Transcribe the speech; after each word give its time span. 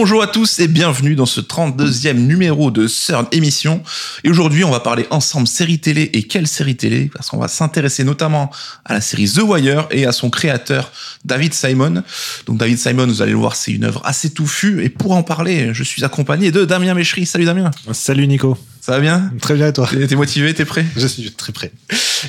Bonjour 0.00 0.22
à 0.22 0.28
tous 0.28 0.60
et 0.60 0.68
bienvenue 0.68 1.16
dans 1.16 1.26
ce 1.26 1.40
32e 1.40 2.12
numéro 2.12 2.70
de 2.70 2.86
CERN 2.86 3.26
émission. 3.32 3.82
Et 4.22 4.30
aujourd'hui, 4.30 4.62
on 4.62 4.70
va 4.70 4.78
parler 4.78 5.08
ensemble 5.10 5.48
série 5.48 5.80
télé 5.80 6.08
et 6.12 6.22
quelle 6.22 6.46
série 6.46 6.76
télé 6.76 7.10
Parce 7.12 7.28
qu'on 7.30 7.38
va 7.38 7.48
s'intéresser 7.48 8.04
notamment 8.04 8.52
à 8.84 8.94
la 8.94 9.00
série 9.00 9.28
The 9.28 9.42
Wire 9.42 9.88
et 9.90 10.06
à 10.06 10.12
son 10.12 10.30
créateur 10.30 10.92
David 11.24 11.52
Simon. 11.52 12.04
Donc 12.46 12.58
David 12.58 12.78
Simon, 12.78 13.08
vous 13.08 13.22
allez 13.22 13.32
le 13.32 13.38
voir, 13.38 13.56
c'est 13.56 13.72
une 13.72 13.82
œuvre 13.82 14.00
assez 14.04 14.30
touffue. 14.30 14.84
Et 14.84 14.88
pour 14.88 15.16
en 15.16 15.24
parler, 15.24 15.70
je 15.74 15.82
suis 15.82 16.04
accompagné 16.04 16.52
de 16.52 16.64
Damien 16.64 16.94
Méchery. 16.94 17.26
Salut 17.26 17.46
Damien. 17.46 17.72
Salut 17.90 18.28
Nico. 18.28 18.56
Ça 18.88 18.94
va 18.94 19.00
bien 19.00 19.30
Très 19.42 19.52
bien 19.54 19.66
et 19.66 19.72
toi 19.74 19.86
T'es 20.08 20.16
motivé, 20.16 20.54
t'es 20.54 20.64
prêt 20.64 20.86
Je 20.96 21.06
suis 21.06 21.30
très 21.32 21.52
prêt. 21.52 21.70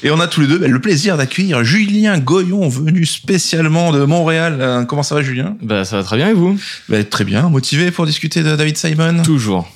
Et 0.03 0.11
on 0.11 0.19
a 0.19 0.27
tous 0.27 0.41
les 0.41 0.47
deux 0.47 0.57
ben, 0.57 0.69
le 0.69 0.79
plaisir 0.81 1.15
d'accueillir 1.15 1.63
Julien 1.63 2.17
Goyon, 2.19 2.67
venu 2.67 3.05
spécialement 3.05 3.93
de 3.93 4.03
Montréal. 4.03 4.57
Euh, 4.59 4.83
Comment 4.83 5.01
ça 5.03 5.15
va 5.15 5.21
Julien? 5.21 5.55
Bah 5.61 5.85
ça 5.85 5.95
va 5.95 6.03
très 6.03 6.17
bien 6.17 6.27
et 6.27 6.33
vous? 6.33 6.59
Ben, 6.89 7.05
Très 7.05 7.23
bien, 7.23 7.47
motivé 7.47 7.91
pour 7.91 8.05
discuter 8.05 8.43
de 8.43 8.57
David 8.57 8.77
Simon? 8.77 9.21
Toujours. 9.23 9.71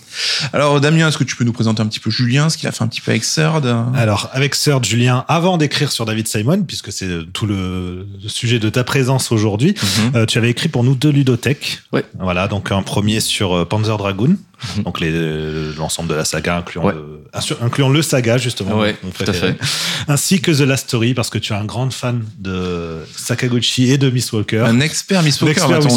Alors 0.52 0.80
Damien, 0.82 1.08
est-ce 1.08 1.18
que 1.18 1.24
tu 1.24 1.38
peux 1.38 1.46
nous 1.46 1.54
présenter 1.54 1.82
un 1.82 1.88
petit 1.88 2.02
peu 2.02 2.12
Julien, 2.12 2.50
ce 2.50 2.58
qu'il 2.58 2.68
a 2.68 2.72
fait 2.74 2.84
un 2.84 2.88
petit 2.88 3.00
peu 3.02 3.12
avec 3.12 3.24
Third 3.24 3.66
Alors, 3.96 4.30
avec 4.34 4.54
Sir 4.54 4.84
Julien, 4.84 5.24
avant 5.30 5.58
d'écrire 5.58 5.90
sur 5.92 6.06
David 6.06 6.28
Simon, 6.28 6.64
puisque 6.64 6.92
c'est 6.92 7.08
tout 7.32 7.46
le 7.48 8.06
sujet 8.28 8.60
de 8.60 8.68
ta 8.70 8.84
présence 8.84 9.32
aujourd'hui, 9.32 9.74
Mhm. 9.82 10.12
euh, 10.16 10.26
tu 10.26 10.38
avais 10.38 10.50
écrit 10.52 10.68
pour 10.68 10.84
nous 10.84 10.96
deux 10.96 11.10
ludothèques. 11.12 11.80
Ouais. 11.94 12.04
Voilà, 12.20 12.48
donc 12.50 12.72
un 12.74 12.84
premier 12.84 13.22
sur 13.22 13.56
euh, 13.56 13.66
Panzer 13.66 13.98
Dragoon. 13.98 14.36
donc 14.84 15.02
euh, 15.02 15.74
l'ensemble 15.78 16.10
de 16.10 16.16
la 16.16 16.26
saga, 16.26 16.58
incluant, 16.58 16.86
Ouais. 16.86 16.94
le, 16.94 17.24
insur- 17.40 17.58
incluant 17.62 17.90
le 17.90 18.02
saga, 18.02 18.38
justement. 18.38 18.80
Ouais, 18.80 18.96
mon 19.04 19.10
tout 19.12 19.24
à 19.24 19.26
préféré. 19.26 19.56
Ainsi 20.08 20.42
que 20.42 20.52
The 20.52 20.62
Last 20.68 20.88
Story, 20.88 21.14
parce 21.14 21.30
que 21.30 21.38
tu 21.38 21.54
es 21.54 21.56
un 21.56 21.66
grand 21.66 21.92
fan 21.92 22.24
de 22.40 23.00
Sakaguchi 23.16 23.92
et 23.92 23.98
de 23.98 24.10
Miss 24.10 24.32
Walker. 24.34 24.60
Un 24.66 24.80
expert 24.80 25.24
Miss 25.24 25.42
Walker, 25.42 25.62
Miss. 25.62 25.70
Walker, 25.70 25.90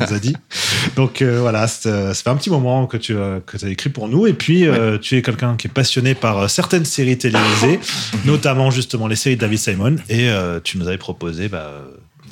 on 0.00 0.04
nous 0.06 0.12
a 0.14 0.18
dit. 0.18 0.36
Donc 0.96 1.22
euh, 1.22 1.40
voilà, 1.40 1.66
c'est- 1.68 2.14
ça 2.14 2.14
fait 2.14 2.30
un 2.30 2.36
petit 2.36 2.50
moment 2.50 2.86
que 2.86 2.96
tu 2.96 3.16
as, 3.18 3.40
que 3.46 3.64
as 3.64 3.68
écrit 3.68 3.90
pour 3.90 4.08
nous. 4.08 4.26
Et 4.26 4.32
puis, 4.32 4.66
euh, 4.66 4.98
tu 4.98 5.16
es 5.16 5.22
quelqu'un 5.22 5.56
qui 5.56 5.66
est 5.68 5.70
passionné 5.70 6.14
par 6.14 6.38
euh, 6.38 6.48
certaines 6.48 6.84
séries 6.84 7.18
télévisées, 7.18 7.78
notamment 8.24 8.70
justement 8.70 9.06
les 9.06 9.16
séries 9.16 9.36
de 9.36 9.40
David 9.40 9.58
Simon. 9.58 9.96
Et 10.08 10.28
euh, 10.28 10.60
tu 10.62 10.78
nous 10.78 10.88
avais 10.88 10.98
proposé 10.98 11.48
bah, 11.48 11.70
euh, 11.72 11.80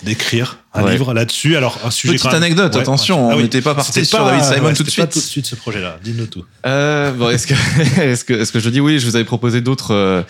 d'écrire 0.03 0.59
un 0.73 0.85
Ouais. 0.85 0.93
livre 0.93 1.13
là-dessus. 1.15 1.57
Alors, 1.57 1.79
un 1.85 1.91
sujet 1.91 2.15
Petite 2.15 2.33
anecdote, 2.33 2.73
Ouais, 2.75 2.81
attention. 2.81 3.29
Ah 3.29 3.35
on 3.35 3.37
oui. 3.39 3.43
n'était 3.45 3.61
pas 3.61 3.75
parti 3.75 4.05
sur 4.05 4.25
David 4.25 4.45
Simon 4.45 4.67
ouais, 4.69 4.73
tout 4.75 4.85
de 4.85 4.91
c'était 4.91 5.03
pas 5.07 5.11
suite. 5.11 5.23
tout 5.23 5.27
de 5.27 5.31
suite 5.31 5.47
ce 5.47 5.57
projet-là. 5.57 5.99
Dis-nous 6.05 6.27
tout. 6.27 6.45
Euh, 6.65 7.11
bon, 7.13 7.29
est-ce 7.31 7.47
que 7.49 7.55
est-ce 8.01 8.25
que 8.25 8.35
est-ce 8.35 8.53
que 8.53 8.61
je 8.61 8.71
dis 8.71 8.79
oui 8.81 8.99
Je 9.01 9.07
vous 9.07 9.17
avais 9.17 9.25
proposé 9.25 9.61
d'autres 9.63 9.93
euh, 9.95 10.23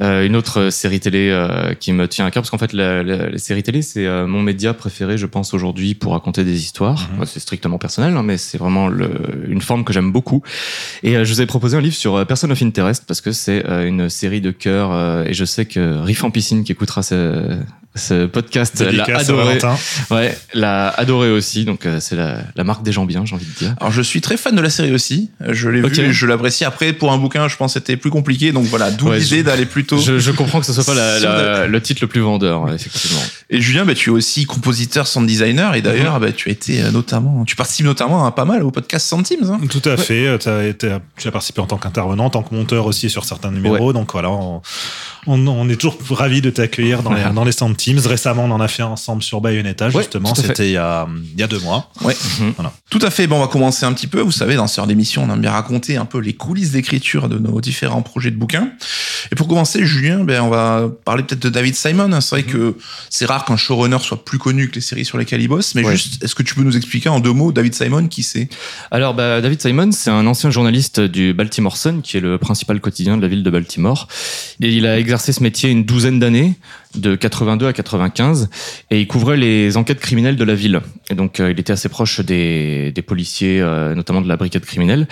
euh, 0.00 0.24
une 0.26 0.34
autre 0.36 0.70
série 0.70 0.98
télé 1.00 1.28
euh, 1.30 1.74
qui 1.74 1.92
me 1.92 2.08
tient 2.08 2.24
à 2.24 2.30
cœur 2.30 2.42
parce 2.42 2.50
qu'en 2.50 2.56
fait 2.58 2.72
la, 2.72 3.02
la- 3.02 3.28
les 3.28 3.38
séries 3.38 3.62
télé 3.62 3.82
c'est 3.82 4.06
euh, 4.06 4.26
mon 4.26 4.40
média 4.40 4.72
préféré 4.72 5.18
je 5.18 5.26
pense 5.26 5.52
aujourd'hui 5.52 5.94
pour 5.94 6.12
raconter 6.12 6.42
des 6.44 6.58
histoires. 6.58 7.10
Moi, 7.16 7.26
c'est 7.26 7.40
strictement 7.40 7.76
personnel 7.78 8.16
hein, 8.16 8.22
mais 8.22 8.38
c'est 8.38 8.56
vraiment 8.58 8.88
le, 8.88 9.10
une 9.48 9.60
forme 9.60 9.84
que 9.84 9.92
j'aime 9.92 10.10
beaucoup. 10.10 10.42
Et 11.02 11.16
euh, 11.16 11.24
je 11.24 11.32
vous 11.34 11.40
avais 11.40 11.46
proposé 11.46 11.76
un 11.76 11.80
livre 11.82 11.96
sur 11.96 12.24
Person 12.26 12.50
of 12.50 12.62
Interest 12.62 13.04
parce 13.06 13.20
que 13.20 13.32
c'est 13.32 13.66
euh, 13.68 13.86
une 13.86 14.08
série 14.08 14.40
de 14.40 14.52
cœur 14.52 14.90
euh, 14.92 15.24
et 15.26 15.34
je 15.34 15.44
sais 15.44 15.66
que 15.66 15.98
Riff 16.02 16.24
en 16.24 16.30
piscine 16.30 16.64
qui 16.64 16.72
écoutera 16.72 17.02
ce 17.02 17.58
ce 17.94 18.24
podcast 18.24 18.80
l'a 18.80 19.04
adoré. 19.18 19.58
Valentin. 19.58 19.76
Ouais, 20.10 20.36
l'a 20.54 20.88
adoré 20.88 21.30
aussi 21.30 21.64
donc 21.64 21.86
euh, 21.86 21.98
c'est 22.00 22.16
la, 22.16 22.38
la 22.56 22.64
marque 22.64 22.82
des 22.82 22.92
gens 22.92 23.04
bien 23.04 23.24
j'ai 23.24 23.34
envie 23.34 23.46
de 23.46 23.52
dire. 23.58 23.74
Alors 23.80 23.92
je 23.92 24.02
suis 24.02 24.20
très 24.20 24.36
fan 24.36 24.54
de 24.54 24.60
la 24.60 24.70
série 24.70 24.92
aussi, 24.92 25.30
je 25.48 25.68
l'ai 25.68 25.82
Ok. 25.82 25.92
vu 25.92 26.06
et 26.06 26.12
je 26.12 26.26
l'apprécie. 26.26 26.64
Après, 26.64 26.92
pour 26.92 27.12
un 27.12 27.18
bouquin, 27.18 27.48
je 27.48 27.56
pense 27.56 27.74
que 27.74 27.80
c'était 27.80 27.96
plus 27.96 28.10
compliqué, 28.10 28.52
donc 28.52 28.64
voilà, 28.66 28.90
d'où 28.90 29.08
Ouais, 29.08 29.18
l'idée 29.18 29.38
je- 29.38 29.42
d'aller 29.42 29.66
plutôt... 29.66 29.98
Je, 29.98 30.18
je 30.18 30.30
comprends 30.30 30.60
que 30.60 30.66
ce 30.66 30.72
soit 30.72 30.84
pas 30.84 30.94
la- 30.94 31.18
Sur 31.20 31.28
la- 31.30 31.66
le 31.66 31.80
titre 31.82 32.00
le 32.02 32.08
plus 32.08 32.20
vendeur, 32.20 32.72
effectivement. 32.72 33.20
Et 33.50 33.60
Julien, 33.60 33.84
bah, 33.84 33.94
tu 33.94 34.10
es 34.10 34.12
aussi 34.12 34.44
compositeur, 34.44 35.06
sound 35.06 35.26
designer, 35.26 35.74
et 35.74 35.82
d'ailleurs, 35.82 36.18
bah, 36.20 36.32
tu 36.32 36.48
as 36.48 36.52
été 36.52 36.82
euh, 36.82 36.90
notamment, 36.90 37.44
tu 37.44 37.56
participes 37.56 37.86
notamment 37.86 38.26
à 38.26 38.32
pas 38.32 38.44
mal 38.44 38.62
au 38.62 38.70
podcast 38.70 39.06
Sound 39.08 39.24
Teams. 39.24 39.44
Hein. 39.50 39.60
Tout 39.68 39.82
à 39.88 39.96
fait. 39.96 40.26
euh, 40.26 40.38
t'as 40.38 40.64
été- 40.64 40.96
tu 41.18 41.28
as 41.28 41.30
participé 41.30 41.60
en 41.60 41.66
tant 41.66 41.76
qu'intervenant, 41.76 42.24
en 42.26 42.30
tant 42.30 42.42
que 42.42 42.54
monteur 42.54 42.86
aussi 42.86 43.10
sur 43.10 43.24
certains 43.24 43.50
numéros. 43.50 43.92
Donc 43.92 44.12
voilà, 44.12 44.30
on, 44.30 44.62
on, 45.26 45.46
on 45.46 45.68
est 45.68 45.76
toujours 45.76 45.98
ravis 46.10 46.40
de 46.40 46.50
t'accueillir 46.50 47.02
dans, 47.02 47.12
les, 47.12 47.22
dans 47.34 47.44
les 47.44 47.52
Sound 47.52 47.76
Teams. 47.76 48.00
Récemment, 48.04 48.44
on 48.44 48.50
en 48.50 48.60
a 48.60 48.68
fait 48.68 48.82
ensemble 48.82 49.22
sur 49.22 49.40
Bayonetta, 49.40 49.71
Ouais, 49.80 49.90
justement. 50.02 50.34
C'était 50.34 50.68
il, 50.68 50.72
y 50.72 50.76
a- 50.76 51.06
il 51.34 51.40
y 51.40 51.42
a 51.42 51.46
deux 51.46 51.60
mois. 51.60 51.90
Ouais. 52.02 52.16
Mhm. 52.40 52.54
Tout 52.90 52.98
à 53.02 53.10
fait. 53.10 53.26
Bon, 53.26 53.36
on 53.36 53.40
va 53.40 53.46
commencer 53.48 53.84
un 53.86 53.92
petit 53.92 54.06
peu. 54.06 54.20
Vous 54.20 54.30
savez, 54.32 54.54
dans 54.56 54.66
ce 54.66 54.76
genre 54.76 54.86
d'émission, 54.86 55.24
on 55.28 55.32
aime 55.32 55.40
bien 55.40 55.50
raconter 55.52 55.96
un 55.96 56.04
peu 56.04 56.18
les 56.18 56.32
coulisses 56.34 56.72
d'écriture 56.72 57.28
de 57.28 57.38
nos 57.38 57.60
différents 57.60 58.02
projets 58.02 58.30
de 58.30 58.36
bouquins. 58.36 58.70
Et 59.30 59.34
pour 59.34 59.48
commencer, 59.48 59.84
Julien, 59.86 60.24
ben, 60.24 60.42
on 60.42 60.48
va 60.50 60.88
parler 61.04 61.22
peut-être 61.22 61.42
de 61.42 61.48
David 61.48 61.74
Simon. 61.74 62.20
C'est 62.20 62.30
vrai 62.30 62.42
que 62.42 62.76
c'est 63.10 63.26
rare 63.26 63.44
qu'un 63.44 63.56
showrunner 63.56 63.98
soit 64.00 64.24
plus 64.24 64.38
connu 64.38 64.68
que 64.68 64.74
les 64.76 64.80
séries 64.80 65.04
sur 65.04 65.18
lesquelles 65.18 65.40
il 65.42 65.48
bosse. 65.48 65.74
Mais 65.74 65.84
Ouais. 65.84 65.92
juste, 65.96 66.22
est-ce 66.22 66.34
que 66.34 66.42
tu 66.42 66.54
peux 66.54 66.62
nous 66.62 66.76
expliquer 66.76 67.08
en 67.08 67.20
deux 67.20 67.32
mots 67.32 67.52
David 67.52 67.74
Simon 67.74 68.08
qui 68.08 68.22
c'est? 68.22 68.48
Alors, 68.90 69.14
bah, 69.14 69.40
David 69.40 69.60
Simon, 69.62 69.90
c'est 69.92 70.10
un 70.10 70.26
ancien 70.26 70.50
journaliste 70.50 71.00
du 71.00 71.32
Baltimore 71.34 71.76
Sun, 71.76 72.02
qui 72.02 72.16
est 72.16 72.20
le 72.20 72.38
principal 72.38 72.80
quotidien 72.80 73.16
de 73.16 73.22
la 73.22 73.28
ville 73.28 73.42
de 73.42 73.50
Baltimore. 73.50 74.08
Et 74.60 74.70
il 74.72 74.86
a 74.86 74.98
exercé 74.98 75.32
ce 75.32 75.42
métier 75.42 75.70
une 75.70 75.84
douzaine 75.84 76.18
d'années, 76.18 76.54
de 76.94 77.14
82 77.16 77.66
à 77.66 77.72
95, 77.72 78.48
et 78.90 79.00
il 79.00 79.06
couvrait 79.06 79.36
les 79.36 79.76
enquêtes 79.76 80.00
criminelles 80.00 80.36
de 80.36 80.44
la 80.44 80.54
ville. 80.54 80.80
Et 81.10 81.14
donc, 81.14 81.40
euh, 81.40 81.50
il 81.50 81.58
était 81.58 81.72
assez 81.72 81.88
proche 81.88 82.20
des, 82.20 82.92
des 82.92 83.02
policiers, 83.02 83.60
euh, 83.60 83.94
notamment 83.94 84.20
de 84.20 84.28
la 84.28 84.36
brigade 84.36 84.64
criminelle. 84.64 85.06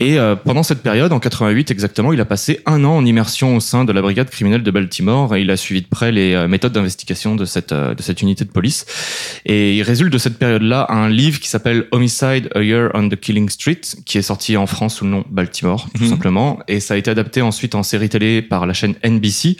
Et 0.00 0.18
euh, 0.18 0.36
pendant 0.36 0.62
cette 0.62 0.82
période, 0.82 1.12
en 1.12 1.20
88 1.20 1.70
exactement, 1.70 2.12
il 2.12 2.20
a 2.20 2.24
passé 2.24 2.60
un 2.66 2.84
an 2.84 2.96
en 2.96 3.04
immersion 3.04 3.56
au 3.56 3.60
sein 3.60 3.84
de 3.84 3.92
la 3.92 4.02
brigade 4.02 4.30
criminelle 4.30 4.62
de 4.62 4.70
Baltimore, 4.70 5.34
et 5.36 5.42
il 5.42 5.50
a 5.50 5.56
suivi 5.56 5.82
de 5.82 5.86
près 5.88 6.12
les 6.12 6.46
méthodes 6.48 6.72
d'investigation 6.72 7.34
de 7.36 7.44
cette, 7.44 7.72
de 7.74 8.00
cette 8.02 8.22
unité 8.22 8.44
de 8.44 8.50
police. 8.50 8.86
Et 9.44 9.76
il 9.76 9.82
résulte 9.82 10.12
de 10.12 10.18
cette 10.18 10.38
période-là 10.38 10.86
un 10.90 11.08
livre 11.08 11.40
qui 11.40 11.48
s'appelle 11.48 11.86
Homicide, 11.92 12.48
A 12.54 12.62
Year 12.62 12.90
on 12.94 13.08
the 13.08 13.16
Killing 13.16 13.48
Street, 13.48 13.80
qui 14.04 14.18
est 14.18 14.22
sorti 14.22 14.56
en 14.56 14.66
France 14.66 14.96
sous 14.96 15.04
le 15.04 15.10
nom 15.10 15.24
Baltimore, 15.30 15.88
tout 15.94 16.04
Mhm. 16.04 16.10
simplement. 16.10 16.58
Et 16.68 16.80
ça 16.80 16.94
a 16.94 16.96
été 16.96 17.10
adapté 17.10 17.42
ensuite 17.42 17.74
en 17.74 17.82
série 17.82 18.08
télé 18.08 18.42
par 18.42 18.66
la 18.66 18.72
chaîne 18.74 18.94
NBC, 19.02 19.56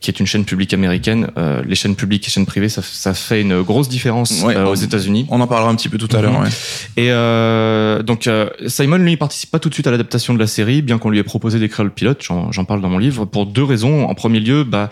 qui 0.00 0.10
est 0.10 0.18
une 0.20 0.26
chaîne 0.26 0.44
publique 0.44 0.72
américaine. 0.74 1.09
Euh, 1.36 1.62
les 1.66 1.74
chaînes 1.74 1.96
publiques 1.96 2.26
et 2.26 2.30
chaînes 2.30 2.46
privées, 2.46 2.68
ça, 2.68 2.82
ça 2.82 3.14
fait 3.14 3.40
une 3.42 3.62
grosse 3.62 3.88
différence 3.88 4.42
Ouais, 4.42 4.56
euh, 4.56 4.66
aux 4.66 4.74
États-Unis. 4.74 5.26
On 5.30 5.40
en 5.40 5.46
parlera 5.46 5.70
un 5.70 5.74
petit 5.74 5.88
peu 5.88 5.98
tout 5.98 6.08
à 6.14 6.18
Mhm. 6.18 6.22
l'heure. 6.24 6.40
Ouais. 6.40 6.48
Et 6.96 7.10
euh, 7.10 8.02
donc 8.02 8.26
euh, 8.26 8.48
Simon 8.66 8.96
lui 8.98 9.16
participe 9.16 9.50
pas 9.50 9.58
tout 9.58 9.68
de 9.68 9.74
suite 9.74 9.86
à 9.86 9.90
l'adaptation 9.90 10.34
de 10.34 10.38
la 10.38 10.46
série, 10.46 10.82
bien 10.82 10.98
qu'on 10.98 11.10
lui 11.10 11.18
ait 11.18 11.22
proposé 11.24 11.58
d'écrire 11.58 11.84
le 11.84 11.90
pilote. 11.90 12.22
J'en 12.50 12.64
parle 12.64 12.80
dans 12.80 12.88
mon 12.88 12.98
livre 12.98 13.24
pour 13.24 13.46
deux 13.46 13.64
raisons. 13.64 14.08
En 14.08 14.14
premier 14.14 14.40
lieu, 14.40 14.64
bah 14.64 14.90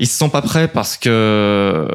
il 0.00 0.06
se 0.06 0.14
sent 0.18 0.28
pas 0.32 0.42
prêt 0.42 0.68
parce 0.68 0.96
que 0.96 1.86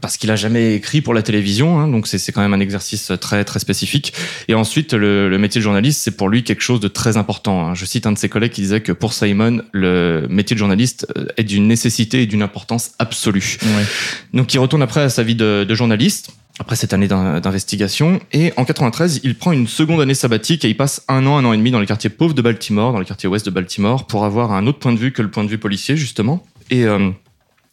parce 0.00 0.16
qu'il 0.16 0.30
a 0.30 0.36
jamais 0.36 0.74
écrit 0.74 1.00
pour 1.00 1.14
la 1.14 1.22
télévision, 1.22 1.78
hein, 1.80 1.88
donc 1.88 2.06
c'est 2.06 2.18
c'est 2.18 2.32
quand 2.32 2.40
même 2.40 2.54
un 2.54 2.60
exercice 2.60 3.12
très 3.20 3.44
très 3.44 3.58
spécifique. 3.58 4.12
Et 4.48 4.54
ensuite 4.54 4.92
le, 4.94 5.28
le 5.28 5.38
métier 5.38 5.60
de 5.60 5.62
journaliste 5.64 6.00
c'est 6.02 6.16
pour 6.16 6.28
lui 6.28 6.44
quelque 6.44 6.62
chose 6.62 6.80
de 6.80 6.88
très 6.88 7.16
important. 7.16 7.68
hein. 7.68 7.74
Je 7.74 7.84
cite 7.84 8.06
un 8.06 8.12
de 8.12 8.18
ses 8.18 8.28
collègues 8.28 8.52
qui 8.52 8.62
disait 8.62 8.80
que 8.80 8.92
pour 8.92 9.12
Simon 9.12 9.62
le 9.72 10.26
métier 10.28 10.54
de 10.54 10.58
journaliste 10.58 11.06
euh, 11.16 11.26
est 11.36 11.44
d'une 11.44 11.66
nécessité 11.68 12.22
et 12.22 12.26
d'une 12.26 12.42
importance 12.42 12.92
absolue. 13.02 13.58
Ouais. 13.62 13.84
Donc 14.32 14.54
il 14.54 14.58
retourne 14.58 14.82
après 14.82 15.02
à 15.02 15.08
sa 15.10 15.22
vie 15.22 15.34
de, 15.34 15.64
de 15.68 15.74
journaliste, 15.74 16.30
après 16.58 16.76
cette 16.76 16.92
année 16.92 17.08
d'in- 17.08 17.40
d'investigation, 17.40 18.20
et 18.32 18.52
en 18.56 18.64
93, 18.64 19.20
il 19.24 19.34
prend 19.36 19.52
une 19.52 19.66
seconde 19.66 20.00
année 20.00 20.14
sabbatique 20.14 20.64
et 20.64 20.68
il 20.68 20.76
passe 20.76 21.02
un 21.08 21.26
an, 21.26 21.36
un 21.38 21.44
an 21.44 21.52
et 21.52 21.56
demi 21.56 21.70
dans 21.70 21.80
les 21.80 21.86
quartiers 21.86 22.10
pauvres 22.10 22.34
de 22.34 22.42
Baltimore, 22.42 22.92
dans 22.92 22.98
le 22.98 23.04
quartier 23.04 23.28
ouest 23.28 23.44
de 23.46 23.50
Baltimore, 23.50 24.06
pour 24.06 24.24
avoir 24.24 24.52
un 24.52 24.66
autre 24.66 24.78
point 24.78 24.92
de 24.92 24.98
vue 24.98 25.12
que 25.12 25.22
le 25.22 25.30
point 25.30 25.44
de 25.44 25.48
vue 25.50 25.58
policier, 25.58 25.96
justement. 25.96 26.44
Et 26.70 26.84
euh, 26.84 27.10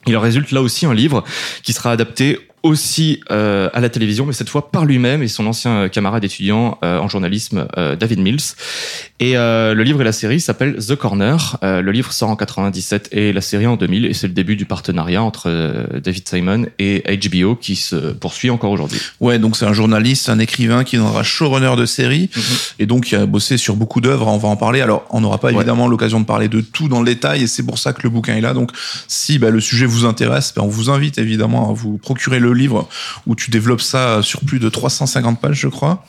il 0.08 0.16
en 0.16 0.22
résulte 0.22 0.52
là 0.52 0.62
aussi 0.62 0.86
un 0.86 0.94
livre 0.94 1.24
qui 1.64 1.74
sera 1.74 1.92
adapté 1.92 2.40
aussi 2.64 3.22
euh, 3.32 3.70
à 3.74 3.80
la 3.80 3.90
télévision, 3.90 4.26
mais 4.26 4.34
cette 4.34 4.50
fois 4.50 4.72
par 4.72 4.86
lui-même 4.86 5.24
et 5.24 5.28
son 5.28 5.46
ancien 5.48 5.72
euh, 5.72 5.88
camarade 5.88 6.24
étudiant 6.24 6.78
euh, 6.84 7.00
en 7.00 7.08
journalisme, 7.08 7.68
euh, 7.78 7.96
David 7.96 8.20
Mills. 8.20 8.40
Et 9.22 9.34
le 9.34 9.82
livre 9.84 10.00
et 10.00 10.06
la 10.06 10.14
série 10.14 10.40
s'appellent 10.40 10.78
The 10.78 10.96
Corner. 10.96 11.58
Le 11.62 11.92
livre 11.92 12.14
sort 12.14 12.30
en 12.30 12.38
97 12.38 13.10
et 13.12 13.34
la 13.34 13.42
série 13.42 13.68
en 13.68 13.76
2000, 13.76 14.06
et 14.06 14.14
c'est 14.14 14.28
le 14.28 14.34
début 14.34 14.56
du 14.56 14.64
partenariat 14.64 15.22
entre 15.22 16.00
David 16.02 16.26
Simon 16.26 16.66
et 16.80 17.04
HBO 17.18 17.56
qui 17.56 17.76
se 17.76 17.98
poursuit 18.14 18.50
encore 18.50 18.72
aujourd'hui. 18.72 19.00
Ouais, 19.20 19.38
donc 19.38 19.58
c'est 19.58 19.66
un 19.66 19.74
journaliste, 19.74 20.30
un 20.30 20.40
écrivain 20.40 20.86
qui 20.86 20.96
deviendra 20.96 21.24
showrunner 21.24 21.76
de 21.76 21.86
série 21.86 22.30
Mhm. 22.34 22.44
et 22.80 22.86
donc 22.86 23.04
qui 23.06 23.16
a 23.18 23.26
bossé 23.26 23.58
sur 23.58 23.76
beaucoup 23.76 24.00
d'œuvres. 24.00 24.28
On 24.28 24.38
va 24.38 24.48
en 24.48 24.56
parler. 24.56 24.80
Alors, 24.80 25.06
on 25.10 25.20
n'aura 25.20 25.38
pas 25.38 25.50
Ouais. 25.50 25.56
évidemment 25.56 25.90
l'occasion 25.90 26.22
de 26.22 26.26
parler 26.26 26.48
de 26.48 26.62
tout 26.62 26.88
dans 26.88 27.00
le 27.02 27.06
détail 27.06 27.44
et 27.44 27.48
c'est 27.48 27.64
pour 27.64 27.78
ça 27.78 27.92
que 27.92 28.04
le 28.04 28.10
bouquin 28.10 28.38
est 28.38 28.42
là. 28.42 28.54
Donc, 28.54 28.72
si 29.10 29.38
bah, 29.38 29.50
le 29.50 29.60
sujet 29.60 29.86
vous 29.86 30.06
intéresse, 30.06 30.54
bah, 30.56 30.62
on 30.64 30.70
vous 30.70 30.90
invite 30.90 31.18
évidemment 31.18 31.70
à 31.70 31.74
vous 31.74 31.98
procurer 31.98 32.40
le 32.40 32.49
livre 32.54 32.88
où 33.26 33.36
tu 33.36 33.52
développes 33.52 33.82
ça 33.82 34.22
sur 34.22 34.42
plus 34.42 34.60
de 34.60 34.70
350 34.70 35.40
pages, 35.40 35.60
je 35.60 35.68
crois. 35.68 36.04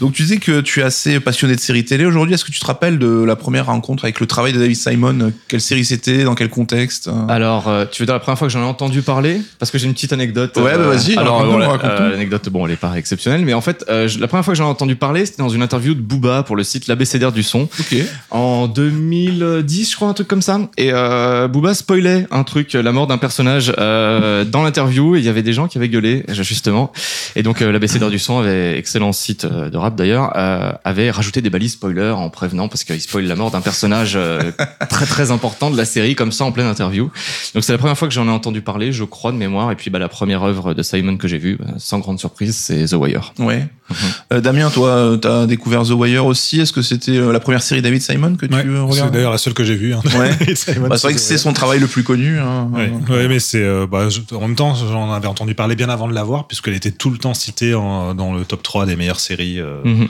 donc, 0.00 0.12
tu 0.12 0.22
disais 0.22 0.38
que 0.38 0.60
tu 0.60 0.80
es 0.80 0.82
assez 0.82 1.20
passionné 1.20 1.54
de 1.54 1.60
séries 1.60 1.84
télé 1.84 2.04
aujourd'hui. 2.04 2.34
Est-ce 2.34 2.44
que 2.44 2.52
tu 2.52 2.60
te 2.60 2.66
rappelles 2.66 2.98
de 2.98 3.22
la 3.22 3.36
première 3.36 3.66
rencontre 3.66 4.04
avec 4.04 4.20
le 4.20 4.26
travail 4.26 4.52
de 4.52 4.58
David 4.58 4.76
Simon? 4.76 5.32
Quelle 5.48 5.60
série 5.60 5.84
c'était? 5.84 6.24
Dans 6.24 6.34
quel 6.34 6.48
contexte? 6.48 7.10
Alors, 7.28 7.68
euh, 7.68 7.84
tu 7.90 8.02
veux 8.02 8.06
dire 8.06 8.14
la 8.14 8.20
première 8.20 8.38
fois 8.38 8.48
que 8.48 8.52
j'en 8.52 8.60
ai 8.60 8.68
entendu 8.68 9.02
parler? 9.02 9.40
Parce 9.58 9.70
que 9.70 9.78
j'ai 9.78 9.86
une 9.86 9.94
petite 9.94 10.12
anecdote. 10.12 10.56
Ouais, 10.56 10.76
bah, 10.76 10.88
vas-y, 10.88 11.16
Alors, 11.16 11.42
euh, 11.42 12.10
l'anecdote, 12.10 12.48
bon, 12.50 12.66
elle 12.66 12.72
est 12.72 12.76
pas 12.76 12.94
exceptionnelle, 12.96 13.44
mais 13.44 13.54
en 13.54 13.60
fait, 13.60 13.84
euh, 13.88 14.08
la 14.18 14.28
première 14.28 14.44
fois 14.44 14.54
que 14.54 14.58
j'en 14.58 14.66
ai 14.66 14.70
entendu 14.70 14.96
parler, 14.96 15.26
c'était 15.26 15.42
dans 15.42 15.48
une 15.48 15.62
interview 15.62 15.94
de 15.94 16.00
Booba 16.00 16.42
pour 16.42 16.56
le 16.56 16.64
site 16.64 16.86
l'ABCDR 16.86 17.32
du 17.32 17.42
son. 17.42 17.68
En 18.30 18.68
2010, 18.68 19.90
je 19.90 19.96
crois, 19.96 20.08
un 20.08 20.12
truc 20.14 20.28
comme 20.28 20.42
ça. 20.42 20.60
Et 20.76 20.90
euh, 20.92 21.48
Booba 21.48 21.74
spoilait 21.74 22.26
un 22.30 22.44
truc, 22.44 22.72
la 22.72 22.92
mort 22.92 23.06
d'un 23.06 23.18
personnage 23.18 23.72
euh, 23.78 24.44
dans 24.44 24.62
l'interview. 24.62 25.16
Et 25.16 25.18
il 25.18 25.24
y 25.24 25.28
avait 25.28 25.42
des 25.42 25.52
gens 25.52 25.68
qui 25.70 25.78
avait 25.78 25.88
gueulé, 25.88 26.24
justement. 26.28 26.92
Et 27.36 27.42
donc, 27.42 27.62
euh, 27.62 27.72
l'ABCDR 27.72 28.10
du 28.10 28.18
son 28.18 28.38
avait, 28.38 28.78
excellent 28.78 29.12
site 29.12 29.44
euh, 29.44 29.70
de 29.70 29.76
rap 29.76 29.96
d'ailleurs, 29.96 30.32
euh, 30.36 30.72
avait 30.84 31.10
rajouté 31.10 31.40
des 31.40 31.50
balises 31.50 31.72
spoilers 31.72 32.10
en 32.10 32.28
prévenant 32.28 32.68
parce 32.68 32.84
qu'il 32.84 33.00
spoil 33.00 33.24
la 33.24 33.36
mort 33.36 33.50
d'un 33.50 33.60
personnage 33.60 34.14
euh, 34.16 34.50
très 34.88 35.06
très 35.06 35.30
important 35.30 35.70
de 35.70 35.76
la 35.76 35.84
série 35.84 36.14
comme 36.14 36.32
ça 36.32 36.44
en 36.44 36.52
pleine 36.52 36.66
interview. 36.66 37.10
Donc 37.54 37.64
c'est 37.64 37.72
la 37.72 37.78
première 37.78 37.96
fois 37.96 38.08
que 38.08 38.14
j'en 38.14 38.26
ai 38.26 38.30
entendu 38.30 38.60
parler, 38.60 38.92
je 38.92 39.04
crois 39.04 39.32
de 39.32 39.36
mémoire. 39.36 39.70
Et 39.72 39.76
puis 39.76 39.90
bah, 39.90 39.98
la 39.98 40.08
première 40.08 40.42
œuvre 40.42 40.74
de 40.74 40.82
Simon 40.82 41.16
que 41.16 41.28
j'ai 41.28 41.38
vue, 41.38 41.56
bah, 41.58 41.74
sans 41.78 41.98
grande 42.00 42.18
surprise, 42.18 42.56
c'est 42.56 42.86
The 42.86 42.94
Wire. 42.94 43.32
Ouais. 43.38 43.66
Euh, 44.32 44.40
Damien, 44.40 44.70
toi, 44.70 45.18
t'as 45.20 45.46
découvert 45.46 45.82
The 45.82 45.90
Wire 45.90 46.26
aussi? 46.26 46.60
Est-ce 46.60 46.72
que 46.72 46.82
c'était 46.82 47.16
euh, 47.16 47.32
la 47.32 47.40
première 47.40 47.62
série 47.62 47.82
David 47.82 48.02
Simon 48.02 48.36
que 48.36 48.46
tu 48.46 48.54
Ouais, 48.54 48.64
euh, 48.64 48.86
c'est 48.86 48.92
regardes 48.92 49.12
d'ailleurs 49.12 49.32
la 49.32 49.38
seule 49.38 49.54
que 49.54 49.64
j'ai 49.64 49.74
vue. 49.74 49.94
Hein. 49.94 50.00
Ouais. 50.18 50.30
Bah, 50.88 50.96
c'est 50.96 51.06
vrai 51.06 51.14
que 51.14 51.20
c'est 51.20 51.38
son 51.38 51.52
travail 51.52 51.78
le 51.78 51.86
plus 51.86 52.02
connu. 52.02 52.38
Hein. 52.38 52.68
Ouais, 52.72 52.90
ouais, 53.08 53.28
mais 53.28 53.38
c'est 53.38 53.62
euh, 53.62 53.86
bah, 53.90 54.08
en 54.32 54.40
même 54.40 54.54
temps 54.54 54.74
j'en 54.74 55.12
avais 55.12 55.26
entendu 55.26 55.54
parler 55.60 55.76
bien 55.76 55.90
avant 55.90 56.08
de 56.08 56.14
la 56.14 56.24
voir 56.24 56.46
puisqu'elle 56.46 56.72
était 56.72 56.90
tout 56.90 57.10
le 57.10 57.18
temps 57.18 57.34
citée 57.34 57.72
dans 57.72 58.32
le 58.34 58.44
top 58.46 58.62
3 58.62 58.86
des 58.86 58.96
meilleures 58.96 59.20
séries. 59.20 59.60
euh, 59.60 59.82
Mhm. 59.84 60.08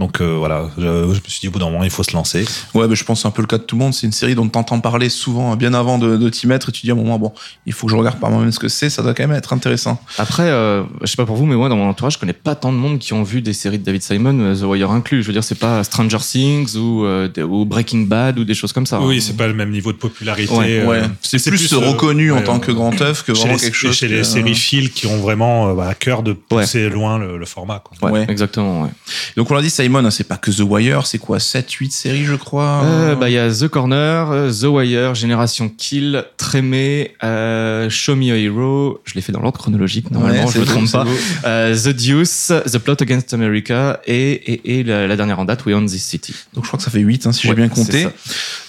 Donc 0.00 0.20
euh, 0.20 0.34
voilà, 0.36 0.70
je, 0.76 0.82
je 0.82 0.88
me 1.06 1.28
suis 1.28 1.40
dit 1.40 1.48
au 1.48 1.52
bout 1.52 1.60
d'un 1.60 1.66
moment 1.70 1.84
il 1.84 1.90
faut 1.90 2.02
se 2.02 2.12
lancer. 2.14 2.44
Ouais, 2.74 2.88
mais 2.88 2.96
je 2.96 3.04
pense 3.04 3.18
que 3.18 3.22
c'est 3.22 3.28
un 3.28 3.30
peu 3.30 3.42
le 3.42 3.46
cas 3.46 3.58
de 3.58 3.62
tout 3.62 3.76
le 3.76 3.82
monde. 3.84 3.94
C'est 3.94 4.06
une 4.06 4.12
série 4.12 4.34
dont 4.34 4.48
t'entends 4.48 4.80
parler 4.80 5.08
souvent, 5.08 5.52
hein, 5.52 5.56
bien 5.56 5.72
avant 5.72 5.98
de, 5.98 6.16
de 6.16 6.28
t'y 6.30 6.48
mettre, 6.48 6.70
et 6.70 6.72
tu 6.72 6.82
dis 6.82 6.90
à 6.90 6.94
un 6.94 6.96
moment, 6.96 7.16
bon, 7.18 7.32
il 7.64 7.72
faut 7.72 7.86
que 7.86 7.92
je 7.92 7.96
regarde 7.96 8.18
par 8.18 8.30
moi-même 8.30 8.50
ce 8.50 8.58
que 8.58 8.66
c'est, 8.66 8.90
ça 8.90 9.02
doit 9.02 9.14
quand 9.14 9.22
même 9.26 9.36
être 9.36 9.52
intéressant. 9.52 10.00
Après, 10.18 10.42
euh, 10.50 10.82
je 11.02 11.06
sais 11.06 11.16
pas 11.16 11.26
pour 11.26 11.36
vous, 11.36 11.46
mais 11.46 11.54
moi 11.54 11.68
dans 11.68 11.76
mon 11.76 11.88
entourage, 11.88 12.14
je 12.14 12.18
connais 12.18 12.32
pas 12.32 12.56
tant 12.56 12.72
de 12.72 12.76
monde 12.76 12.98
qui 12.98 13.12
ont 13.12 13.22
vu 13.22 13.40
des 13.40 13.52
séries 13.52 13.78
de 13.78 13.84
David 13.84 14.02
Simon, 14.02 14.36
euh, 14.40 14.56
The 14.56 14.62
Wire 14.64 14.90
inclus. 14.90 15.22
Je 15.22 15.28
veux 15.28 15.32
dire, 15.32 15.44
c'est 15.44 15.54
pas 15.54 15.84
Stranger 15.84 16.18
Things 16.18 16.74
ou, 16.76 17.04
euh, 17.04 17.28
ou 17.48 17.64
Breaking 17.64 18.00
Bad 18.06 18.38
ou 18.40 18.44
des 18.44 18.54
choses 18.54 18.72
comme 18.72 18.86
ça. 18.86 19.00
Oui, 19.00 19.18
hein. 19.18 19.20
c'est 19.22 19.36
pas 19.36 19.46
le 19.46 19.54
même 19.54 19.70
niveau 19.70 19.92
de 19.92 19.98
popularité. 19.98 20.52
Ouais, 20.52 20.80
euh, 20.80 20.86
ouais, 20.86 21.02
c'est 21.22 21.38
plus, 21.50 21.72
euh, 21.72 21.78
reconnu 21.78 22.32
en 22.32 22.42
tant 22.42 22.58
que 22.58 22.72
grand 22.72 23.00
œuvre 23.00 23.24
que 23.24 23.32
chez 23.32 23.40
vraiment 23.42 23.54
les, 23.54 23.60
quelque 23.60 23.74
chose. 23.76 23.94
chez 23.94 24.08
que- 24.08 24.12
les 24.14 24.24
séries 24.24 24.56
fil 24.56 24.90
qui 24.90 25.06
ont 25.06 25.18
vraiment 25.18 25.68
euh, 25.68 25.74
bah, 25.74 25.86
à 25.88 25.94
cœur 25.94 26.24
de 26.24 26.32
pousser 26.32 26.88
loin 26.90 27.18
le, 27.18 27.38
le 27.38 27.46
format. 27.46 27.78
Quoi. 27.78 28.10
Ouais, 28.10 28.18
Ouais. 28.20 28.26
exactement. 28.28 28.82
Ouais. 28.82 28.88
Donc 29.36 29.50
on 29.50 29.54
l'a 29.54 29.62
dit, 29.62 29.70
Simon, 29.84 30.04
hein, 30.04 30.10
c'est 30.10 30.24
pas 30.24 30.36
que 30.38 30.50
The 30.50 30.60
Wire, 30.60 31.06
c'est 31.06 31.18
quoi 31.18 31.38
7, 31.38 31.70
8 31.70 31.92
séries, 31.92 32.24
je 32.24 32.34
crois 32.36 32.82
Euh, 32.84 33.14
bah, 33.14 33.28
il 33.28 33.34
y 33.34 33.38
a 33.38 33.50
The 33.50 33.68
Corner, 33.68 34.30
euh, 34.30 34.50
The 34.50 34.64
Wire, 34.64 35.14
Génération 35.14 35.68
Kill, 35.68 36.24
Trémé, 36.38 37.12
euh, 37.22 37.90
Show 37.90 38.16
Me 38.16 38.32
a 38.32 38.36
Hero. 38.38 39.00
Je 39.04 39.14
l'ai 39.14 39.20
fait 39.20 39.32
dans 39.32 39.40
l'ordre 39.40 39.58
chronologique, 39.60 40.10
normalement, 40.10 40.46
Ouais, 40.46 40.52
je 40.54 40.60
me 40.60 40.64
c'est 40.64 40.70
trompe 40.70 40.90
pas. 40.90 41.04
Euh, 41.44 41.74
The 41.76 41.88
Deuce, 41.90 42.52
The 42.72 42.78
Plot 42.78 42.96
Against 43.02 43.34
America 43.34 44.00
et, 44.06 44.30
et, 44.32 44.78
et 44.80 44.84
la, 44.84 45.06
la 45.06 45.16
dernière 45.16 45.38
en 45.38 45.44
date, 45.44 45.66
We 45.66 45.74
Own 45.76 45.84
This 45.86 46.02
City. 46.02 46.34
Donc 46.54 46.64
je 46.64 46.68
crois 46.68 46.78
que 46.78 46.84
ça 46.84 46.90
fait 46.90 47.00
8, 47.00 47.26
hein, 47.26 47.32
si 47.32 47.42
j'ai 47.42 47.48
Ouais, 47.50 47.54
bien 47.54 47.68
c'est 47.68 47.74
compté. 47.74 48.06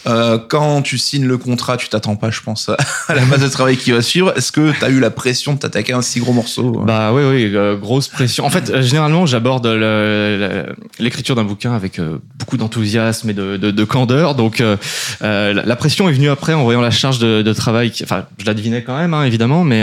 Euh, 0.08 0.38
quand 0.38 0.82
tu 0.82 0.98
signes 0.98 1.26
le 1.26 1.38
contrat, 1.38 1.78
tu 1.78 1.88
t'attends 1.90 2.16
pas, 2.16 2.30
je 2.30 2.42
pense, 2.42 2.70
à 3.08 3.16
la 3.16 3.24
base 3.26 3.42
de 3.42 3.48
travail 3.48 3.78
qui 3.78 3.92
va 3.92 4.02
suivre. 4.02 4.34
Est-ce 4.36 4.52
que 4.52 4.72
t'as 4.80 4.90
eu 4.90 5.00
la 5.00 5.10
pression 5.12 5.54
de 5.54 5.60
t'attaquer 5.60 5.94
à 5.94 5.98
un 5.98 6.02
si 6.02 6.20
gros 6.20 6.34
morceau 6.34 6.72
Bah 6.86 7.12
oui, 7.14 7.24
oui, 7.24 7.52
euh, 7.56 7.76
grosse 7.76 8.08
pression. 8.10 8.46
En 8.46 8.50
fait, 8.50 8.70
euh, 8.70 8.82
généralement, 8.84 9.26
j'aborde 9.26 9.66
le- 9.66 10.38
le- 10.38 10.76
l'écriture 11.06 11.36
d'un 11.36 11.46
bouquin 11.46 11.74
avec 11.74 12.00
euh, 12.00 12.18
beaucoup 12.38 12.58
d'enthousiasme 12.58 13.30
et 13.30 13.34
de, 13.34 13.56
de, 13.56 13.72
de 13.72 13.84
candeur. 13.86 14.36
Donc, 14.36 14.60
euh, 14.60 14.76
euh, 15.22 15.54
la, 15.54 15.64
la 15.64 15.76
pression 15.78 16.10
est 16.10 16.14
venue 16.14 16.30
après 16.30 16.54
en 16.54 16.64
voyant 16.64 16.82
la 16.82 16.92
charge 16.92 17.20
de, 17.20 17.42
de 17.42 17.54
travail. 17.54 17.94
Enfin, 18.04 18.26
je 18.38 18.46
la 18.46 18.54
devinais 18.54 18.84
quand 18.84 18.98
même, 18.98 19.14
hein, 19.14 19.24
évidemment, 19.24 19.64
mais 19.64 19.82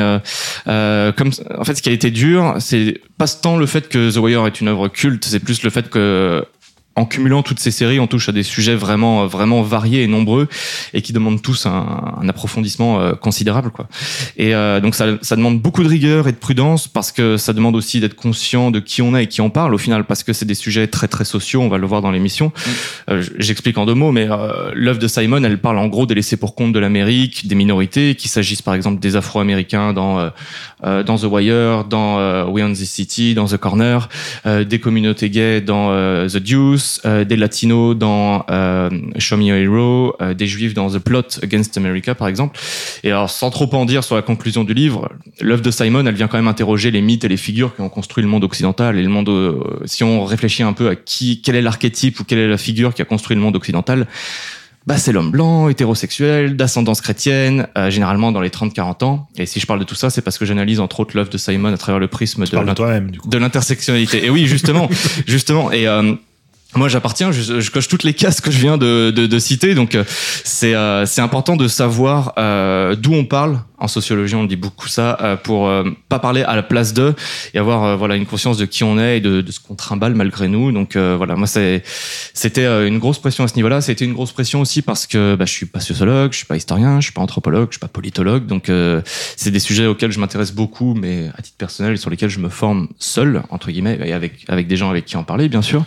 comme 0.67 1.31
en 1.59 1.65
fait, 1.65 1.75
ce 1.75 1.83
qui 1.83 1.89
a 1.89 1.93
été 1.93 2.11
dur, 2.11 2.57
c'est 2.59 3.01
pas 3.17 3.27
tant 3.29 3.57
le 3.57 3.67
fait 3.67 3.89
que 3.89 4.11
The 4.11 4.19
Wire 4.19 4.47
est 4.47 4.61
une 4.61 4.69
œuvre 4.69 4.89
culte, 4.89 5.25
c'est 5.25 5.41
plus 5.41 5.63
le 5.63 5.71
fait 5.71 5.89
que 5.89 6.45
en 6.95 7.07
cumulant 7.07 7.43
toutes 7.43 7.59
ces 7.59 7.71
séries, 7.71 8.01
on 8.01 8.07
touche 8.07 8.29
à 8.29 8.33
des 8.33 8.43
sujets 8.43 8.75
vraiment, 8.75 9.27
vraiment 9.27 9.63
variés 9.63 10.03
et 10.03 10.07
nombreux 10.07 10.49
et 10.93 11.01
qui 11.03 11.13
demandent 11.13 11.41
tous 11.41 11.67
un, 11.67 12.15
un 12.21 12.29
approfondissement 12.29 13.01
euh, 13.01 13.13
considérable, 13.15 13.71
quoi. 13.71 13.89
Et 14.37 14.55
euh, 14.55 14.81
donc 14.81 14.95
ça, 14.95 15.07
ça 15.23 15.37
demande 15.37 15.61
beaucoup 15.61 15.83
de 15.83 15.89
rigueur 15.89 16.29
et 16.29 16.33
de 16.33 16.37
prudence 16.37 16.89
parce 16.89 17.13
que 17.13 17.37
ça 17.37 17.53
demande 17.53 17.77
aussi 17.77 18.01
d'être 18.01 18.15
conscient 18.15 18.71
de 18.71 18.81
qui 18.81 19.01
on 19.01 19.17
est 19.17 19.25
et 19.25 19.27
qui 19.27 19.41
on 19.41 19.51
parle 19.51 19.75
au 19.75 19.79
final 19.79 20.05
parce 20.05 20.23
que 20.23 20.33
c'est 20.33 20.45
des 20.45 20.55
sujets 20.55 20.87
très 20.87 21.09
très 21.09 21.25
sociaux. 21.25 21.63
On 21.63 21.69
va 21.69 21.79
le 21.79 21.87
voir 21.87 22.03
dans 22.03 22.11
l'émission. 22.11 22.53
Euh, 23.11 23.23
J'explique 23.39 23.79
en 23.79 23.87
deux 23.87 23.95
mots, 23.95 24.13
mais 24.13 24.29
euh, 24.31 24.71
l'œuvre 24.75 24.99
de 24.99 25.09
Simon, 25.09 25.43
elle 25.45 25.59
parle 25.59 25.79
en 25.79 25.89
gros 25.89 26.07
des 26.07 26.15
laissés 26.15 26.37
pour 26.37 26.55
compte 26.55 26.73
de 26.73 26.79
l'Amérique, 26.79 27.47
des 27.49 27.55
minorités, 27.55 28.15
qu'il 28.15 28.31
s'agisse 28.31 28.63
par 28.63 28.75
exemple 28.75 29.01
des 29.01 29.17
Afro-Américains 29.17 29.93
dans 29.93 30.31
euh, 30.85 31.03
dans 31.03 31.17
The 31.17 31.25
Wire, 31.25 31.85
dans 31.85 32.19
euh, 32.19 32.45
We 32.45 32.65
Own 32.65 32.73
This 32.73 32.91
City, 32.91 33.35
dans 33.35 33.47
The 33.47 33.57
Corner, 33.57 34.09
euh, 34.47 34.65
des 34.65 34.79
communautés 34.79 35.31
gays 35.31 35.61
dans 35.61 35.91
euh, 35.91 36.29
The 36.29 36.39
Deuce, 36.39 37.01
des 37.05 37.37
Latinos 37.37 37.97
dans 37.97 38.45
Show 39.19 39.37
Me 39.37 39.53
a 39.53 39.59
Hero, 39.59 40.17
des 40.37 40.47
Juifs 40.47 40.75
dans 40.75 40.91
The 40.91 40.99
Plot 40.99 41.41
Against 41.43 41.77
America 41.77 42.15
par 42.15 42.29
exemple. 42.29 42.59
Et 43.05 43.11
alors, 43.11 43.31
sans 43.31 43.51
trop 43.51 43.69
en 43.75 43.85
dire 43.85 44.05
sur 44.05 44.17
la 44.17 44.23
conclusion 44.23 44.65
du 44.65 44.75
livre, 44.75 45.11
l'œuvre 45.41 45.63
de 45.63 45.71
Simon, 45.71 46.07
elle 46.07 46.15
vient 46.15 46.29
quand 46.29 46.39
même 46.39 46.49
interroger 46.49 46.91
les 46.91 47.01
mythes 47.01 47.25
et 47.25 47.29
les 47.29 47.37
figures 47.37 47.75
qui 47.75 47.81
ont 47.81 47.89
construit 47.89 48.23
le 48.23 48.29
monde 48.29 48.45
occidental 48.45 48.99
et 48.99 49.03
le 49.03 49.09
monde. 49.09 49.31
si 49.85 50.05
on 50.05 50.25
réfléchit 50.25 50.63
un 50.63 50.73
peu 50.73 50.89
à 50.89 50.97
qui, 50.97 51.41
quel 51.43 51.57
est 51.57 51.63
l'archétype 51.63 52.21
ou 52.21 52.25
quelle 52.25 52.39
est 52.39 52.49
la 52.49 52.59
figure 52.59 52.95
qui 52.95 53.03
a 53.03 53.05
construit 53.05 53.37
le 53.37 53.43
monde 53.43 53.57
occidental, 53.57 54.07
bah, 54.87 54.99
c'est 54.99 55.13
l'homme 55.13 55.31
blanc, 55.31 55.69
hétérosexuel, 55.69 56.57
d'ascendance 56.57 57.01
chrétienne, 57.01 57.69
euh, 57.79 57.91
généralement 57.91 58.33
dans 58.33 58.41
les 58.41 58.51
30-40 58.51 59.05
ans. 59.05 59.29
Et 59.37 59.47
si 59.47 59.61
je 59.61 59.67
parle 59.67 59.79
de 59.79 59.85
tout 59.85 59.95
ça, 59.95 60.11
c'est 60.11 60.23
parce 60.23 60.39
que 60.39 60.45
j'analyse 60.45 60.81
entre 60.81 61.01
autres 61.01 61.17
l'œuvre 61.17 61.31
de 61.31 61.39
Simon 61.39 61.73
à 61.73 61.79
travers 61.79 62.01
le 62.01 62.09
prisme 62.09 62.45
Tu 62.45 62.57
de 62.57 63.39
l'intersectionnalité. 63.39 64.25
Et 64.25 64.31
oui, 64.31 64.47
justement, 64.47 64.89
justement. 65.27 65.71
Et 65.71 65.87
euh, 65.87 66.15
moi, 66.75 66.89
j'appartiens, 66.89 67.33
je, 67.33 67.61
je 67.61 67.71
coche 67.71 67.87
toutes 67.87 68.03
les 68.03 68.15
cases 68.15 68.41
que 68.41 68.51
je 68.51 68.59
viens 68.59 68.79
de, 68.79 69.13
de, 69.15 69.27
de 69.27 69.39
citer. 69.39 69.75
Donc, 69.75 69.95
euh, 69.95 70.05
c'est 70.45 70.75
euh, 70.75 71.05
c'est 71.05 71.21
important 71.21 71.57
de 71.57 71.69
savoir 71.69 72.33
euh, 72.39 72.97
d'où 72.97 73.13
on 73.13 73.25
parle. 73.25 73.59
En 73.83 73.89
sociologie, 73.89 74.37
on 74.37 74.45
dit 74.45 74.57
beaucoup 74.57 74.89
ça 74.89 75.19
euh, 75.21 75.37
pour 75.37 75.67
euh, 75.69 75.83
pas 76.09 76.19
parler 76.21 76.43
à 76.43 76.55
la 76.55 76.63
place 76.63 76.95
d'eux 76.95 77.15
et 77.53 77.59
avoir 77.59 77.83
euh, 77.85 77.97
voilà 77.97 78.15
une 78.17 78.27
conscience 78.27 78.57
de 78.57 78.65
qui 78.65 78.85
on 78.85 78.97
est 78.99 79.17
et 79.19 79.21
de, 79.21 79.41
de 79.41 79.53
ce 79.53 79.59
qu'on 79.61 79.75
trimballe 79.75 80.15
malgré 80.15 80.47
nous. 80.49 80.71
Donc 80.73 80.95
euh, 80.95 81.15
voilà, 81.17 81.35
moi 81.35 81.47
c'est 81.49 81.83
c'était 82.33 82.67
une 82.87 82.99
grosse 82.99 83.19
pression 83.19 83.43
à 83.45 83.49
ce 83.49 83.57
niveau-là. 83.57 83.81
C'était 83.81 84.05
une 84.05 84.13
grosse 84.15 84.33
pression 84.33 84.61
aussi 84.61 84.83
parce 84.83 85.07
que 85.07 85.35
bah, 85.35 85.45
je 85.47 85.53
suis 85.53 85.67
pas 85.67 85.81
sociologue, 85.81 86.31
je 86.33 86.37
suis 86.39 86.47
pas 86.47 86.57
historien, 86.57 87.01
je 87.01 87.07
suis 87.07 87.13
pas 87.13 87.23
anthropologue, 87.23 87.69
je 87.71 87.75
suis 87.75 87.81
pas 87.81 87.89
politologue. 87.89 88.47
Donc 88.47 88.69
euh, 88.69 89.03
c'est 89.37 89.51
des 89.51 89.59
sujets 89.59 89.87
auxquels 89.87 90.13
je 90.13 90.21
m'intéresse 90.21 90.53
beaucoup, 90.53 90.95
mais 90.95 91.29
à 91.37 91.43
titre 91.43 91.57
personnel 91.59 91.95
et 91.95 91.97
sur 91.97 92.09
lesquels 92.11 92.31
je 92.31 92.39
me 92.39 92.49
forme 92.49 92.87
seul 93.01 93.43
entre 93.51 93.71
guillemets 93.73 93.99
et 94.05 94.13
avec 94.13 94.45
avec 94.49 94.69
des 94.69 94.77
gens 94.77 94.91
avec 94.91 95.07
qui 95.07 95.17
en 95.17 95.25
parler 95.25 95.49
bien 95.49 95.63
sûr. 95.63 95.85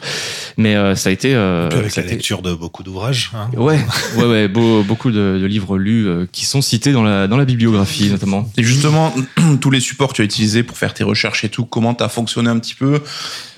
Mais 0.57 0.75
euh, 0.75 0.95
ça 0.95 1.09
a 1.09 1.11
été 1.13 1.33
euh, 1.33 1.69
avec 1.71 1.95
la 1.95 2.03
été- 2.03 2.11
lecture 2.15 2.41
de 2.41 2.53
beaucoup 2.53 2.83
d'ouvrages. 2.83 3.31
hein. 3.33 3.47
Ouais, 3.55 3.79
ouais, 4.17 4.25
ouais, 4.25 4.47
beau- 4.49 4.83
beaucoup 4.83 5.11
de, 5.11 5.37
de 5.41 5.45
livres 5.45 5.77
lus 5.77 6.07
euh, 6.07 6.25
qui 6.31 6.45
sont 6.45 6.61
cités 6.61 6.91
dans 6.91 7.03
la 7.03 7.27
dans 7.27 7.37
la 7.37 7.45
bibliographie 7.45 7.84
notamment. 8.09 8.49
Et 8.57 8.63
justement, 8.63 9.13
tous 9.61 9.71
les 9.71 9.79
supports 9.79 10.09
que 10.09 10.15
tu 10.15 10.21
as 10.21 10.25
utilisés 10.25 10.63
pour 10.63 10.77
faire 10.77 10.93
tes 10.93 11.03
recherches 11.03 11.43
et 11.43 11.49
tout, 11.49 11.65
comment 11.65 11.93
t'as 11.93 12.09
fonctionné 12.09 12.49
un 12.49 12.59
petit 12.59 12.75
peu 12.75 13.01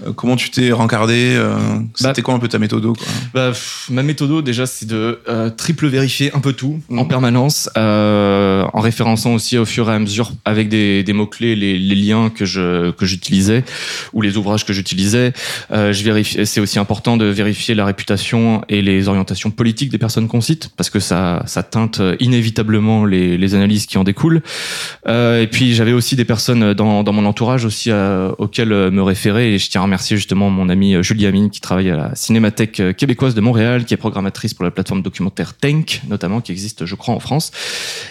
Euh, 0.06 0.14
Comment 0.16 0.36
tu 0.36 0.50
t'es 0.52 0.72
rencardé 0.72 1.34
euh, 1.36 1.58
C'était 1.96 2.14
Bah- 2.14 2.22
quoi 2.22 2.34
un 2.36 2.40
peu 2.40 2.48
ta 2.48 2.60
méthode 2.60 2.84
quoi? 2.86 3.08
Bah, 3.34 3.50
pff, 3.50 3.88
ma 3.90 4.04
méthode 4.04 4.44
déjà, 4.44 4.66
c'est 4.66 4.86
de 4.86 5.20
euh, 5.28 5.50
triple 5.50 5.88
vérifier 5.88 6.32
un 6.36 6.40
peu 6.40 6.54
tout 6.54 6.80
en 6.92 7.04
Mhm. 7.04 7.08
permanence, 7.08 7.70
euh, 7.78 8.64
en 8.74 8.80
référençant 8.82 9.34
aussi 9.34 9.58
au 9.58 9.66
fur 9.66 9.90
et 9.90 9.94
à 9.94 10.00
mesure 10.00 10.32
avec 10.46 10.70
des, 10.70 11.04
des 11.04 11.14
mots 11.14 11.26
clés 11.28 11.56
les, 11.56 11.78
les 11.80 11.96
liens 11.96 12.30
que 12.30 12.46
je 12.46 12.92
que 12.92 13.06
j'utilisais 13.06 13.64
ou 14.14 14.22
les 14.22 14.38
ouvrages 14.38 14.66
que 14.66 14.74
j'utilisais. 14.74 15.34
Euh, 15.72 15.94
je 15.94 16.04
vérifie. 16.04 16.46
C'est 16.46 16.60
aussi 16.62 16.78
important 16.80 17.18
de 17.18 17.26
vérifier 17.26 17.74
la 17.76 17.86
réputation 17.86 18.62
et 18.70 18.82
les 18.82 19.08
orientations 19.08 19.50
politiques 19.52 19.90
des 19.90 19.98
personnes 19.98 20.28
qu'on 20.28 20.42
cite 20.42 20.70
parce 20.78 20.90
que 20.90 21.00
ça 21.00 21.44
ça 21.48 21.64
teinte 21.64 22.02
inévitablement 22.20 23.06
les, 23.06 23.38
les 23.38 23.56
analyses 23.56 23.86
qui 23.88 23.98
en 23.98 24.04
découlent. 24.04 24.17
Euh, 25.08 25.42
et 25.42 25.48
puis 25.48 25.74
j'avais 25.74 25.94
aussi 25.94 26.16
des 26.16 26.26
personnes 26.26 26.74
dans, 26.74 27.04
dans 27.04 27.14
mon 27.14 27.26
entourage 27.26 27.66
aussi 27.66 27.92
euh, 27.92 28.32
auxquelles 28.38 28.72
euh, 28.74 28.92
me 28.92 29.02
référer. 29.02 29.54
Et 29.54 29.58
je 29.60 29.70
tiens 29.70 29.82
à 29.82 29.84
remercier 29.84 30.18
justement 30.18 30.50
mon 30.50 30.70
amie 30.70 30.96
euh, 30.96 31.04
Julie 31.04 31.26
Amine 31.26 31.50
qui 31.50 31.62
travaille 31.62 31.90
à 31.90 31.98
la 31.98 32.16
Cinémathèque 32.16 32.82
québécoise 32.98 33.36
de 33.36 33.42
Montréal, 33.42 33.86
qui 33.86 33.94
est 33.94 33.98
programmatrice 33.98 34.54
pour 34.54 34.66
la 34.66 34.72
plateforme 34.72 35.02
documentaire 35.02 35.54
Tank 35.56 36.02
notamment, 36.10 36.42
qui 36.42 36.52
existe 36.52 36.86
je 36.86 36.96
crois 36.96 37.14
en 37.16 37.20
France. 37.20 37.52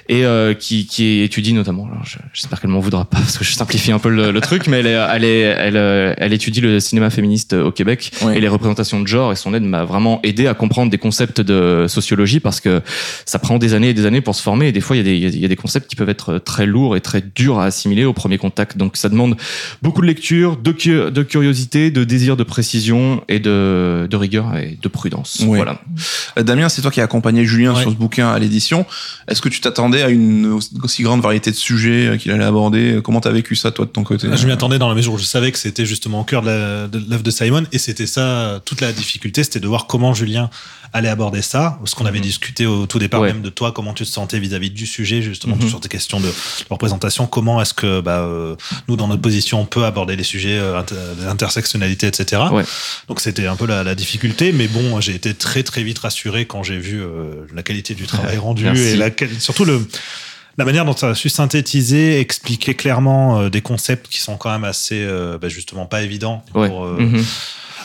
Et 0.09 0.25
euh, 0.25 0.55
qui, 0.55 0.87
qui 0.87 1.21
étudie 1.23 1.53
notamment. 1.53 1.89
J'espère 2.33 2.61
qu'elle 2.61 2.71
m'en 2.71 2.81
voudra 2.81 3.05
pas 3.05 3.19
parce 3.19 3.39
que 3.39 3.45
je 3.45 3.53
simplifie 3.53 3.93
un 3.93 3.99
peu 3.99 4.09
le, 4.09 4.31
le 4.31 4.41
truc, 4.41 4.67
mais 4.69 4.81
elle, 4.81 4.87
elle, 4.87 5.25
est, 5.25 5.41
elle, 5.41 6.15
elle 6.19 6.33
étudie 6.33 6.61
le 6.61 6.81
cinéma 6.81 7.11
féministe 7.11 7.53
au 7.53 7.73
Québec. 7.73 8.11
Ouais. 8.23 8.39
et 8.39 8.41
les 8.41 8.49
représentations 8.49 9.01
de 9.01 9.07
genre 9.07 9.33
et 9.33 9.37
son 9.37 9.55
aide 9.55 9.63
m'a 9.63 9.85
vraiment 9.85 10.21
aidé 10.23 10.47
à 10.47 10.55
comprendre 10.55 10.91
des 10.91 10.99
concepts 10.99 11.41
de 11.41 11.87
sociologie 11.89 12.41
parce 12.41 12.61
que 12.61 12.83
ça 13.25 13.39
prend 13.39 13.59
des 13.59 13.75
années 13.75 13.91
et 13.91 13.95
des 13.95 14.07
années 14.07 14.21
pour 14.21 14.35
se 14.35 14.43
former. 14.43 14.69
Et 14.69 14.73
des 14.73 14.81
fois 14.81 14.97
il 14.97 14.99
y 14.99 15.01
a 15.01 15.05
des, 15.05 15.37
il 15.37 15.41
y 15.41 15.45
a 15.45 15.49
des 15.49 15.57
concepts 15.57 15.86
qui 15.87 15.97
peuvent 15.97 16.09
être 16.09 16.39
très 16.39 16.67
lourds 16.67 16.97
et 16.97 17.01
très 17.01 17.23
durs 17.35 17.59
à 17.59 17.65
assimiler 17.67 18.05
au 18.05 18.13
premier 18.13 18.39
contact. 18.39 18.77
Donc 18.77 18.97
ça 18.97 19.09
demande 19.09 19.37
beaucoup 19.83 20.01
de 20.03 20.07
lecture, 20.07 20.57
de, 20.57 20.73
cu- 20.73 21.11
de 21.11 21.23
curiosité, 21.23 21.91
de 21.91 22.05
désir 22.05 22.37
de 22.37 22.43
précision 22.43 23.23
et 23.29 23.39
de, 23.41 24.07
de 24.11 24.17
rigueur 24.17 24.57
et 24.57 24.79
de 24.81 24.89
prudence. 24.89 25.41
Ouais. 25.41 25.57
Voilà. 25.57 25.81
Euh, 26.39 26.43
Damien, 26.43 26.69
c'est 26.69 26.83
toi 26.83 26.91
qui 26.91 27.01
as 27.01 27.05
accompagné 27.05 27.45
Julien 27.45 27.75
Ouais. 27.75 27.83
sur 27.83 27.91
ce 27.91 27.97
bouquin 27.97 28.29
à 28.29 28.39
l'édition. 28.39 28.87
Est-ce 29.29 29.41
que 29.43 29.49
tu 29.49 29.61
t'attendais 29.61 30.03
à 30.03 30.09
une 30.11 30.47
aussi- 30.83 31.03
grande 31.03 31.21
variété 31.23 31.51
de 31.51 31.57
sujets 31.57 32.07
euh, 32.09 32.17
qu'il 32.17 32.31
allait 32.33 32.45
aborder? 32.45 33.01
Comment 33.05 33.21
t'as 33.21 33.31
vécu 33.31 33.55
ça 33.57 33.71
toi 33.71 33.85
de 33.85 33.91
ton 33.91 34.03
côté? 34.05 34.29
Je 34.35 34.47
m'y 34.47 34.53
attendais 34.53 34.79
dans 34.79 34.89
la 34.89 34.95
mesure 34.95 35.13
où 35.15 35.19
je 35.19 35.25
savais 35.25 35.53
que 35.53 35.59
c'était 35.59 35.87
justement 35.87 36.21
au 36.21 36.25
cœur 36.25 36.43
de 36.43 36.47
la- 36.49 36.87
de 36.89 36.99
l'œuvre 37.11 37.23
de, 37.23 37.31
Simon 37.31 37.65
et 37.73 37.79
c'était 37.79 38.07
ça 38.07 38.61
toute 38.65 38.81
la 38.81 38.93
difficulté, 38.93 39.45
c'était 39.45 39.61
de 39.61 39.67
voir 39.69 39.87
comment 39.87 40.15
Julien 40.15 40.49
allait 40.97 41.09
aborder 41.09 41.43
ça, 41.43 41.79
ce 41.85 41.95
qu'on 41.95 42.07
avait 42.07 42.19
Mhm. 42.19 42.25
discuté 42.25 42.67
au 42.67 42.87
tout 42.87 42.99
départ 42.99 43.21
Ouais. 43.21 43.29
même 43.33 43.43
de 43.43 43.51
toi, 43.51 43.73
comment 43.73 43.93
tu 43.95 44.05
te 44.05 44.09
sentais 44.11 44.39
vis-à-vis 44.39 44.71
du 44.71 44.87
sujet, 44.87 45.23
justement, 45.23 45.57
Mhm. 45.57 45.69
sur 45.69 45.81
tes 45.81 45.89
questions 45.89 46.21
de, 46.21 46.27
de 46.27 46.33
représentation, 46.71 47.27
comment 47.27 47.61
est-ce 47.63 47.75
que 47.75 48.01
bah, 48.01 48.21
euh, 48.21 48.57
nous, 48.89 48.97
dans 48.97 49.07
notre 49.09 49.23
position, 49.23 49.61
on 49.61 49.67
peut 49.67 49.85
aborder 49.85 50.17
les 50.17 50.25
sujets 50.25 50.59
euh, 50.59 50.79
inter- 50.79 50.95
d'intersectionnalité, 51.21 52.07
etc. 52.07 52.43
Ouais. 52.53 52.65
Donc 53.09 53.21
c'était 53.21 53.47
un 53.47 53.57
peu 53.57 53.67
la, 53.67 53.83
la 53.85 53.95
difficulté, 53.95 54.53
mais 54.53 54.69
bon, 54.69 55.01
j'ai 55.01 55.15
été 55.15 55.35
très 55.35 55.63
très 55.63 55.83
vite 55.83 55.99
rassuré 55.99 56.47
quand 56.47 56.63
j'ai 56.63 56.79
vu 56.79 57.01
euh, 57.03 57.47
la 57.55 57.63
qualité 57.63 57.95
du 57.95 58.07
travail 58.07 58.39
rendu 58.39 58.65
Merci. 58.65 58.83
et 58.83 58.97
la, 58.97 59.11
surtout 59.39 59.65
le 59.65 59.87
la 60.59 60.65
manière 60.65 60.87
dont 60.87 60.97
ça 60.97 61.11
a 61.11 61.15
su 61.15 61.29
synthétiser, 61.29 62.19
expliquer 62.19 62.73
clairement 62.75 63.41
euh, 63.41 63.51
des 63.51 63.61
concepts 63.61 64.09
qui 64.09 64.21
sont 64.21 64.39
quand 64.39 64.51
même 64.51 64.65
assez, 64.65 65.03
euh, 65.03 65.37
bah, 65.37 65.51
justement, 65.51 65.85
pas 65.85 66.01
évidents. 66.03 66.43
Ouais. 66.55 66.69
pour, 66.69 66.87
euh, 66.87 66.97
Mhm. 66.99 67.23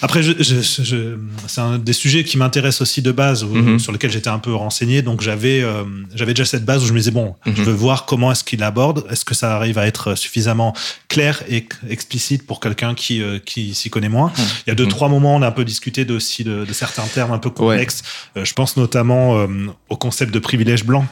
Après, 0.01 0.23
je, 0.23 0.31
je- 0.39 0.61
je- 0.83 1.15
c'est 1.47 1.61
un 1.61 1.77
des 1.77 1.93
sujets 1.93 2.23
qui 2.23 2.37
m'intéressent 2.37 2.81
aussi 2.81 3.01
de 3.01 3.11
base, 3.11 3.43
Mhm. 3.43 3.77
sur 3.79 3.91
lesquels 3.91 4.11
j'étais 4.11 4.29
un 4.29 4.39
peu 4.39 4.53
renseigné. 4.55 5.01
Donc 5.01 5.21
j'avais, 5.21 5.61
euh, 5.61 5.83
j'avais 6.15 6.33
déjà 6.33 6.45
cette 6.45 6.65
base 6.65 6.83
où 6.83 6.87
je 6.87 6.93
me 6.93 6.97
disais 6.97 7.11
bon, 7.11 7.35
je 7.45 7.51
Mhm. 7.51 7.63
veux 7.63 7.73
voir 7.73 8.05
comment 8.05 8.31
est-ce 8.31 8.43
qu'il 8.43 8.63
aborde. 8.63 9.05
Est-ce 9.09 9.25
que 9.25 9.35
ça 9.35 9.55
arrive 9.55 9.77
à 9.77 9.85
être 9.87 10.15
suffisamment 10.15 10.73
clair 11.07 11.43
et 11.49 11.67
explicite 11.89 12.47
pour 12.47 12.59
quelqu'un 12.59 12.95
qui 12.95 13.21
euh, 13.21 13.37
qui 13.39 13.75
s'y 13.75 13.89
connaît 13.89 14.09
moins? 14.09 14.31
Il 14.65 14.69
y 14.69 14.71
a 14.71 14.75
deux 14.75 14.85
Mhm. 14.85 14.89
trois 14.89 15.09
moments, 15.09 15.35
on 15.35 15.41
a 15.43 15.47
un 15.47 15.51
peu 15.51 15.65
discuté 15.65 16.05
de, 16.05 16.15
aussi 16.15 16.43
de, 16.43 16.65
de 16.65 16.73
certains 16.73 17.03
termes 17.03 17.31
un 17.31 17.37
peu 17.39 17.49
complexes. 17.51 18.01
Euh, 18.37 18.45
je 18.45 18.53
pense 18.53 18.77
notamment 18.77 19.45
au 19.89 19.97
concept 19.97 20.33
de 20.33 20.39
privilège 20.39 20.83
blanc. 20.83 21.05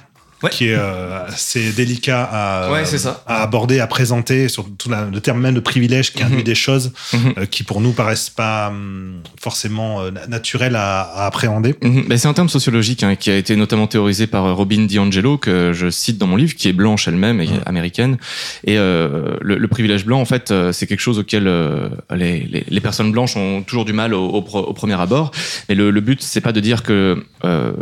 Ouais. 0.43 0.49
qui 0.49 0.67
est 0.69 0.75
euh, 0.77 1.25
assez 1.27 1.71
délicat 1.73 2.23
à, 2.31 2.71
Ouais, 2.71 2.85
ça. 2.85 3.23
à 3.27 3.41
aborder, 3.43 3.79
à 3.79 3.87
présenter, 3.87 4.47
surtout 4.47 4.89
la- 4.89 5.05
le 5.05 5.19
terme 5.19 5.41
même 5.41 5.55
de 5.55 5.59
privilège 5.59 6.13
qui 6.13 6.23
Mhm. 6.23 6.31
induit 6.31 6.43
des 6.43 6.55
choses 6.55 6.91
Mhm. 7.13 7.33
euh, 7.39 7.45
qui 7.45 7.63
pour 7.63 7.81
nous 7.81 7.91
paraissent 7.91 8.29
pas 8.29 8.69
hum, 8.69 9.21
forcément 9.41 10.01
euh, 10.01 10.11
na- 10.11 10.27
naturelles 10.27 10.75
à, 10.77 11.01
à 11.01 11.25
appréhender. 11.25 11.75
Mhm. 11.81 12.05
Ben, 12.07 12.17
c'est 12.17 12.27
un 12.27 12.33
terme 12.33 12.49
sociologique 12.49 13.03
hein, 13.03 13.15
qui 13.15 13.29
a 13.31 13.35
été 13.35 13.55
notamment 13.55 13.87
théorisé 13.87 14.27
par 14.27 14.55
Robin 14.55 14.85
DiAngelo 14.85 15.37
que 15.37 15.73
je 15.73 15.89
cite 15.89 16.17
dans 16.17 16.27
mon 16.27 16.35
livre, 16.37 16.55
qui 16.55 16.69
est 16.69 16.73
blanche 16.73 17.07
elle-même 17.07 17.41
et 17.41 17.47
Mhm. 17.47 17.61
américaine. 17.65 18.17
Et 18.63 18.77
euh, 18.77 19.35
le, 19.41 19.57
le 19.57 19.67
privilège 19.67 20.05
blanc, 20.05 20.21
en 20.21 20.25
fait, 20.25 20.53
c'est 20.71 20.87
quelque 20.87 20.99
chose 21.01 21.19
auquel 21.19 21.47
euh, 21.47 21.89
les, 22.15 22.39
les, 22.41 22.63
les 22.67 22.81
personnes 22.81 23.11
blanches 23.11 23.35
ont 23.35 23.61
toujours 23.63 23.83
du 23.85 23.93
mal 23.93 24.13
au, 24.13 24.25
au, 24.27 24.41
premier 24.73 24.99
abord. 24.99 25.31
Mais 25.67 25.75
le, 25.75 25.91
le 25.91 26.01
but, 26.01 26.21
c'est 26.21 26.41
pas 26.41 26.51
de 26.53 26.59
dire 26.59 26.83
que 26.83 27.23
euh, 27.43 27.73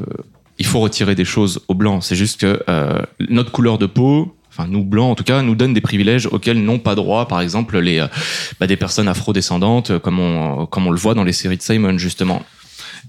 il 0.60 0.66
faut 0.66 0.80
retirer 0.80 1.16
des 1.16 1.26
choses 1.26 1.62
aux 1.68 1.74
blancs. 1.74 2.04
C'est 2.04 2.16
juste 2.16 2.40
que 2.42 2.64
euh, 2.70 3.02
notre 3.30 3.52
couleur 3.52 3.78
de 3.78 3.86
peau 3.86 4.34
enfin 4.50 4.68
nous 4.68 4.84
blancs 4.84 5.12
en 5.12 5.16
tout 5.16 5.24
cas, 5.24 5.44
nous 5.44 5.54
donne 5.54 5.76
des 5.76 5.82
privilèges 5.82 6.26
auxquels 6.26 6.64
n'ont 6.64 6.80
pas 6.80 6.96
droit, 6.96 7.28
par 7.28 7.42
exemple 7.42 7.78
les 7.78 8.00
euh, 8.00 8.08
bah, 8.60 8.66
des 8.66 8.76
personnes 8.76 9.08
afrodescendantes, 9.08 9.92
euh, 9.92 10.00
comme 10.00 10.20
on 10.20 10.66
comme 10.66 10.88
on 10.88 10.92
le 10.92 10.98
voit 10.98 11.14
dans 11.14 11.24
les 11.24 11.34
séries 11.34 11.58
de 11.58 11.62
Simon 11.62 11.98
justement. 11.98 12.44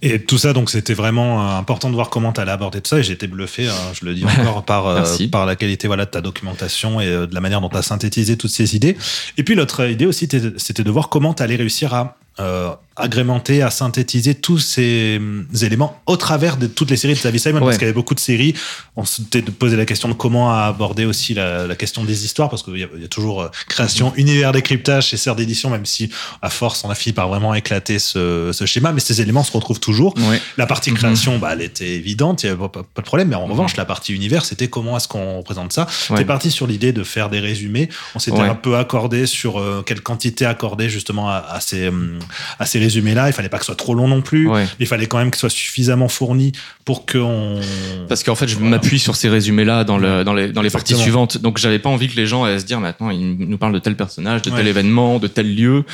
Et 0.01 0.21
tout 0.21 0.39
ça, 0.39 0.53
donc 0.53 0.71
c'était 0.71 0.95
vraiment 0.95 1.43
euh, 1.43 1.59
important 1.59 1.91
de 1.91 1.95
voir 1.95 2.09
comment 2.09 2.33
tu 2.33 2.41
allais 2.41 2.53
aborder 2.53 2.81
tout 2.81 2.89
ça. 2.89 2.99
Et 2.99 3.03
j'ai 3.03 3.15
été 3.15 3.27
bluffé, 3.27 3.67
hein, 3.67 3.73
je 3.95 4.05
le 4.05 4.15
dis 4.15 4.25
encore, 4.25 4.65
par, 4.65 4.87
euh, 4.87 5.05
par 5.31 5.45
la 5.45 5.57
qualité 5.57 5.89
voilà, 5.89 6.05
de 6.05 6.11
ta 6.11 6.21
documentation 6.21 7.01
et 7.01 7.07
euh, 7.07 7.27
de 7.27 7.35
la 7.35 7.41
manière 7.41 7.61
dont 7.61 7.69
tu 7.69 7.77
as 7.77 7.83
synthétisé 7.83 8.37
toutes 8.37 8.51
ces 8.51 8.77
idées. 8.77 8.97
Et 9.37 9.43
puis 9.43 9.55
l'autre 9.55 9.89
idée 9.89 10.07
aussi, 10.07 10.29
c'était 10.57 10.85
de 10.85 10.91
voir 10.91 11.09
comment 11.09 11.35
tu 11.35 11.43
allais 11.43 11.57
réussir 11.57 11.95
à 11.95 12.17
euh, 12.39 12.71
agrémenter, 12.99 13.63
à 13.63 13.71
synthétiser 13.71 14.35
tous 14.35 14.59
ces 14.59 15.17
hum, 15.19 15.47
éléments 15.63 16.01
au 16.07 16.17
travers 16.17 16.57
de 16.57 16.67
toutes 16.67 16.91
les 16.91 16.97
séries 16.97 17.15
de 17.15 17.21
David 17.23 17.41
Simon. 17.41 17.59
Ouais. 17.61 17.65
Parce 17.67 17.77
qu'il 17.79 17.85
y 17.87 17.89
avait 17.91 17.95
beaucoup 17.95 18.15
de 18.15 18.21
séries. 18.21 18.55
On 18.97 19.05
s'était 19.05 19.43
posé 19.43 19.77
la 19.77 19.85
question 19.85 20.09
de 20.09 20.15
comment 20.15 20.53
aborder 20.53 21.05
aussi 21.05 21.35
la, 21.35 21.67
la 21.67 21.77
question 21.77 22.05
des 22.05 22.25
histoires, 22.25 22.51
parce 22.51 22.63
qu'il 22.63 22.77
y, 22.79 22.83
a- 22.85 22.89
il 22.97 23.03
y 23.03 23.05
a 23.05 23.09
toujours 23.09 23.43
euh, 23.43 23.49
création, 23.69 24.13
univers 24.17 24.53
décryptage 24.53 25.07
chez 25.09 25.17
Serre 25.17 25.37
d'édition, 25.37 25.71
même 25.71 25.87
si 25.87 26.11
à 26.43 26.51
force 26.51 26.85
on 26.85 26.91
a 26.91 26.95
fini 26.95 27.13
par 27.13 27.29
vraiment 27.29 27.55
éclater 27.55 27.99
ce, 27.99 28.51
ce 28.53 28.67
schéma. 28.67 28.93
Mais 28.93 29.01
ces 29.01 29.21
éléments 29.21 29.45
se 29.45 29.53
retrouvent 29.53 29.81
toujours. 29.81 30.15
Ouais. 30.19 30.41
La 30.57 30.67
partie 30.67 30.91
Mhm. 30.91 30.97
création, 30.97 31.39
bah, 31.39 31.51
elle 31.53 31.63
était 31.63 31.89
évidente, 31.91 32.43
il 32.43 32.47
n'y 32.47 32.53
avait 32.53 32.69
pas, 32.69 32.83
pas 32.83 33.03
de 33.03 33.07
problème. 33.07 33.29
Mais 33.29 33.37
en 33.37 33.47
revanche, 33.47 33.77
la 33.77 33.85
partie 33.85 34.15
univers, 34.15 34.45
c'était 34.45 34.69
comment 34.69 34.97
est-ce 34.97 35.09
qu'on 35.09 35.39
représente 35.39 35.73
ça. 35.73 35.87
Ouais. 36.11 36.17
T'es 36.19 36.25
parti 36.25 36.51
sur 36.51 36.67
l'idée 36.67 36.93
de 36.93 37.05
faire 37.05 37.29
des 37.31 37.41
résumés. 37.41 37.89
On 38.15 38.19
s'était 38.19 38.41
un 38.41 38.55
peu 38.55 38.77
accordé 38.77 39.27
sur 39.27 39.59
euh, 39.61 39.83
quelle 39.87 40.01
quantité 40.01 40.47
accorder 40.47 40.89
justement 40.89 41.29
à, 41.31 41.37
à 41.51 41.61
ces, 41.61 41.89
hum, 41.89 42.19
à 42.59 42.67
ces 42.67 42.79
résumés-là. 42.89 43.29
Il 43.29 43.33
fallait 43.33 43.49
pas 43.49 43.59
que 43.59 43.65
ce 43.65 43.67
soit 43.67 43.77
trop 43.77 43.95
long 43.95 44.09
non 44.09 44.23
plus. 44.23 44.49
Ouais. 44.49 44.67
Il 44.81 44.87
fallait 44.87 45.07
quand 45.07 45.19
même 45.19 45.31
que 45.31 45.37
ce 45.37 45.41
soit 45.41 45.51
suffisamment 45.51 46.09
fourni 46.09 46.53
pour 46.85 47.05
qu'on. 47.07 47.61
Parce 48.09 48.23
qu'en 48.25 48.35
fait, 48.35 48.49
je 48.49 48.55
Voilà. 48.57 48.71
m'appuie 48.71 48.99
sur 48.99 49.15
ces 49.15 49.29
résumés-là 49.29 49.85
dans, 49.85 49.99
le, 49.99 50.25
dans 50.25 50.33
les, 50.35 50.49
dans 50.53 50.63
les 50.63 50.71
parties 50.71 50.95
suivantes. 50.97 51.39
Donc, 51.39 51.59
j'avais 51.59 51.79
pas 51.79 51.91
envie 51.91 52.09
que 52.09 52.17
les 52.17 52.27
gens 52.27 52.47
aient 52.47 52.55
à 52.55 52.59
se 52.59 52.65
dire 52.65 52.81
maintenant, 52.81 53.11
ils 53.11 53.37
nous 53.39 53.59
parlent 53.59 53.75
de 53.75 53.79
tel 53.79 53.95
personnage, 53.97 54.43
de 54.43 54.51
tel 54.51 54.67
événement, 54.67 55.19
de 55.19 55.27
tel 55.29 55.55
lieu, 55.55 55.85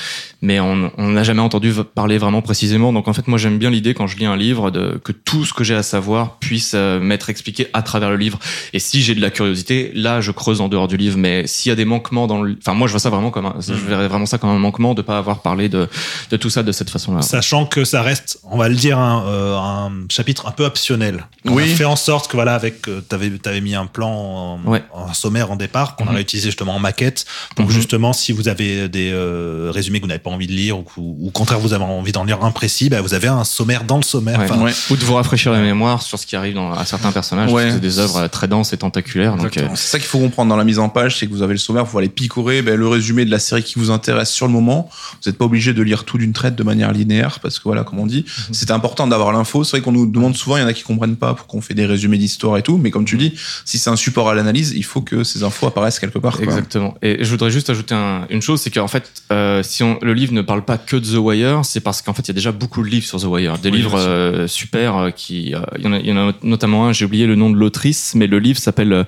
mais 0.41 0.61
on 0.61 0.91
n'a 0.99 1.23
jamais 1.25 1.43
entendu 1.43 1.73
parler 1.95 2.19
vraiment 2.19 2.43
précisément. 2.43 2.93
Donc, 2.93 3.09
en 3.09 3.13
fait, 3.13 3.27
moi, 3.27 3.39
j'aime 3.39 3.59
bien 3.59 3.71
l'idée 3.71 3.95
quand 3.95 4.07
je 4.07 4.17
lis 4.17 4.27
un 4.27 4.37
livre 4.37 4.71
de, 4.71 5.01
que 5.03 5.13
tout 5.13 5.45
ce 5.45 5.53
que 5.53 5.65
j'ai 5.65 5.75
à 5.75 5.83
savoir 5.83 6.39
puisse 6.39 6.73
euh, 6.75 7.01
m'être 7.01 7.29
expliqué 7.31 7.67
à 7.73 7.83
travers 7.83 8.11
le 8.11 8.17
livre. 8.17 8.39
Et 8.73 8.79
si 8.79 9.03
j'ai 9.03 9.15
de 9.15 9.21
la 9.21 9.31
curiosité, 9.31 9.91
là, 9.95 10.21
je 10.21 10.31
creuse 10.31 10.61
en 10.61 10.69
dehors 10.69 10.89
du 10.89 10.97
livre. 10.97 11.19
Mais 11.19 11.47
s'il 11.47 11.71
y 11.71 11.73
a 11.73 11.77
des 11.77 11.85
manquements 11.85 12.27
dans 12.27 12.43
le, 12.43 12.57
enfin, 12.61 12.75
moi, 12.75 12.87
je 12.87 12.93
vois 12.93 13.01
ça 13.01 13.11
vraiment 13.11 13.31
comme, 13.31 13.47
un, 13.47 13.57
je 13.61 13.73
verrais 13.75 14.09
vraiment 14.09 14.27
ça 14.27 14.39
comme 14.39 14.51
un 14.51 14.59
manquement 14.59 14.95
de 14.95 15.03
pas 15.03 15.19
avoir 15.19 15.43
parlé 15.43 15.69
de, 15.69 15.89
de 16.31 16.37
tout 16.37 16.51
ça 16.51 16.63
de 16.63 16.73
cette 16.73 16.84
façon-là. 16.91 17.23
Sachant 17.23 17.67
que 17.67 17.85
ça 17.85 18.03
reste, 18.03 18.39
on 18.45 18.57
va 18.59 18.69
le 18.69 18.75
dire, 18.75 18.99
un, 18.99 19.25
euh, 19.27 19.57
un 19.57 19.93
chapitre 20.11 20.47
un 20.47 20.51
peu 20.53 20.65
optionnel. 20.65 21.27
On 21.47 21.53
Oui. 21.55 21.65
a 21.65 21.75
fait 21.77 21.85
en 21.85 21.97
sorte 21.97 22.29
que 22.29 22.37
voilà, 22.37 22.55
avec, 22.55 22.89
euh, 22.89 23.01
t'avais, 23.01 23.31
t'avais 23.31 23.61
mis 23.61 23.75
un 23.75 23.87
plan, 23.87 24.11
en, 24.11 24.61
Ouais. 24.71 24.83
en 24.93 25.13
sommaire 25.15 25.51
en 25.51 25.57
départ, 25.57 25.97
qu'on 25.97 26.05
a 26.07 26.11
Mhm. 26.11 26.17
réutilisé 26.17 26.49
justement 26.49 26.75
en 26.75 26.79
maquette. 26.79 27.25
Donc 27.57 27.69
Mhm. 27.69 27.73
justement, 27.75 28.13
si 28.13 28.33
vous 28.33 28.49
avez 28.49 28.89
des 28.89 29.11
euh, 29.13 29.71
résumés 29.73 29.99
que 30.01 30.05
vous 30.05 30.09
n'avez 30.09 30.19
pas 30.21 30.31
envie 30.31 30.47
de 30.47 30.53
lire 30.53 30.79
ou, 30.79 30.83
que 30.83 30.91
vous- 30.97 31.17
ou 31.21 31.29
au 31.29 31.31
contraire 31.31 31.59
vous 31.61 31.73
avez 31.73 31.85
envie 31.85 32.13
d'en 32.13 32.25
lire 32.25 32.43
un 32.45 32.51
précis, 32.51 32.89
bah, 32.89 33.01
vous 33.01 33.15
avez 33.15 33.29
un 33.29 33.45
sommaire 33.45 33.85
dans 33.85 33.97
le 33.97 34.03
sommaire. 34.03 34.39
Ouais. 34.39 34.45
Enfin, 34.51 34.61
Ouais. 34.61 34.73
Ou 34.91 34.97
de 34.97 35.05
vous 35.05 35.15
rafraîchir 35.15 35.53
la 35.53 35.61
mémoire 35.61 36.03
sur 36.03 36.19
ce 36.19 36.27
qui 36.27 36.37
arrive 36.37 36.55
dans, 36.55 36.73
à 36.73 36.85
certains 36.85 37.13
personnages. 37.13 37.51
C'est 37.55 37.81
des 37.81 37.99
œuvres 37.99 38.17
euh, 38.19 38.29
très 38.29 38.49
denses 38.49 38.73
et 38.73 38.77
tentaculaires. 38.77 39.37
Donc, 39.37 39.47
Exactement. 39.47 39.77
C'est 39.77 39.89
ça 39.89 39.99
qu'il 39.99 40.09
faut 40.09 40.19
comprendre 40.19 40.49
dans 40.51 40.57
la 40.57 40.65
mise 40.65 40.79
en 40.79 40.89
page, 40.89 41.19
c'est 41.19 41.27
que 41.27 41.33
vous 41.33 41.43
avez 41.43 41.55
le 41.55 41.59
sommaire, 41.59 41.85
vous 41.85 41.99
allez 41.99 42.09
picorer 42.09 42.63
ben, 42.63 42.77
le 42.77 42.89
résumé 42.89 43.25
de 43.25 43.31
la 43.31 43.39
série 43.39 43.63
qui 43.63 43.79
vous 43.79 43.91
intéresse 43.91 44.31
sur 44.31 44.47
le 44.47 44.53
moment. 44.53 44.89
Vous 45.23 45.31
n'êtes 45.31 45.39
pas 45.39 45.45
obligé 45.45 45.73
de 45.75 45.83
lire 45.83 46.05
tout 46.05 46.19
d'une 46.19 46.33
traite 46.33 46.55
de 46.57 46.63
manière 46.63 46.74
linéaire, 46.75 47.41
parce 47.41 47.59
que 47.59 47.65
voilà, 47.65 47.85
comme 47.85 47.99
on 47.99 48.07
dit, 48.07 48.25
c'est 48.53 48.71
important 48.71 49.07
d'avoir 49.07 49.33
l'info. 49.33 49.65
C'est 49.65 49.77
vrai 49.77 49.81
qu'on 49.83 49.93
nous 49.93 50.07
demande 50.07 50.37
souvent, 50.37 50.57
il 50.57 50.61
y 50.61 50.65
en 50.65 50.67
a 50.67 50.73
qui 50.73 50.83
comprennent 50.83 51.17
pas 51.17 51.35
pourquoi 51.35 51.59
on 51.59 51.63
fait 51.63 51.75
des 51.75 51.87
résumés 51.87 52.19
d'histoire 52.19 52.57
et 52.59 52.63
tout, 52.63 52.77
mais 52.79 52.91
comme 52.91 53.05
tu 53.05 53.17
dis, 53.17 53.33
si 53.65 53.79
c'est 53.79 53.91
un 53.91 53.97
support 53.97 54.29
à 54.29 54.35
l'analyse, 54.35 54.73
il 54.77 54.85
faut 54.85 55.01
que 55.01 55.25
ces 55.25 55.43
infos 55.43 55.67
apparaissent 55.67 55.99
quelque 55.99 56.19
part. 56.19 56.37
quoi. 56.37 56.45
Exactement. 56.45 56.95
Et 57.03 57.25
je 57.25 57.31
voudrais 57.31 57.51
juste 57.51 57.71
ajouter 57.71 57.95
un- 57.95 58.27
une 58.31 58.43
chose, 58.43 58.61
c'est 58.61 58.71
qu'en 58.71 58.89
fait, 58.89 59.11
euh, 59.33 59.63
si 59.63 59.83
on, 59.83 59.99
le 60.03 60.15
livre 60.15 60.33
ne 60.33 60.43
parle 60.43 60.65
pas 60.65 60.79
que 60.79 60.97
de 60.97 61.05
The 61.07 61.19
Wire, 61.19 61.65
c'est 61.65 61.81
parce 61.81 62.03
qu'en 62.03 62.13
fait, 62.15 62.23
il 62.23 62.29
y 62.29 62.31
a 62.33 62.35
déjà 62.35 62.53
beaucoup 62.53 62.83
de 62.83 62.89
livres 62.89 63.07
sur 63.07 63.21
The 63.21 63.25
Wire, 63.25 63.59
des 63.59 63.71
Oui, 63.71 63.79
livres 63.79 63.99
euh, 63.99 64.47
super 64.47 64.97
euh, 64.97 65.11
qui, 65.11 65.55
il 65.79 65.85
y 65.85 65.87
en 65.89 65.93
a, 65.93 65.99
il 65.99 66.07
y 66.07 66.13
en 66.13 66.29
a 66.29 66.33
notamment 66.43 66.87
un, 66.87 66.93
j'ai 66.93 67.05
oublié 67.05 67.27
le 67.27 67.35
nom 67.37 67.51
de 67.51 67.57
l'autrice, 67.57 68.13
mais 68.15 68.27
le 68.27 68.39
livre 68.39 68.59
s'appelle 68.59 69.07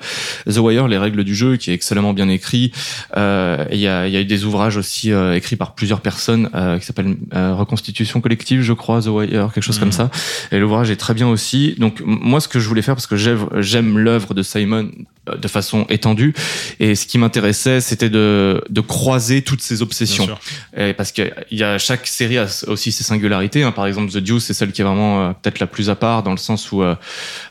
The 0.50 0.58
Wire, 0.58 0.88
les 0.88 0.98
règles 0.98 1.24
du 1.24 1.34
jeu, 1.34 1.56
qui 1.56 1.70
est 1.70 1.74
excellemment 1.74 2.12
bien 2.12 2.28
écrit. 2.28 2.72
Euh, 3.16 3.64
il 3.72 3.78
y 3.78 3.88
a, 3.88 4.06
y 4.08 4.16
a 4.16 4.20
eu 4.20 4.24
des 4.24 4.44
ouvrages 4.44 4.76
aussi 4.76 5.12
euh, 5.12 5.34
écrits 5.34 5.56
par 5.56 5.74
plusieurs 5.74 6.00
personnes 6.00 6.48
euh, 6.54 6.78
qui 6.78 6.86
s'appellent 6.86 7.16
euh, 7.46 7.54
Reconstitution 7.54 8.20
collective, 8.20 8.62
je 8.62 8.72
crois, 8.72 9.00
The 9.02 9.06
Wire, 9.06 9.52
quelque 9.52 9.64
chose 9.64 9.78
comme 9.78 9.92
ça. 9.92 10.10
Et 10.52 10.58
l'ouvrage 10.58 10.90
est 10.90 10.96
très 10.96 11.14
bien 11.14 11.28
aussi. 11.28 11.74
Donc 11.78 12.02
moi, 12.04 12.40
ce 12.40 12.48
que 12.48 12.58
je 12.60 12.68
voulais 12.68 12.82
faire, 12.82 12.94
parce 12.94 13.06
que 13.06 13.16
j'aime 13.16 13.98
l'œuvre 13.98 14.34
de 14.34 14.42
Simon 14.42 14.90
euh, 15.28 15.36
de 15.36 15.48
façon 15.48 15.86
étendue, 15.88 16.34
et 16.80 16.94
ce 16.94 17.06
qui 17.06 17.18
m'intéressait, 17.18 17.80
c'était 17.80 18.10
de, 18.10 18.62
de 18.68 18.80
croiser 18.80 19.42
toutes 19.42 19.62
ces 19.62 19.82
obsessions. 19.82 20.28
Et 20.76 20.92
parce 20.92 21.12
que 21.12 21.22
y 21.50 21.62
a 21.62 21.78
chaque 21.78 22.06
série 22.06 22.38
a 22.38 22.46
aussi 22.66 22.92
ses 22.92 23.04
singularités. 23.04 23.62
hein. 23.62 23.72
Par 23.72 23.86
exemple, 23.86 24.10
The 24.12 24.18
Deuce, 24.18 24.44
c'est 24.44 24.54
celle 24.54 24.72
qui 24.72 24.82
est 24.82 24.84
vraiment 24.84 25.20
euh, 25.20 25.32
peut-être 25.40 25.60
la 25.60 25.66
plus 25.66 25.90
à 25.90 25.94
part 25.94 26.22
dans 26.22 26.32
le 26.32 26.36
sens 26.36 26.72
où 26.72 26.82
euh, 26.82 26.94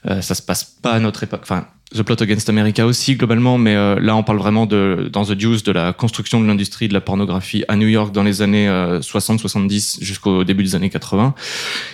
euh, 0.10 0.22
ça 0.22 0.36
se 0.36 0.42
passe 0.42 0.64
pas 0.64 0.92
à 0.94 1.00
notre 1.00 1.24
époque. 1.24 1.42
Enfin, 1.44 1.68
The 1.94 2.02
Plot 2.02 2.22
Against 2.22 2.50
America 2.50 2.86
aussi 2.86 3.16
globalement, 3.16 3.58
mais 3.58 3.76
euh, 3.76 4.00
là 4.00 4.16
on 4.16 4.24
parle 4.24 4.40
vraiment 4.40 4.66
de 4.66 5.10
dans 5.12 5.26
The 5.26 5.34
Deuce 5.34 5.64
de 5.64 5.72
la 5.72 5.94
construction 5.94 6.42
de 6.42 6.48
l'industrie 6.48 6.88
de 6.88 6.94
la 6.94 7.02
pornographie 7.02 7.64
à 7.68 7.76
New 7.76 7.88
York 7.88 8.14
dans 8.14 8.24
les 8.24 8.42
années 8.42 8.68
60-70 8.68 10.04
jusqu'au 10.04 10.44
début 10.44 10.64
des 10.64 10.76
années 10.76 10.90
80. 10.90 11.36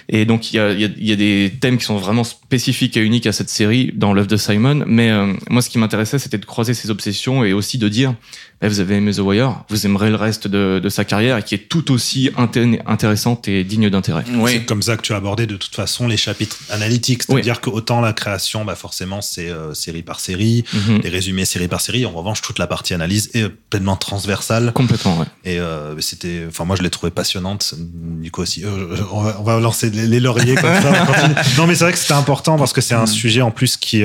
Et 0.10 0.26
donc 0.26 0.54
il 0.54 0.58
y 0.58 0.60
a, 0.60 0.72
y, 0.72 0.86
a, 0.86 0.90
y 0.98 1.12
a 1.12 1.16
des 1.16 1.52
thèmes 1.60 1.78
qui 1.78 1.86
sont 1.86 1.98
vraiment 1.98 2.24
spécifiques 2.24 2.98
et 2.98 3.02
uniques 3.02 3.28
à 3.28 3.32
cette 3.32 3.50
série 3.50 3.92
dans 3.96 4.14
l'œuvre 4.14 4.28
de 4.28 4.38
Simon. 4.38 4.84
Mais 4.86 5.10
euh, 5.10 5.34
moi, 5.50 5.62
ce 5.62 5.70
qui 5.70 5.78
m'intéressait, 5.78 6.20
c'était 6.20 6.38
de 6.38 6.46
croiser 6.46 6.74
ses 6.74 6.90
obsessions 6.90 7.44
et 7.44 7.54
aussi 7.54 7.78
de 7.78 7.88
dire, 7.88 8.14
eh, 8.62 8.68
vous 8.68 8.80
avez 8.80 8.96
aimé 8.96 9.12
The 9.14 9.20
Wire, 9.20 9.64
vous 9.70 9.86
aimerez 9.86 10.10
le 10.10 10.16
reste 10.16 10.48
de, 10.48 10.80
de 10.84 10.90
sa 10.90 11.04
carrière 11.06 11.38
et 11.38 11.44
qui 11.44 11.56
est 11.56 11.68
tout 11.70 11.92
aussi 11.92 12.30
inté- 12.38 12.80
intéressante 12.86 13.48
et 13.48 13.64
digne 13.64 13.90
d'intérêt. 13.90 14.24
C'est 14.28 14.36
Oui. 14.36 14.66
comme 14.66 14.82
ça 14.84 14.98
que 14.98 15.02
tu 15.02 15.14
as 15.14 15.16
abordé 15.18 15.48
de 15.48 15.56
toute 15.58 15.76
façon 15.76 16.08
les 16.08 16.18
chapitres 16.18 16.58
analytiques. 16.70 17.24
C'est-à-dire 17.24 17.60
que 17.62 17.70
autant 17.70 18.02
la 18.02 18.14
création, 18.14 18.64
bah 18.66 18.76
forcément, 18.76 19.22
c'est 19.22 19.50
euh, 19.50 19.74
série 19.74 20.04
par 20.04 20.20
série, 20.20 20.64
Mhm. 20.74 21.02
les 21.04 21.10
résumés 21.10 21.46
série 21.46 21.68
par 21.68 21.82
série. 21.82 22.06
En 22.06 22.12
revanche, 22.12 22.42
toute 22.42 22.60
la 22.60 22.68
partie 22.68 22.94
analyse 22.94 23.30
est 23.34 23.50
pleinement 23.50 23.96
transversale. 23.96 24.72
Complètement, 24.74 25.18
ouais. 25.20 25.26
Et 25.44 25.60
euh, 25.60 26.00
c'était, 26.00 26.46
enfin, 26.48 26.66
moi, 26.66 26.76
je 26.76 26.84
l'ai 26.84 26.90
trouvé 26.90 27.12
passionnante. 27.12 27.74
Nico 28.20 28.42
aussi. 28.44 28.64
Euh, 28.64 28.96
on, 29.12 29.22
va, 29.24 29.38
on 29.40 29.44
va 29.44 29.60
lancer 29.60 29.90
les, 29.90 30.06
les 30.08 30.20
lauriers 30.20 30.56
comme 30.56 30.82
ça. 30.82 30.92
non, 31.58 31.66
mais 31.68 31.76
c'est 31.76 31.84
vrai 31.86 31.94
que 31.94 32.00
c'était 32.00 32.14
important 32.14 32.58
parce 32.58 32.74
que 32.74 32.82
c'est 32.82 32.94
un 32.96 33.06
sujet 33.08 33.42
en 33.42 33.52
plus 33.52 33.78
qui. 33.78 34.04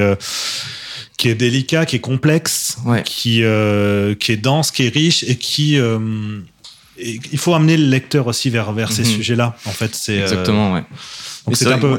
Qui 1.17 1.29
est 1.29 1.35
délicat, 1.35 1.87
qui 1.87 1.97
est 1.97 2.01
complexe, 2.01 2.79
Ouais. 2.85 3.03
qui, 3.03 3.43
euh, 3.43 4.15
qui 4.15 4.33
est 4.33 4.37
dense, 4.37 4.71
qui 4.71 4.85
est 4.87 4.89
riche 4.95 5.25
et 5.27 5.37
qui. 5.37 5.79
euh, 5.79 5.99
et 6.99 7.21
il 7.31 7.39
faut 7.39 7.53
amener 7.55 7.77
le 7.77 7.87
lecteur 7.87 8.27
aussi 8.27 8.49
vers, 8.49 8.73
vers 8.73 8.91
ces 8.91 9.03
Mhm. 9.03 9.17
sujets-là. 9.17 9.57
En 9.67 9.71
fait, 9.71 9.95
c'est. 9.95 10.19
euh, 10.19 10.23
Exactement, 10.23 10.73
ouais. 10.73 10.83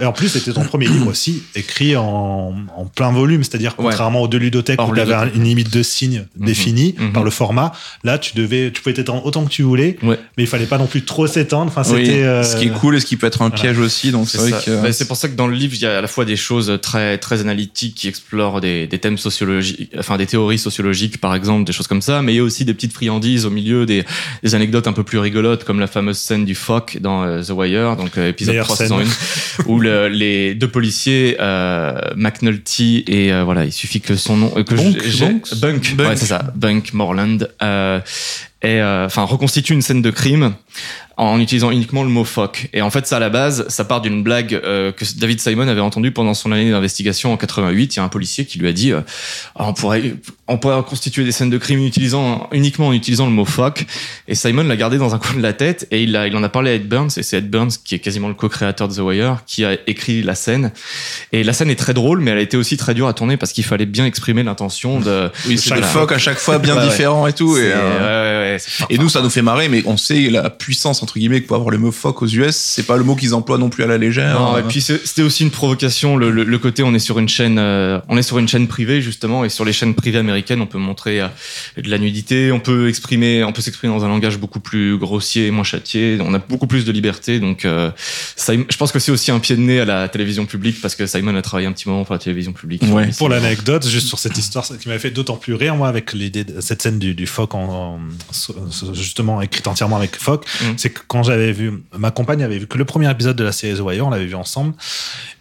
Et 0.01 0.05
en 0.05 0.11
plus, 0.11 0.29
c'était 0.29 0.53
ton 0.53 0.63
premier 0.63 0.87
livre 0.87 1.07
aussi, 1.07 1.43
écrit 1.55 1.95
en, 1.95 2.53
plein 2.95 3.11
volume, 3.11 3.43
c'est-à-dire 3.43 3.75
contrairement 3.75 4.21
aux 4.21 4.27
deux 4.27 4.37
ludothèques 4.37 4.81
Or 4.81 4.89
où 4.89 4.95
tu 4.95 5.01
avais 5.01 5.13
un, 5.13 5.29
une 5.33 5.43
limite 5.43 5.71
de 5.71 5.83
signes 5.83 6.25
mm 6.35 6.47
définie 6.47 6.95
mhm. 6.97 7.11
par 7.11 7.23
le 7.25 7.29
format. 7.29 7.73
Là, 8.05 8.17
tu 8.17 8.33
devais, 8.35 8.71
tu 8.71 8.81
pouvais 8.81 8.93
t'étendre 8.93 9.25
autant 9.25 9.43
que 9.43 9.49
tu 9.49 9.63
voulais, 9.63 9.97
ouais. 10.01 10.17
mais 10.37 10.43
il 10.43 10.47
fallait 10.47 10.65
pas 10.65 10.77
non 10.77 10.87
plus 10.87 11.03
trop 11.03 11.27
s'étendre. 11.27 11.69
Enfin, 11.69 11.83
c'était. 11.83 12.23
Euh... 12.23 12.41
Ce 12.41 12.55
qui 12.55 12.67
est 12.67 12.71
cool 12.71 12.95
et 12.95 12.99
ce 13.01 13.05
qui 13.05 13.17
peut 13.17 13.27
être 13.27 13.41
un 13.41 13.49
piège 13.49 13.79
aussi. 13.79 14.11
Donc 14.11 14.29
c'est 14.29 14.65
que. 14.65 14.91
c'est 14.93 15.07
pour 15.07 15.17
ça 15.17 15.27
que 15.27 15.35
dans 15.35 15.47
le 15.47 15.53
livre, 15.53 15.73
il 15.75 15.81
y 15.81 15.85
a 15.85 15.97
à 15.97 16.01
la 16.01 16.07
fois 16.07 16.23
des 16.23 16.37
choses 16.37 16.79
très 16.81 17.17
très 17.17 17.41
analytiques 17.41 17.95
qui 17.95 18.07
explorent 18.07 18.61
des, 18.61 18.87
thèmes 18.87 19.17
sociologiques, 19.17 19.91
enfin 19.97 20.17
des 20.17 20.25
théories 20.25 20.57
sociologiques 20.57 21.19
par 21.19 21.35
exemple, 21.35 21.65
des 21.65 21.73
choses 21.73 21.87
comme 21.87 22.01
ça, 22.01 22.21
mais 22.21 22.33
il 22.33 22.37
y 22.37 22.39
a 22.39 22.43
aussi 22.43 22.65
des 22.65 22.73
petites 22.73 22.93
friandises 22.93 23.45
au 23.45 23.49
milieu, 23.49 23.85
des, 23.85 24.05
anecdotes 24.53 24.87
un 24.87 24.93
peu 24.93 25.03
plus 25.03 25.19
rigolotes 25.19 25.63
comme 25.63 25.79
la 25.79 25.87
fameuse 25.87 26.17
scène 26.17 26.45
du 26.45 26.55
phoque 26.55 26.97
dans 27.01 27.23
euh, 27.23 27.43
The 27.43 27.49
Wire, 27.49 27.95
donc 27.95 28.17
euh, 28.17 28.29
épisode 28.29 28.57
301. 28.59 29.03
où 29.65 29.79
le- 29.79 30.07
les 30.07 30.55
deux 30.55 30.67
policiers, 30.67 31.37
euh, 31.39 31.99
McNulty 32.15 33.03
et 33.07 33.31
euh, 33.31 33.43
voilà, 33.43 33.65
il 33.65 33.71
suffit 33.71 34.01
que 34.01 34.15
son 34.15 34.37
nom, 34.37 34.53
euh, 34.57 34.63
que 34.63 34.75
Bunk, 34.75 34.97
j'ai- 35.05 35.25
Bunks 35.25 35.55
Bunk, 35.59 35.95
Bunk. 35.95 36.09
ouais 36.09 36.15
c'est 36.15 36.25
ça, 36.25 36.51
Bunk 36.55 36.93
Morland, 36.93 37.39
euh, 37.61 37.99
et 38.61 38.81
euh, 38.81 39.05
enfin 39.05 39.23
reconstitue 39.23 39.73
une 39.73 39.81
scène 39.81 40.01
de 40.01 40.09
crime 40.11 40.53
en 41.17 41.39
utilisant 41.39 41.71
uniquement 41.71 42.03
le 42.03 42.09
mot 42.09 42.23
fuck. 42.23 42.69
Et 42.73 42.81
en 42.83 42.91
fait, 42.91 43.07
ça 43.07 43.17
à 43.17 43.19
la 43.19 43.29
base, 43.29 43.65
ça 43.69 43.83
part 43.85 44.01
d'une 44.01 44.21
blague 44.21 44.53
euh, 44.53 44.91
que 44.91 45.03
David 45.17 45.41
Simon 45.41 45.67
avait 45.67 45.81
entendue 45.81 46.11
pendant 46.11 46.35
son 46.35 46.51
année 46.51 46.69
d'investigation 46.69 47.33
en 47.33 47.37
88. 47.37 47.95
Il 47.95 47.97
y 47.97 47.99
a 47.99 48.03
un 48.03 48.07
policier 48.07 48.45
qui 48.45 48.59
lui 48.59 48.67
a 48.67 48.73
dit 48.73 48.91
euh, 48.91 49.01
on 49.55 49.73
pourrait 49.73 50.13
on 50.47 50.57
pourrait 50.57 50.81
constituer 50.83 51.25
des 51.25 51.31
scènes 51.31 51.49
de 51.49 51.57
crime 51.57 51.83
utilisant 51.85 52.47
uniquement 52.51 52.89
en 52.89 52.93
utilisant 52.93 53.25
le 53.25 53.31
mot 53.31 53.45
fuck. 53.45 53.85
Et 54.27 54.35
Simon 54.35 54.63
l'a 54.63 54.77
gardé 54.77 54.97
dans 54.99 55.15
un 55.15 55.17
coin 55.19 55.35
de 55.35 55.41
la 55.41 55.53
tête 55.53 55.87
et 55.91 56.03
il, 56.03 56.15
a, 56.15 56.27
il 56.27 56.35
en 56.35 56.43
a 56.43 56.49
parlé 56.49 56.71
à 56.71 56.73
Ed 56.75 56.87
Burns. 56.87 57.09
Et 57.17 57.23
c'est 57.23 57.37
Ed 57.37 57.49
Burns 57.49 57.71
qui 57.83 57.95
est 57.95 57.99
quasiment 57.99 58.27
le 58.27 58.35
co-créateur 58.35 58.87
de 58.87 58.93
The 58.93 58.99
Wire 58.99 59.37
qui 59.47 59.65
a 59.65 59.75
écrit 59.87 60.21
la 60.21 60.35
scène. 60.35 60.71
Et 61.31 61.43
la 61.43 61.53
scène 61.53 61.71
est 61.71 61.75
très 61.75 61.95
drôle, 61.95 62.21
mais 62.21 62.31
elle 62.31 62.37
a 62.37 62.41
été 62.41 62.57
aussi 62.57 62.77
très 62.77 62.93
dure 62.93 63.07
à 63.07 63.13
tourner 63.13 63.37
parce 63.37 63.53
qu'il 63.53 63.63
fallait 63.63 63.87
bien 63.87 64.05
exprimer 64.05 64.43
l'intention 64.43 64.99
de. 64.99 65.31
oui, 65.47 65.59
Voilà. 65.67 65.87
phoques 65.87 66.11
à 66.11 66.19
chaque 66.19 66.37
fois 66.37 66.59
bien 66.59 66.77
ouais. 66.77 66.87
différents 66.87 67.25
et 67.27 67.33
tout. 67.33 67.57
Et, 67.57 67.71
euh, 67.73 68.53
ouais, 68.53 68.57
ouais, 68.57 68.85
Et 68.89 68.97
nous, 68.99 69.09
ça 69.09 69.21
nous 69.21 69.29
fait 69.29 69.41
marrer, 69.41 69.67
mais 69.67 69.81
on 69.85 69.97
sait 69.97 70.29
la 70.29 70.49
puissance, 70.49 71.01
entre 71.07 71.19
guillemets, 71.19 71.41
que 71.41 71.47
peut 71.47 71.55
avoir 71.55 71.69
le 71.69 71.77
mot 71.77 71.91
fuck 71.93 72.21
aux 72.21 72.27
US. 72.27 72.55
C'est 72.57 72.85
pas 72.85 72.97
le 72.97 73.03
mot 73.05 73.15
qu'ils 73.15 73.33
emploient 73.33 73.57
non 73.57 73.69
plus 73.69 73.83
à 73.85 73.87
la 73.87 73.97
légère. 73.97 74.37
Non, 74.39 74.57
et 74.57 74.63
puis 74.63 74.81
c'était 74.81 75.21
aussi 75.21 75.43
une 75.43 75.51
provocation. 75.51 76.17
Le, 76.17 76.29
le- 76.31 76.43
le 76.43 76.57
côté, 76.59 76.83
on 76.83 76.93
est 76.93 76.99
sur 76.99 77.17
une 77.17 77.29
chaîne, 77.29 77.57
euh, 77.59 77.99
on 78.09 78.17
est 78.17 78.21
sur 78.23 78.37
une 78.39 78.47
chaîne 78.49 78.67
privée 78.67 79.01
justement, 79.01 79.45
et 79.45 79.49
sur 79.49 79.63
les 79.63 79.71
chaînes 79.71 79.93
privées 79.95 80.17
américaines, 80.19 80.59
on 80.59 80.65
peut 80.67 80.77
montrer 80.77 81.21
euh, 81.21 81.27
de 81.81 81.89
la 81.89 81.97
nudité, 81.97 82.51
on 82.51 82.59
peut 82.59 82.89
exprimer, 82.89 83.43
on 83.45 83.53
peut 83.53 83.61
s'exprimer 83.61 83.93
dans 83.93 84.03
un 84.03 84.09
langage 84.09 84.37
beaucoup 84.37 84.59
plus 84.59 84.97
grossier, 84.97 85.49
moins 85.51 85.63
châtié. 85.63 86.17
On 86.21 86.33
a 86.33 86.39
beaucoup 86.39 86.67
plus 86.67 86.83
de 86.83 86.91
liberté. 86.91 87.39
Donc, 87.39 87.63
euh, 87.63 87.89
Simon- 88.35 88.65
je 88.69 88.75
pense 88.77 88.91
que 88.91 88.99
c'est 88.99 89.11
aussi 89.13 89.31
un 89.31 89.39
pied 89.39 89.55
de 89.55 89.61
nez 89.61 89.79
à 89.79 89.85
la 89.85 90.09
télévision 90.09 90.45
publique 90.45 90.81
parce 90.81 90.95
que 90.95 91.05
Simon 91.07 91.35
a 91.35 91.41
travaillé 91.41 91.67
un 91.67 91.71
petit 91.71 91.87
moment 91.87 92.03
pour 92.03 92.13
la 92.13 92.19
télévision 92.19 92.51
publique. 92.51 92.83
Ouais. 92.91 93.09
Pour 93.17 93.29
l'anecdote, 93.29 93.87
juste 93.87 94.07
sur 94.07 94.19
cette 94.19 94.37
histoire, 94.37 94.65
qui 94.67 94.87
m'avait 94.89 94.99
fait 94.99 95.11
d'autant 95.11 95.37
plus 95.37 95.53
rire, 95.53 95.75
moi, 95.75 95.87
avec 95.87 96.11
l'idée 96.13 96.43
de 96.43 96.59
cette 96.61 96.81
scène 96.81 96.99
du, 96.99 97.15
du 97.15 97.27
phoque, 97.27 97.55
en, 97.55 97.99
en- 97.99 98.93
justement 98.93 99.41
écrite 99.41 99.67
entièrement 99.67 99.97
avec 99.97 100.15
phoque, 100.17 100.45
Mm. 100.61 100.73
c'est 100.77 100.89
que 100.97 101.03
quand 101.07 101.23
j'avais 101.23 101.51
vu, 101.51 101.71
ma 101.97 102.11
compagne 102.11 102.43
avait 102.43 102.57
vu 102.59 102.67
que 102.67 102.77
le 102.77 102.85
premier 102.85 103.09
épisode 103.09 103.35
de 103.35 103.43
la 103.43 103.51
série 103.51 103.77
The 103.77 103.81
Wire, 103.81 104.05
on 104.07 104.09
l'avait 104.09 104.25
vu 104.25 104.35
ensemble, 104.35 104.73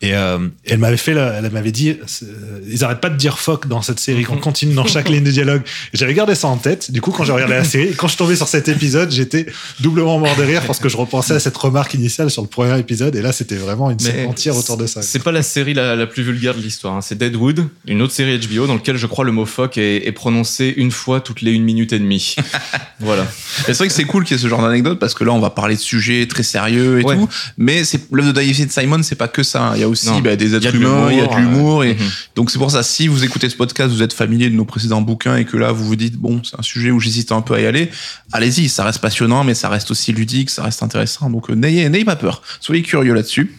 et 0.02 0.14
euh, 0.14 0.38
elle 0.64 0.78
m'avait 0.78 0.96
fait, 0.96 1.14
la- 1.14 1.34
elle 1.34 1.50
m'avait 1.50 1.72
dit, 1.72 1.96
c'est- 2.06 2.26
ils 2.68 2.84
arrêtent 2.84 3.00
pas 3.00 3.10
de 3.10 3.16
dire 3.16 3.38
phoque 3.38 3.66
dans 3.68 3.82
cette 3.82 4.00
série, 4.00 4.24
qu'on 4.24 4.36
continue 4.38 4.74
dans 4.74 4.86
chaque 4.86 5.08
ligne 5.08 5.24
de 5.24 5.30
dialogue. 5.30 5.62
J'avais 5.92 6.14
gardé 6.14 6.34
ça 6.34 6.48
en 6.48 6.56
tête. 6.56 6.90
Du 6.90 7.00
coup, 7.00 7.10
quand 7.10 7.24
j'ai 7.24 7.32
regardé 7.32 7.54
la 7.54 7.64
série, 7.76 7.94
quand 7.96 8.06
je 8.06 8.12
suis 8.12 8.18
tombé 8.18 8.36
sur 8.36 8.48
cet 8.48 8.68
épisode, 8.68 9.10
j'étais 9.10 9.46
doublement 9.80 10.18
mort 10.18 10.34
de 10.36 10.42
rire 10.42 10.62
parce 10.66 10.78
que 10.78 10.88
je 10.88 10.96
repensais 10.96 11.34
à 11.34 11.40
cette 11.40 11.56
remarque 11.56 11.94
initiale 11.94 12.30
sur 12.30 12.42
le 12.42 12.48
premier 12.48 12.78
épisode, 12.78 13.14
et 13.16 13.22
là, 13.22 13.32
c'était 13.32 13.56
vraiment 13.56 13.90
une 13.90 13.98
scène 13.98 14.28
entière 14.28 14.56
autour 14.56 14.76
de 14.76 14.86
ça. 14.86 15.02
C'est 15.02 15.22
pas 15.22 15.32
la 15.32 15.42
série 15.42 15.74
la, 15.74 15.96
la 15.96 16.06
plus 16.06 16.22
vulgaire 16.22 16.54
de 16.54 16.60
l'histoire. 16.60 16.94
hein. 16.94 17.00
C'est 17.00 17.16
Deadwood, 17.16 17.66
une 17.86 18.02
autre 18.02 18.12
série 18.12 18.38
HBO 18.38 18.66
dans 18.66 18.74
laquelle 18.74 18.96
je 18.96 19.06
crois 19.06 19.24
le 19.24 19.32
mot 19.32 19.46
fuck 19.46 19.78
est, 19.78 20.06
est 20.06 20.12
prononcé 20.12 20.72
une 20.76 20.90
fois 20.90 21.20
toutes 21.20 21.40
les 21.40 21.52
une 21.52 21.64
minute 21.64 21.92
et 21.92 21.98
demie. 21.98 22.34
voilà. 23.00 23.22
Et 23.22 23.26
c'est 23.66 23.74
vrai 23.78 23.88
que 23.88 23.94
c'est 23.94 24.04
cool 24.04 24.24
qu'il 24.24 24.36
y 24.36 24.40
ait 24.40 24.42
ce 24.42 24.48
genre 24.48 24.62
d'anecdote 24.62 24.98
parce 24.98 25.14
que 25.14 25.24
là, 25.24 25.32
on 25.32 25.38
va 25.40 25.45
parler 25.50 25.74
de 25.76 25.80
sujets 25.80 26.26
très 26.26 26.42
sérieux 26.42 27.00
et 27.00 27.04
Ouais. 27.04 27.16
tout. 27.16 27.28
Mais 27.58 27.84
c'est 27.84 28.00
l'œuvre 28.12 28.28
de 28.28 28.32
David 28.32 28.70
Simon, 28.72 29.02
c'est 29.02 29.14
pas 29.14 29.28
que 29.28 29.42
ça. 29.42 29.72
Il 29.74 29.80
y 29.80 29.84
a 29.84 29.88
aussi 29.88 30.08
bah, 30.22 30.36
des 30.36 30.54
êtres 30.54 30.74
humains, 30.74 31.08
il 31.10 31.18
y 31.18 31.20
a 31.20 31.26
de 31.26 31.34
l'humour. 31.36 31.84
Et 31.84 31.94
Mhm. 31.94 32.00
donc 32.34 32.50
c'est 32.50 32.58
pour 32.58 32.70
ça, 32.70 32.82
si 32.82 33.08
vous 33.08 33.24
écoutez 33.24 33.48
ce 33.48 33.56
podcast, 33.56 33.92
vous 33.92 34.02
êtes 34.02 34.12
familier 34.12 34.50
de 34.50 34.54
nos 34.54 34.64
précédents 34.64 35.00
bouquins 35.02 35.36
et 35.36 35.44
que 35.44 35.56
là, 35.56 35.72
vous 35.72 35.84
vous 35.84 35.96
dites, 35.96 36.16
bon, 36.16 36.42
c'est 36.44 36.58
un 36.58 36.62
sujet 36.62 36.90
où 36.90 37.00
j'hésite 37.00 37.32
un 37.32 37.40
peu 37.42 37.54
à 37.54 37.60
y 37.60 37.66
aller, 37.66 37.90
allez-y, 38.32 38.68
ça 38.68 38.84
reste 38.84 38.98
passionnant, 39.00 39.44
mais 39.44 39.54
ça 39.54 39.68
reste 39.68 39.90
aussi 39.90 40.12
ludique, 40.12 40.50
ça 40.50 40.62
reste 40.64 40.82
intéressant. 40.82 41.30
Donc 41.30 41.50
euh, 41.50 41.54
n'ayez, 41.54 41.88
n'ayez 41.88 42.04
pas 42.04 42.16
peur. 42.16 42.42
Soyez 42.60 42.82
curieux 42.82 43.14
là-dessus. 43.14 43.54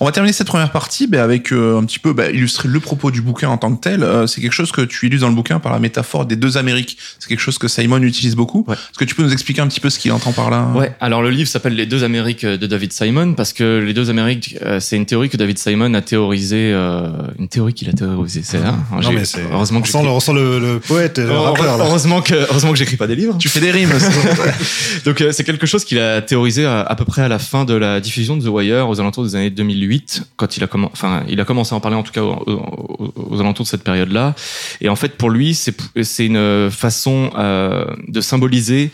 On 0.00 0.04
va 0.06 0.12
terminer 0.12 0.32
cette 0.32 0.46
première 0.46 0.70
partie 0.72 1.06
bah, 1.06 1.22
avec 1.22 1.52
euh, 1.52 1.78
un 1.78 1.84
petit 1.84 1.98
peu 1.98 2.12
bah, 2.12 2.30
illustrer 2.30 2.68
le 2.68 2.80
propos 2.80 3.10
du 3.10 3.22
bouquin 3.22 3.48
en 3.48 3.58
tant 3.58 3.74
que 3.74 3.80
tel. 3.80 4.02
Euh, 4.02 4.26
c'est 4.26 4.40
quelque 4.40 4.52
chose 4.52 4.72
que 4.72 4.82
tu 4.82 5.06
illustres 5.06 5.22
dans 5.24 5.28
le 5.30 5.34
bouquin 5.36 5.58
par 5.60 5.72
la 5.72 5.78
métaphore 5.78 6.26
des 6.26 6.36
deux 6.36 6.56
Amériques. 6.56 6.96
C'est 7.18 7.28
quelque 7.28 7.40
chose 7.40 7.58
que 7.58 7.68
Simon 7.68 8.02
utilise 8.02 8.36
beaucoup. 8.36 8.64
Ouais. 8.68 8.74
Est-ce 8.74 8.98
que 8.98 9.04
tu 9.04 9.14
peux 9.14 9.22
nous 9.22 9.32
expliquer 9.32 9.60
un 9.62 9.66
petit 9.68 9.80
peu 9.80 9.90
ce 9.90 9.98
qu'il 9.98 10.12
entend 10.12 10.32
par 10.32 10.50
là 10.50 10.68
Ouais, 10.74 10.92
alors 11.00 11.22
le 11.22 11.30
livre 11.30 11.48
s'appelle 11.48 11.74
Les 11.74 11.86
deux 11.86 12.04
Amériques 12.04 12.44
de 12.46 12.66
David 12.66 12.92
Simon 12.92 13.34
parce 13.34 13.52
que 13.52 13.78
les 13.84 13.92
deux 13.94 14.10
Amériques, 14.10 14.56
euh, 14.62 14.80
c'est 14.80 14.96
une 14.96 15.06
théorie 15.06 15.28
que 15.28 15.36
David 15.36 15.58
Simon 15.58 15.92
a 15.94 16.02
théorisée, 16.02 16.72
euh, 16.72 17.10
une 17.38 17.48
théorie 17.48 17.74
qu'il 17.74 17.88
a 17.88 17.92
théorisée, 17.92 18.42
c'est 18.44 18.58
là. 18.60 18.74
Non, 18.92 19.00
J'ai- 19.02 19.12
mais 19.12 19.24
c'est. 19.24 19.42
heureusement 19.52 19.78
on 19.78 19.82
que 19.82 19.88
sent, 19.88 20.02
le, 20.02 20.08
on 20.08 20.20
sent 20.20 20.32
le, 20.32 20.58
le 20.58 20.78
poète, 20.80 21.18
le 21.18 21.26
Heure- 21.30 21.44
rappeur, 21.44 21.78
là. 21.78 21.84
heureusement 21.86 22.20
que 22.22 22.34
heureusement 22.34 22.72
que 22.72 22.78
j'écris 22.78 22.96
pas 22.96 23.06
des 23.06 23.16
livres. 23.16 23.36
Tu 23.38 23.48
fais 23.48 23.60
des 23.60 23.70
rimes. 23.70 23.90
Donc 25.04 25.20
euh, 25.20 25.32
c'est 25.32 25.44
quelque 25.44 25.66
chose 25.66 25.84
qu'il 25.84 25.98
a 25.98 26.22
théorisé 26.22 26.66
à, 26.66 26.80
à 26.80 26.94
peu 26.94 27.04
près 27.04 27.22
à 27.22 27.28
la 27.28 27.38
fin 27.38 27.64
de 27.64 27.74
la 27.74 28.00
diffusion 28.00 28.36
de 28.36 28.44
The 28.44 28.48
Wire 28.48 28.88
aux 28.88 29.00
alentours 29.00 29.24
des 29.30 29.36
années 29.36 29.50
2008 29.50 30.22
quand 30.36 30.56
il 30.56 30.62
a 30.64 30.66
commencé 30.66 31.74
à 31.74 31.76
en 31.76 31.80
parler 31.80 31.96
en 31.96 32.02
tout 32.02 32.12
cas 32.12 32.22
aux, 32.22 32.34
aux- 32.46 33.12
aux 33.16 33.40
alentours 33.40 33.64
de 33.64 33.68
cette 33.70 33.84
période-là 33.84 34.34
et 34.80 34.88
en 34.88 34.96
fait 34.96 35.16
pour 35.16 35.30
lui 35.30 35.54
c'est 35.54 36.26
une 36.26 36.70
façon 36.70 37.30
euh, 37.36 37.84
de 38.08 38.20
symboliser 38.20 38.90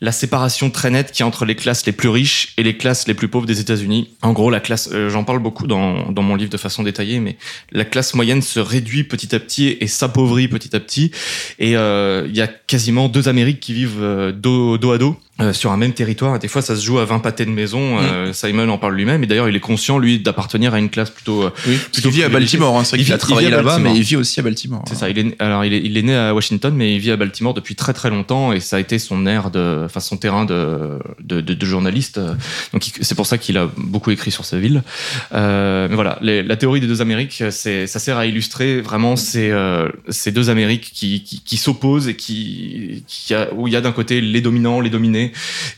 la 0.00 0.12
séparation 0.12 0.70
très 0.70 0.90
nette 0.90 1.12
qu'il 1.12 1.20
y 1.20 1.22
a 1.22 1.26
entre 1.26 1.44
les 1.46 1.54
classes 1.54 1.86
les 1.86 1.92
plus 1.92 2.08
riches 2.08 2.52
et 2.58 2.62
les 2.62 2.76
classes 2.76 3.06
les 3.08 3.14
plus 3.14 3.28
pauvres 3.28 3.46
des 3.46 3.60
États-Unis. 3.60 4.10
En 4.20 4.32
gros, 4.32 4.50
la 4.50 4.60
classe, 4.60 4.90
euh, 4.92 5.08
j'en 5.08 5.24
parle 5.24 5.38
beaucoup 5.38 5.66
dans, 5.66 6.12
mon 6.22 6.34
livre 6.34 6.50
de 6.50 6.56
façon 6.58 6.82
détaillée, 6.82 7.20
mais 7.20 7.36
la 7.72 7.86
classe 7.86 8.12
moyenne 8.14 8.42
se 8.42 8.60
réduit 8.60 9.04
petit 9.04 9.34
à 9.34 9.40
petit 9.40 9.78
et 9.80 9.86
s'appauvrit 9.86 10.48
petit 10.48 10.76
à 10.76 10.80
petit. 10.80 11.10
Et 11.58 11.76
euh, 11.76 12.26
il 12.28 12.36
y 12.36 12.42
a 12.42 12.48
quasiment 12.48 13.08
deux 13.08 13.28
Amériques 13.28 13.60
qui 13.60 13.72
vivent 13.72 14.32
dos 14.36 14.92
à 14.92 14.98
dos. 14.98 15.16
Euh, 15.40 15.52
sur 15.52 15.72
un 15.72 15.76
même 15.76 15.92
territoire, 15.92 16.36
et 16.36 16.38
des 16.38 16.46
fois 16.48 16.62
ça 16.62 16.76
se 16.76 16.84
joue 16.84 16.98
à 17.00 17.04
20 17.04 17.18
pâtés 17.18 17.44
de 17.44 17.50
maison. 17.50 17.98
Euh, 17.98 18.32
Simon 18.32 18.68
en 18.68 18.78
parle 18.78 18.94
lui-même, 18.94 19.24
et 19.24 19.26
d'ailleurs 19.26 19.48
il 19.48 19.56
est 19.56 19.60
conscient 19.60 19.98
lui 19.98 20.20
d'appartenir 20.20 20.74
à 20.74 20.78
une 20.78 20.90
classe 20.90 21.10
plutôt. 21.10 21.42
euh, 21.44 21.50
Oui, 21.66 21.76
Plutôt 21.92 22.08
il 22.10 22.14
vit 22.14 22.22
à. 22.22 22.28
Baltimore. 22.28 22.78
Hein. 22.78 22.84
C'est 22.84 22.90
vrai 22.96 23.00
Il 23.00 23.04
qu'il 23.04 23.14
a 23.14 23.18
travaillé 23.18 23.50
là-bas, 23.50 23.62
Baltimore. 23.64 23.92
mais 23.92 23.98
il 23.98 24.02
vit 24.04 24.16
aussi 24.16 24.38
à 24.38 24.42
Baltimore. 24.44 24.84
C'est 24.88 24.94
ça. 24.94 25.10
Il 25.10 25.18
est, 25.18 25.40
alors 25.42 25.64
il 25.64 25.72
est, 25.74 25.80
il 25.84 25.96
est 25.96 26.02
né 26.02 26.14
à 26.14 26.34
Washington, 26.34 26.72
mais 26.74 26.94
il 26.94 27.00
vit 27.00 27.10
à 27.10 27.16
Baltimore 27.16 27.52
depuis 27.54 27.74
très 27.74 27.92
très 27.92 28.10
longtemps 28.10 28.52
et 28.52 28.60
ça 28.60 28.76
a 28.76 28.80
été 28.80 28.98
son 29.00 29.26
aire 29.26 29.50
de, 29.50 29.82
enfin 29.84 30.00
son 30.00 30.16
terrain 30.16 30.44
de 30.44 30.98
de, 31.20 31.40
de, 31.40 31.54
de 31.54 31.66
journaliste. 31.66 32.20
Donc 32.72 32.84
c'est 33.00 33.14
pour 33.16 33.26
ça 33.26 33.36
qu'il 33.38 33.58
a 33.58 33.68
beaucoup 33.76 34.10
écrit 34.12 34.30
sur 34.30 34.44
sa 34.44 34.58
ville. 34.58 34.82
Euh, 35.32 35.88
mais 35.88 35.94
voilà, 35.94 36.18
les- 36.22 36.42
la 36.42 36.56
théorie 36.56 36.80
des 36.80 36.86
deux 36.86 37.00
Amériques, 37.02 37.42
c'est 37.50 37.86
ça 37.86 37.98
sert 37.98 38.18
à 38.18 38.26
illustrer 38.26 38.80
vraiment 38.80 39.16
ces 39.16 39.50
euh, 39.50 39.88
ces 40.08 40.30
deux 40.32 40.50
Amériques 40.50 40.90
qui 40.94 41.22
qui, 41.22 41.40
qui 41.42 41.56
s'opposent 41.56 42.08
et 42.08 42.14
qui, 42.16 43.02
qui 43.06 43.34
a, 43.34 43.52
où 43.54 43.66
il 43.66 43.72
y 43.72 43.76
a 43.76 43.80
d'un 43.80 43.92
côté 43.92 44.20
les 44.20 44.40
dominants, 44.40 44.80
les 44.80 44.90
dominés 44.90 45.23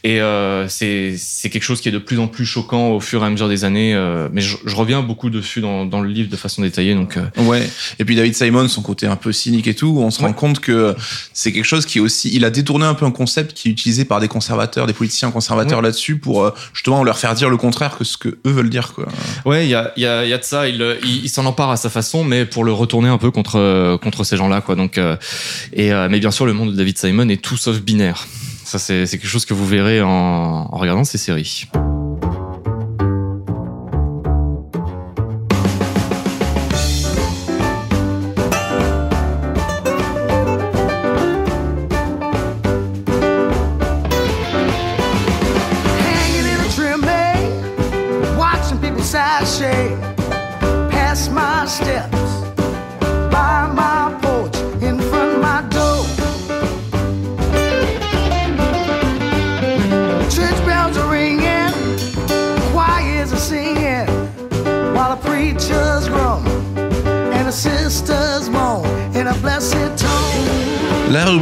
et 0.04 0.20
euh, 0.20 0.66
c'est 0.68 1.16
quelque 1.50 1.62
chose 1.62 1.80
qui 1.80 1.88
est 1.88 1.92
de 1.92 1.98
plus 1.98 2.18
en 2.18 2.28
plus 2.28 2.46
choquant 2.46 2.90
au 2.90 3.00
fur 3.00 3.22
et 3.22 3.26
à 3.26 3.30
mesure 3.30 3.48
des 3.48 3.64
années. 3.64 3.94
euh, 3.94 4.28
mais 4.32 4.40
je, 4.40 4.56
je 4.64 4.74
reviens 4.76 5.02
beaucoup 5.02 5.30
dessus 5.30 5.60
dans 5.60 5.84
dans 5.86 6.00
le 6.00 6.08
livre 6.08 6.28
de 6.30 6.36
façon 6.36 6.62
détaillée. 6.62 6.94
Donc 6.94 7.16
euh, 7.16 7.24
Ouais. 7.42 7.68
Et 7.98 8.04
puis 8.04 8.16
David 8.16 8.34
Simon, 8.34 8.68
son 8.68 8.82
côté 8.82 9.06
un 9.06 9.16
peu 9.16 9.32
cynique 9.32 9.66
et 9.66 9.74
tout, 9.74 9.98
on 10.00 10.10
se 10.10 10.20
rend 10.20 10.32
compte 10.32 10.60
que 10.60 10.94
c'est 11.32 11.52
quelque 11.52 11.64
chose 11.64 11.86
qui 11.86 11.98
est 11.98 12.00
aussi, 12.00 12.30
il 12.34 12.44
a 12.44 12.50
détourné 12.50 12.84
un 12.86 12.94
peu 12.94 13.04
un 13.06 13.10
concept 13.10 13.52
qui 13.52 13.68
est 13.68 13.72
utilisé 13.72 14.04
par 14.04 14.20
des 14.20 14.28
conservateurs, 14.28 14.86
des 14.86 14.92
politiciens 14.92 15.30
conservateurs 15.30 15.78
Ouais. 15.78 15.84
là-dessus 15.84 16.16
pour 16.16 16.44
euh, 16.44 16.50
justement 16.72 17.02
leur 17.04 17.18
faire 17.18 17.34
dire 17.34 17.50
le 17.50 17.56
contraire 17.56 17.96
que 17.98 18.04
ce 18.04 18.16
que 18.16 18.28
eux 18.28 18.50
veulent 18.50 18.70
dire, 18.70 18.92
quoi. 18.94 19.06
Ouais, 19.44 19.66
il 19.66 19.70
y 19.70 19.74
a, 19.74 19.92
y, 19.96 20.06
a, 20.06 20.24
y 20.24 20.32
a 20.32 20.38
de 20.38 20.44
ça. 20.44 20.68
Il, 20.68 20.80
il, 21.04 21.24
il 21.24 21.28
s'en 21.28 21.44
empare 21.46 21.70
à 21.70 21.76
sa 21.76 21.90
façon, 21.90 22.24
mais 22.24 22.44
pour 22.46 22.64
le 22.64 22.72
retourner 22.72 23.08
un 23.08 23.18
peu 23.18 23.30
contre 23.30 23.98
contre 24.02 24.24
ces 24.24 24.36
gens-là, 24.36 24.60
quoi. 24.60 24.74
Donc, 24.74 24.98
et 25.72 25.90
mais 26.10 26.18
bien 26.20 26.30
sûr, 26.30 26.46
le 26.46 26.52
monde 26.52 26.72
de 26.72 26.76
David 26.76 26.98
Simon 26.98 27.28
est 27.28 27.42
tout 27.42 27.56
sauf 27.56 27.80
binaire. 27.80 28.26
Ça, 28.66 28.80
c'est 28.80 29.06
quelque 29.06 29.28
chose 29.28 29.46
que 29.46 29.54
vous 29.54 29.64
verrez 29.64 30.02
en, 30.02 30.08
en 30.08 30.76
regardant 30.76 31.04
ces 31.04 31.18
séries. 31.18 31.68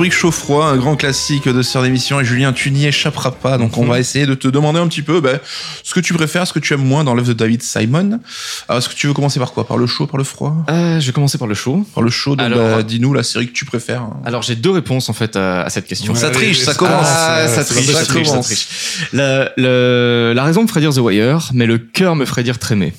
Rubrique 0.05 0.19
chaud-froid, 0.21 0.67
un 0.67 0.77
grand 0.77 0.97
classique 0.97 1.49
de 1.49 1.63
cette 1.63 1.83
émission, 1.83 2.21
et 2.21 2.27
Julien, 2.27 2.53
tu 2.53 2.71
n'y 2.71 2.85
échapperas 2.85 3.31
pas. 3.31 3.57
Donc, 3.57 3.79
on 3.79 3.87
va 3.87 3.99
essayer 3.99 4.27
de 4.27 4.35
te 4.35 4.49
demander 4.49 4.79
un 4.79 4.87
petit 4.87 5.01
peu 5.01 5.23
ben, 5.23 5.41
ce 5.83 5.95
que 5.95 6.01
tu 6.01 6.13
préfères, 6.13 6.47
ce 6.47 6.53
que 6.53 6.59
tu 6.59 6.75
aimes 6.75 6.85
moins 6.85 7.05
dans 7.05 7.15
l'œuvre 7.15 7.29
de 7.29 7.33
David 7.33 7.63
Simon. 7.63 8.21
Alors, 8.69 8.81
est-ce 8.81 8.91
que 8.91 8.95
tu 8.95 9.07
veux 9.07 9.15
commencer 9.15 9.39
par 9.41 9.53
quoi? 9.53 9.67
Par 9.67 9.79
le 9.79 9.87
chaud, 9.87 10.07
par 10.07 10.19
le 10.19 10.25
froid? 10.25 10.55
Euh, 10.69 11.01
je 11.01 11.07
vais 11.07 11.13
commencer 11.13 11.39
par 11.39 11.47
le 11.49 11.55
show. 11.55 11.87
Par 11.95 12.03
le 12.05 12.11
chaud, 12.11 12.37
donc, 12.37 12.45
Alors- 12.45 12.77
bah, 12.77 12.83
dis-nous 12.83 13.15
la 13.15 13.23
série 13.23 13.47
que 13.49 13.55
tu 13.55 13.65
préfères. 13.65 14.07
Alors 14.27 14.43
j'ai 14.43 14.57
deux 14.57 14.73
réponses 14.73 15.09
en 15.09 15.15
fait 15.15 15.37
à, 15.37 15.63
à 15.63 15.71
cette 15.71 15.87
question. 15.87 16.15
Ça 16.15 16.29
triche, 16.31 16.59
oui, 16.59 16.65
ça 16.65 16.75
commence. 16.75 17.07
Ah, 17.09 17.47
ça 17.49 17.65
triche, 17.65 17.87
ça 17.91 18.05
triche, 18.05 18.29
ça 18.29 18.39
triche. 18.41 18.67
La, 19.15 19.53
le- 19.57 20.33
la 20.37 20.45
raison 20.45 20.63
me 20.65 20.69
ferait 20.69 20.81
dire 20.81 20.93
The 20.93 20.99
Wire, 20.99 21.49
mais 21.55 21.65
le 21.65 21.79
cœur 21.79 22.15
me 22.15 22.27
ferait 22.27 22.43
dire 22.43 22.59
Trémé. 22.59 22.93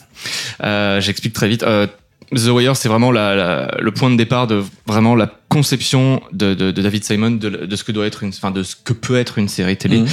Euh, 0.64 1.00
J'explique 1.02 1.34
très 1.34 1.48
vite. 1.48 1.62
Euh, 1.62 1.86
The 2.36 2.50
Wire, 2.50 2.76
c'est 2.76 2.90
vraiment 2.90 3.12
la, 3.12 3.36
la- 3.36 3.78
le 3.80 3.92
point 3.92 4.10
de 4.12 4.16
départ 4.18 4.48
de 4.48 4.64
vraiment 4.86 5.16
la 5.16 5.32
conception 5.50 6.22
de, 6.34 6.54
de, 6.54 6.72
de 6.72 6.82
David 6.82 7.04
Simon 7.04 7.32
de, 7.32 7.50
de 7.50 7.76
ce 7.76 7.84
que 7.84 7.92
doit 7.92 8.06
être 8.06 8.24
une, 8.24 8.30
enfin 8.30 8.52
de 8.52 8.62
ce 8.64 8.76
que 8.76 8.94
peut 8.94 9.16
être 9.18 9.38
une 9.38 9.48
série 9.48 9.78
télé. 9.78 10.00
Mhm. 10.00 10.08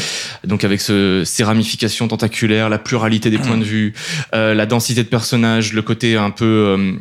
Donc 0.45 0.63
avec 0.65 0.81
ce, 0.81 1.23
ces 1.25 1.43
ramifications 1.45 2.07
tentaculaires, 2.09 2.69
la 2.69 2.79
pluralité 2.79 3.29
des 3.31 3.39
points 3.39 3.59
de 3.59 3.65
vue, 3.65 3.95
euh, 4.35 4.55
la 4.55 4.67
densité 4.67 5.03
de 5.03 5.09
personnages, 5.09 5.73
le 5.73 5.83
côté 5.83 6.17
un 6.17 6.31
peu 6.31 6.45
euh, 6.45 6.93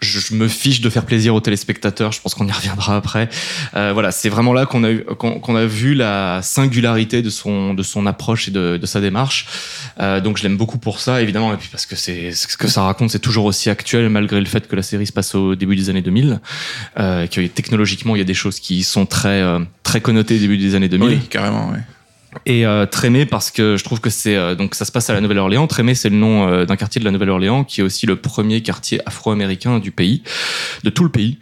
je, 0.00 0.34
me 0.34 0.48
fiche 0.48 0.80
de 0.80 0.90
faire 0.90 1.04
plaisir 1.04 1.34
aux 1.34 1.40
téléspectateurs. 1.40 2.12
Je 2.12 2.20
pense 2.20 2.34
qu'on 2.34 2.46
y 2.46 2.52
reviendra 2.52 2.96
après. 2.96 3.28
Euh, 3.74 3.92
voilà, 3.92 4.10
c'est 4.12 4.28
vraiment 4.28 4.52
là 4.52 4.66
qu'on 4.66 4.84
a 4.84 4.94
qu'on 5.14 5.56
a 5.56 5.66
vu 5.66 5.94
la 5.94 6.40
singularité 6.42 7.22
de 7.22 7.30
son 7.30 7.74
de 7.74 7.82
son 7.82 8.06
approche 8.06 8.48
et 8.48 8.50
de, 8.50 8.76
de 8.76 8.86
sa 8.86 9.00
démarche. 9.00 9.46
Euh, 10.00 10.20
donc 10.20 10.38
je 10.38 10.42
l'aime 10.42 10.56
beaucoup 10.56 10.78
pour 10.78 11.00
ça, 11.00 11.20
évidemment, 11.22 11.52
et 11.52 11.56
puis 11.56 11.68
parce 11.70 11.86
que 11.86 11.96
c'est 11.96 12.32
ce 12.32 12.56
que 12.56 12.68
ça 12.68 12.82
raconte, 12.82 13.10
c'est 13.10 13.18
toujours 13.18 13.44
aussi 13.44 13.70
actuel 13.70 14.08
malgré 14.08 14.40
le 14.40 14.46
fait 14.46 14.66
que 14.66 14.76
la 14.76 14.82
série 14.82 15.06
se 15.06 15.12
passe 15.12 15.34
au 15.34 15.54
début 15.54 15.76
des 15.76 15.90
années 15.90 16.02
2000, 16.02 16.40
euh, 16.98 17.26
que 17.26 17.46
technologiquement 17.46 18.16
il 18.16 18.18
y 18.18 18.22
a 18.22 18.24
des 18.24 18.34
choses 18.34 18.60
qui 18.60 18.82
sont 18.82 19.06
très 19.06 19.42
euh, 19.42 19.60
très 19.82 20.00
connotées 20.00 20.36
au 20.36 20.40
début 20.40 20.58
des 20.58 20.74
années 20.74 20.88
2000 20.88 21.08
Oui, 21.08 21.18
carrément, 21.28 21.70
ouais. 21.70 21.80
Et 22.46 22.64
euh, 22.64 22.86
Trémé 22.86 23.26
parce 23.26 23.50
que 23.50 23.76
je 23.76 23.84
trouve 23.84 24.00
que 24.00 24.10
c'est 24.10 24.36
euh, 24.36 24.54
donc 24.54 24.74
ça 24.74 24.84
se 24.84 24.92
passe 24.92 25.10
à 25.10 25.14
la 25.14 25.20
Nouvelle-Orléans. 25.20 25.66
Trémé 25.66 25.94
c'est 25.94 26.10
le 26.10 26.16
nom 26.16 26.48
euh, 26.48 26.64
d'un 26.64 26.76
quartier 26.76 27.00
de 27.00 27.04
la 27.04 27.10
Nouvelle-Orléans 27.10 27.64
qui 27.64 27.80
est 27.80 27.84
aussi 27.84 28.06
le 28.06 28.16
premier 28.16 28.62
quartier 28.62 29.00
afro-américain 29.06 29.78
du 29.78 29.90
pays, 29.90 30.22
de 30.84 30.90
tout 30.90 31.02
le 31.02 31.10
pays. 31.10 31.38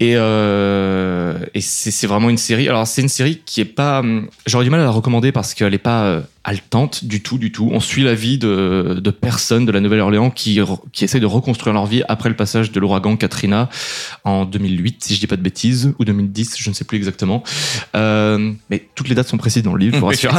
Et 0.00 0.14
euh, 0.16 1.38
et 1.54 1.60
c'est 1.60 2.06
vraiment 2.06 2.30
une 2.30 2.38
série. 2.38 2.68
Alors 2.68 2.86
c'est 2.86 3.02
une 3.02 3.08
série 3.08 3.40
qui 3.44 3.60
est 3.60 3.64
pas, 3.64 4.00
hum, 4.00 4.28
j'aurais 4.46 4.64
du 4.64 4.70
mal 4.70 4.80
à 4.80 4.84
la 4.84 4.90
recommander 4.90 5.32
parce 5.32 5.54
qu'elle 5.54 5.74
est 5.74 5.78
pas 5.78 6.04
euh, 6.04 6.20
haletante 6.44 7.04
du 7.04 7.22
tout, 7.22 7.38
du 7.38 7.52
tout. 7.52 7.68
On 7.72 7.80
suit 7.80 8.02
la 8.02 8.14
vie 8.14 8.38
de 8.38 9.00
de 9.02 9.10
personnes 9.10 9.64
de 9.64 9.72
la 9.72 9.80
Nouvelle-Orléans 9.80 10.30
qui 10.30 10.60
qui 10.92 11.04
essayent 11.04 11.20
de 11.20 11.26
reconstruire 11.26 11.74
leur 11.74 11.86
vie 11.86 12.02
après 12.08 12.28
le 12.28 12.36
passage 12.36 12.72
de 12.72 12.80
l'ouragan 12.80 13.16
Katrina 13.16 13.68
en 14.24 14.44
2008 14.44 15.02
si 15.04 15.14
je 15.14 15.20
dis 15.20 15.26
pas 15.26 15.36
de 15.36 15.42
bêtises 15.42 15.92
ou 15.98 16.04
2010, 16.04 16.56
je 16.58 16.68
ne 16.68 16.74
sais 16.74 16.84
plus 16.84 16.96
exactement. 16.96 17.42
Euh, 17.94 18.52
mais 18.70 18.86
toutes 18.94 19.08
les 19.08 19.14
dates 19.14 19.28
sont 19.28 19.36
précises 19.36 19.62
dans 19.62 19.74
le 19.74 19.80
livre, 19.80 19.94
je 19.96 20.00
vous 20.00 20.06
rassure. 20.06 20.32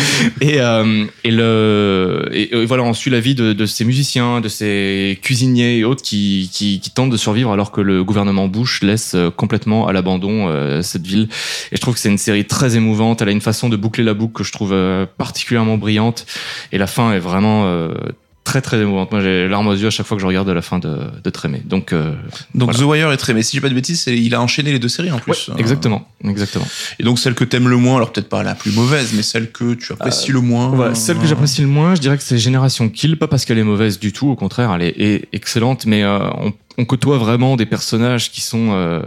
et, 0.40 0.60
euh, 0.60 1.04
et, 1.24 1.30
le, 1.30 2.28
et, 2.32 2.64
voilà, 2.64 2.82
on 2.82 2.94
suit 2.94 3.10
la 3.10 3.20
vie 3.20 3.34
de, 3.34 3.52
de 3.52 3.66
ces 3.66 3.84
musiciens, 3.84 4.40
de 4.40 4.48
ces 4.48 5.18
cuisiniers 5.22 5.78
et 5.78 5.84
autres 5.84 6.02
qui, 6.02 6.50
qui, 6.52 6.80
qui 6.80 6.90
tentent 6.90 7.10
de 7.10 7.16
survivre 7.16 7.52
alors 7.52 7.70
que 7.70 7.80
le 7.80 8.04
gouvernement 8.04 8.48
Bush 8.48 8.82
laisse 8.82 9.14
euh, 9.14 9.30
complètement 9.30 9.86
à 9.86 9.92
l'abandon 9.92 10.48
euh, 10.48 10.82
cette 10.82 11.06
ville. 11.06 11.28
Et 11.72 11.76
je 11.76 11.80
trouve 11.80 11.94
que 11.94 12.00
c'est 12.00 12.08
une 12.08 12.18
série 12.18 12.44
très 12.44 12.76
émouvante. 12.76 13.22
Elle 13.22 13.28
a 13.28 13.32
une 13.32 13.40
façon 13.40 13.68
de 13.68 13.76
boucler 13.76 14.04
la 14.04 14.14
boucle 14.14 14.34
que 14.34 14.44
je 14.44 14.52
trouve 14.52 14.72
euh, 14.72 15.06
particulièrement 15.46 15.78
brillante. 15.78 16.26
Et 16.72 16.78
la 16.78 16.88
fin 16.88 17.12
est 17.12 17.20
vraiment 17.20 17.66
euh, 17.66 17.94
très 18.42 18.60
très 18.60 18.78
émouvante. 18.80 19.12
Moi, 19.12 19.20
j'ai 19.20 19.46
larmes 19.48 19.68
aux 19.68 19.74
yeux 19.74 19.86
à 19.86 19.90
chaque 19.90 20.06
fois 20.06 20.16
que 20.16 20.20
je 20.20 20.26
regarde 20.26 20.48
la 20.48 20.62
fin 20.62 20.80
de, 20.80 20.98
de 21.22 21.30
Trémé. 21.30 21.62
Donc, 21.64 21.92
euh, 21.92 22.14
Donc 22.54 22.72
Voilà. 22.72 22.78
The 22.78 22.82
Wire 22.82 23.12
est 23.12 23.32
mais 23.32 23.42
si 23.42 23.56
j'ai 23.56 23.60
pas 23.60 23.68
de 23.68 23.74
bêtises, 23.74 24.04
il 24.08 24.34
a 24.34 24.40
enchaîné 24.40 24.72
les 24.72 24.80
deux 24.80 24.88
séries 24.88 25.12
en 25.12 25.18
plus. 25.20 25.48
ouais, 25.48 25.54
exactement, 25.58 26.08
exactement. 26.24 26.66
Et 26.98 27.04
donc 27.04 27.20
celle 27.20 27.34
que 27.34 27.44
t'aimes 27.44 27.68
le 27.68 27.76
moins, 27.76 27.96
alors 27.96 28.12
peut-être 28.12 28.28
pas 28.28 28.42
la 28.42 28.56
plus 28.56 28.72
mauvaise, 28.72 29.12
mais 29.14 29.22
celle 29.22 29.52
que 29.52 29.74
tu 29.74 29.92
apprécies 29.92 30.32
le 30.32 30.40
moins. 30.40 30.68
Voilà, 30.70 30.96
celle 30.96 31.18
que 31.18 31.26
j'apprécie 31.26 31.62
le 31.62 31.68
moins, 31.68 31.94
je 31.94 32.00
dirais 32.00 32.16
que 32.16 32.24
c'est 32.24 32.38
Génération 32.38 32.88
Kill, 32.88 33.16
pas 33.18 33.28
parce 33.28 33.44
qu'elle 33.44 33.58
est 33.58 33.64
mauvaise 33.64 34.00
du 34.00 34.12
tout, 34.12 34.28
au 34.28 34.36
contraire, 34.36 34.72
elle 34.74 34.82
est, 34.82 35.00
est 35.00 35.28
excellente, 35.32 35.86
mais 35.86 36.02
euh, 36.02 36.18
on, 36.38 36.52
on 36.78 36.84
côtoie 36.84 37.18
vraiment 37.18 37.56
des 37.56 37.66
personnages 37.66 38.30
qui 38.30 38.40
sont 38.40 38.68
euh, 38.72 39.00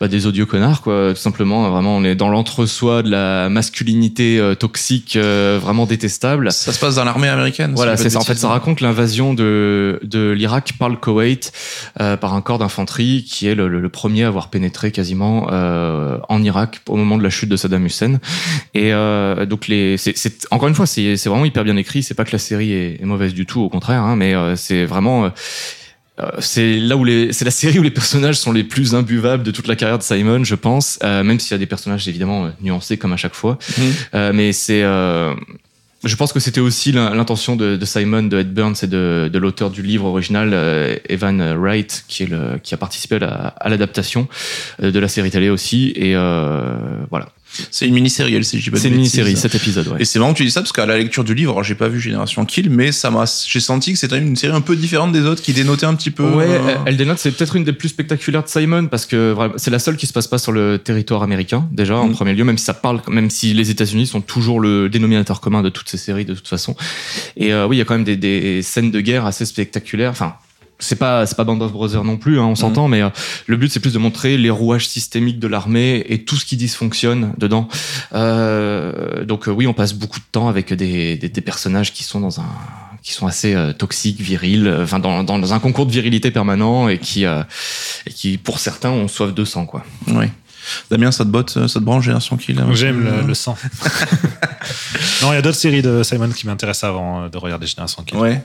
bah, 0.00 0.08
des 0.08 0.26
odieux 0.26 0.46
connards, 0.46 0.82
quoi, 0.82 1.10
tout 1.14 1.20
simplement. 1.20 1.70
Vraiment, 1.70 1.96
on 1.96 2.04
est 2.04 2.14
dans 2.14 2.28
l'entre-soi 2.28 3.02
de 3.02 3.10
la 3.10 3.48
masculinité 3.48 4.38
euh, 4.38 4.54
toxique, 4.54 5.16
euh, 5.16 5.58
vraiment 5.62 5.86
détestable. 5.86 6.50
Ça 6.52 6.72
se 6.72 6.78
passe 6.78 6.96
dans 6.96 7.04
l'armée 7.04 7.28
américaine. 7.28 7.72
Voilà, 7.74 7.96
c'est 7.96 8.10
ça. 8.10 8.18
En 8.18 8.24
fait, 8.24 8.34
ça 8.34 8.48
raconte 8.48 8.80
l'invasion 8.80 9.34
de, 9.34 10.00
de 10.02 10.30
l'Irak 10.30 10.72
par 10.78 10.88
le 10.88 10.96
Koweït 10.96 11.52
euh, 12.00 12.16
par 12.16 12.34
un 12.34 12.40
corps 12.40 12.58
d'infanterie 12.58 13.24
qui 13.24 13.46
est 13.46 13.54
le, 13.54 13.68
le- 13.68 13.80
le 13.80 13.88
premier 13.88 14.24
à 14.24 14.28
avoir 14.28 14.48
pénétré 14.50 14.90
quasiment 14.92 15.48
euh, 15.52 16.18
en 16.28 16.42
Irak 16.42 16.80
au 16.88 16.96
moment 16.96 17.16
de 17.18 17.22
la 17.22 17.30
chute 17.30 17.48
de 17.48 17.56
Saddam 17.56 17.86
Hussein. 17.86 18.18
Et 18.74 18.92
euh, 18.92 19.46
donc, 19.46 19.68
les, 19.68 19.96
c'est, 19.96 20.46
encore 20.50 20.68
une 20.68 20.74
fois, 20.74 20.86
c'est, 20.86 21.16
c'est 21.16 21.28
vraiment 21.28 21.44
hyper 21.44 21.64
bien 21.64 21.76
écrit. 21.76 22.02
C'est 22.02 22.14
pas 22.14 22.24
que 22.24 22.32
la 22.32 22.38
série 22.38 22.72
est, 22.72 23.00
est 23.00 23.04
mauvaise 23.06 23.32
du 23.34 23.46
tout, 23.46 23.60
au 23.60 23.68
contraire, 23.68 24.02
hein, 24.02 24.16
mais 24.16 24.34
euh, 24.34 24.56
c'est 24.56 24.84
vraiment. 24.84 25.30
Euh, 26.20 26.28
c'est 26.38 26.78
là 26.78 26.96
où 26.96 27.04
les, 27.04 27.32
c'est 27.32 27.44
la 27.44 27.50
série 27.50 27.78
où 27.78 27.82
les 27.82 27.90
personnages 27.90 28.36
sont 28.36 28.52
les 28.52 28.64
plus 28.64 28.94
imbuvables 28.94 29.42
de 29.42 29.50
toute 29.50 29.66
la 29.68 29.76
carrière 29.76 29.98
de 29.98 30.02
Simon, 30.02 30.44
je 30.44 30.54
pense. 30.54 30.98
Euh, 31.02 31.22
même 31.22 31.40
s'il 31.40 31.52
y 31.52 31.54
a 31.54 31.58
des 31.58 31.66
personnages 31.66 32.06
évidemment 32.08 32.46
euh, 32.46 32.48
nuancés 32.60 32.96
comme 32.96 33.12
à 33.12 33.16
chaque 33.16 33.34
fois. 33.34 33.58
Mhm. 33.78 33.84
Euh, 34.14 34.32
mais 34.34 34.52
c'est, 34.52 34.82
euh, 34.82 35.32
je 36.04 36.16
pense 36.16 36.32
que 36.32 36.40
c'était 36.40 36.60
aussi 36.60 36.92
l'in- 36.92 37.14
l'intention 37.14 37.56
de, 37.56 37.76
de 37.76 37.84
Simon, 37.84 38.22
de 38.22 38.38
Ed 38.38 38.52
Burns 38.54 38.76
et 38.82 38.86
de, 38.86 39.30
de 39.32 39.38
l'auteur 39.38 39.70
du 39.70 39.82
livre 39.82 40.06
original, 40.06 40.54
Evan 41.08 41.40
Wright, 41.58 42.04
qui, 42.08 42.22
est 42.22 42.26
le, 42.26 42.58
qui 42.62 42.72
a 42.74 42.76
participé 42.76 43.16
à 43.16 43.18
la- 43.18 43.28
à 43.60 43.68
l'adaptation 43.68 44.28
de 44.82 44.98
la 44.98 45.08
série 45.08 45.30
télé 45.30 45.50
aussi. 45.50 45.92
Et 45.96 46.14
voilà. 47.10 47.28
C'est 47.70 47.86
une 47.86 47.94
mini-série, 47.94 48.34
elle, 48.34 48.44
si 48.44 48.58
je 48.58 48.64
dis 48.64 48.70
pas 48.70 48.76
de 48.76 48.82
C'est 48.82 48.88
une 48.88 48.94
mini-série, 48.94 49.36
cet 49.36 49.54
épisode, 49.54 49.88
ouais. 49.88 49.96
Et 50.00 50.04
c'est 50.04 50.18
marrant 50.18 50.32
que 50.32 50.38
tu 50.38 50.44
dis 50.44 50.50
ça 50.50 50.60
parce 50.60 50.72
qu'à 50.72 50.86
la 50.86 50.96
lecture 50.98 51.24
du 51.24 51.34
livre, 51.34 51.62
j'ai 51.62 51.74
pas 51.74 51.88
vu 51.88 52.00
Génération 52.00 52.44
Kill, 52.44 52.70
mais 52.70 52.92
ça 52.92 53.10
m'a, 53.10 53.24
j'ai 53.46 53.60
senti 53.60 53.92
que 53.92 53.98
c'était 53.98 54.18
une 54.18 54.36
série 54.36 54.54
un 54.54 54.60
peu 54.60 54.76
différente 54.76 55.12
des 55.12 55.22
autres 55.22 55.42
qui 55.42 55.52
dénotait 55.52 55.86
un 55.86 55.94
petit 55.94 56.10
peu. 56.10 56.22
Ouais, 56.30 56.46
euh, 56.48 56.76
elle- 56.86 56.96
dénote, 56.96 57.18
c'est 57.18 57.30
peut-être 57.32 57.56
une 57.56 57.64
des 57.64 57.72
plus 57.72 57.88
spectaculaires 57.88 58.42
de 58.44 58.48
Simon 58.48 58.86
parce 58.86 59.06
que 59.06 59.34
c'est 59.56 59.70
la 59.70 59.78
seule 59.78 59.96
qui 59.96 60.06
se 60.06 60.12
passe 60.12 60.26
pas 60.28 60.38
sur 60.38 60.52
le 60.52 60.78
territoire 60.78 61.22
américain 61.22 61.68
déjà 61.72 61.96
en 61.96 62.08
Mm. 62.08 62.12
premier 62.12 62.34
lieu, 62.34 62.44
même 62.44 62.58
si 62.58 62.64
ça 62.64 62.74
parle, 62.74 63.00
même 63.08 63.30
si 63.30 63.52
les 63.54 63.70
États-Unis 63.70 64.06
sont 64.06 64.20
toujours 64.20 64.60
le 64.60 64.88
dénominateur 64.88 65.40
commun 65.40 65.62
de 65.62 65.68
toutes 65.70 65.88
ces 65.88 65.98
séries 65.98 66.24
de 66.24 66.34
toute 66.34 66.48
façon. 66.48 66.76
Et 67.36 67.52
euh, 67.52 67.66
oui, 67.66 67.76
il 67.76 67.78
y 67.78 67.82
a 67.82 67.84
quand 67.84 67.94
même 67.94 68.04
des, 68.04 68.16
des 68.16 68.62
scènes 68.62 68.90
de 68.90 69.00
guerre 69.00 69.26
assez 69.26 69.44
spectaculaires. 69.44 70.10
Enfin. 70.12 70.34
C'est 70.80 70.96
pas 70.96 71.26
c'est 71.26 71.36
pas 71.36 71.44
Band 71.44 71.60
of 71.60 71.72
Brothers 71.72 72.04
non 72.04 72.16
plus, 72.16 72.40
hein, 72.40 72.44
on 72.44 72.54
s'entend, 72.56 72.88
mais 72.88 73.02
euh, 73.02 73.10
le 73.46 73.56
but 73.56 73.70
c'est 73.70 73.80
plus 73.80 73.92
de 73.92 73.98
montrer 73.98 74.36
les 74.36 74.50
rouages 74.50 74.88
systémiques 74.88 75.38
de 75.38 75.46
l'armée 75.46 76.04
et 76.08 76.24
tout 76.24 76.36
ce 76.36 76.44
qui 76.44 76.56
dysfonctionne 76.56 77.32
dedans. 77.38 77.68
Euh, 78.14 79.24
donc 79.24 79.46
euh, 79.48 79.52
oui, 79.52 79.66
on 79.66 79.74
passe 79.74 79.92
beaucoup 79.92 80.18
de 80.18 80.24
temps 80.32 80.48
avec 80.48 80.72
des, 80.72 81.16
des, 81.16 81.28
des 81.28 81.40
personnages 81.40 81.92
qui 81.92 82.02
sont 82.02 82.20
dans 82.20 82.40
un 82.40 82.48
qui 83.02 83.12
sont 83.12 83.26
assez 83.26 83.54
euh, 83.54 83.72
toxiques, 83.72 84.20
virils, 84.20 84.66
euh, 84.66 84.82
enfin 84.84 84.98
dans, 84.98 85.24
dans 85.24 85.54
un 85.54 85.58
concours 85.58 85.86
de 85.86 85.92
virilité 85.92 86.30
permanent 86.30 86.88
et 86.88 86.98
qui 86.98 87.24
euh, 87.24 87.42
et 88.06 88.10
qui 88.12 88.38
pour 88.38 88.58
certains 88.58 88.90
ont 88.90 89.08
soif 89.08 89.32
de 89.34 89.44
sang 89.44 89.66
quoi. 89.66 89.84
Ouais. 90.08 90.30
Damien, 90.90 91.10
ça 91.10 91.24
te 91.24 91.30
botte, 91.30 91.66
ça 91.66 91.80
te 91.80 91.84
branche 91.84 92.04
Génération 92.04 92.36
Kill 92.36 92.58
hein, 92.60 92.68
J'aime 92.72 93.02
le, 93.02 93.26
le 93.26 93.34
sang. 93.34 93.56
non, 95.22 95.32
il 95.32 95.34
y 95.34 95.38
a 95.38 95.42
d'autres 95.42 95.58
séries 95.58 95.80
de 95.80 96.02
Simon 96.02 96.28
qui 96.28 96.46
m'intéressent 96.46 96.90
avant 96.90 97.28
de 97.28 97.38
regarder 97.38 97.66
Génération 97.66 98.02
Kill. 98.02 98.18
Ouais. 98.18 98.42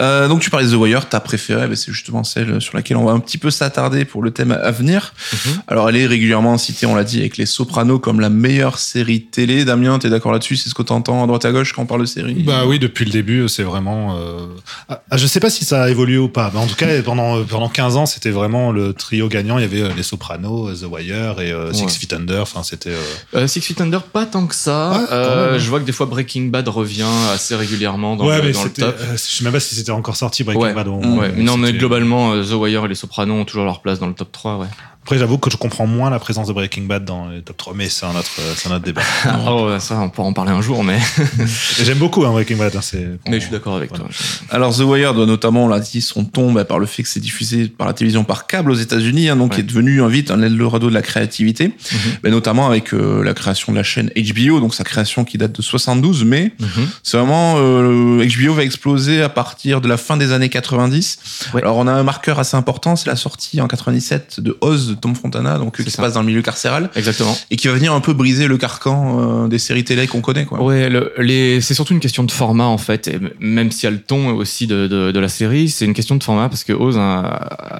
Euh, 0.00 0.28
donc 0.28 0.40
tu 0.40 0.50
parlais 0.50 0.66
de 0.66 0.70
The 0.72 0.76
Wire, 0.76 1.08
ta 1.08 1.18
préférée, 1.18 1.66
bah, 1.66 1.74
c'est 1.74 1.90
justement 1.92 2.22
celle 2.22 2.60
sur 2.60 2.76
laquelle 2.76 2.96
on 2.96 3.04
va 3.04 3.12
un 3.12 3.18
petit 3.18 3.38
peu 3.38 3.50
s'attarder 3.50 4.04
pour 4.04 4.22
le 4.22 4.30
thème 4.30 4.52
à 4.52 4.70
venir. 4.70 5.12
Mhm. 5.32 5.52
Alors 5.66 5.88
elle 5.88 5.96
est 5.96 6.06
régulièrement 6.06 6.56
citée, 6.56 6.86
on 6.86 6.94
l'a 6.94 7.02
dit, 7.04 7.18
avec 7.18 7.36
Les 7.36 7.46
Sopranos 7.46 7.98
comme 7.98 8.20
la 8.20 8.30
meilleure 8.30 8.78
série 8.78 9.22
télé. 9.22 9.64
Damien, 9.64 9.98
t'es 9.98 10.08
d'accord 10.08 10.30
là-dessus? 10.32 10.56
C'est 10.56 10.68
ce 10.68 10.74
que 10.74 10.82
t'entends 10.82 11.24
à 11.24 11.26
droite 11.26 11.44
à 11.44 11.50
gauche 11.52 11.72
quand 11.72 11.82
on 11.82 11.86
parle 11.86 12.02
de 12.02 12.06
série? 12.06 12.34
Bah 12.44 12.62
oui, 12.66 12.78
depuis 12.78 13.04
le 13.04 13.10
début, 13.10 13.48
c'est 13.48 13.64
vraiment. 13.64 14.16
euh, 14.18 14.46
ah, 14.88 15.00
je 15.16 15.26
sais 15.26 15.40
pas 15.40 15.50
si 15.50 15.64
ça 15.64 15.82
a 15.82 15.90
évolué 15.90 16.16
ou 16.18 16.28
pas, 16.28 16.50
mais 16.54 16.60
en 16.60 16.66
tout 16.66 16.76
cas, 16.76 16.86
pendant, 17.02 17.42
pendant 17.44 17.68
15 17.68 17.96
ans, 17.96 18.06
c'était 18.06 18.30
vraiment 18.30 18.70
le 18.70 18.92
trio 18.92 19.26
gagnant. 19.28 19.58
Il 19.58 19.62
y 19.62 19.64
avait 19.64 19.82
euh, 19.82 19.90
Les 19.96 20.02
Sopranos, 20.04 20.72
The 20.80 20.84
Wire 20.84 21.40
et 21.40 21.50
euh, 21.50 21.72
Six 21.72 21.84
Ouais. 21.84 21.90
Feet 21.90 22.12
Under. 22.12 22.42
Enfin, 22.42 22.62
c'était. 22.62 22.90
euh, 22.90 23.02
Euh, 23.34 23.46
Six 23.48 23.60
Feet 23.62 23.80
Under 23.80 24.02
pas 24.02 24.26
tant 24.26 24.46
que 24.46 24.54
ça. 24.54 24.92
Ah, 25.10 25.12
Euh, 25.12 25.58
je 25.58 25.68
vois 25.68 25.80
que 25.80 25.84
des 25.86 25.92
fois 25.92 26.06
Breaking 26.06 26.44
Bad 26.46 26.68
revient 26.68 27.04
assez 27.34 27.56
régulièrement 27.56 28.14
dans, 28.16 28.26
ouais, 28.26 28.36
le, 28.38 28.44
mais 28.48 28.52
dans 28.52 28.62
le 28.62 28.68
c'était. 28.68 28.82
top. 28.82 28.96
Euh, 29.08 29.12
je 29.12 29.16
sais 29.18 29.44
même 29.44 29.52
pas 29.52 29.60
si 29.60 29.74
c'était 29.74 29.90
encore 29.90 30.16
sorti 30.16 30.44
Breaking 30.44 30.62
Ouais. 30.62 30.74
Bad. 30.74 30.88
au 30.88 30.96
Mm. 31.00 31.18
Ouais, 31.18 31.32
non, 31.36 31.56
mais 31.56 31.68
c'était- 31.68 31.78
globalement, 31.78 32.32
euh, 32.32 32.42
The 32.44 32.52
Wire 32.52 32.84
et 32.84 32.88
les 32.88 32.94
Sopranos 32.94 33.34
ont 33.34 33.44
toujours 33.44 33.64
leur 33.64 33.80
place 33.80 33.98
dans 33.98 34.06
le 34.06 34.14
top 34.14 34.30
3, 34.32 34.58
ouais. 34.58 34.66
Après, 35.08 35.16
j'avoue 35.16 35.38
que 35.38 35.50
je 35.50 35.56
comprends 35.56 35.86
moins 35.86 36.10
la 36.10 36.18
présence 36.18 36.48
de 36.48 36.52
Breaking 36.52 36.82
Bad 36.82 37.06
dans 37.06 37.28
les 37.30 37.40
top 37.40 37.56
3, 37.56 37.72
mais 37.74 37.88
c'est 37.88 38.04
un 38.04 38.10
autre, 38.14 38.28
euh, 38.40 38.52
c'est 38.54 38.68
un 38.68 38.72
autre 38.76 38.84
débat. 38.84 39.00
oh, 39.48 39.70
ouais, 39.70 39.80
ça, 39.80 39.98
on 40.00 40.10
pourra 40.10 40.28
en 40.28 40.34
parler 40.34 40.50
un 40.50 40.60
jour, 40.60 40.84
mais, 40.84 40.98
J'aime 41.82 41.96
beaucoup 41.96 42.26
hein, 42.26 42.30
Breaking 42.32 42.56
Bad. 42.58 42.76
hein, 42.76 42.80
c'est- 42.82 43.08
mais 43.26 43.36
je 43.36 43.44
suis 43.46 43.50
d'accord 43.50 43.74
avec 43.74 43.88
Voilà. 43.88 44.04
toi. 44.04 44.12
Alors 44.50 44.76
The 44.76 44.80
Wire 44.80 45.14
doit 45.14 45.24
notamment, 45.24 45.64
on 45.64 45.68
l'a 45.68 45.80
dit, 45.80 46.02
son 46.02 46.26
ton 46.26 46.52
bah, 46.52 46.66
par 46.66 46.78
le 46.78 46.84
fait 46.84 47.02
que 47.04 47.08
c'est 47.08 47.20
diffusé 47.20 47.68
par 47.68 47.86
la 47.86 47.94
télévision 47.94 48.22
par 48.24 48.46
câble 48.46 48.70
aux 48.70 48.74
États-Unis, 48.74 49.30
hein, 49.30 49.36
donc 49.36 49.52
Ouais. 49.52 49.54
qui 49.54 49.60
est 49.62 49.64
devenu 49.64 50.02
un 50.02 50.08
vite 50.08 50.30
un 50.30 50.42
Eldorado 50.42 50.90
de 50.90 50.94
la 50.94 51.00
créativité, 51.00 51.68
Mhm. 51.68 51.98
bah, 52.22 52.28
notamment 52.28 52.66
avec 52.68 52.92
euh, 52.92 53.22
la 53.24 53.32
création 53.32 53.72
de 53.72 53.78
la 53.78 53.84
chaîne 53.84 54.10
HBO, 54.14 54.60
donc 54.60 54.74
sa 54.74 54.84
création 54.84 55.24
qui 55.24 55.38
date 55.38 55.52
de 55.56 55.62
72, 55.62 56.24
mais 56.24 56.52
Mhm. 56.60 56.86
c'est 57.02 57.16
vraiment 57.16 57.54
euh, 57.56 58.22
HBO 58.26 58.52
va 58.52 58.62
exploser 58.62 59.22
à 59.22 59.30
partir 59.30 59.80
de 59.80 59.88
la 59.88 59.96
fin 59.96 60.18
des 60.18 60.32
années 60.32 60.50
90. 60.50 61.18
Ouais. 61.54 61.62
Alors 61.62 61.78
on 61.78 61.86
a 61.86 61.92
un 61.92 62.02
marqueur 62.02 62.38
assez 62.38 62.58
important, 62.58 62.94
c'est 62.94 63.08
la 63.08 63.16
sortie 63.16 63.62
en 63.62 63.68
97 63.68 64.40
de 64.40 64.58
Oz 64.60 64.96
Tom 65.00 65.14
Fontana, 65.14 65.58
donc 65.58 65.82
qui 65.82 65.90
se 65.90 65.96
passe 65.96 66.14
dans 66.14 66.20
le 66.20 66.26
milieu 66.26 66.42
carcéral 66.42 66.90
Exactement. 66.96 67.36
et 67.50 67.56
qui 67.56 67.68
va 67.68 67.74
venir 67.74 67.92
un 67.92 68.00
peu 68.00 68.12
briser 68.12 68.46
le 68.48 68.56
carcan 68.58 69.44
euh, 69.44 69.48
des 69.48 69.58
séries 69.58 69.84
télé 69.84 70.06
qu'on 70.06 70.20
connaît, 70.20 70.44
quoi. 70.44 70.62
Ouais, 70.62 70.88
le- 70.88 71.12
les, 71.18 71.60
c'est 71.60 71.74
surtout 71.74 71.92
une 71.94 72.00
question 72.00 72.24
de 72.24 72.30
format 72.30 72.64
en 72.66 72.78
fait, 72.78 73.08
et 73.08 73.18
même 73.40 73.70
s'il 73.70 73.84
y 73.84 73.86
a 73.86 73.90
le 73.90 74.00
ton 74.00 74.34
aussi 74.36 74.66
de, 74.66 74.86
de, 74.86 75.10
de 75.12 75.18
la 75.20 75.28
série, 75.28 75.68
c'est 75.68 75.84
une 75.84 75.94
question 75.94 76.16
de 76.16 76.22
format 76.24 76.48
parce 76.48 76.64
que 76.64 76.72
Oz 76.72 76.96
hein, 76.98 77.38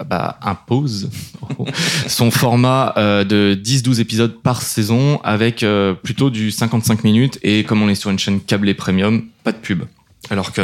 bah, 0.09 0.39
impose 0.43 1.11
son 2.07 2.31
format 2.31 2.95
euh, 2.97 3.25
de 3.25 3.59
10-12 3.63 4.01
épisodes 4.01 4.35
par 4.43 4.63
saison 4.63 5.21
avec 5.25 5.63
euh, 5.63 5.95
plutôt 5.95 6.31
du 6.31 6.51
55 6.51 7.05
minutes 7.05 7.39
et 7.43 7.65
comme 7.65 7.83
on 7.83 7.89
est 7.89 7.95
sur 7.95 8.11
une 8.11 8.19
chaîne 8.19 8.41
câblée 8.41 8.75
premium, 8.75 9.23
pas 9.45 9.53
de 9.53 9.59
pub. 9.59 9.83
Alors 10.31 10.53
que 10.53 10.63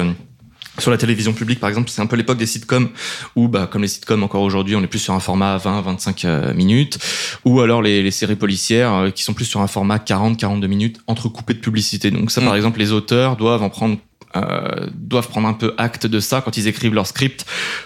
sur 0.78 0.90
la 0.90 0.96
télévision 0.96 1.32
publique, 1.32 1.60
par 1.60 1.68
exemple, 1.68 1.90
c'est 1.90 2.02
un 2.02 2.06
peu 2.06 2.16
l'époque 2.16 2.38
des 2.38 2.46
sitcoms 2.46 2.88
où, 3.36 3.48
bah, 3.48 3.68
comme 3.70 3.82
les 3.82 3.88
sitcoms 3.88 4.22
encore 4.22 4.42
aujourd'hui, 4.42 4.76
on 4.76 4.82
est 4.82 4.88
plus 4.88 4.98
sur 4.98 5.14
un 5.14 5.20
format 5.20 5.56
20-25 5.58 6.24
euh, 6.24 6.54
minutes, 6.54 6.98
ou 7.44 7.60
alors 7.60 7.82
les, 7.82 8.02
les 8.02 8.10
séries 8.10 8.36
policières 8.36 8.94
euh, 8.94 9.10
qui 9.10 9.22
sont 9.22 9.34
plus 9.34 9.44
sur 9.44 9.60
un 9.60 9.66
format 9.66 9.98
40-42 9.98 10.66
minutes 10.66 11.00
entrecoupé 11.06 11.54
de 11.54 11.60
publicité. 11.60 12.10
Donc 12.10 12.30
ça, 12.30 12.40
Mm. 12.40 12.44
par 12.44 12.56
exemple, 12.56 12.78
les 12.78 12.92
auteurs 12.92 13.36
doivent 13.36 13.62
en 13.62 13.70
prendre 13.70 13.98
euh, 14.36 14.86
doivent 14.94 15.28
prendre 15.28 15.48
un 15.48 15.52
peu 15.52 15.74
acte 15.78 16.06
de 16.06 16.20
ça 16.20 16.40
quand 16.40 16.56
ils 16.56 16.66
écrivent 16.68 16.94
leur 16.94 17.06
script 17.06 17.44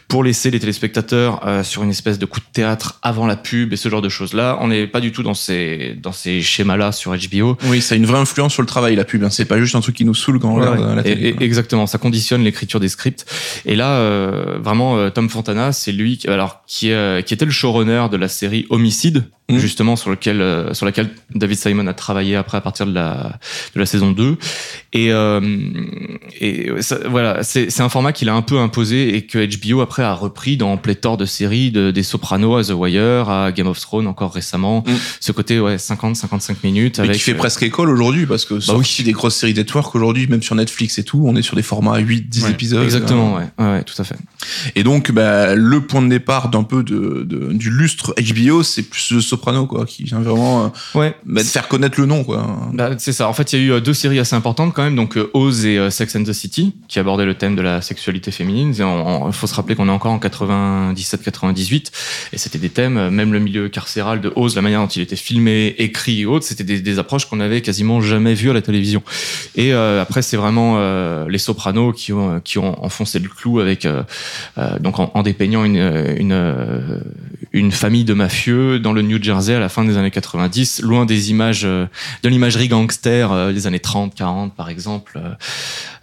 pour 0.08 0.24
laisser 0.24 0.50
les 0.50 0.58
téléspectateurs 0.60 1.46
euh, 1.46 1.62
sur 1.62 1.82
une 1.82 1.90
espèce 1.90 2.18
de 2.18 2.26
coup 2.26 2.40
de 2.40 2.44
théâtre 2.52 2.98
avant 3.02 3.26
la 3.26 3.36
pub 3.36 3.72
et 3.72 3.76
ce 3.76 3.88
genre 3.88 4.02
de 4.02 4.08
choses 4.08 4.32
là 4.32 4.56
on 4.60 4.68
n'est 4.68 4.86
pas 4.86 5.00
du 5.00 5.12
tout 5.12 5.22
dans 5.22 5.34
ces 5.34 5.96
dans 6.02 6.12
ces 6.12 6.40
schémas 6.42 6.76
là 6.76 6.92
sur 6.92 7.14
HBO 7.14 7.56
Oui, 7.66 7.80
ça 7.80 7.94
a 7.94 7.98
une 7.98 8.06
vraie 8.06 8.18
influence 8.18 8.52
sur 8.52 8.62
le 8.62 8.66
travail, 8.68 8.96
la 8.96 9.04
pub. 9.04 9.22
hein. 9.24 9.30
C'est 9.30 9.44
pas 9.44 9.58
juste 9.58 9.74
un 9.74 9.80
truc 9.80 9.96
qui 9.96 10.04
nous 10.04 10.14
saoule 10.14 10.38
quand 10.40 10.50
on 10.50 10.58
Ouais, 10.60 10.66
regarde 10.68 10.88
ouais. 10.90 10.96
la 10.96 11.02
télé. 11.02 11.28
et- 11.38 11.42
exactement, 11.42 11.86
ça 11.86 11.98
conditionne 11.98 12.42
l'écriture 12.42 12.80
des 12.80 12.88
scripts. 12.88 13.24
Et 13.66 13.76
là, 13.76 13.96
euh, 13.98 14.58
vraiment, 14.60 14.96
euh, 14.96 15.10
Tom 15.10 15.28
Fontana, 15.28 15.72
c'est 15.72 15.92
lui, 15.92 16.18
qui- 16.18 16.28
alors 16.28 16.62
qui, 16.66 16.90
euh, 16.92 17.20
qui 17.22 17.34
était 17.34 17.44
le 17.44 17.50
showrunner 17.50 18.06
de 18.10 18.16
la 18.16 18.28
série 18.28 18.66
Homicide, 18.70 19.24
Mhm. 19.50 19.58
justement 19.58 19.96
sur 19.96 20.10
lequel, 20.10 20.42
euh, 20.42 20.74
sur 20.74 20.84
laquelle 20.84 21.08
David 21.34 21.56
Simon 21.56 21.86
a 21.86 21.94
travaillé 21.94 22.36
après 22.36 22.58
à 22.58 22.60
partir 22.60 22.84
de 22.86 22.92
la 22.92 23.38
de 23.74 23.80
la 23.80 23.86
saison 23.86 24.10
2. 24.10 24.36
Et, 24.92 25.10
euh, 25.12 25.40
et 26.40 26.68
ça- 26.80 26.98
voilà, 27.08 27.42
c'est 27.42 27.70
c'est 27.70 27.82
un 27.82 27.88
format 27.88 28.12
qu'il 28.12 28.28
a 28.28 28.34
un 28.34 28.42
peu 28.42 28.58
imposé 28.58 29.16
et 29.16 29.22
que 29.22 29.38
HBO 29.38 29.80
après 29.80 30.02
a 30.02 30.12
repris 30.12 30.56
dans 30.56 30.76
pléthore 30.76 31.16
de 31.16 31.24
séries, 31.24 31.70
de, 31.70 31.90
des 31.90 32.02
Sopranos 32.02 32.56
à 32.58 32.64
The 32.64 32.72
Wire, 32.76 33.28
à 33.30 33.52
Game 33.52 33.66
of 33.66 33.80
Thrones 33.80 34.06
encore 34.06 34.34
récemment. 34.34 34.84
Mhm. 34.86 34.96
Ce 35.20 35.32
côté 35.32 35.60
ouais 35.60 35.76
50-55 35.78 36.56
minutes 36.64 36.98
Mais 36.98 37.04
avec 37.04 37.16
qui 37.16 37.22
fait 37.22 37.32
euh, 37.32 37.36
presque 37.36 37.62
école 37.62 37.90
aujourd'hui 37.90 38.26
parce 38.26 38.44
que 38.44 38.60
sorti 38.60 39.02
des 39.02 39.12
grosses 39.12 39.36
séries 39.36 39.54
network 39.54 39.94
aujourd'hui, 39.94 40.26
même 40.26 40.42
sur 40.42 40.54
Netflix 40.54 40.98
et 40.98 41.04
tout, 41.04 41.22
on 41.24 41.34
est 41.36 41.42
sur 41.42 41.56
des 41.56 41.62
formats 41.62 41.98
8, 41.98 42.28
10 42.28 42.44
Ouais, 42.44 42.50
épisodes. 42.50 42.84
Exactement, 42.84 43.34
ouais. 43.36 43.44
ouais, 43.58 43.64
ouais, 43.72 43.82
tout 43.84 43.94
à 44.00 44.04
fait. 44.04 44.16
Et 44.76 44.82
donc, 44.82 45.10
bah, 45.10 45.54
le 45.54 45.80
point 45.80 46.02
de 46.02 46.08
départ 46.08 46.50
d'un 46.50 46.62
peu 46.64 46.82
de, 46.82 47.24
de- 47.26 47.52
du 47.52 47.70
lustre 47.70 48.14
HBO, 48.20 48.62
c'est 48.62 48.82
plus 48.82 49.08
The 49.30 49.34
Soprano, 49.38 49.66
quoi, 49.66 49.86
qui 49.86 50.02
vient 50.04 50.20
vraiment 50.20 50.64
euh, 50.64 50.98
Ouais. 50.98 51.14
bah, 51.24 51.42
de 51.42 51.46
faire 51.46 51.68
connaître 51.68 52.00
le 52.00 52.06
nom, 52.06 52.24
quoi. 52.24 52.44
Bah, 52.72 52.90
c'est 52.98 53.12
ça. 53.12 53.28
En 53.28 53.32
fait, 53.32 53.52
il 53.52 53.58
y 53.58 53.62
a 53.62 53.64
eu 53.66 53.72
euh, 53.72 53.80
deux 53.80 53.94
séries 53.94 54.18
assez 54.18 54.34
importantes 54.34 54.74
quand 54.74 54.82
même. 54.82 54.96
Donc, 54.96 55.16
euh, 55.16 55.30
Oz 55.34 55.64
et 55.64 55.90
Sex 55.90 56.16
and 56.16 56.24
the 56.24 56.32
City, 56.32 56.74
qui 56.88 56.98
abordaient 56.98 57.24
le 57.24 57.34
thème 57.34 57.54
de 57.56 57.62
la 57.62 57.80
sexualité 57.80 58.30
féminine. 58.30 58.74
Il 58.76 59.32
faut 59.32 59.46
se 59.46 59.54
rappeler 59.54 59.76
qu'on 59.76 59.88
est 59.88 59.92
encore 59.92 60.12
en 60.12 60.18
97-98. 60.18 61.90
Et 62.32 62.38
c'était 62.38 62.58
des 62.58 62.68
thèmes, 62.70 63.10
même 63.10 63.32
le 63.32 63.38
milieu 63.38 63.68
carcéral 63.68 64.20
de 64.20 64.32
Oz, 64.36 64.56
la 64.56 64.62
manière 64.62 64.80
dont 64.80 64.88
il 64.88 65.02
était 65.02 65.16
filmé, 65.16 65.74
écrit 65.78 66.08
et 66.20 66.26
autres, 66.26 66.44
c'était 66.44 66.64
des, 66.64 66.80
des 66.80 66.98
approches 66.98 67.26
qu'on 67.26 67.40
avait 67.40 67.60
quasiment 67.60 68.00
jamais 68.00 68.34
vues 68.34 68.50
à 68.50 68.52
la 68.52 68.62
télévision. 68.62 69.02
Et 69.54 69.72
euh, 69.72 70.02
après, 70.02 70.22
c'est 70.22 70.36
vraiment 70.36 70.76
euh, 70.78 71.28
les 71.28 71.38
Sopranos 71.38 71.92
qui 71.92 72.12
ont, 72.12 72.40
qui 72.40 72.58
ont 72.58 72.82
enfoncé 72.84 73.18
le 73.18 73.28
clou 73.28 73.60
avec, 73.60 73.86
euh, 73.86 74.02
donc 74.80 74.98
en, 74.98 75.10
en 75.14 75.22
dépeignant 75.22 75.64
une, 75.64 75.76
une, 75.76 77.02
une 77.52 77.72
famille 77.72 78.04
de 78.04 78.14
mafieux 78.14 78.78
dans 78.78 78.92
le 78.92 79.02
New 79.02 79.22
Jersey 79.22 79.27
à 79.30 79.58
la 79.60 79.68
fin 79.68 79.84
des 79.84 79.96
années 79.96 80.10
90, 80.10 80.82
loin 80.82 81.06
des 81.06 81.30
images, 81.30 81.62
euh, 81.64 81.86
de 82.22 82.28
l'imagerie 82.28 82.68
gangster 82.68 83.30
euh, 83.32 83.52
des 83.52 83.66
années 83.66 83.80
30, 83.80 84.14
40 84.14 84.54
par 84.54 84.68
exemple. 84.70 85.18
Euh, 85.22 85.30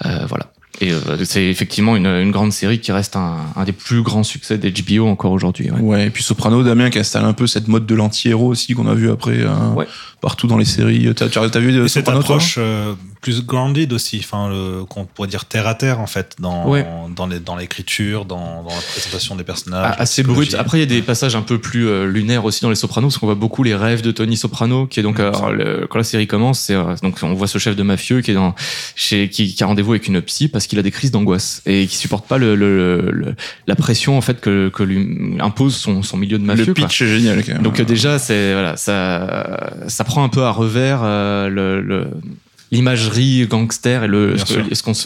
euh, 0.05 0.25
voilà. 0.27 0.47
Et 0.81 0.91
euh, 0.91 1.23
c'est 1.23 1.45
effectivement 1.45 1.95
une, 1.95 2.05
une 2.05 2.31
grande 2.31 2.51
série 2.51 2.79
qui 2.79 2.91
reste 2.91 3.15
un, 3.15 3.37
un 3.55 3.63
des 3.63 3.71
plus 3.71 4.01
grands 4.01 4.23
succès 4.23 4.57
d'HBO 4.57 5.07
encore 5.07 5.31
aujourd'hui. 5.31 5.71
ouais. 5.71 5.79
Ouais. 5.79 6.07
et 6.07 6.09
puis 6.09 6.21
Soprano, 6.21 6.63
Damien, 6.63 6.89
qui 6.89 6.99
installe 6.99 7.23
un 7.23 7.31
peu 7.31 7.47
cette 7.47 7.69
mode 7.69 7.85
de 7.85 7.95
l'anti-héros 7.95 8.47
aussi 8.47 8.73
qu'on 8.73 8.87
a 8.87 8.93
vu 8.93 9.09
après 9.09 9.39
euh, 9.39 9.69
Ouais. 9.73 9.87
Partout 10.25 10.47
dans 10.47 10.57
les 10.57 10.65
séries. 10.65 11.07
T'as, 11.15 11.29
t'as 11.29 11.59
vu 11.59 11.71
de 11.71 11.85
Et 11.85 11.87
cette 11.87 12.09
approche 12.09 12.55
euh, 12.57 12.93
plus 13.21 13.45
grounded 13.45 13.93
aussi, 13.93 14.17
enfin, 14.23 14.49
qu'on 14.89 15.05
pourrait 15.05 15.27
dire 15.27 15.45
terre 15.45 15.67
à 15.67 15.75
terre 15.75 15.99
en 15.99 16.07
fait, 16.07 16.35
dans, 16.39 16.67
Ouais. 16.67 16.83
dans, 17.15 17.27
les, 17.27 17.39
dans 17.39 17.55
l'écriture, 17.55 18.25
dans, 18.25 18.63
dans 18.63 18.69
la 18.75 18.81
présentation 18.91 19.35
des 19.35 19.43
personnages. 19.43 19.93
Ah, 19.95 20.01
assez 20.01 20.23
brut. 20.23 20.55
Après, 20.55 20.77
il 20.77 20.81
y 20.81 20.83
a 20.83 20.87
des 20.87 21.03
passages 21.03 21.35
un 21.35 21.43
peu 21.43 21.59
plus 21.59 21.87
euh, 21.87 22.07
lunaires 22.07 22.43
aussi 22.45 22.61
dans 22.63 22.69
les 22.71 22.75
Sopranos, 22.75 23.09
parce 23.09 23.19
qu'on 23.19 23.27
voit 23.27 23.35
beaucoup 23.35 23.61
les 23.61 23.75
rêves 23.75 24.01
de 24.01 24.09
Tony 24.09 24.35
Soprano, 24.35 24.87
qui 24.87 24.99
est 24.99 25.03
donc 25.03 25.19
alors, 25.19 25.51
le- 25.51 25.85
quand 25.89 25.99
la 25.99 26.03
série 26.03 26.25
commence, 26.25 26.59
c'est 26.59 26.73
euh, 26.73 26.95
donc 27.03 27.17
on 27.21 27.33
voit 27.35 27.47
ce 27.47 27.59
chef 27.59 27.75
de 27.75 27.83
mafieux 27.83 28.21
qui 28.21 28.31
est 28.31 28.35
dans 28.35 28.55
chez 28.95 29.29
qui, 29.29 29.53
qui 29.53 29.63
a 29.63 29.67
rendez-vous 29.67 29.91
avec 29.91 30.07
une 30.07 30.21
psy 30.23 30.47
parce 30.47 30.65
qu'il 30.65 30.79
a 30.79 30.81
des 30.81 30.91
crises 30.91 31.11
d'angoisse 31.11 31.61
et 31.67 31.85
qui 31.85 31.97
supporte 31.97 32.27
pas 32.27 32.39
le, 32.39 32.55
le- 32.55 33.11
le- 33.11 33.35
la 33.67 33.75
pression 33.75 34.17
en 34.17 34.21
fait 34.21 34.41
que, 34.41 34.69
que 34.69 34.81
lui 34.81 35.37
impose 35.39 35.75
son, 35.75 36.01
son 36.01 36.17
milieu 36.17 36.39
de 36.39 36.43
mafieux. 36.43 36.65
Le 36.65 36.73
quoi. 36.73 36.87
pitch 36.87 37.01
est 37.03 37.07
génial, 37.07 37.43
quand 37.43 37.53
même. 37.53 37.61
Donc 37.61 37.79
euh, 37.79 37.85
déjà, 37.85 38.17
c'est 38.17 38.53
voilà, 38.53 38.75
ça, 38.77 39.73
ça 39.87 40.03
prend 40.03 40.14
un 40.23 40.29
peu 40.29 40.43
à 40.43 40.51
revers 40.51 41.01
euh, 41.03 41.49
le, 41.49 42.07
l'imagerie 42.71 43.45
gangster 43.47 44.03
et 44.03 44.07
le 44.07 44.35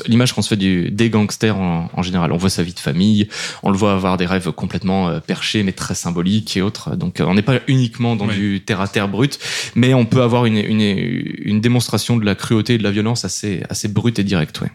l'image 0.08 0.34
qu'on 0.34 0.41
se 0.41 0.48
fait 0.48 0.56
du 0.56 0.89
des 0.91 1.10
gangsters 1.10 1.58
en, 1.58 1.89
en 1.93 2.02
général. 2.02 2.32
On 2.32 2.38
voit 2.38 2.50
sa 2.50 2.63
vie 2.63 2.74
de 2.74 2.80
famille, 2.80 3.28
on 3.63 3.69
le 3.69 3.78
voit 3.78 3.93
avoir 3.93 4.17
des 4.17 4.26
rêves 4.26 4.52
complètement 4.52 5.10
euh, 5.10 5.19
perchés 5.19 5.63
mais 5.63 5.74
très 5.74 5.93
symboliques 5.95 6.56
et 6.58 6.62
autres. 6.62 6.95
Donc 6.95 7.19
euh, 7.19 7.26
on 7.28 7.34
n'est 7.34 7.41
pas 7.41 7.60
uniquement 7.67 8.15
dans 8.15 8.28
Oui. 8.28 8.36
du 8.36 8.62
terre 8.62 8.82
à 8.82 8.88
terre 8.88 9.08
brut, 9.08 9.38
mais 9.76 9.93
on 9.93 10.06
peut 10.06 10.22
avoir 10.22 10.45
une, 10.45 10.58
une, 10.58 10.82
une 10.82 11.62
démonstration 11.62 12.17
de 12.17 12.26
la 12.26 12.36
cruauté 12.36 12.76
et 12.76 12.78
de 12.78 12.84
la 12.84 12.91
violence 12.91 13.26
assez 13.26 13.62
assez 13.69 13.88
brute 13.88 14.19
et 14.19 14.24
directe. 14.24 14.62
Ouais. 14.62 14.72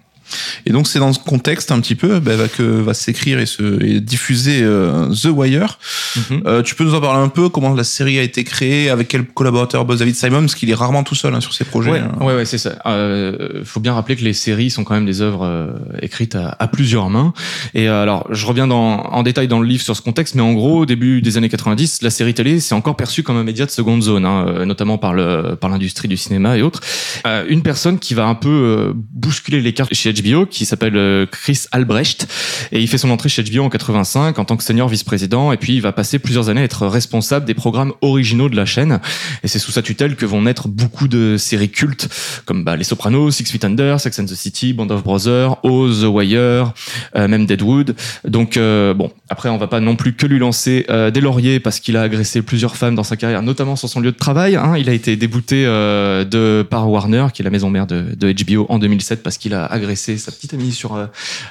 Et 0.66 0.72
donc 0.72 0.86
c'est 0.86 0.98
dans 0.98 1.12
ce 1.12 1.18
contexte 1.18 1.70
un 1.72 1.80
petit 1.80 1.94
peu 1.94 2.20
bah, 2.20 2.36
va 2.36 2.48
que 2.48 2.62
va 2.62 2.94
s'écrire 2.94 3.38
et 3.38 3.46
se 3.46 3.82
et 3.82 4.00
diffuser 4.00 4.60
euh, 4.62 5.08
The 5.10 5.26
Wire. 5.26 5.78
Mhm. 6.16 6.42
Euh, 6.46 6.62
tu 6.62 6.74
peux 6.74 6.84
nous 6.84 6.94
en 6.94 7.00
parler 7.00 7.22
un 7.22 7.28
peu 7.28 7.48
comment 7.48 7.74
la 7.74 7.84
série 7.84 8.18
a 8.18 8.22
été 8.22 8.44
créée, 8.44 8.90
avec 8.90 9.08
quel 9.08 9.24
collaborateur 9.24 9.84
bosse 9.84 9.98
David 9.98 10.16
Simon, 10.16 10.40
parce 10.40 10.54
qu'il 10.54 10.70
est 10.70 10.74
rarement 10.74 11.02
tout 11.02 11.14
seul 11.14 11.34
hein, 11.34 11.40
sur 11.40 11.54
ses 11.54 11.64
projets. 11.64 11.90
Ouais, 11.90 12.00
hein. 12.00 12.12
ouais, 12.20 12.34
ouais, 12.34 12.44
c'est 12.44 12.58
ça. 12.58 12.76
Euh, 12.86 13.62
faut 13.64 13.80
bien 13.80 13.94
rappeler 13.94 14.16
que 14.16 14.24
les 14.24 14.32
séries 14.32 14.70
sont 14.70 14.84
quand 14.84 14.94
même 14.94 15.06
des 15.06 15.20
œuvres 15.20 15.44
euh, 15.44 15.72
écrites 16.02 16.34
à, 16.34 16.56
à 16.58 16.68
plusieurs 16.68 17.10
mains. 17.10 17.32
Et 17.74 17.88
euh, 17.88 18.02
alors, 18.02 18.26
je 18.30 18.46
reviens 18.46 18.66
dans, 18.66 19.02
en 19.02 19.22
détail 19.22 19.48
dans 19.48 19.60
le 19.60 19.66
livre 19.66 19.82
sur 19.82 19.96
ce 19.96 20.02
contexte, 20.02 20.34
mais 20.34 20.42
en 20.42 20.52
gros, 20.52 20.80
au 20.80 20.86
début 20.86 21.22
des 21.22 21.36
années 21.36 21.48
90, 21.48 22.02
la 22.02 22.10
série 22.10 22.34
télé 22.34 22.60
c'est 22.60 22.74
encore 22.74 22.96
perçu 22.96 23.22
comme 23.22 23.36
un 23.36 23.44
média 23.44 23.66
de 23.66 23.70
seconde 23.70 24.02
zone, 24.02 24.24
hein, 24.24 24.46
euh, 24.48 24.64
notamment 24.64 24.98
par 24.98 25.14
le 25.14 25.56
par 25.60 25.70
l'industrie 25.70 26.08
du 26.08 26.16
cinéma 26.16 26.56
et 26.56 26.62
autres. 26.62 26.80
Euh, 27.26 27.44
une 27.48 27.62
personne 27.62 27.98
qui 27.98 28.14
va 28.14 28.26
un 28.26 28.34
peu 28.34 28.48
euh, 28.48 28.92
bousculer 28.94 29.60
les 29.60 29.72
cartes 29.72 29.94
chez 29.94 30.12
HBO, 30.12 30.23
qui 30.48 30.64
s'appelle 30.64 30.96
euh, 30.96 31.26
Chris 31.30 31.64
Albrecht, 31.70 32.26
et 32.72 32.80
il 32.80 32.88
fait 32.88 32.96
son 32.96 33.10
entrée 33.10 33.28
chez 33.28 33.42
HBO 33.42 33.64
en 33.64 33.68
85 33.68 34.38
en 34.38 34.44
tant 34.44 34.56
que 34.56 34.64
senior 34.64 34.88
vice-président, 34.88 35.52
et 35.52 35.58
puis 35.58 35.74
il 35.74 35.82
va 35.82 35.92
passer 35.92 36.18
plusieurs 36.18 36.48
années 36.48 36.62
à 36.62 36.64
être 36.64 36.86
responsable 36.86 37.44
des 37.44 37.52
programmes 37.52 37.92
originaux 38.00 38.48
de 38.48 38.56
la 38.56 38.64
chaîne. 38.64 39.00
Et 39.42 39.48
c'est 39.48 39.58
sous 39.58 39.70
sa 39.70 39.82
tutelle 39.82 40.16
que 40.16 40.24
vont 40.24 40.42
naître 40.42 40.66
beaucoup 40.66 41.08
de 41.08 41.36
séries 41.36 41.68
cultes 41.68 42.08
comme 42.46 42.64
bah, 42.64 42.76
Les 42.76 42.84
Sopranos, 42.84 43.32
Six 43.32 43.44
Feet 43.44 43.64
Under, 43.64 44.00
Sex 44.00 44.18
and 44.18 44.24
the 44.24 44.34
City, 44.34 44.72
Band 44.72 44.88
of 44.88 45.04
Brothers, 45.04 45.58
Oz, 45.62 46.00
The 46.02 46.06
Wire, 46.06 46.72
euh, 47.16 47.28
même 47.28 47.44
Deadwood. 47.44 47.94
Donc 48.26 48.56
euh, 48.56 48.94
bon, 48.94 49.12
après 49.28 49.50
on 49.50 49.58
va 49.58 49.66
pas 49.66 49.80
non 49.80 49.94
plus 49.94 50.14
que 50.14 50.26
lui 50.26 50.38
lancer 50.38 50.86
des 51.12 51.20
lauriers 51.20 51.60
parce 51.60 51.80
qu'il 51.80 51.96
a 51.96 52.02
agressé 52.02 52.40
plusieurs 52.40 52.76
femmes 52.76 52.94
dans 52.94 53.04
sa 53.04 53.16
carrière, 53.16 53.42
notamment 53.42 53.76
sur 53.76 53.88
son 53.88 54.00
lieu 54.00 54.12
de 54.12 54.16
travail. 54.16 54.56
Hein. 54.56 54.74
Il 54.78 54.88
a 54.88 54.92
été 54.92 55.16
débouté 55.16 55.64
de 55.64 56.66
par 56.68 56.88
Warner, 56.88 57.26
qui 57.34 57.42
est 57.42 57.44
la 57.44 57.50
maison 57.50 57.68
mère 57.68 57.86
de 57.86 58.32
HBO 58.32 58.66
en 58.68 58.78
2007 58.78 59.22
parce 59.22 59.38
qu'il 59.38 59.54
a 59.54 59.66
agressé 59.66 60.03
sa 60.18 60.30
petite 60.32 60.54
amie 60.54 60.72
sur 60.72 60.94
euh, 60.94 61.06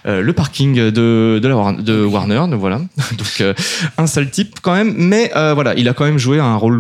euh, 0.06 0.22
le 0.22 0.34
parking 0.34 0.76
de 0.76 1.40
de, 1.42 1.48
la, 1.48 1.56
War- 1.56 1.74
de 1.82 2.04
Warner. 2.04 2.42
Donc 2.50 2.60
voilà, 2.60 2.78
donc 3.18 3.42
euh, 3.42 3.54
un 3.98 4.08
sale 4.08 4.30
type 4.30 4.56
quand 4.62 4.74
même, 4.74 4.94
mais 4.98 5.32
euh, 5.36 5.54
voilà, 5.54 5.74
il 5.76 5.88
a 5.90 5.94
quand 5.94 6.06
même 6.06 6.18
joué 6.20 6.40
un 6.40 6.56
rôle 6.56 6.80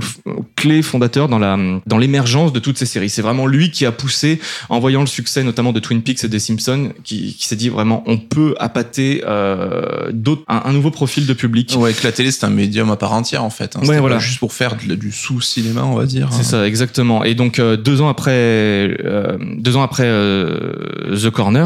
clé 0.56 0.82
fondateur 0.82 1.28
dans 1.28 1.40
la 1.40 1.58
dans 1.86 1.98
l'émergence 1.98 2.54
de 2.54 2.60
toutes 2.60 2.78
ces 2.78 2.86
séries. 2.86 3.10
C'est 3.10 3.22
vraiment 3.22 3.48
lui 3.48 3.72
qui 3.72 3.86
a 3.86 3.92
poussé 3.92 4.40
en 4.70 4.80
voyant 4.80 5.02
le 5.02 5.08
succès 5.08 5.44
notamment 5.44 5.74
de 5.74 5.80
Twin 5.80 6.02
Peaks 6.02 6.24
et 6.24 6.28
des 6.28 6.40
Simpsons, 6.40 6.92
qui, 7.04 7.36
qui 7.38 7.48
s'est 7.48 7.56
dit 7.56 7.70
vraiment 7.70 8.04
on 8.08 8.18
peut 8.18 8.56
appâter 8.60 9.24
euh, 9.28 10.10
d'autres 10.12 10.44
un, 10.48 10.62
un 10.66 10.74
nouveau 10.74 10.92
profil 10.92 11.26
de 11.26 11.34
public. 11.34 11.76
Ouais, 11.78 11.94
que 11.94 12.04
la 12.04 12.12
télé 12.12 12.32
c'est 12.32 12.46
un 12.46 12.50
médium 12.50 12.92
à 12.92 12.96
part 12.96 13.14
entière 13.14 13.44
en 13.44 13.50
fait. 13.50 13.76
Hein. 13.76 13.86
Ouais, 13.88 14.00
voilà. 14.00 14.16
pas 14.16 14.22
juste 14.22 14.40
pour 14.40 14.54
faire 14.54 14.76
du 14.76 15.12
sous-cinéma, 15.12 15.84
on 15.84 15.96
va 15.96 16.06
dire. 16.06 16.30
C'est 16.32 16.44
ça, 16.44 16.68
exactement. 16.68 17.24
Et 17.24 17.36
donc 17.36 17.60
euh, 17.60 17.78
deux 17.78 18.02
ans 18.02 18.10
après, 18.10 18.32
euh, 18.34 19.38
deux 19.58 19.76
ans 19.78 19.82
après 19.84 20.04
euh, 20.06 21.16
The 21.16 21.30
Corner, 21.30 21.63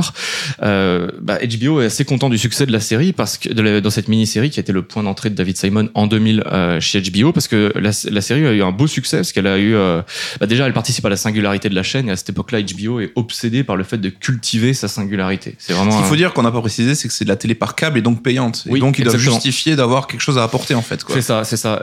euh, 0.64 1.10
bah, 1.22 1.38
HBO 1.40 1.82
est 1.82 1.86
assez 1.86 2.06
content 2.06 2.30
du 2.30 2.38
succès 2.38 2.66
de 2.66 2.72
la 2.72 2.80
série 2.80 3.14
parce 3.14 3.38
que 3.38 3.50
de 3.54 3.62
la- 3.62 3.82
dans 3.82 3.90
cette 3.90 4.08
mini-série 4.08 4.50
qui 4.50 4.60
a 4.60 4.62
été 4.62 4.72
le 4.72 4.82
point 4.82 5.04
d'entrée 5.04 5.30
de 5.30 5.36
David 5.36 5.58
Simon 5.58 5.90
en 5.94 6.08
2000 6.08 6.44
euh, 6.52 6.80
chez 6.80 7.02
HBO 7.02 7.32
parce 7.32 7.48
que 7.48 7.72
la, 7.76 7.92
la 8.12 8.22
série 8.22 8.46
a 8.46 8.52
eu 8.54 8.62
un 8.64 8.72
beau 8.72 8.88
succès 8.88 9.18
parce 9.18 9.32
qu'elle 9.32 9.48
a 9.48 9.58
eu, 9.58 9.76
euh, 9.76 10.02
bah, 10.40 10.46
déjà, 10.46 10.66
elle 10.66 10.74
participe 10.74 11.06
à 11.06 11.10
la 11.10 11.18
singularité 11.18 11.70
de 11.70 11.76
la 11.76 11.84
chaîne 11.84 12.10
et 12.10 12.12
à 12.12 12.16
cette 12.16 12.30
époque-là, 12.30 12.60
HBO 12.62 13.00
est 13.00 13.12
obsédé 13.16 13.64
par 13.64 13.76
le 13.76 13.84
fait 13.84 13.98
de 13.98 14.10
cultiver 14.10 14.74
sa 14.74 14.88
singularité. 14.88 15.56
C'est 15.58 15.74
vraiment. 15.74 15.92
Ce 15.92 15.98
qu'il 15.98 16.06
un- 16.06 16.10
faut 16.10 16.16
dire 16.16 16.34
qu'on 16.34 16.44
n'a 16.44 16.52
pas 16.52 16.62
précisé, 16.62 16.96
c'est 16.96 17.08
que 17.08 17.14
c'est 17.14 17.26
de 17.26 17.30
la 17.30 17.36
télé 17.36 17.56
par 17.56 17.76
câble 17.76 17.98
et 17.98 18.02
donc 18.02 18.24
payante. 18.24 18.64
Et 18.68 18.72
Oui, 18.72 18.80
donc 18.80 18.98
ils 19.00 19.04
doivent 19.04 19.16
exactement. 19.16 19.36
justifier 19.42 19.76
d'avoir 19.76 20.08
quelque 20.08 20.22
chose 20.22 20.38
à 20.38 20.44
apporter 20.44 20.76
en 20.76 20.82
fait. 20.82 21.04
C'est 21.10 21.22
ça, 21.22 21.44
c'est 21.44 21.58
ça. 21.58 21.82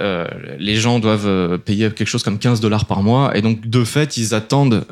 Les 0.59 0.77
gens 0.77 0.99
doivent 0.99 1.59
payer 1.59 1.91
quelque 1.91 2.09
chose 2.09 2.23
comme 2.23 2.39
15 2.39 2.61
dollars 2.61 2.85
par 2.87 3.03
mois, 3.03 3.37
et 3.37 3.43
donc 3.43 3.67
de 3.69 3.85
fait, 3.85 4.17
ils 4.17 4.35
attendent 4.35 4.85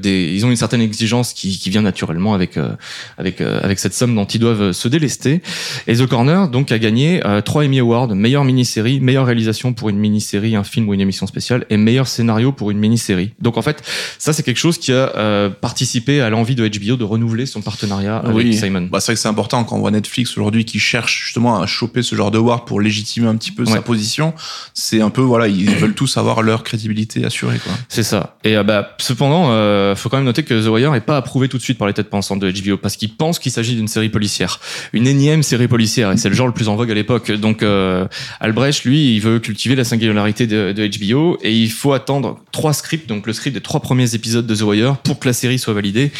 des, 0.00 0.30
ils 0.34 0.44
ont 0.46 0.50
une 0.50 0.56
certaine 0.56 0.80
exigence 0.80 1.32
qui, 1.32 1.58
qui 1.58 1.70
vient 1.70 1.82
naturellement 1.82 2.34
avec 2.34 2.56
avec 3.18 3.40
euh, 3.40 3.60
avec 3.62 3.78
cette 3.78 3.94
somme 3.94 4.14
dont 4.14 4.24
ils 4.24 4.38
doivent 4.38 4.72
se 4.72 4.88
délester. 4.88 5.42
Et 5.86 5.96
The 5.96 6.06
Corner 6.06 6.48
donc 6.48 6.72
a 6.72 6.78
gagné 6.78 7.24
euh, 7.24 7.40
trois 7.40 7.64
Emmy 7.64 7.80
Awards, 7.80 8.14
meilleure 8.14 8.44
mini-série, 8.44 9.00
meilleure 9.00 9.26
réalisation 9.26 9.72
pour 9.72 9.88
une 9.88 9.98
mini-série, 9.98 10.56
un 10.56 10.64
film 10.64 10.88
ou 10.88 10.94
une 10.94 11.00
émission 11.00 11.26
spéciale, 11.26 11.64
et 11.70 11.76
meilleur 11.76 12.08
scénario 12.08 12.52
pour 12.52 12.70
une 12.70 12.78
mini-série. 12.78 13.32
Donc 13.40 13.56
en 13.56 13.62
fait, 13.62 13.82
ça 14.18 14.32
c'est 14.32 14.42
quelque 14.42 14.58
chose 14.58 14.78
qui 14.78 14.92
a 14.92 15.16
euh, 15.16 15.50
participé 15.50 16.20
à 16.20 16.30
l'envie 16.30 16.54
de 16.54 16.66
HBO 16.66 16.96
de 16.96 17.04
renouveler 17.04 17.46
son 17.46 17.62
partenariat 17.62 18.18
avec. 18.18 18.54
Simon. 18.54 18.88
Bah, 18.90 19.00
c'est 19.00 19.06
vrai 19.06 19.14
que 19.14 19.20
c'est 19.20 19.28
important 19.28 19.64
quand 19.64 19.76
on 19.76 19.80
voit 19.80 19.90
Netflix 19.90 20.36
aujourd'hui 20.36 20.64
qui 20.64 20.78
cherche 20.78 21.24
justement 21.24 21.60
à 21.60 21.66
choper 21.66 22.02
ce 22.02 22.14
genre 22.14 22.30
de 22.30 22.38
award 22.38 22.66
pour 22.66 22.80
légitimer 22.80 23.26
un 23.26 23.36
petit 23.36 23.52
peu 23.52 23.64
sa 23.64 23.82
position. 23.82 24.34
C'est 24.74 25.00
un 25.00 25.10
peu 25.10 25.22
voilà, 25.22 25.48
ils 25.48 25.70
veulent 25.70 25.94
tous 25.94 26.16
avoir 26.16 26.42
leur 26.42 26.62
crédibilité 26.62 27.24
assurée 27.24 27.58
quoi. 27.58 27.72
C'est 27.88 28.02
ça. 28.02 28.36
Et 28.44 28.56
euh, 28.56 28.62
bah, 28.62 28.94
cependant, 28.98 29.50
euh, 29.50 29.94
faut 29.96 30.08
quand 30.08 30.16
même 30.16 30.26
noter 30.26 30.42
que 30.42 30.54
The 30.54 30.68
Wire 30.68 30.94
est 30.94 31.00
pas 31.00 31.16
approuvé 31.16 31.48
tout 31.48 31.58
de 31.58 31.62
suite 31.62 31.78
par 31.78 31.88
les 31.88 31.94
têtes 31.94 32.10
pensantes 32.10 32.40
de 32.40 32.46
HBO 32.62 32.76
parce 32.76 32.96
qu'ils 32.96 33.14
pensent 33.14 33.38
qu'il 33.38 33.52
s'agit 33.52 33.74
d'une 33.74 33.88
série 33.88 34.08
policière, 34.08 34.60
une 34.92 35.06
énième 35.06 35.42
série 35.42 35.68
policière, 35.68 36.12
et 36.12 36.16
c'est 36.16 36.28
le 36.28 36.34
genre 36.34 36.46
le 36.46 36.52
plus 36.54 36.68
en 36.68 36.76
vogue 36.76 36.90
à 36.90 36.94
l'époque. 36.94 37.30
Donc 37.32 37.62
euh, 37.62 38.06
Albrecht, 38.40 38.84
lui, 38.84 39.14
il 39.14 39.20
veut 39.20 39.38
cultiver 39.40 39.74
la 39.74 39.84
singularité 39.84 40.46
de, 40.46 40.72
de 40.72 40.86
HBO 40.86 41.38
et 41.42 41.52
il 41.52 41.70
faut 41.70 41.92
attendre 41.92 42.38
trois 42.52 42.72
scripts, 42.72 43.08
donc 43.08 43.26
le 43.26 43.32
script 43.32 43.54
des 43.54 43.60
trois 43.62 43.80
premiers 43.80 44.14
épisodes 44.14 44.46
de 44.46 44.54
The 44.54 44.62
Wire 44.62 44.96
pour 44.98 45.18
que 45.18 45.26
la 45.28 45.32
série 45.32 45.58
soit 45.58 45.74
validée. 45.74 46.10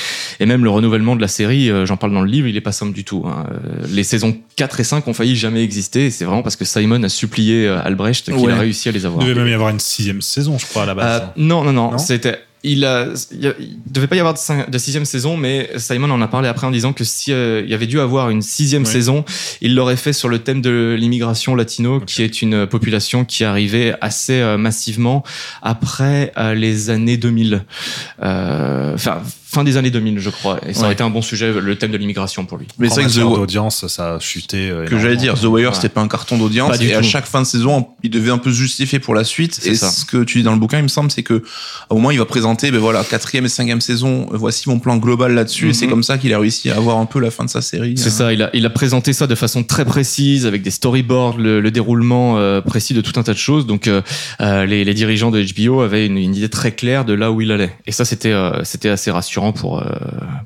Et 0.40 0.46
même 0.46 0.64
le 0.64 0.70
renouvellement 0.70 1.16
de 1.16 1.20
la 1.20 1.28
série, 1.28 1.70
euh, 1.70 1.86
j'en 1.86 1.96
parle 1.96 2.12
dans 2.12 2.20
le 2.22 2.30
livre, 2.30 2.46
il 2.48 2.56
est 2.56 2.60
pas 2.60 2.72
simple 2.72 2.92
du 2.92 3.04
tout. 3.04 3.24
hein. 3.26 3.46
Euh, 3.52 3.86
Les 3.90 4.04
saisons 4.04 4.36
4 4.56 4.80
et 4.80 4.84
5 4.84 5.06
ont 5.08 5.14
failli 5.14 5.36
jamais 5.36 5.62
exister. 5.62 6.06
Et 6.06 6.10
c'est 6.10 6.24
vraiment 6.24 6.42
parce 6.42 6.56
que 6.56 6.64
Simon 6.64 7.02
a 7.02 7.08
supplié 7.08 7.66
euh, 7.66 7.80
Albrecht 7.84 8.24
qu'il 8.24 8.34
Ouais. 8.34 8.52
a 8.52 8.56
réussi 8.58 8.88
à 8.88 8.92
les 8.92 9.00
Il 9.00 9.06
avoir. 9.06 9.24
devait 9.24 9.34
même 9.34 9.48
y 9.48 9.52
avoir 9.54 9.70
une 9.70 9.78
sixième 9.80 10.22
saison, 10.22 10.58
je 10.58 10.66
crois, 10.66 10.82
à 10.82 10.86
la 10.86 10.92
Euh, 10.92 10.94
base. 10.94 11.22
non, 11.36 11.62
non, 11.64 11.72
non, 11.72 11.92
Non? 11.92 11.98
c'était. 11.98 12.38
Il 12.66 12.84
a, 12.86 13.08
il 13.32 13.40
y 13.42 13.46
a- 13.46 13.54
il 13.60 13.76
devait 13.86 14.06
pas 14.06 14.16
y 14.16 14.20
avoir 14.20 14.32
de, 14.34 14.38
cin- 14.38 14.68
de 14.68 14.78
sixième 14.78 15.04
saison, 15.04 15.36
mais 15.36 15.70
Simon 15.76 16.10
en 16.10 16.20
a 16.22 16.28
parlé 16.28 16.48
après 16.48 16.66
en 16.66 16.70
disant 16.70 16.92
que 16.94 17.04
si 17.04 17.30
euh, 17.30 17.60
il 17.62 17.70
y 17.70 17.74
avait 17.74 17.86
dû 17.86 18.00
avoir 18.00 18.30
une 18.30 18.40
sixième 18.40 18.84
Ouais. 18.84 18.90
saison, 18.90 19.24
il 19.60 19.74
l'aurait 19.74 19.96
fait 19.96 20.14
sur 20.14 20.28
le 20.30 20.38
thème 20.38 20.62
de 20.62 20.96
l'immigration 20.98 21.54
latino, 21.54 22.00
qui 22.00 22.22
est 22.22 22.40
une 22.42 22.66
population 22.66 23.24
qui 23.26 23.44
arrivait 23.44 23.94
assez 24.00 24.40
euh, 24.40 24.56
massivement 24.56 25.22
après 25.62 26.32
euh, 26.38 26.54
les 26.54 26.88
années 26.90 27.18
2000, 27.18 27.64
Euh, 28.22 28.94
enfin 28.94 29.20
fin 29.54 29.64
des 29.64 29.76
années 29.78 29.90
2000, 29.90 30.18
je 30.18 30.30
crois. 30.30 30.58
Et 30.66 30.74
ça 30.74 30.80
Ouais. 30.80 30.84
aurait 30.86 30.92
été 30.94 31.02
un 31.02 31.10
bon 31.10 31.22
sujet, 31.22 31.52
le 31.52 31.76
thème 31.76 31.90
de 31.92 31.96
l'immigration 31.96 32.44
pour 32.44 32.58
lui. 32.58 32.66
Mais 32.78 32.88
c'est 32.88 33.02
vrai 33.02 33.04
que 33.04 33.16
The 33.16 33.20
d'audience, 33.20 33.86
ça 33.86 34.14
a 34.16 34.18
chuté. 34.20 34.68
euh, 34.68 34.84
que 34.86 34.98
j'allais 34.98 35.16
dire, 35.16 35.34
The 35.40 35.44
Wire, 35.44 35.68
Ouais. 35.70 35.74
c'était 35.74 35.88
pas 35.88 36.00
un 36.02 36.08
carton 36.08 36.36
d'audience. 36.36 36.80
Et 36.80 36.94
à 36.94 37.02
chaque 37.02 37.26
fin 37.26 37.40
de 37.40 37.46
saison, 37.46 37.88
il 38.02 38.10
devait 38.10 38.30
un 38.30 38.38
peu 38.38 38.50
se 38.50 38.56
justifier 38.58 38.98
pour 38.98 39.14
la 39.14 39.24
suite. 39.24 39.58
C'est 39.60 39.70
Et 39.70 39.74
ça. 39.74 39.90
ce 39.90 40.04
que 40.04 40.22
tu 40.24 40.38
dis 40.38 40.44
dans 40.44 40.52
le 40.52 40.58
bouquin, 40.58 40.78
il 40.78 40.82
me 40.82 40.88
semble, 40.88 41.10
c'est 41.10 41.22
que 41.22 41.42
au 41.90 41.98
moins 41.98 42.12
il 42.12 42.18
va 42.18 42.24
présenter, 42.26 42.70
ben 42.70 42.78
voilà, 42.80 43.02
quatrième 43.04 43.46
et 43.46 43.48
cinquième 43.48 43.80
saison. 43.80 44.26
Voici 44.32 44.68
mon 44.68 44.78
plan 44.78 44.96
global 44.96 45.32
là-dessus. 45.34 45.70
Et 45.70 45.72
c'est 45.72 45.86
Mhm. 45.86 45.90
comme 45.90 46.02
ça 46.02 46.18
qu'il 46.18 46.32
a 46.34 46.38
réussi 46.38 46.70
à 46.70 46.76
avoir 46.76 46.98
un 46.98 47.06
peu 47.06 47.20
la 47.20 47.30
fin 47.30 47.44
de 47.44 47.50
sa 47.50 47.62
série. 47.62 47.94
C'est 47.96 48.08
Euh, 48.08 48.10
ça, 48.10 48.32
il 48.32 48.42
a, 48.42 48.50
il 48.54 48.66
a 48.66 48.70
présenté 48.70 49.12
ça 49.12 49.26
de 49.26 49.34
façon 49.34 49.62
très 49.62 49.84
précise, 49.84 50.46
avec 50.46 50.62
des 50.62 50.70
storyboards, 50.70 51.38
le, 51.38 51.60
le 51.60 51.70
déroulement 51.70 52.38
euh, 52.38 52.60
précis 52.60 52.94
de 52.94 53.00
tout 53.00 53.18
un 53.18 53.22
tas 53.22 53.32
de 53.32 53.38
choses. 53.38 53.66
Donc 53.66 53.86
euh, 53.86 54.02
euh, 54.40 54.66
les, 54.66 54.84
les 54.84 54.94
dirigeants 54.94 55.30
de 55.30 55.42
HBO 55.42 55.80
avaient 55.82 56.06
une, 56.06 56.18
une 56.18 56.34
idée 56.34 56.48
très 56.48 56.72
claire 56.72 57.04
de 57.04 57.12
là 57.12 57.30
où 57.30 57.40
il 57.40 57.50
allait. 57.52 57.72
Et 57.86 57.92
ça, 57.92 58.04
c'était 58.04 58.32
euh, 58.32 58.62
c'était 58.64 58.88
assez 58.88 59.10
rassurant 59.10 59.43
pour, 59.52 59.80
euh, 59.80 59.84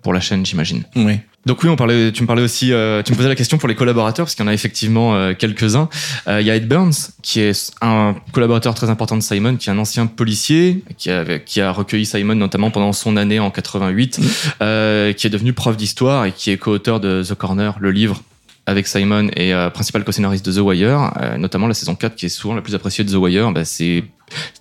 pour 0.03 0.13
la 0.13 0.21
chaîne, 0.21 0.45
j'imagine. 0.45 0.85
Oui. 0.97 1.19
Donc 1.47 1.63
oui, 1.63 1.71
on 1.71 1.77
parlait, 1.77 2.13
tu 2.13 2.23
me 2.23 2.27
parlais 2.27 2.43
aussi, 2.43 2.73
euh, 2.73 3.03
tu 3.03 3.13
me 3.13 3.17
posais 3.17 3.29
la 3.29 3.35
question 3.35 3.57
pour 3.57 3.69
les 3.69 3.75
collaborateurs, 3.75 4.27
parce 4.27 4.35
qu'il 4.35 4.45
y 4.45 4.49
en 4.49 4.51
a 4.51 4.55
effectivement 4.55 5.15
euh, 5.15 5.33
quelques-uns. 5.39 5.89
Il 6.27 6.43
y 6.43 6.51
a 6.51 6.57
Ed 6.57 6.69
Burns, 6.69 6.93
qui 7.23 7.41
est 7.41 7.73
un 7.81 8.17
collaborateur 8.33 8.75
très 8.75 8.91
important 8.91 9.17
de 9.17 9.23
Simon, 9.23 9.57
qui 9.57 9.71
est 9.71 9.73
un 9.73 9.79
ancien 9.79 10.07
policier, 10.07 10.83
qui 10.99 11.11
a, 11.11 11.39
qui 11.39 11.61
a 11.61 11.73
recueilli 11.73 12.05
Simon 12.05 12.35
notamment 12.35 12.71
pendant 12.71 12.93
son 12.93 13.17
année 13.17 13.39
en 13.39 13.51
88, 13.51 14.21
euh, 14.61 15.13
qui 15.13 15.27
est 15.27 15.31
devenu 15.31 15.53
prof 15.53 15.77
d'histoire 15.77 16.27
et 16.27 16.33
qui 16.33 16.51
est 16.51 16.59
co-auteur 16.59 17.01
de 17.01 17.23
The 17.23 17.35
Corner, 17.35 17.77
le 17.81 17.93
livre 17.93 18.23
avec 18.69 18.87
Simon 18.87 19.29
et 19.35 19.55
euh, 19.55 19.71
principal 19.71 20.05
co-scénariste 20.05 20.45
de 20.45 20.53
The 20.53 20.59
Wire, 20.59 21.11
euh, 21.21 21.39
notamment 21.39 21.67
la 21.67 21.75
saison 21.75 21.95
4 21.95 22.15
qui 22.15 22.27
est 22.27 22.29
souvent 22.29 22.55
la 22.55 22.61
plus 22.61 22.75
appréciée 22.75 23.03
de 23.03 23.11
The 23.11 23.17
Wire, 23.17 23.51
bah, 23.51 23.65
c'est 23.65 24.05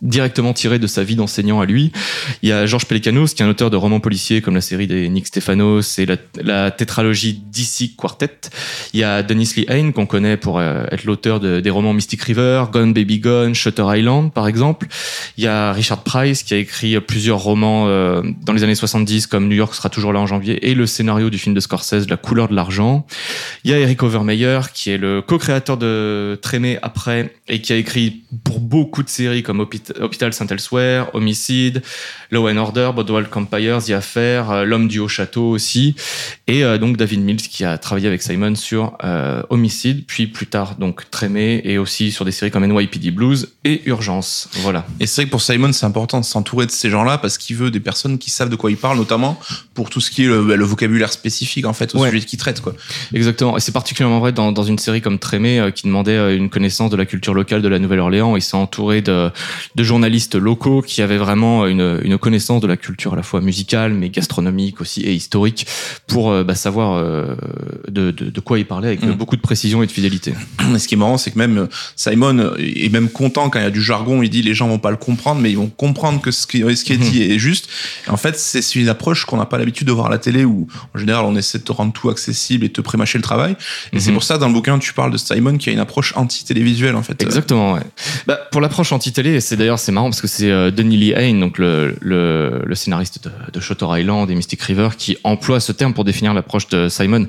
directement 0.01 0.53
tiré 0.53 0.80
de 0.80 0.88
sa 0.88 1.03
vie 1.03 1.15
d'enseignant 1.15 1.60
à 1.60 1.65
lui. 1.65 1.91
Il 2.41 2.49
y 2.49 2.51
a 2.51 2.65
Georges 2.65 2.86
Pelecanos, 2.86 3.34
qui 3.34 3.41
est 3.41 3.45
un 3.45 3.49
auteur 3.49 3.69
de 3.69 3.77
romans 3.77 3.99
policiers 3.99 4.41
comme 4.41 4.56
la 4.56 4.62
série 4.62 4.88
des 4.88 5.10
Nick 5.10 5.27
Stéphanos 5.27 5.99
et 5.99 6.06
la, 6.41 6.71
tétralogie 6.71 7.41
DC 7.51 7.95
Quartet. 7.95 8.49
Il 8.93 8.99
y 8.99 9.03
a 9.03 9.23
Dennis 9.23 9.53
Lee 9.56 9.65
Hayne, 9.67 9.93
qu'on 9.93 10.06
connaît 10.06 10.38
pour 10.38 10.60
euh, 10.60 10.86
être 10.91 11.06
l'auteur 11.06 11.39
de- 11.39 11.60
des 11.60 11.69
romans 11.69 11.93
Mystic 11.93 12.21
River, 12.21 12.65
Gone 12.71 12.93
Baby 12.93 13.19
Gone, 13.19 13.56
Shutter 13.56 13.86
Island, 13.88 14.32
par 14.32 14.47
exemple. 14.47 14.88
Il 15.38 15.43
y 15.43 15.47
a 15.47 15.71
Richard 15.73 16.03
Price, 16.03 16.43
qui 16.43 16.53
a 16.53 16.58
écrit 16.58 16.99
plusieurs 16.99 17.39
romans 17.39 17.88
euh, 17.88 18.21
dans 18.43 18.53
les 18.53 18.63
années 18.63 18.75
70, 18.75 19.27
comme 19.27 19.47
New 19.47 19.56
York 19.56 19.73
sera 19.73 19.89
toujours 19.89 20.13
là 20.13 20.19
en 20.19 20.27
janvier, 20.27 20.69
et 20.69 20.75
le 20.75 20.86
scénario 20.86 21.30
du 21.30 21.38
film 21.38 21.56
de 21.56 21.60
Scorsese, 21.60 22.08
La 22.10 22.17
couleur 22.17 22.47
de 22.47 22.56
l'argent. 22.56 23.06
Il 23.63 23.71
y 23.71 23.73
a 23.73 23.80
Eric 23.80 24.03
Overmeyer, 24.03 24.60
qui 24.73 24.91
est 24.91 24.97
le 24.97 25.21
co-créateur 25.21 25.77
de 25.77 26.38
Trémé 26.41 26.77
après, 26.82 27.34
et 27.47 27.62
qui 27.62 27.73
a 27.73 27.75
écrit 27.75 28.23
pour 28.43 28.60
beaucoup 28.60 29.03
de 29.03 29.10
séries 29.10 29.43
comme 29.43 29.57
Hopit- 29.60 29.93
Hôpital 30.00 30.34
Saint-Elsewhere, 30.34 31.06
Homicide, 31.13 31.82
Law 32.32 32.48
and 32.50 32.58
Order, 32.58 32.91
Boardwalk 32.93 33.36
Empire, 33.36 33.80
The 33.84 33.91
Affair, 33.91 34.52
euh, 34.52 34.65
L'homme 34.65 34.88
du 34.88 35.00
haut 35.00 35.08
château 35.08 35.50
aussi, 35.50 35.96
et 36.48 36.63
euh, 36.63 36.78
donc 36.78 36.98
David 36.98 37.22
Mills 37.22 37.38
qui 37.41 37.63
a 37.65 37.78
travaillé 37.78 38.08
avec 38.08 38.22
Simon 38.22 38.56
sur 38.56 38.98
euh, 39.04 39.41
Homicide, 39.50 40.06
puis 40.08 40.28
plus 40.28 40.48
tard 40.48 40.76
donc 40.76 41.10
Trémé, 41.10 41.62
et 41.63 41.78
aussi 41.78 42.12
sur 42.12 42.26
des 42.26 42.32
séries 42.32 42.52
comme 42.52 42.65
NYPD 42.65 43.12
Blues 43.12 43.50
et 43.63 43.82
Urgence. 43.88 44.50
Voilà. 44.62 44.86
Et 45.00 45.08
c'est 45.08 45.22
vrai 45.22 45.26
que 45.26 45.32
pour 45.32 45.41
Simon, 45.41 45.72
c'est 45.74 45.86
important 45.86 46.20
de 46.20 46.26
s'entourer 46.26 46.65
de 46.65 46.72
ces 46.72 46.89
gens-là 46.89 47.17
parce 47.17 47.38
qu'il 47.38 47.56
veut 47.56 47.72
des 47.72 47.80
personnes 47.80 48.17
qui 48.17 48.30
savent 48.30 48.50
de 48.50 48.56
quoi 48.56 48.72
ils 48.72 48.78
parlent, 48.78 48.98
notamment 48.98 49.39
pour 49.74 49.89
tout 49.89 50.02
ce 50.02 50.12
qui 50.12 50.24
est 50.24 50.28
le, 50.28 50.56
le 50.56 50.65
vocabulaire 50.65 51.12
spécifique 51.12 51.65
en 51.65 51.74
fait 51.74 51.93
au 51.96 52.00
Ouais. 52.00 52.12
sujet 52.12 52.26
qu'il 52.26 52.38
traite 52.39 52.62
quoi. 52.62 52.74
Exactement. 53.13 53.58
Et 53.58 53.60
c'est 53.60 53.72
particulièrement 53.72 54.20
vrai 54.20 54.32
dans, 54.32 54.52
dans 54.52 54.63
une 54.63 54.78
série 54.78 55.02
comme 55.02 55.20
Trémé 55.20 55.60
euh, 55.60 55.72
qui 55.72 55.88
demandait 55.88 56.36
une 56.36 56.50
connaissance 56.50 56.89
de 56.91 56.96
la 56.98 57.06
culture 57.06 57.34
locale 57.34 57.62
de 57.62 57.67
la 57.67 57.80
Nouvelle-Orléans. 57.80 58.36
Il 58.36 58.41
s'est 58.41 58.56
entouré 58.58 59.02
de, 59.02 59.30
de 59.75 59.83
journalistes 59.83 60.36
locaux 60.36 60.81
qui 60.81 61.01
avaient 61.01 61.17
vraiment 61.17 61.65
une, 61.67 61.99
une 62.03 62.17
connaissance 62.17 62.62
de 62.62 62.67
la 62.67 62.77
culture 62.77 63.13
à 63.13 63.15
la 63.15 63.23
fois 63.23 63.41
musicale 63.41 63.93
mais 63.93 64.10
gastronomique 64.10 64.81
aussi 64.81 65.01
et 65.01 65.13
historique 65.13 65.65
pour 66.07 66.31
euh, 66.31 66.43
bah, 66.43 66.55
savoir 66.55 66.93
euh, 66.97 67.36
de, 67.89 68.12
de, 68.12 68.29
de 68.29 68.39
quoi 68.39 68.60
il 68.60 68.65
parlait 68.65 68.88
avec 68.89 69.03
Mm. 69.03 69.12
beaucoup 69.13 69.36
de 69.36 69.41
précision 69.41 69.83
et 69.83 69.88
de 69.88 69.91
fidélité. 69.91 70.33
Ce 70.77 70.88
qui 70.88 70.95
est 70.95 70.97
marrant, 70.97 71.17
c'est 71.17 71.31
que 71.31 71.38
même 71.38 71.57
euh, 71.57 71.67
Simon 71.95 72.53
est 72.57 72.91
même 72.91 73.10
content 73.10 73.49
quand 73.49 73.60
il 73.60 73.63
y 73.63 73.65
a 73.65 73.69
du 73.71 73.81
jargon. 73.81 74.21
Il 74.23 74.29
dit 74.29 74.41
les 74.41 74.53
gens 74.53 74.67
vont 74.67 74.79
pas 74.79 74.91
le 74.91 74.97
comprendre, 74.97 75.39
mais 75.39 75.49
ils 75.51 75.57
vont 75.57 75.69
comprendre 75.69 76.19
que 76.21 76.31
ce 76.31 76.45
qui, 76.47 76.60
ce 76.75 76.83
qui 76.83 76.93
est 76.93 76.97
dit 76.97 77.23
est 77.23 77.39
juste. 77.39 77.69
Et 78.07 78.10
en 78.10 78.17
fait, 78.17 78.38
c'est 78.38 78.75
une 78.75 78.89
approche 78.89 79.25
qu'on 79.25 79.38
n'a 79.38 79.45
pas 79.45 79.57
l'habitude 79.57 79.88
de 79.88 79.91
voir 79.91 80.07
à 80.07 80.10
la 80.10 80.17
télé 80.17 80.45
où, 80.45 80.67
en 80.95 80.99
général, 80.99 81.25
on 81.25 81.36
essaie 81.36 81.60
de 81.60 81.63
te 81.63 81.71
rendre 81.71 81.93
tout 81.93 82.10
accessible 82.10 82.65
et 82.65 82.67
de 82.69 82.73
te 82.73 82.81
prémâcher 82.81 83.17
le 83.17 83.23
travail. 83.23 83.55
Et 83.93 83.99
c'est 83.99 84.10
Mhm. 84.10 84.15
pour 84.15 84.23
ça, 84.23 84.38
dans 84.38 84.47
le 84.47 84.53
bouquin, 84.53 84.77
tu 84.79 84.93
parles 84.93 85.12
de 85.12 85.17
Simon 85.17 85.57
qui 85.57 85.69
a 85.69 85.73
une 85.73 85.79
approche 85.79 86.13
anti-télévisuelle, 86.15 86.95
en 86.95 87.03
fait. 87.03 87.21
Exactement, 87.21 87.73
ouais. 87.73 87.81
Bah, 88.25 88.38
pour 88.51 88.62
l'approche 88.62 88.91
anti-télé, 88.91 89.37
et 89.38 89.39
c'est 89.39 89.56
d'ailleurs 89.56 89.80
c'est 89.80 89.91
marrant 89.91 90.10
parce 90.10 90.21
que 90.21 90.28
c'est 90.28 90.52
euh, 90.52 90.71
Denis 90.71 90.97
Lee 90.97 91.12
Hayne, 91.12 91.39
donc 91.39 91.58
le, 91.58 91.95
le, 92.02 92.63
le 92.65 92.76
scénariste 92.76 93.23
de, 93.23 93.32
de 93.52 93.60
Shutter 93.60 93.86
Island 93.89 94.30
et 94.30 94.36
Mystic 94.36 94.62
River, 94.62 94.89
qui 94.97 95.17
emploie 95.23 95.60
ce 95.60 95.71
terme 95.71 95.93
pour 95.93 96.04
définir 96.04 96.34
l'approche 96.34 96.67
de 96.69 96.89
Simon. 96.89 97.28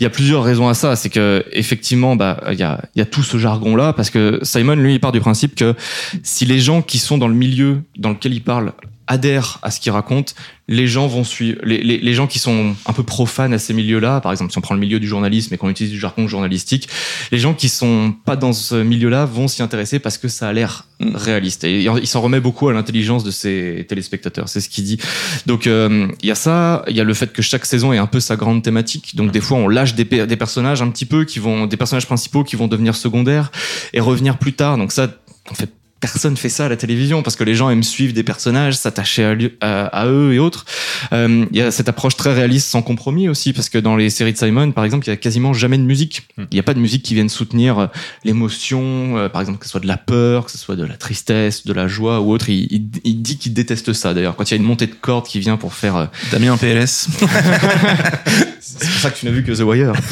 Il 0.00 0.04
y 0.04 0.06
a 0.06 0.10
plusieurs 0.10 0.44
raisons 0.44 0.68
à 0.68 0.74
ça. 0.74 0.96
C'est 0.96 1.10
que 1.10 1.44
effectivement, 1.52 2.16
bah, 2.16 2.40
il 2.50 2.58
y 2.58 2.62
a, 2.62 2.80
il 2.94 2.98
y 2.98 3.02
a 3.02 3.06
tout 3.06 3.22
ce 3.22 3.36
jargon-là 3.36 3.92
parce 3.92 4.10
que 4.10 4.38
Simon, 4.42 4.76
lui, 4.76 4.94
il 4.94 5.00
part 5.00 5.12
du 5.12 5.20
principe 5.20 5.54
que 5.54 5.74
si 6.22 6.46
les 6.46 6.60
gens 6.60 6.80
qui 6.80 6.98
sont 6.98 7.18
dans 7.18 7.28
le 7.28 7.34
milieu 7.34 7.82
dans 7.98 8.10
lequel 8.10 8.32
il 8.32 8.42
parle 8.42 8.72
adhèrent 9.08 9.58
à 9.62 9.70
ce 9.70 9.80
qu'il 9.80 9.90
raconte, 9.90 10.34
les 10.68 10.86
gens 10.86 11.06
vont 11.06 11.24
suivre. 11.24 11.58
Les, 11.64 11.82
les, 11.82 11.98
les 11.98 12.14
gens 12.14 12.26
qui 12.26 12.38
sont 12.38 12.76
un 12.86 12.92
peu 12.92 13.02
profanes 13.02 13.52
à 13.52 13.58
ces 13.58 13.74
milieux-là, 13.74 14.20
par 14.20 14.30
exemple, 14.30 14.52
si 14.52 14.58
on 14.58 14.60
prend 14.60 14.74
le 14.74 14.80
milieu 14.80 15.00
du 15.00 15.08
journalisme 15.08 15.52
et 15.54 15.56
qu'on 15.56 15.70
utilise 15.70 15.92
du 15.92 15.98
jargon 15.98 16.28
journalistique, 16.28 16.88
les 17.32 17.38
gens 17.38 17.54
qui 17.54 17.68
sont 17.68 18.14
pas 18.24 18.36
dans 18.36 18.52
ce 18.52 18.76
milieu-là 18.76 19.24
vont 19.24 19.48
s'y 19.48 19.62
intéresser 19.62 19.98
parce 19.98 20.18
que 20.18 20.28
ça 20.28 20.48
a 20.48 20.52
l'air 20.52 20.88
Mm. 21.00 21.14
réaliste. 21.14 21.62
Et 21.62 21.82
il 21.84 22.06
s'en 22.08 22.20
remet 22.20 22.40
beaucoup 22.40 22.68
à 22.68 22.72
l'intelligence 22.72 23.22
de 23.22 23.30
ses 23.30 23.86
téléspectateurs, 23.88 24.48
c'est 24.48 24.60
ce 24.60 24.68
qu'il 24.68 24.82
dit. 24.82 24.98
Donc 25.46 25.68
euh, 25.68 26.08
il 26.22 26.28
y 26.28 26.32
a 26.32 26.34
ça, 26.34 26.84
il 26.88 26.96
y 26.96 27.00
a 27.00 27.04
le 27.04 27.14
fait 27.14 27.32
que 27.32 27.40
chaque 27.40 27.66
saison 27.66 27.92
est 27.92 27.98
un 27.98 28.08
peu 28.08 28.18
sa 28.18 28.34
grande 28.34 28.64
thématique. 28.64 29.14
Donc 29.14 29.30
des 29.30 29.40
fois 29.40 29.58
on 29.58 29.68
lâche 29.68 29.94
des, 29.94 30.04
des 30.04 30.36
personnages 30.36 30.82
un 30.82 30.90
petit 30.90 31.06
peu 31.06 31.24
qui 31.24 31.38
vont, 31.38 31.66
des 31.66 31.76
personnages 31.76 32.06
principaux 32.06 32.42
qui 32.42 32.56
vont 32.56 32.66
devenir 32.66 32.96
secondaires 32.96 33.52
et 33.92 34.00
revenir 34.00 34.38
plus 34.38 34.54
tard. 34.54 34.76
Donc 34.76 34.90
ça, 34.90 35.08
en 35.50 35.54
fait 35.54 35.70
personne 36.00 36.36
fait 36.36 36.48
ça 36.48 36.66
à 36.66 36.68
la 36.68 36.76
télévision 36.76 37.22
parce 37.22 37.34
que 37.36 37.44
les 37.44 37.54
gens 37.54 37.70
aiment 37.70 37.82
suivre 37.82 38.12
des 38.12 38.22
personnages, 38.22 38.74
s'attacher 38.74 39.24
à, 39.24 39.34
lui- 39.34 39.52
à- 39.60 39.86
à 39.86 40.06
eux 40.06 40.32
et 40.32 40.38
autres. 40.38 40.64
Euh, 41.12 41.44
Il 41.50 41.58
y 41.58 41.62
a 41.62 41.70
cette 41.70 41.88
approche 41.88 42.16
très 42.16 42.32
réaliste 42.34 42.68
sans 42.68 42.82
compromis 42.82 43.28
aussi 43.28 43.52
parce 43.52 43.68
que 43.68 43.78
dans 43.78 43.96
les 43.96 44.08
séries 44.10 44.32
de 44.32 44.38
Simon, 44.38 44.70
par 44.72 44.84
exemple, 44.84 45.06
il 45.06 45.10
y 45.10 45.12
a 45.12 45.16
quasiment 45.16 45.52
jamais 45.52 45.78
de 45.78 45.82
musique. 45.82 46.22
Il 46.38 46.46
n'y 46.52 46.60
a 46.60 46.62
pas 46.62 46.74
de 46.74 46.78
musique 46.80 47.02
qui 47.02 47.14
vienne 47.14 47.28
soutenir 47.28 47.78
euh, 47.78 47.86
l'émotion, 48.24 49.16
euh, 49.18 49.28
par 49.28 49.40
exemple 49.40 49.58
que 49.58 49.64
ce 49.66 49.70
soit 49.72 49.80
de 49.80 49.86
la 49.88 49.96
peur, 49.96 50.44
que 50.46 50.50
ce 50.52 50.58
soit 50.58 50.76
de 50.76 50.84
la 50.84 50.96
tristesse, 50.96 51.66
de 51.66 51.72
la 51.72 51.88
joie 51.88 52.20
ou 52.20 52.30
autre. 52.32 52.48
Il, 52.48 52.66
il- 52.70 52.90
il 53.04 53.22
dit 53.22 53.38
qu'il 53.38 53.52
déteste 53.54 53.92
ça 53.92 54.14
d'ailleurs. 54.14 54.36
Quand 54.36 54.44
il 54.50 54.54
y 54.54 54.54
a 54.54 54.58
une 54.58 54.62
montée 54.68 54.86
de 54.86 54.94
cordes 54.94 55.26
qui 55.26 55.40
vient 55.40 55.56
pour 55.56 55.74
faire 55.74 55.96
euh, 55.96 56.06
Damien 56.30 56.56
PLS. 56.56 57.08
c'est 58.60 58.88
pour 58.88 58.98
ça 59.00 59.10
que 59.10 59.18
tu 59.18 59.26
n'as 59.26 59.32
vu 59.32 59.42
que 59.44 59.52
The 59.52 59.60
Wire. 59.60 59.92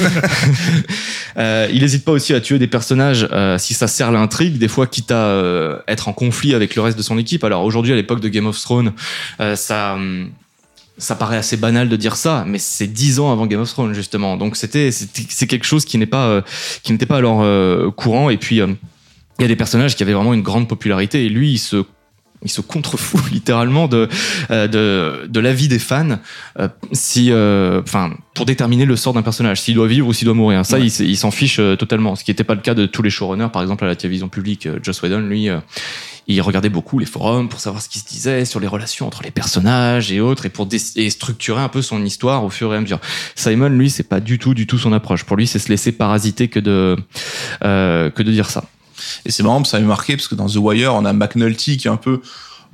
Euh, 1.39 1.69
il 1.71 1.83
n'hésite 1.83 2.03
pas 2.03 2.13
aussi 2.13 2.33
à 2.33 2.41
tuer 2.41 2.59
des 2.59 2.67
personnages 2.67 3.29
euh, 3.31 3.59
si 3.59 3.75
ça 3.75 3.89
sert 3.89 4.11
l'intrigue, 4.11 4.57
des 4.57 4.69
fois 4.69 4.87
quitte 4.87 5.11
à 5.11 5.76
euh, 5.77 5.83
être 5.89 6.09
en 6.09 6.13
conflit 6.13 6.55
avec 6.55 6.75
le 6.75 6.83
reste 6.83 6.97
de 6.97 7.03
son 7.03 7.19
équipe. 7.19 7.45
Alors 7.45 7.65
aujourd'hui, 7.65 7.93
à 7.93 7.97
l'époque 7.97 8.21
de 8.21 8.29
Game 8.29 8.47
of 8.47 8.61
Thrones, 8.61 8.93
euh, 9.41 9.57
ça. 9.57 9.95
hum, 9.95 10.31
ça 10.99 11.15
paraît 11.15 11.37
assez 11.37 11.59
banal 11.59 11.91
de 11.91 11.97
dire 11.97 12.17
ça, 12.17 12.45
mais 12.47 12.59
c'est 12.59 12.87
dix 12.87 13.21
ans 13.21 13.31
avant 13.31 13.47
Game 13.47 13.61
of 13.61 13.71
Thrones 13.71 13.93
justement. 13.93 14.39
Donc 14.39 14.57
c'était 14.57 14.91
c'est 14.91 15.47
quelque 15.47 15.67
chose 15.67 15.85
qui 15.85 15.99
n'est 15.99 16.07
pas 16.07 16.25
euh, 16.29 16.41
qui 16.83 16.91
n'était 16.93 17.05
pas 17.05 17.19
alors 17.19 17.45
courant. 17.97 18.31
Et 18.31 18.39
puis 18.39 18.57
il 18.57 18.77
y 19.41 19.45
a 19.45 19.47
des 19.47 19.57
personnages 19.57 19.95
qui 19.95 20.03
avaient 20.03 20.15
vraiment 20.15 20.33
une 20.33 20.41
grande 20.41 20.69
popularité 20.69 21.27
et 21.27 21.29
lui 21.29 21.53
il 21.53 21.59
se 21.59 21.85
il 22.43 22.51
se 22.51 22.61
contrefout 22.61 23.21
littéralement 23.33 23.89
de 23.89 24.09
euh, 24.51 24.67
de, 24.69 25.27
de 25.27 25.41
l'avis 25.41 25.69
des 25.69 25.79
fans 25.79 26.19
euh, 26.59 26.69
si 26.93 27.31
euh, 27.31 27.83
enfin 27.83 28.13
pour 28.35 28.47
déterminer 28.47 28.85
le 28.85 28.97
sort 28.97 29.13
d'un 29.13 29.23
personnage 29.23 29.61
s'il 29.61 29.75
doit 29.75 29.87
vivre 29.87 30.07
ou 30.07 30.13
s'il 30.13 30.27
doit 30.27 30.35
mourir 30.35 30.65
ça 30.65 30.77
Ouais. 30.77 30.87
il, 30.87 31.17
s'en 31.17 31.31
fiche 31.31 31.57
totalement 31.79 32.17
ce 32.17 32.25
qui 32.25 32.31
n'était 32.31 32.45
pas 32.45 32.55
le 32.55 32.61
cas 32.61 32.75
de 32.75 32.87
tous 32.87 33.03
les 33.03 33.11
showrunners 33.11 33.49
par 33.53 33.63
exemple 33.63 33.85
à 33.85 33.87
la 33.87 33.97
télévision 33.97 34.29
publique 34.29 34.69
Joss 34.83 35.01
Whedon 35.03 35.21
lui 35.21 35.49
il 36.29 36.41
regardait 36.43 36.69
beaucoup 36.69 36.99
les 36.99 37.07
forums 37.07 37.49
pour 37.49 37.61
savoir 37.61 37.83
ce 37.83 37.89
qui 37.89 37.99
se 37.99 38.07
disait 38.07 38.45
sur 38.45 38.59
les 38.59 38.67
relations 38.67 39.07
entre 39.07 39.23
les 39.23 39.31
personnages 39.31 40.11
et 40.11 40.21
autres 40.21 40.47
et 40.47 40.49
pour 40.49 40.69
et 40.97 41.11
structurer 41.11 41.61
un 41.61 41.69
peu 41.69 41.83
son 41.83 42.05
histoire 42.05 42.45
au 42.45 42.51
fur 42.51 42.73
et 42.75 42.77
à 42.77 42.81
mesure. 42.81 42.99
Simon, 43.37 43.69
lui, 43.69 43.91
c'est 43.91 44.03
pas 44.03 44.21
du 44.21 44.39
tout, 44.39 44.55
du 44.55 44.67
tout 44.67 44.79
son 44.79 44.93
approche. 44.93 45.25
Pour 45.25 45.37
lui, 45.37 45.47
c'est 45.47 45.59
se 45.59 45.69
laisser 45.69 45.93
parasiter 45.93 46.49
que 46.49 46.59
de 46.59 46.97
euh, 47.65 48.11
que 48.11 48.23
de 48.23 48.33
dire 48.33 48.51
ça. 48.51 48.65
Et 49.25 49.31
c'est 49.31 49.43
marrant, 49.43 49.63
ça 49.65 49.79
m'a 49.81 49.87
marqué 49.87 50.17
parce 50.17 50.29
que 50.29 50.35
dans 50.35 50.47
The 50.47 50.57
Wire, 50.57 50.95
on 50.95 51.05
a 51.05 51.13
McNulty 51.13 51.77
qui 51.77 51.89
est 51.89 51.91
un 51.91 51.97
peu 51.97 52.21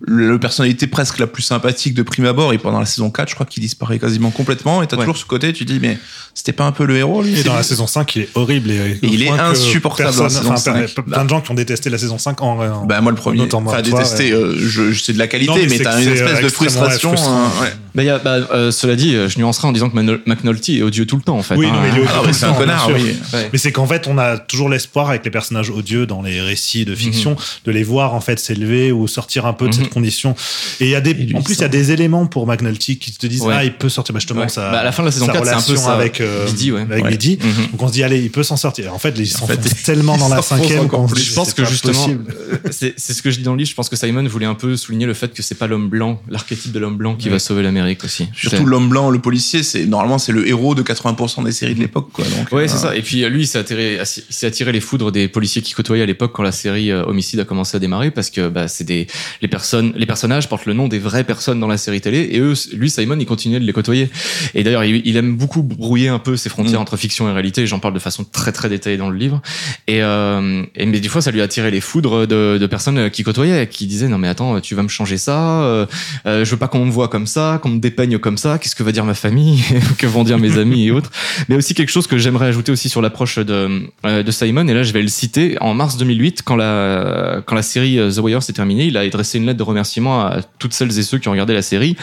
le 0.04 0.36
personnalité 0.40 0.88
presque 0.88 1.20
la 1.20 1.28
plus 1.28 1.42
sympathique 1.44 1.94
de 1.94 2.02
prime 2.02 2.24
abord 2.24 2.52
et 2.52 2.58
pendant 2.58 2.80
la 2.80 2.86
saison 2.86 3.08
4 3.10 3.28
je 3.28 3.34
crois 3.34 3.46
qu'il 3.46 3.62
disparaît 3.62 4.00
quasiment 4.00 4.30
complètement 4.32 4.82
et 4.82 4.88
t'as 4.88 4.96
Ouais. 4.96 5.02
toujours 5.04 5.16
ce 5.16 5.24
côté 5.24 5.52
tu 5.52 5.64
dis 5.64 5.78
mais 5.80 5.96
c'était 6.34 6.52
pas 6.52 6.64
un 6.64 6.72
peu 6.72 6.86
le 6.86 6.96
héros 6.96 7.22
lui 7.22 7.38
Et 7.38 7.44
dans 7.44 7.54
la 7.54 7.62
saison 7.62 7.86
5, 7.86 8.16
il 8.16 8.22
est 8.22 8.28
horrible. 8.34 8.70
Et, 8.72 8.98
il 9.02 9.22
est 9.22 9.28
insupportable 9.28 10.08
personne- 10.16 10.42
dans 10.44 10.50
la 10.50 10.56
saison 10.56 10.72
plein- 10.74 10.86
5. 10.88 11.04
Plein 11.04 11.24
de 11.24 11.28
gens 11.30 11.40
qui 11.40 11.50
ont 11.52 11.54
détesté 11.54 11.88
la 11.88 11.98
saison 11.98 12.18
5 12.18 12.42
en. 12.42 12.58
en- 12.60 12.84
bah 12.86 13.00
moi 13.00 13.12
le 13.12 13.16
premier 13.18 13.38
notamment 13.40 13.70
enfin 13.70 13.82
détesté 13.82 14.34
ouais. 14.34 14.40
euh, 14.40 14.56
je, 14.58 14.90
je- 14.90 15.00
c'est 15.04 15.12
de 15.12 15.18
la 15.18 15.28
qualité 15.28 15.52
Non, 15.52 15.58
mais 15.68 15.78
t'as 15.78 16.00
une 16.02 16.08
espèce 16.08 16.40
de 16.42 16.48
frustration 16.48 17.14
hein, 17.16 17.50
ouais. 17.60 17.72
Bah, 17.94 18.02
y 18.02 18.08
a, 18.10 18.18
bah, 18.18 18.36
euh, 18.52 18.70
cela 18.70 18.96
dit, 18.96 19.14
euh, 19.14 19.28
je 19.28 19.38
nuancerai 19.38 19.68
en 19.68 19.72
disant 19.72 19.90
que 19.90 19.94
Mano- 19.94 20.18
McNulty 20.26 20.78
est 20.78 20.82
odieux 20.82 21.06
tout 21.06 21.16
le 21.16 21.22
temps 21.22 21.36
en 21.36 21.42
fait. 21.42 21.56
Oui, 21.56 21.66
hein. 21.66 21.72
non, 21.74 21.80
mais 21.82 21.88
il 21.90 21.98
est 21.98 22.06
ah 22.08 22.20
odieux 22.20 22.32
tout 22.32 22.38
c'est 22.38 22.46
le 22.46 22.50
un 22.50 22.54
temps, 22.54 22.60
connard 22.60 22.90
oui 22.94 23.16
Ouais. 23.32 23.48
Mais 23.52 23.58
c'est 23.58 23.72
qu'en 23.72 23.86
fait, 23.86 24.06
on 24.06 24.16
a 24.18 24.38
toujours 24.38 24.68
l'espoir 24.68 25.10
avec 25.10 25.24
les 25.24 25.30
personnages 25.30 25.70
odieux 25.70 26.06
dans 26.06 26.22
les 26.22 26.40
récits 26.40 26.84
de 26.84 26.94
fiction 26.94 27.36
de 27.64 27.70
les 27.70 27.82
voir 27.82 28.14
en 28.14 28.20
fait 28.20 28.38
s'élever 28.38 28.92
ou 28.92 29.06
sortir 29.08 29.46
un 29.46 29.52
peu 29.52 29.66
de 29.68 29.74
Mhm. 29.74 29.82
cette 29.82 29.90
condition. 29.92 30.34
Et 30.80 30.84
il 30.86 30.90
y 30.90 30.94
a 30.94 31.00
des, 31.00 31.14
en 31.34 31.42
plus, 31.42 31.54
il 31.54 31.60
y 31.60 31.64
a 31.64 31.68
des 31.68 31.92
éléments 31.92 32.26
pour 32.26 32.46
McNulty 32.46 32.98
qui 32.98 33.12
te 33.12 33.26
disent 33.26 33.42
Ouais. 33.42 33.54
ah 33.56 33.64
il 33.64 33.72
peut 33.74 33.88
sortir. 33.88 34.12
Bah, 34.14 34.20
justement, 34.20 34.42
Ouais. 34.42 34.48
ça. 34.48 34.70
Bah, 34.70 34.80
à 34.80 34.84
la 34.84 34.92
fin 34.92 35.02
de 35.02 35.08
la 35.08 35.12
saison 35.12 35.26
sa 35.26 35.32
4, 35.32 35.44
c'est 35.46 35.52
un 35.52 35.60
peu 35.74 35.76
ça. 35.76 35.92
avec 35.94 36.20
euh, 36.20 36.46
ouais. 36.46 36.80
avec. 36.80 37.04
Mhm. 37.24 37.66
Donc 37.72 37.82
on 37.82 37.88
se 37.88 37.92
dit 37.92 38.02
allez, 38.02 38.20
il 38.20 38.30
peut 38.30 38.42
s'en 38.42 38.56
sortir. 38.56 38.92
En 38.94 38.98
fait, 38.98 39.14
ils 39.18 39.26
fait, 39.26 39.56
tellement 39.84 40.16
dans 40.16 40.28
la 40.28 40.40
cinquième 40.42 40.88
Je 41.16 41.34
pense 41.34 41.48
c'est 41.48 41.54
que 41.56 41.64
justement, 41.64 41.92
possible. 41.92 42.34
euh, 42.52 42.56
c'est 42.70 42.94
c'est 42.96 43.12
ce 43.12 43.22
que 43.22 43.30
je 43.30 43.38
dis 43.38 43.42
dans 43.42 43.52
le 43.52 43.58
livre. 43.58 43.70
Je 43.70 43.74
pense 43.74 43.88
que 43.88 43.96
Simon 43.96 44.24
voulait 44.28 44.46
un 44.46 44.54
peu 44.54 44.76
souligner 44.76 45.06
le 45.06 45.14
fait 45.14 45.32
que 45.34 45.42
c'est 45.42 45.54
pas 45.56 45.66
l'homme 45.66 45.88
blanc, 45.88 46.20
l'archétype 46.28 46.72
de 46.72 46.78
l'homme 46.78 46.96
blanc 46.96 47.14
qui 47.16 47.28
va 47.28 47.38
sauver 47.38 47.62
aussi. 48.04 48.28
surtout 48.34 48.64
l'homme 48.66 48.88
blanc 48.88 49.10
le 49.10 49.18
policier 49.18 49.62
c'est 49.62 49.86
normalement 49.86 50.18
c'est 50.18 50.32
le 50.32 50.46
héros 50.48 50.74
de 50.74 50.82
80% 50.82 51.44
des 51.44 51.52
séries 51.52 51.74
de 51.74 51.80
l'époque 51.80 52.08
quoi 52.12 52.24
donc 52.24 52.50
Ouais, 52.52 52.64
euh, 52.64 52.68
c'est 52.68 52.76
ça. 52.78 52.96
Et 52.96 53.02
puis 53.02 53.24
euh, 53.24 53.28
lui, 53.28 53.42
il 53.42 53.46
s'est 53.46 53.58
attiré, 53.58 53.98
il 54.00 54.34
s'est 54.34 54.46
attiré 54.46 54.72
les 54.72 54.80
foudres 54.80 55.10
des 55.12 55.28
policiers 55.28 55.62
qui 55.62 55.72
côtoyaient 55.72 56.02
à 56.02 56.06
l'époque 56.06 56.32
quand 56.34 56.42
la 56.42 56.52
série 56.52 56.90
euh, 56.90 57.04
Homicide 57.06 57.40
a 57.40 57.44
commencé 57.44 57.76
à 57.76 57.80
démarrer, 57.80 58.10
parce 58.10 58.30
que 58.30 58.48
bah, 58.48 58.68
c'est 58.68 58.84
des 58.84 59.06
les 59.40 59.48
personnes, 59.48 59.92
les 59.96 60.06
personnages 60.06 60.48
portent 60.48 60.66
le 60.66 60.74
nom 60.74 60.88
des 60.88 60.98
vraies 60.98 61.24
personnes 61.24 61.60
dans 61.60 61.66
la 61.68 61.76
série 61.78 62.00
télé, 62.00 62.28
et 62.32 62.40
eux, 62.40 62.54
lui, 62.74 62.90
Simon, 62.90 63.16
il 63.18 63.26
continuait 63.26 63.60
de 63.60 63.64
les 63.64 63.72
côtoyer. 63.72 64.10
Et 64.54 64.62
d'ailleurs, 64.64 64.84
il, 64.84 65.02
il 65.04 65.16
aime 65.16 65.36
beaucoup 65.36 65.62
brouiller 65.62 66.08
un 66.08 66.18
peu 66.18 66.36
ces 66.36 66.48
frontières 66.48 66.78
Mm. 66.78 66.82
entre 66.82 66.96
fiction 66.96 67.28
et 67.28 67.32
réalité. 67.32 67.66
J'en 67.66 67.78
parle 67.80 67.94
de 67.94 67.98
façon 67.98 68.24
très 68.24 68.52
très 68.52 68.68
détaillée 68.68 68.96
dans 68.96 69.10
le 69.10 69.16
livre. 69.16 69.42
Et, 69.88 70.02
euh, 70.02 70.62
et 70.76 70.86
mais 70.86 71.00
des 71.00 71.08
fois, 71.08 71.20
ça 71.20 71.30
lui 71.30 71.40
a 71.40 71.44
attiré 71.44 71.70
les 71.70 71.80
foudres 71.80 72.26
de, 72.26 72.58
de 72.60 72.66
personnes 72.66 73.10
qui 73.10 73.22
côtoyaient, 73.24 73.66
qui 73.68 73.86
disaient 73.86 74.08
non 74.08 74.18
mais 74.18 74.28
attends, 74.28 74.60
tu 74.60 74.74
vas 74.74 74.82
me 74.82 74.88
changer 74.88 75.18
ça. 75.18 75.62
euh, 75.62 75.86
euh, 76.26 76.44
je 76.44 76.50
veux 76.50 76.56
pas 76.56 76.68
qu'on 76.68 76.84
me 76.86 76.90
voit 76.90 77.08
comme 77.08 77.26
ça, 77.26 77.58
qu'on 77.62 77.70
me 77.72 77.80
dépeigne 77.80 78.18
comme 78.18 78.38
ça. 78.38 78.58
Qu'est-ce 78.58 78.76
que 78.76 78.82
va 78.82 78.92
dire 78.92 79.04
ma 79.04 79.14
famille 79.14 79.62
Que 79.98 80.06
vont 80.06 80.24
dire 80.24 80.38
mes 80.38 80.58
amis 80.58 80.86
et 80.86 80.90
autres 80.90 81.10
mais 81.48 81.56
aussi 81.56 81.74
quelque 81.74 81.90
chose 81.90 82.06
que 82.06 82.18
j'aimerais 82.18 82.46
ajouter 82.46 82.72
aussi 82.72 82.88
sur 82.88 83.02
l'approche 83.02 83.38
de, 83.38 83.88
euh, 84.04 84.22
de 84.22 84.30
Simon, 84.30 84.66
et 84.68 84.74
là 84.74 84.82
je 84.82 84.92
vais 84.92 85.02
le 85.02 85.08
citer, 85.08 85.56
en 85.60 85.74
mars 85.74 85.96
2008, 85.96 86.42
quand 86.42 86.56
la, 86.56 87.42
quand 87.46 87.54
la 87.54 87.62
série 87.62 87.98
euh, 87.98 88.10
The 88.10 88.18
Wire 88.18 88.42
s'est 88.42 88.52
terminée, 88.52 88.86
il 88.86 88.96
a 88.96 89.00
adressé 89.00 89.38
une 89.38 89.46
lettre 89.46 89.58
de 89.58 89.62
remerciement 89.62 90.22
à 90.22 90.40
toutes 90.58 90.72
celles 90.72 90.96
et 90.98 91.02
ceux 91.02 91.18
qui 91.18 91.28
ont 91.28 91.32
regardé 91.32 91.54
la 91.54 91.62
série, 91.62 91.96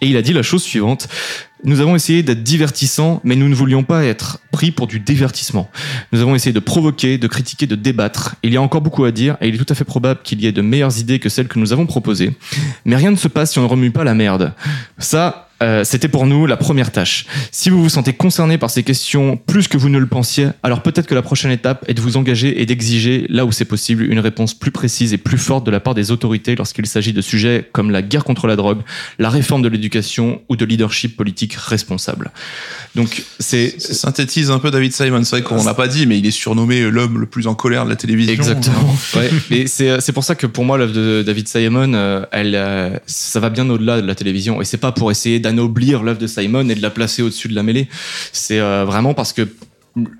et 0.00 0.06
il 0.06 0.16
a 0.16 0.22
dit 0.22 0.32
la 0.32 0.42
chose 0.42 0.62
suivante. 0.62 1.08
Nous 1.62 1.80
avons 1.80 1.94
essayé 1.94 2.22
d'être 2.22 2.42
divertissants, 2.42 3.20
mais 3.22 3.36
nous 3.36 3.48
ne 3.48 3.54
voulions 3.54 3.82
pas 3.82 4.04
être 4.04 4.38
pris 4.50 4.70
pour 4.70 4.86
du 4.86 4.98
divertissement. 4.98 5.70
Nous 6.12 6.20
avons 6.20 6.34
essayé 6.34 6.52
de 6.52 6.60
provoquer, 6.60 7.18
de 7.18 7.26
critiquer, 7.26 7.66
de 7.66 7.74
débattre. 7.74 8.36
Il 8.42 8.52
y 8.52 8.56
a 8.56 8.62
encore 8.62 8.80
beaucoup 8.80 9.04
à 9.04 9.10
dire, 9.10 9.36
et 9.40 9.48
il 9.48 9.54
est 9.54 9.58
tout 9.58 9.70
à 9.70 9.74
fait 9.74 9.84
probable 9.84 10.20
qu'il 10.22 10.40
y 10.40 10.46
ait 10.46 10.52
de 10.52 10.62
meilleures 10.62 10.98
idées 10.98 11.18
que 11.18 11.28
celles 11.28 11.48
que 11.48 11.58
nous 11.58 11.72
avons 11.72 11.86
proposées. 11.86 12.34
Mais 12.84 12.96
rien 12.96 13.10
ne 13.10 13.16
se 13.16 13.28
passe 13.28 13.52
si 13.52 13.58
on 13.58 13.62
ne 13.62 13.68
remue 13.68 13.90
pas 13.90 14.04
la 14.04 14.14
merde. 14.14 14.54
Ça, 14.98 15.49
euh, 15.62 15.84
c'était 15.84 16.08
pour 16.08 16.26
nous 16.26 16.46
la 16.46 16.56
première 16.56 16.92
tâche. 16.92 17.26
Si 17.50 17.70
vous 17.70 17.82
vous 17.82 17.88
sentez 17.88 18.12
concerné 18.12 18.58
par 18.58 18.70
ces 18.70 18.82
questions 18.82 19.36
plus 19.36 19.68
que 19.68 19.76
vous 19.76 19.88
ne 19.88 19.98
le 19.98 20.06
pensiez, 20.06 20.48
alors 20.62 20.82
peut-être 20.82 21.06
que 21.06 21.14
la 21.14 21.22
prochaine 21.22 21.50
étape 21.50 21.84
est 21.88 21.94
de 21.94 22.00
vous 22.00 22.16
engager 22.16 22.60
et 22.60 22.66
d'exiger, 22.66 23.26
là 23.28 23.44
où 23.44 23.52
c'est 23.52 23.64
possible, 23.64 24.04
une 24.04 24.20
réponse 24.20 24.54
plus 24.54 24.70
précise 24.70 25.12
et 25.12 25.18
plus 25.18 25.38
forte 25.38 25.64
de 25.64 25.70
la 25.70 25.80
part 25.80 25.94
des 25.94 26.10
autorités 26.10 26.54
lorsqu'il 26.56 26.86
s'agit 26.86 27.12
de 27.12 27.20
sujets 27.20 27.68
comme 27.72 27.90
la 27.90 28.02
guerre 28.02 28.24
contre 28.24 28.46
la 28.46 28.56
drogue, 28.56 28.80
la 29.18 29.30
réforme 29.30 29.62
de 29.62 29.68
l'éducation 29.68 30.40
ou 30.48 30.56
de 30.56 30.64
leadership 30.64 31.16
politique 31.16 31.54
responsable. 31.54 32.30
Donc 32.94 33.24
c'est 33.38 33.80
synthétise 33.80 34.50
un 34.50 34.58
peu 34.58 34.70
David 34.70 34.92
Simon 34.92 35.22
c'est 35.24 35.36
vrai 35.36 35.42
qu'on 35.42 35.64
l'a 35.64 35.74
pas 35.74 35.88
dit 35.88 36.06
mais 36.06 36.18
il 36.18 36.26
est 36.26 36.32
surnommé 36.32 36.90
l'homme 36.90 37.18
le 37.18 37.26
plus 37.26 37.46
en 37.46 37.54
colère 37.54 37.84
de 37.84 37.90
la 37.90 37.96
télévision 37.96 38.20
Exactement. 38.32 38.96
Ouais. 39.16 39.30
Et 39.50 39.66
c'est 39.66 40.12
pour 40.12 40.24
ça 40.24 40.34
que 40.34 40.46
pour 40.46 40.64
moi 40.64 40.78
l'œuvre 40.78 40.92
de 40.92 41.22
David 41.22 41.48
Simon, 41.48 41.92
euh, 41.94 42.24
elle, 42.32 42.54
euh, 42.54 42.90
ça 43.06 43.40
va 43.40 43.50
bien 43.50 43.68
au-delà 43.68 44.00
de 44.00 44.06
la 44.06 44.14
télévision. 44.14 44.60
Et 44.60 44.64
c'est 44.64 44.78
pas 44.78 44.92
pour 44.92 45.10
essayer 45.10 45.40
d'anoblir 45.50 46.02
l'œuvre 46.02 46.18
de 46.18 46.26
Simon 46.26 46.68
et 46.68 46.74
de 46.74 46.82
la 46.82 46.90
placer 46.90 47.22
au-dessus 47.22 47.48
de 47.48 47.54
la 47.54 47.62
mêlée. 47.62 47.88
C'est 48.32 48.60
euh, 48.60 48.84
vraiment 48.84 49.14
parce 49.14 49.32
que 49.32 49.48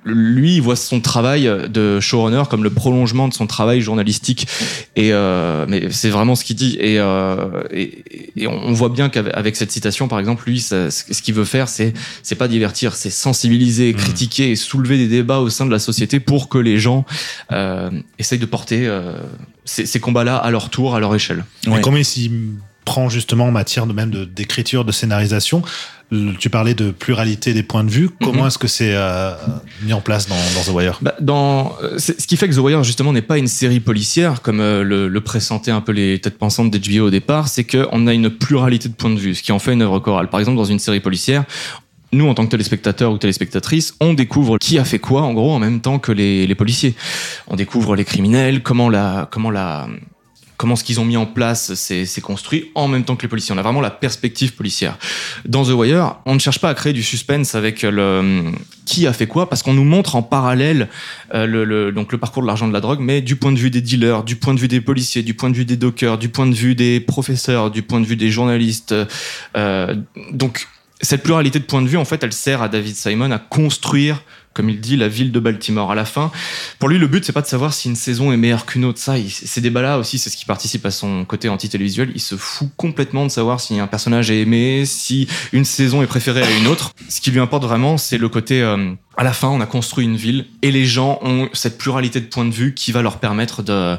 lui, 0.05 0.57
il 0.57 0.63
voit 0.63 0.75
son 0.75 1.01
travail 1.01 1.49
de 1.69 2.01
showrunner 2.01 2.43
comme 2.51 2.65
le 2.65 2.71
prolongement 2.71 3.29
de 3.29 3.35
son 3.35 3.47
travail 3.47 3.81
journalistique. 3.81 4.49
Et 4.97 5.13
euh, 5.13 5.65
mais 5.69 5.91
c'est 5.93 6.11
vraiment 6.11 6.35
ce 6.35 6.45
qu'il 6.45 6.57
dit. 6.57 6.77
Et, 6.81 6.99
euh, 6.99 7.37
et, 7.71 8.03
et 8.37 8.47
on 8.49 8.73
voit 8.73 8.89
bien 8.89 9.09
qu'avec 9.09 9.33
avec 9.37 9.55
cette 9.55 9.71
citation, 9.71 10.09
par 10.09 10.19
exemple, 10.19 10.43
lui, 10.49 10.59
ça- 10.59 10.91
ce 10.91 11.23
qu'il 11.23 11.35
veut 11.35 11.45
faire, 11.45 11.69
c'est 11.69 11.93
c'est 12.25 12.35
pas 12.35 12.49
divertir, 12.49 12.97
c'est 12.97 13.11
sensibiliser, 13.11 13.93
critiquer 13.95 14.51
et 14.51 14.57
soulever 14.57 14.99
des 14.99 15.07
débats 15.07 15.39
au 15.39 15.51
sein 15.51 15.67
de 15.67 15.71
la 15.71 15.79
société 15.79 16.19
pour 16.19 16.49
que 16.49 16.59
les 16.59 16.79
gens 16.81 17.05
euh, 17.53 17.91
essayent 18.19 18.41
de 18.41 18.47
porter 18.47 18.89
euh, 18.89 19.13
ces, 19.65 19.87
ces 19.87 20.01
combats-là 20.01 20.37
à 20.37 20.51
leur 20.51 20.71
tour, 20.71 20.97
à 20.97 21.01
leur 21.01 21.15
échelle. 21.15 21.45
Ouais. 21.69 21.81
comment 21.81 21.97
il 21.97 22.05
s'y 22.05 22.29
prend 22.85 23.09
justement 23.09 23.47
en 23.47 23.51
matière 23.53 23.87
de 23.87 23.93
même 23.93 24.11
d'écriture, 24.11 24.85
de, 24.85 24.93
scénarisation 24.93 25.63
Tu 26.41 26.51
parlais 26.51 26.75
de 26.75 26.91
pluralité 26.91 27.55
des 27.55 27.63
points 27.63 27.85
de 27.85 27.91
vue. 27.91 28.11
Comment 28.21 28.43
Mhm. 28.43 28.49
est-ce 28.49 28.59
que 28.59 28.67
c'est 28.67 28.95
euh, 28.95 29.33
mis 29.83 29.93
en 29.93 30.01
place 30.01 30.27
dans, 30.29 30.35
dans 30.35 30.65
The 30.65 30.75
Wire? 30.75 30.99
Bah, 31.03 31.15
dans, 31.21 31.77
euh, 31.85 31.99
ce 31.99 32.13
qui 32.27 32.37
fait 32.37 32.49
que 32.49 32.55
The 32.55 32.59
Wire 32.59 32.83
justement 32.83 33.13
n'est 33.13 33.23
pas 33.23 33.39
une 33.39 33.47
série 33.47 33.79
policière 33.79 34.43
comme 34.43 34.59
euh, 34.61 34.83
le, 34.83 35.07
le 35.07 35.21
pressentaient 35.21 35.71
un 35.71 35.81
peu 35.81 35.93
les 35.93 36.21
têtes 36.21 36.37
pensantes 36.37 36.73
d'HBO 36.73 37.07
au 37.07 37.11
départ, 37.11 37.47
c'est 37.47 37.63
qu'on 37.63 38.07
a 38.09 38.13
une 38.13 38.29
pluralité 38.29 38.89
de 38.89 38.95
points 38.95 39.11
de 39.15 39.21
vue, 39.21 39.37
ce 39.37 39.43
qui 39.45 39.53
en 39.53 39.61
fait 39.61 39.73
une 39.73 39.83
œuvre 39.83 40.01
chorale. 40.01 40.29
Par 40.29 40.41
exemple, 40.41 40.57
dans 40.57 40.65
une 40.65 40.81
série 40.81 40.99
policière, 41.01 41.45
nous, 42.13 42.27
en 42.29 42.35
tant 42.35 42.45
que 42.45 42.51
téléspectateurs 42.51 43.13
ou 43.13 43.19
téléspectatrices, 43.19 43.95
on 44.01 44.15
découvre 44.15 44.59
qui 44.59 44.81
a 44.81 44.85
fait 44.85 44.99
quoi, 44.99 45.23
en 45.23 45.33
gros, 45.33 45.53
en 45.53 45.61
même 45.61 45.81
temps 45.81 46.01
que 46.01 46.11
les, 46.11 46.45
les 46.45 46.55
policiers. 46.57 46.97
On 47.47 47.55
découvre 47.55 47.95
les 47.95 48.05
criminels, 48.05 48.65
comment 48.65 48.89
la, 48.89 49.29
comment 49.31 49.51
la, 49.51 49.87
comment 50.61 50.77
ce 50.77 50.85
qu'ils 50.85 51.01
ont 51.01 51.07
mis 51.07 51.17
en 51.17 51.25
place 51.25 51.73
c'est 51.75 52.21
construit 52.21 52.71
en 52.75 52.87
même 52.87 53.03
temps 53.05 53.17
que 53.17 53.23
les 53.23 53.29
policiers. 53.29 53.55
On 53.55 53.59
a 53.59 53.63
vraiment 53.63 53.81
la 53.81 53.91
perspective 53.91 54.53
policière. 54.53 54.99
Dans 55.47 55.65
The 55.65 55.71
Wire, 55.71 56.17
on 56.27 56.35
ne 56.35 56.39
cherche 56.39 56.59
pas 56.59 56.69
à 56.69 56.75
créer 56.75 56.93
du 56.93 57.03
suspense 57.03 57.55
avec 57.55 57.81
le 57.81 58.53
qui 58.85 59.07
a 59.07 59.15
fait 59.15 59.27
quoi 59.27 59.49
parce 59.49 59.63
qu'on 59.63 59.73
nous 59.73 59.85
montre 59.85 60.17
en 60.17 60.23
parallèle 60.23 60.89
euh, 61.33 61.47
le, 61.47 61.65
le- 61.65 61.93
donc 61.93 62.13
le 62.13 62.19
parcours 62.19 62.43
de 62.43 62.47
l'argent 62.47 62.69
de 62.69 62.75
la 62.75 62.81
drogue, 62.81 62.99
mais 63.01 63.23
du 63.23 63.37
point 63.37 63.53
de 63.53 63.59
vue 63.59 63.71
des 63.71 63.81
dealers, 63.81 64.23
du 64.23 64.37
point 64.37 64.53
de 64.53 64.61
vue 64.61 64.69
des 64.69 64.83
policiers, 64.83 65.23
du 65.23 65.33
point 65.33 65.49
de 65.49 65.57
vue 65.57 65.65
des 65.65 65.77
dockers, 65.79 66.19
du 66.19 66.29
point 66.29 66.47
de 66.47 66.55
vue 66.55 66.75
des 66.75 67.01
professeurs, 67.01 67.71
du 67.71 67.81
point 67.83 68.01
de 68.01 68.05
vue 68.07 68.17
des 68.17 68.31
journalistes. 68.31 68.95
Euh, 69.57 69.95
donc 70.33 70.67
cette 71.01 71.23
pluralité 71.23 71.59
de 71.59 71.65
points 71.65 71.81
de 71.81 71.89
vue, 71.89 71.97
en 71.97 72.05
fait, 72.05 72.23
elle 72.23 72.33
sert 72.35 72.61
à 72.61 72.69
David 72.69 72.95
Simon 72.95 73.31
à 73.31 73.39
construire 73.39 74.23
comme 74.61 74.69
il 74.69 74.79
dit, 74.79 74.99
la 74.99 75.09
ville 75.09 75.33
de 75.33 75.41
Baltimore. 75.41 75.91
À 75.91 75.95
la 75.95 76.05
fin, 76.05 76.31
pour 76.79 76.91
lui, 76.91 76.99
le 76.99 77.07
but 77.07 77.25
c'est 77.25 77.33
pas 77.33 77.41
de 77.41 77.47
savoir 77.47 77.73
si 77.73 77.89
une 77.89 77.97
saison 77.97 78.31
est 78.31 78.37
meilleure 78.37 78.67
qu'une 78.67 78.85
autre. 78.85 78.99
Ça, 78.99 79.15
ces 79.27 79.63
débats-là 79.63 79.99
aussi, 79.99 80.19
c'est 80.19 80.29
ce 80.29 80.37
qui 80.37 80.45
participe 80.45 80.85
à 80.85 80.91
son 80.91 81.25
côté 81.25 81.49
anti-télévisuel. 81.49 82.13
Il 82.15 82.21
se 82.21 82.37
fout 82.37 82.69
complètement 82.77 83.25
de 83.25 83.31
savoir 83.31 83.59
si 83.59 83.81
un 83.81 83.87
personnage 83.87 84.31
est 84.31 84.43
aimé, 84.43 84.85
si 84.85 85.29
une 85.55 85.65
saison 85.65 86.03
est 86.03 86.07
préférée 86.07 86.43
à 86.43 86.51
une 86.59 86.67
autre. 86.67 86.93
Ce 87.09 87.23
qui 87.23 87.31
lui 87.31 87.41
importe 87.41 87.65
vraiment, 87.65 87.97
c'est 87.97 88.19
le 88.19 88.29
côté. 88.29 88.61
euh, 88.61 88.93
à 89.21 89.23
la 89.23 89.35
fin, 89.35 89.49
on 89.49 89.61
a 89.61 89.67
construit 89.67 90.07
une 90.07 90.17
ville 90.17 90.47
et 90.63 90.71
les 90.71 90.87
gens 90.87 91.19
ont 91.21 91.51
cette 91.53 91.77
pluralité 91.77 92.21
de 92.21 92.25
points 92.25 92.47
de 92.47 92.55
vue 92.55 92.73
qui 92.73 92.91
va 92.91 93.03
leur 93.03 93.19
permettre 93.19 93.63
de, 93.63 93.97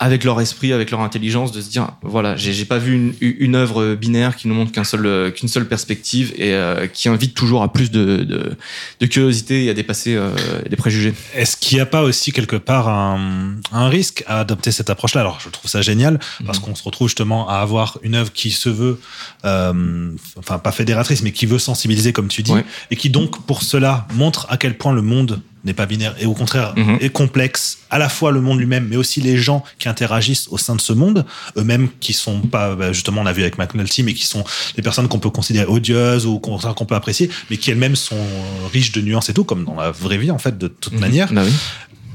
avec 0.00 0.24
leur 0.24 0.40
esprit, 0.40 0.72
avec 0.72 0.90
leur 0.90 1.02
intelligence, 1.02 1.52
de 1.52 1.60
se 1.60 1.70
dire 1.70 1.90
voilà, 2.02 2.34
j'ai 2.34 2.64
pas 2.64 2.78
vu 2.78 3.14
une, 3.20 3.54
œuvre 3.54 3.94
binaire 3.94 4.34
qui 4.34 4.48
nous 4.48 4.54
montre 4.54 4.72
qu'un 4.72 4.82
seul, 4.82 5.32
qu'une 5.34 5.48
seule 5.48 5.68
perspective 5.68 6.32
et 6.36 6.52
euh, 6.52 6.88
qui 6.88 7.08
invite 7.08 7.34
toujours 7.34 7.62
à 7.62 7.72
plus 7.72 7.92
de, 7.92 8.24
de, 8.24 8.56
de 8.98 9.06
curiosité 9.06 9.66
et 9.66 9.70
à 9.70 9.74
dépasser 9.74 9.95
euh, 10.08 10.30
préjugés. 10.76 11.14
Est-ce 11.34 11.56
qu'il 11.56 11.76
n'y 11.76 11.80
a 11.82 11.86
pas 11.86 12.02
aussi 12.02 12.32
quelque 12.32 12.56
part 12.56 12.88
un, 12.88 13.54
un 13.72 13.88
risque 13.88 14.22
à 14.26 14.40
adopter 14.40 14.70
cette 14.72 14.90
approche-là? 14.90 15.22
Alors, 15.22 15.38
je 15.40 15.48
trouve 15.48 15.70
ça 15.70 15.82
génial 15.82 16.18
parce 16.44 16.58
Mhm. 16.58 16.64
qu'on 16.64 16.74
se 16.74 16.82
retrouve 16.82 17.08
justement 17.08 17.48
à 17.48 17.56
avoir 17.56 17.98
une 18.02 18.14
œuvre 18.14 18.32
qui 18.32 18.50
se 18.50 18.68
veut, 18.68 19.00
euh, 19.44 20.10
enfin 20.38 20.58
pas 20.58 20.72
fédératrice, 20.72 21.22
mais 21.22 21.32
qui 21.32 21.46
veut 21.46 21.58
sensibiliser, 21.58 22.12
comme 22.12 22.28
tu 22.28 22.42
dis, 22.42 22.52
Ouais. 22.52 22.64
et 22.90 22.96
qui 22.96 23.10
donc 23.10 23.44
pour 23.46 23.62
cela 23.62 24.06
montre 24.14 24.46
à 24.50 24.56
quel 24.56 24.76
point 24.76 24.92
le 24.92 25.02
monde 25.02 25.40
n'est 25.66 25.74
pas 25.74 25.84
binaire 25.86 26.14
et 26.18 26.24
au 26.26 26.32
contraire 26.32 26.72
Mhm. 26.76 26.98
est 27.00 27.10
complexe, 27.10 27.78
à 27.90 27.98
la 27.98 28.08
fois 28.08 28.30
le 28.32 28.40
monde 28.40 28.58
lui-même, 28.58 28.86
mais 28.88 28.96
aussi 28.96 29.20
les 29.20 29.36
gens 29.36 29.62
qui 29.78 29.88
interagissent 29.88 30.48
au 30.50 30.58
sein 30.58 30.74
de 30.76 30.80
ce 30.80 30.92
monde, 30.92 31.26
eux-mêmes 31.56 31.88
qui 32.00 32.12
sont 32.12 32.40
pas, 32.40 32.74
bah, 32.74 32.92
justement, 32.92 33.20
on 33.22 33.26
a 33.26 33.32
vu 33.32 33.42
avec 33.42 33.58
McNulty, 33.58 34.02
mais 34.02 34.14
qui 34.14 34.24
sont 34.26 34.44
des 34.76 34.82
personnes 34.82 35.08
qu'on 35.08 35.18
peut 35.18 35.30
considérer 35.30 35.66
odieuses 35.66 36.24
ou 36.26 36.38
qu'on 36.38 36.58
peut 36.58 36.94
apprécier, 36.94 37.28
mais 37.50 37.56
qui 37.58 37.70
elles-mêmes 37.70 37.96
sont 37.96 38.16
euh, 38.16 38.66
riches 38.72 38.92
de 38.92 39.00
nuances 39.02 39.28
et 39.28 39.34
tout, 39.34 39.44
comme 39.44 39.64
dans 39.64 39.74
la 39.74 39.90
vraie 39.90 40.18
vie 40.18 40.30
en 40.30 40.38
fait, 40.38 40.56
de 40.56 40.68
toute 40.68 40.98
manière. 40.98 41.32
Bah 41.32 41.42
oui. 41.44 41.52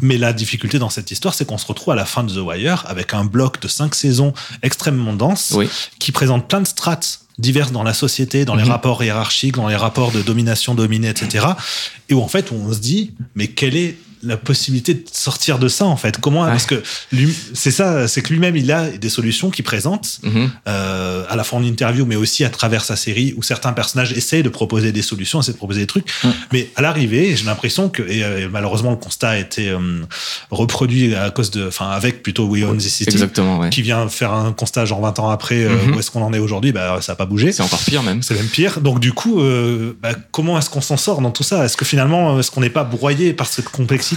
Mais 0.03 0.17
la 0.17 0.33
difficulté 0.33 0.79
dans 0.79 0.89
cette 0.89 1.11
histoire, 1.11 1.35
c'est 1.35 1.45
qu'on 1.45 1.59
se 1.59 1.65
retrouve 1.67 1.91
à 1.93 1.95
la 1.95 2.05
fin 2.05 2.23
de 2.23 2.33
The 2.33 2.37
Wire 2.43 2.85
avec 2.87 3.13
un 3.13 3.23
bloc 3.23 3.61
de 3.61 3.67
cinq 3.67 3.93
saisons 3.93 4.33
extrêmement 4.63 5.13
dense 5.13 5.53
Oui. 5.55 5.67
qui 5.99 6.11
présente 6.11 6.47
plein 6.47 6.59
de 6.61 6.65
strates 6.67 7.19
diverses 7.41 7.71
dans 7.71 7.83
la 7.83 7.93
société, 7.93 8.45
dans 8.45 8.55
les 8.55 8.63
Mhm. 8.63 8.69
rapports 8.71 9.03
hiérarchiques, 9.03 9.55
dans 9.55 9.67
les 9.67 9.75
rapports 9.75 10.11
de 10.11 10.21
domination 10.21 10.75
dominée, 10.75 11.09
etc. 11.09 11.47
Et 12.09 12.13
où 12.13 12.21
en 12.21 12.27
fait, 12.27 12.51
on 12.51 12.71
se 12.71 12.79
dit, 12.79 13.13
mais 13.35 13.47
quelle 13.47 13.75
est 13.75 13.97
la 14.23 14.37
possibilité 14.37 14.93
de 14.93 15.03
sortir 15.11 15.57
de 15.59 15.67
ça 15.67 15.85
en 15.85 15.97
fait 15.97 16.19
Comment 16.19 16.45
Parce 16.45 16.65
que 16.65 16.81
c'est 17.53 17.71
ça, 17.71 18.07
c'est 18.07 18.21
que 18.21 18.33
lui-même 18.33 18.55
il 18.55 18.71
a 18.71 18.89
des 18.89 19.09
solutions 19.09 19.49
qu'il 19.49 19.63
présente 19.65 20.19
Mhm. 20.23 20.51
euh, 20.67 21.23
à 21.29 21.35
la 21.35 21.43
fois 21.43 21.59
en 21.59 21.63
interview, 21.63 22.05
mais 22.05 22.15
aussi 22.15 22.43
à 22.43 22.49
travers 22.49 22.83
sa 22.83 22.95
série, 22.95 23.33
où 23.37 23.43
certains 23.43 23.73
personnages 23.73 24.11
essayent 24.13 24.43
de 24.43 24.49
proposer 24.49 24.91
des 24.91 25.01
solutions, 25.01 25.39
essaient 25.41 25.51
de 25.53 25.57
proposer 25.57 25.81
des 25.81 25.87
trucs. 25.87 26.07
Mais 26.51 26.69
à 26.75 26.81
l'arrivée, 26.81 27.35
j'ai 27.35 27.45
l'impression 27.45 27.89
que, 27.89 28.01
et 28.03 28.23
euh, 28.23 28.47
malheureusement, 28.51 28.91
le 28.91 28.97
constat 28.97 29.29
a 29.31 29.37
été 29.37 29.69
euh, 29.69 29.79
reproduit 30.49 31.15
à 31.15 31.29
cause 31.31 31.51
de, 31.51 31.67
enfin, 31.67 31.89
avec 31.89 32.23
plutôt 32.23 32.45
We 32.47 32.63
Own 32.63 32.77
This 32.77 32.93
City, 32.93 33.09
Exactement, 33.11 33.59
ouais. 33.59 33.69
qui 33.69 33.81
vient 33.81 34.07
faire 34.09 34.33
un 34.33 34.51
constat 34.53 34.85
genre 34.85 35.01
20 35.01 35.19
ans 35.19 35.29
après, 35.29 35.63
euh, 35.63 35.69
Mhm. 35.87 35.95
où 35.95 35.99
est-ce 35.99 36.11
qu'on 36.11 36.21
en 36.23 36.33
est 36.33 36.39
aujourd'hui, 36.39 36.71
bah, 36.71 36.99
ça 37.01 37.13
n'a 37.13 37.15
pas 37.15 37.25
bougé. 37.25 37.51
C'est 37.51 37.63
encore 37.63 37.79
pire 37.79 38.03
même. 38.03 38.21
C'est 38.21 38.35
même 38.35 38.47
pire. 38.47 38.81
Donc 38.81 38.99
du 38.99 39.13
coup, 39.13 39.41
bah, 40.01 40.09
comment 40.31 40.57
est-ce 40.57 40.69
qu'on 40.69 40.81
s'en 40.81 40.97
sort 40.97 41.21
dans 41.21 41.31
tout 41.31 41.43
ça? 41.43 41.65
Est-ce 41.65 41.77
que 41.77 41.85
finalement, 41.85 42.39
est-ce 42.39 42.51
qu'on 42.51 42.61
n'est 42.61 42.69
pas 42.69 42.83
broyé 42.83 43.33
par 43.33 43.47
cette 43.47 43.69
complexité 43.69 44.10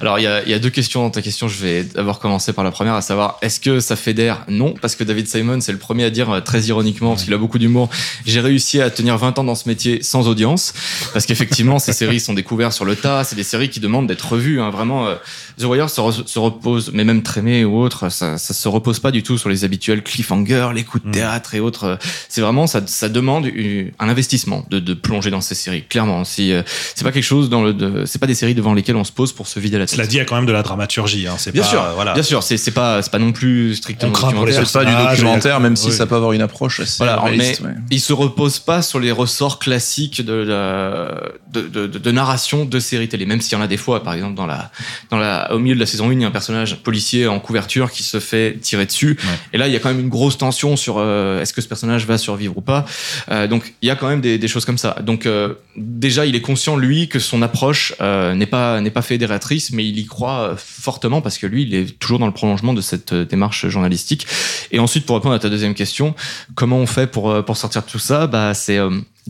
Alors, 0.00 0.18
il 0.18 0.22
y 0.22 0.26
a, 0.26 0.46
y 0.46 0.54
a 0.54 0.58
deux 0.58 0.70
questions 0.70 1.02
dans 1.02 1.10
ta 1.10 1.22
question. 1.22 1.48
Je 1.48 1.58
vais 1.62 1.84
d'abord 1.84 2.18
commencer 2.18 2.52
par 2.52 2.64
la 2.64 2.70
première, 2.70 2.94
à 2.94 3.02
savoir, 3.02 3.38
est-ce 3.42 3.60
que 3.60 3.80
ça 3.80 3.96
fédère 3.96 4.44
Non, 4.48 4.74
parce 4.80 4.94
que 4.96 5.04
David 5.04 5.28
Simon, 5.28 5.60
c'est 5.60 5.72
le 5.72 5.78
premier 5.78 6.04
à 6.04 6.10
dire, 6.10 6.30
euh, 6.30 6.40
très 6.40 6.62
ironiquement, 6.62 7.10
parce 7.10 7.24
qu'il 7.24 7.34
a 7.34 7.38
beaucoup 7.38 7.58
d'humour, 7.58 7.88
j'ai 8.26 8.40
réussi 8.40 8.80
à 8.80 8.90
tenir 8.90 9.16
20 9.18 9.38
ans 9.38 9.44
dans 9.44 9.54
ce 9.54 9.68
métier 9.68 10.02
sans 10.02 10.28
audience, 10.28 10.72
parce 11.12 11.26
qu'effectivement, 11.26 11.78
ces 11.78 11.92
séries 11.92 12.20
sont 12.20 12.34
découvertes 12.34 12.72
sur 12.72 12.84
le 12.84 12.96
tas, 12.96 13.24
c'est 13.24 13.36
des 13.36 13.42
séries 13.42 13.70
qui 13.70 13.80
demandent 13.80 14.06
d'être 14.06 14.32
revues. 14.32 14.60
Hein, 14.60 14.70
vraiment, 14.70 15.06
euh, 15.06 15.14
The 15.58 15.64
Wire 15.64 15.90
se, 15.90 16.00
re- 16.00 16.26
se 16.26 16.38
repose, 16.38 16.90
mais 16.94 17.04
même 17.04 17.22
Trémé 17.22 17.64
ou 17.64 17.78
autre, 17.80 18.08
ça, 18.10 18.38
ça 18.38 18.54
se 18.54 18.68
repose 18.68 18.98
pas 19.00 19.10
du 19.10 19.22
tout 19.22 19.36
sur 19.38 19.48
les 19.48 19.64
habituels 19.64 20.02
cliffhangers, 20.02 20.68
les 20.74 20.84
coups 20.84 21.04
de 21.04 21.08
Mm. 21.08 21.12
théâtre 21.12 21.54
et 21.54 21.60
autres. 21.60 21.98
C'est 22.28 22.40
vraiment, 22.40 22.66
ça, 22.66 22.82
ça 22.86 23.08
demande 23.08 23.46
une- 23.46 23.90
un 23.98 24.08
investissement 24.08 24.64
de, 24.70 24.78
de 24.80 24.94
plonger 24.94 25.30
dans 25.30 25.40
ces 25.40 25.54
séries, 25.54 25.82
clairement. 25.88 26.24
Si, 26.24 26.52
euh, 26.52 26.62
c'est 26.94 27.04
pas 27.04 27.12
quelque 27.12 27.22
chose 27.24 27.48
dans 27.50 27.62
le, 27.62 28.04
c'est 28.06 28.18
pas 28.18 28.26
des 28.26 28.34
séries 28.34 28.54
devant 28.54 28.74
lesquelles 28.74 28.96
on 28.96 28.99
se 29.04 29.12
pose 29.12 29.32
pour 29.32 29.46
se 29.48 29.58
vider 29.60 29.78
la 29.78 29.86
tête. 29.86 29.96
Cela 29.96 30.06
dit, 30.06 30.16
il 30.16 30.18
y 30.18 30.20
a 30.22 30.24
quand 30.24 30.36
même 30.36 30.46
de 30.46 30.52
la 30.52 30.62
dramaturgie. 30.62 31.26
Hein. 31.26 31.34
C'est 31.38 31.52
Bien 31.52 31.62
pas, 31.62 31.68
sûr, 31.68 31.82
euh, 31.82 31.92
voilà. 31.94 32.14
bien 32.14 32.22
sûr, 32.22 32.42
c'est 32.42 32.56
c'est 32.56 32.70
pas 32.70 33.02
c'est 33.02 33.10
pas 33.10 33.18
non 33.18 33.32
plus 33.32 33.74
strictement 33.74 34.10
On 34.10 34.20
documentaire. 34.20 34.66
C'est 34.66 34.78
pas 34.78 34.84
du 34.84 34.92
documentaire, 34.94 35.60
même 35.60 35.76
si 35.76 35.88
oui. 35.88 35.92
ça 35.92 36.06
peut 36.06 36.14
avoir 36.16 36.32
une 36.32 36.42
approche 36.42 36.80
assez 36.80 36.96
Voilà, 36.98 37.20
réaliste. 37.20 37.60
mais 37.62 37.68
ouais. 37.68 37.74
il 37.90 38.00
se 38.00 38.12
repose 38.12 38.58
pas 38.58 38.82
sur 38.82 39.00
les 39.00 39.12
ressorts 39.12 39.58
classiques 39.58 40.24
de, 40.24 40.32
la- 40.34 41.22
de, 41.52 41.62
de, 41.68 41.86
de- 41.86 41.98
de 41.98 42.10
narration 42.10 42.64
de 42.64 42.80
séries 42.80 43.08
télé, 43.08 43.26
même 43.26 43.40
s'il 43.40 43.52
y 43.56 43.60
en 43.60 43.62
a 43.64 43.66
des 43.66 43.76
fois, 43.76 44.02
par 44.02 44.14
exemple 44.14 44.34
dans 44.34 44.46
la, 44.46 44.70
dans 45.10 45.16
la, 45.18 45.52
au 45.54 45.58
milieu 45.58 45.74
de 45.74 45.80
la 45.80 45.86
saison 45.86 46.08
1, 46.08 46.12
il 46.12 46.20
y 46.20 46.24
a 46.24 46.28
un 46.28 46.30
personnage 46.30 46.76
policier 46.82 47.26
en 47.26 47.40
couverture 47.40 47.90
qui 47.90 48.02
se 48.02 48.20
fait 48.20 48.58
tirer 48.60 48.86
dessus, 48.86 49.16
Ouais. 49.20 49.28
et 49.52 49.58
là 49.58 49.66
il 49.66 49.72
y 49.72 49.76
a 49.76 49.80
quand 49.80 49.88
même 49.88 50.00
une 50.00 50.08
grosse 50.08 50.38
tension 50.38 50.76
sur 50.76 50.96
euh, 50.98 51.40
est-ce 51.40 51.52
que 51.52 51.60
ce 51.60 51.68
personnage 51.68 52.06
va 52.06 52.18
survivre 52.18 52.56
ou 52.56 52.60
pas. 52.60 52.84
Euh, 53.30 53.46
donc 53.46 53.74
il 53.82 53.86
y 53.88 53.90
a 53.90 53.96
quand 53.96 54.08
même 54.08 54.20
des, 54.20 54.38
des 54.38 54.48
choses 54.48 54.64
comme 54.64 54.78
ça. 54.78 54.96
Donc 55.02 55.26
euh, 55.26 55.54
déjà 55.76 56.26
il 56.26 56.34
est 56.36 56.40
conscient 56.40 56.76
lui 56.76 57.08
que 57.08 57.18
son 57.18 57.42
approche 57.42 57.94
euh, 58.00 58.34
n'est 58.34 58.46
pas 58.46 58.80
n'est 58.90 58.94
pas 58.94 59.02
fédératrice, 59.02 59.72
mais 59.72 59.86
il 59.86 59.98
y 59.98 60.06
croit 60.06 60.40
euh, 60.40 60.54
fortement 60.56 61.20
parce 61.20 61.38
que 61.38 61.46
lui 61.46 61.62
il 61.62 61.74
est 61.74 61.98
toujours 61.98 62.18
dans 62.18 62.26
le 62.26 62.32
prolongement 62.32 62.74
de 62.74 62.80
cette 62.80 63.12
euh, 63.12 63.24
démarche 63.24 63.68
journalistique. 63.68 64.26
Et 64.72 64.78
ensuite 64.78 65.06
pour 65.06 65.16
répondre 65.16 65.34
à 65.34 65.38
ta 65.38 65.48
deuxième 65.48 65.74
question, 65.74 66.14
comment 66.54 66.78
on 66.78 66.86
fait 66.86 67.06
pour 67.06 67.30
euh, 67.30 67.42
pour 67.42 67.56
sortir 67.56 67.82
de 67.82 67.90
tout 67.90 67.98
ça? 67.98 68.26
Bah 68.26 68.54
c'est 68.54 68.78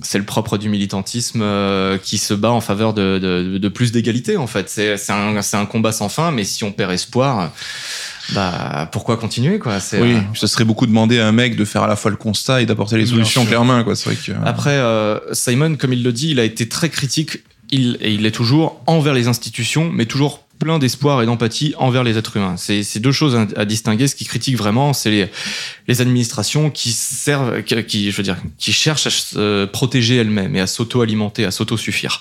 c'est 0.03 0.19
le 0.19 0.25
propre 0.25 0.57
du 0.57 0.69
militantisme 0.69 1.43
euh, 1.43 1.99
qui 1.99 2.17
se 2.17 2.33
bat 2.33 2.53
en 2.53 2.61
faveur 2.61 2.95
de, 2.95 3.19
de, 3.19 3.59
de 3.59 3.69
plus 3.69 3.93
d'égalité 3.93 4.37
en 4.37 4.47
fait. 4.47 4.69
C'est 4.69 5.57
un 5.57 5.67
combat 5.67 5.93
sans 5.93 6.09
fin, 6.09 6.31
mais 6.31 6.45
si 6.45 6.65
on 6.65 6.73
perd 6.73 6.93
espoir, 6.93 7.53
bah 8.33 8.89
pourquoi 8.93 9.17
continuer 9.17 9.59
quoi? 9.59 9.79
Oui, 9.95 10.15
euh, 10.15 10.21
ce 10.35 10.47
serait 10.47 10.65
beaucoup 10.65 10.87
demander 10.87 11.19
à 11.19 11.27
un 11.27 11.33
mec 11.33 11.57
de 11.57 11.65
faire 11.65 11.83
à 11.83 11.89
la 11.89 11.97
fois 11.97 12.11
le 12.11 12.17
constat 12.17 12.63
et 12.63 12.67
d'apporter 12.67 12.97
les 12.97 13.07
solutions 13.07 13.45
clairement, 13.45 13.83
quoi. 13.83 13.97
C'est 13.97 14.11
vrai 14.11 14.17
que. 14.17 14.33
Après, 14.47 14.77
euh, 14.77 15.19
Simon, 15.33 15.77
comme 15.77 15.93
il 15.93 16.03
le 16.05 16.13
dit, 16.13 16.31
il 16.31 16.39
a 16.39 16.45
été 16.45 16.69
très 16.69 16.89
critique, 16.89 17.39
il, 17.71 17.99
il 18.03 18.27
est 18.27 18.31
toujours 18.31 18.81
envers 18.87 19.15
les 19.15 19.29
institutions, 19.29 19.91
mais 19.93 20.07
toujours 20.07 20.45
plein 20.59 20.79
d'espoir 20.79 21.23
et 21.23 21.27
d'empathie 21.27 21.73
envers 21.79 22.05
les 22.05 22.19
êtres 22.19 22.37
humains. 22.37 22.57
C'est 22.59 22.99
deux 22.99 23.13
choses 23.13 23.35
à, 23.35 23.47
à 23.57 23.65
distinguer. 23.65 24.07
Ce 24.07 24.15
qui 24.15 24.27
critique 24.27 24.59
vraiment, 24.59 24.93
c'est 24.93 25.11
les, 25.11 25.29
les 25.89 26.03
administrations 26.03 26.69
qui 26.69 26.93
servent, 26.93 27.63
qui, 27.63 28.11
je 28.11 28.17
veux 28.19 28.23
dire, 28.23 28.37
qui 28.59 28.71
cherchent 28.75 29.07
à 29.07 29.11
se 29.11 29.65
protéger 29.65 30.17
elles-mêmes 30.17 30.55
et 30.55 30.61
à 30.61 30.67
s'auto-alimenter, 30.67 31.47
à 31.47 31.51
s'auto-suffire. 31.51 32.21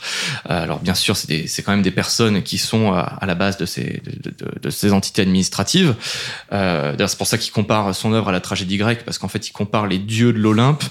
Euh, 0.49 0.63
alors 0.63 0.79
bien 0.79 0.95
sûr, 0.95 1.17
c'est 1.17 1.63
quand 1.63 1.73
même 1.73 1.81
des 1.81 1.91
personnes 1.91 2.41
qui 2.41 2.59
sont 2.59 2.93
à, 2.93 2.99
à 3.01 3.25
la 3.25 3.35
base 3.35 3.57
de 3.57 3.65
ces, 3.65 4.01
de, 4.05 4.29
de- 4.29 4.59
de 4.61 4.69
ces 4.69 4.93
entités 4.93 5.21
administratives. 5.21 5.95
Euh, 6.53 6.93
D'ailleurs, 6.93 7.09
c'est 7.09 7.17
pour 7.17 7.27
ça 7.27 7.37
qu'il 7.37 7.51
compare 7.51 7.93
son 7.93 8.13
œuvre 8.13 8.29
à 8.29 8.31
la 8.31 8.39
tragédie 8.39 8.77
grecque, 8.77 9.03
parce 9.03 9.17
qu'en 9.17 9.27
fait, 9.27 9.49
il 9.49 9.51
compare 9.51 9.85
les 9.85 9.97
dieux 9.99 10.31
de 10.31 10.39
l'Olympe 10.39 10.85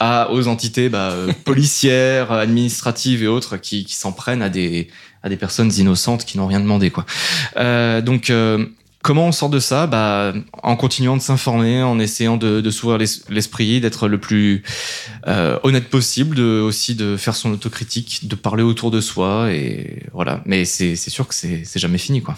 à, 0.00 0.32
aux 0.32 0.48
entités 0.48 0.88
bah, 0.88 1.10
euh, 1.12 1.32
policières, 1.44 2.32
administratives 2.32 3.22
et 3.22 3.26
autres 3.28 3.56
qui, 3.58 3.84
qui 3.84 3.94
s'en 3.94 4.12
prennent 4.12 4.42
à 4.42 4.48
des, 4.48 4.88
à 5.22 5.28
des 5.28 5.36
personnes 5.36 5.70
innocentes 5.76 6.24
qui 6.24 6.38
n'ont 6.38 6.46
rien 6.46 6.60
demandé. 6.60 6.90
Quoi. 6.90 7.06
Euh, 7.58 8.00
donc, 8.00 8.30
euh, 8.30 8.64
comment 9.02 9.26
on 9.26 9.32
sort 9.32 9.50
de 9.50 9.60
ça? 9.60 9.86
Bah, 9.86 10.32
En 10.62 10.76
continuant 10.76 11.16
de 11.16 11.22
s'informer, 11.22 11.82
en 11.82 11.98
essayant 11.98 12.36
de, 12.36 12.60
de 12.60 12.70
s'ouvrir 12.70 12.98
l'es- 12.98 13.22
l'esprit, 13.28 13.80
d'être 13.80 14.08
le 14.08 14.18
plus 14.18 14.62
euh, 15.28 15.58
honnête 15.62 15.88
possible, 15.88 16.34
de, 16.36 16.60
aussi 16.60 16.94
de 16.94 17.16
faire 17.16 17.34
son 17.36 17.52
autocritique, 17.52 18.26
de 18.28 18.34
parler 18.34 18.62
autour 18.62 18.90
de 18.90 19.00
soi. 19.00 19.52
Et 19.52 20.02
voilà. 20.12 20.42
Mais 20.46 20.64
c'est 20.64 20.96
sûr 20.96 21.28
que 21.28 21.34
c'est 21.34 21.64
jamais 21.76 21.98
fini. 21.98 22.22
quoi. 22.22 22.36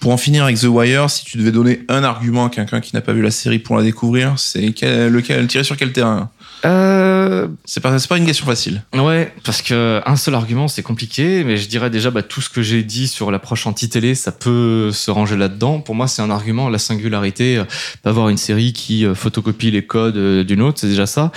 Pour 0.00 0.12
en 0.12 0.16
finir 0.16 0.44
avec 0.44 0.58
The 0.58 0.64
Wire, 0.64 1.10
si 1.10 1.24
tu 1.24 1.36
devais 1.38 1.52
donner 1.52 1.82
un 1.88 2.02
argument 2.04 2.46
à 2.46 2.50
quelqu'un 2.50 2.80
qui 2.80 2.94
n'a 2.94 3.00
pas 3.00 3.12
vu 3.12 3.22
la 3.22 3.30
série 3.30 3.58
pour 3.58 3.76
la 3.76 3.82
découvrir, 3.82 4.38
c'est 4.38 4.72
quel- 4.72 5.08
lequel? 5.12 5.46
Tirer 5.48 5.64
sur 5.64 5.76
quel 5.76 5.92
terrain? 5.92 6.30
Euh, 6.64 7.46
C'est 7.64 7.80
pas, 7.80 7.96
c'est 7.98 8.08
pas 8.08 8.18
une 8.18 8.26
question 8.26 8.46
facile. 8.46 8.82
Ouais, 8.94 9.32
parce 9.44 9.62
que 9.62 10.00
un 10.04 10.16
seul 10.16 10.34
argument 10.34 10.66
c'est 10.68 10.82
compliqué, 10.82 11.44
mais 11.44 11.56
je 11.56 11.68
dirais 11.68 11.88
déjà 11.90 12.10
bah, 12.10 12.22
tout 12.22 12.40
ce 12.40 12.48
que 12.50 12.62
j'ai 12.62 12.82
dit 12.82 13.06
sur 13.08 13.30
l'approche 13.30 13.66
anti-télé, 13.66 14.14
ça 14.14 14.32
peut 14.32 14.90
se 14.92 15.10
ranger 15.10 15.36
là-dedans. 15.36 15.80
Pour 15.80 15.94
moi, 15.94 16.08
c'est 16.08 16.20
un 16.22 16.30
argument, 16.30 16.68
la 16.68 16.78
singularité, 16.78 17.58
euh, 17.58 17.64
pas 18.02 18.10
avoir 18.10 18.28
une 18.28 18.36
série 18.38 18.72
qui 18.72 19.04
euh, 19.06 19.14
photocopie 19.14 19.70
les 19.70 19.86
codes 19.86 20.18
d'une 20.46 20.62
autre, 20.62 20.78
c'est 20.80 20.88
déjà 20.88 21.06
ça. 21.06 21.30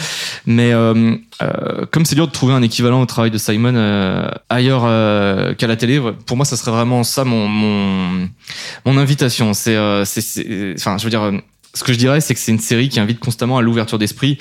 Mais 0.46 0.74
euh, 0.74 1.16
euh, 1.44 1.86
comme 1.92 2.06
c'est 2.06 2.16
dur 2.16 2.28
de 2.28 2.32
trouver 2.32 2.54
un 2.54 2.62
équivalent 2.62 3.02
au 3.02 3.06
travail 3.06 3.32
de 3.32 3.38
Simon 3.38 4.30
ailleurs 4.50 4.84
qu'à 5.58 5.68
la 5.68 5.76
télé, 5.76 6.02
pour 6.26 6.38
moi, 6.38 6.46
ça 6.46 6.58
serait 6.58 6.72
vraiment 6.72 7.04
ça 7.04 7.24
mon 7.26 7.48
mon, 7.48 8.28
mon 8.86 8.98
invitation. 8.98 9.52
Euh, 9.68 10.04
c'est- 10.06 10.74
enfin, 10.78 10.98
je 10.98 11.04
veux 11.04 11.10
dire. 11.10 11.32
Ce 11.74 11.84
que 11.84 11.94
je 11.94 11.98
dirais, 11.98 12.22
c'est 12.22 12.34
que 12.34 12.40
c'est 12.40 12.52
une 12.52 12.60
série 12.60 12.90
qui 12.90 13.00
invite 13.00 13.20
constamment 13.20 13.58
à 13.58 13.62
l'ouverture 13.62 13.98
d'esprit 13.98 14.38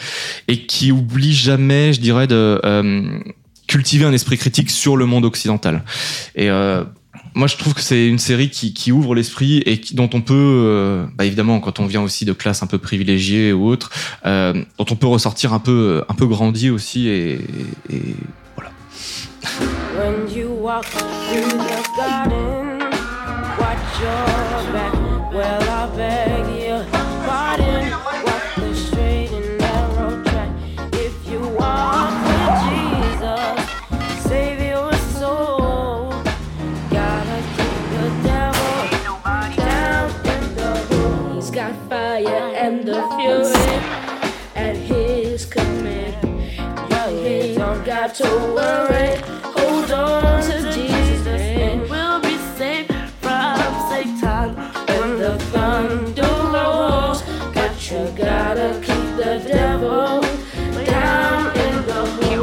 et 0.48 0.66
qui 0.66 0.92
oublie 0.92 1.32
jamais, 1.32 1.92
je 1.92 2.00
dirais, 2.00 2.26
de 2.26 2.60
euh, 2.64 3.20
cultiver 3.68 4.04
un 4.04 4.12
esprit 4.12 4.36
critique 4.36 4.70
sur 4.70 4.96
le 4.96 5.06
monde 5.06 5.24
occidental. 5.24 5.84
Et 6.34 6.50
euh, 6.50 6.84
moi, 7.34 7.46
je 7.46 7.56
trouve 7.56 7.74
que 7.74 7.80
c'est 7.80 8.08
une 8.08 8.18
série 8.18 8.50
qui, 8.50 8.90
ouvre 8.90 9.14
l'esprit 9.14 9.62
et 9.64 9.80
dont 9.92 10.10
on 10.12 10.20
peut, 10.20 10.34
euh, 10.34 11.06
bah 11.14 11.24
évidemment, 11.24 11.60
quand 11.60 11.78
on 11.78 11.86
vient 11.86 12.02
aussi 12.02 12.24
de 12.24 12.32
classes 12.32 12.64
un 12.64 12.66
peu 12.66 12.78
privilégiées 12.78 13.52
ou 13.52 13.68
autres, 13.68 13.90
dont 14.24 14.86
on 14.90 14.96
peut 14.96 15.06
ressortir 15.06 15.52
un 15.52 15.60
peu, 15.60 16.02
un 16.08 16.14
peu 16.14 16.26
grandi 16.26 16.70
aussi. 16.70 17.08
Et, 17.08 17.38
voilà. 18.56 18.72
When 19.96 20.36
you 20.36 20.48
walk 20.48 20.86
through 20.86 21.58
the 21.58 21.96
garden. 21.96 22.80
Watch 23.58 24.00
your 24.00 24.72
back. 24.72 25.10
Well, 25.32 25.69
his 45.40 45.46
command. 45.46 46.16
You 47.24 47.54
don't 47.54 47.84
got 47.84 48.14
to 48.16 48.30
worry. 48.56 49.10
Hold 49.56 49.90
on 49.90 50.42
to 50.42 50.58
Jesus 50.72 51.26
and 51.26 51.80
we'll 51.90 52.20
be 52.20 52.36
safe 52.58 52.86
from 53.20 53.72
Satan 53.90 54.48
when 54.96 55.10
the 55.18 55.34
thunder 55.52 56.32
rolls. 56.54 57.22
But 57.54 57.74
you 57.90 58.02
gotta 58.16 58.70
keep 58.86 59.06
the 59.22 59.34
devil 59.46 60.20
down 60.86 61.42
in 61.64 61.74
the 61.86 62.02
hole. 62.20 62.40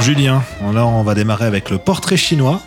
Julien, 0.00 0.42
là 0.74 0.84
on 0.84 1.04
va 1.04 1.14
démarrer 1.14 1.46
avec 1.46 1.70
le 1.70 1.78
portrait 1.78 2.16
chinois. 2.16 2.60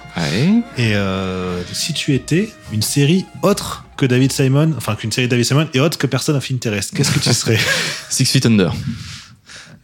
Et 0.77 0.95
euh, 0.95 1.61
si 1.73 1.93
tu 1.93 2.13
étais 2.13 2.49
une 2.71 2.81
série 2.81 3.25
autre 3.41 3.84
que 3.97 4.05
David 4.05 4.31
Simon, 4.31 4.73
enfin 4.77 4.95
qu'une 4.95 5.11
série 5.11 5.27
de 5.27 5.31
David 5.31 5.45
Simon 5.45 5.67
et 5.73 5.79
autre 5.79 5.97
que 5.97 6.07
Person 6.07 6.35
of 6.35 6.45
Interest, 6.51 6.91
qu'est-ce 6.95 7.11
que 7.11 7.19
tu 7.19 7.33
serais 7.33 7.59
Six 8.09 8.25
Feet 8.25 8.45
Under. 8.45 8.73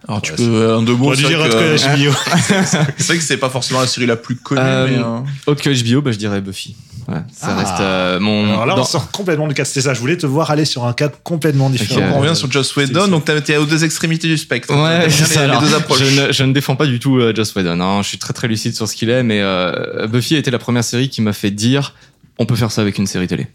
Alors 0.07 0.21
tu 0.21 0.33
peux 0.33 0.73
en 0.75 0.81
deux 0.81 0.95
mots. 0.95 1.11
On 1.11 1.15
c'est 1.15 1.21
vrai 1.21 1.35
autre 1.35 1.49
que 1.59 1.77
que- 1.77 2.09
HBO. 2.09 2.15
c'est 2.97 3.07
vrai 3.07 3.17
que 3.17 3.23
c'est 3.23 3.37
pas 3.37 3.49
forcément 3.49 3.81
la 3.81 3.87
série 3.87 4.07
la 4.07 4.15
plus 4.15 4.35
connue, 4.35 4.59
Euh, 4.61 4.87
mais 4.89 4.97
euh, 4.97 5.19
Autre 5.51 5.61
que 5.61 5.69
HBO, 5.69 6.01
bah, 6.01 6.11
je 6.11 6.17
dirais 6.17 6.41
Buffy. 6.41 6.75
Ouais, 7.07 7.17
ça 7.31 7.47
Ah. 7.49 7.55
reste 7.57 7.79
euh, 7.81 8.19
mon. 8.19 8.45
Alors 8.51 8.65
là, 8.65 8.75
dans- 8.75 8.81
on 8.81 8.85
sort 8.85 9.11
complètement 9.11 9.47
du 9.47 9.53
cadre. 9.53 9.67
C'était 9.67 9.81
ça. 9.81 9.93
Je 9.93 9.99
voulais 9.99 10.17
te 10.17 10.25
voir 10.25 10.49
aller 10.51 10.65
sur 10.65 10.85
un 10.85 10.93
cadre 10.93 11.15
complètement 11.23 11.69
différent. 11.69 12.01
On 12.15 12.19
revient 12.19 12.35
sur 12.35 12.51
Joss 12.51 12.75
Whedon, 12.75 13.07
donc 13.09 13.25
t'as 13.25 13.35
été 13.37 13.57
aux 13.57 13.65
deux 13.65 13.83
extrémités 13.83 14.27
du 14.27 14.37
spectre. 14.37 14.73
Ouais, 14.73 15.07
c'est 15.09 15.19
les, 15.21 15.25
ça. 15.35 15.47
les 15.47 15.59
deux 15.67 15.75
approches. 15.75 15.99
Je 16.03 16.21
ne, 16.27 16.31
je 16.31 16.43
ne 16.43 16.53
défends 16.53 16.75
pas 16.75 16.85
du 16.87 16.99
tout 16.99 17.17
euh, 17.19 17.33
Joss 17.35 17.53
Whedon. 17.55 17.79
hein. 17.79 18.01
Je 18.01 18.07
suis 18.07 18.17
très 18.17 18.33
très 18.33 18.47
lucide 18.47 18.75
sur 18.75 18.87
ce 18.87 18.95
qu'il 18.95 19.09
est, 19.09 19.23
mais 19.23 19.39
euh, 19.41 20.07
Buffy 20.07 20.35
a 20.35 20.39
été 20.39 20.49
la 20.51 20.59
première 20.59 20.83
série 20.83 21.09
qui 21.09 21.21
m'a 21.21 21.33
fait 21.33 21.51
dire 21.51 21.93
on 22.39 22.45
peut 22.45 22.55
faire 22.55 22.71
ça 22.71 22.81
avec 22.81 22.97
une 22.97 23.07
série 23.07 23.27
télé. 23.27 23.47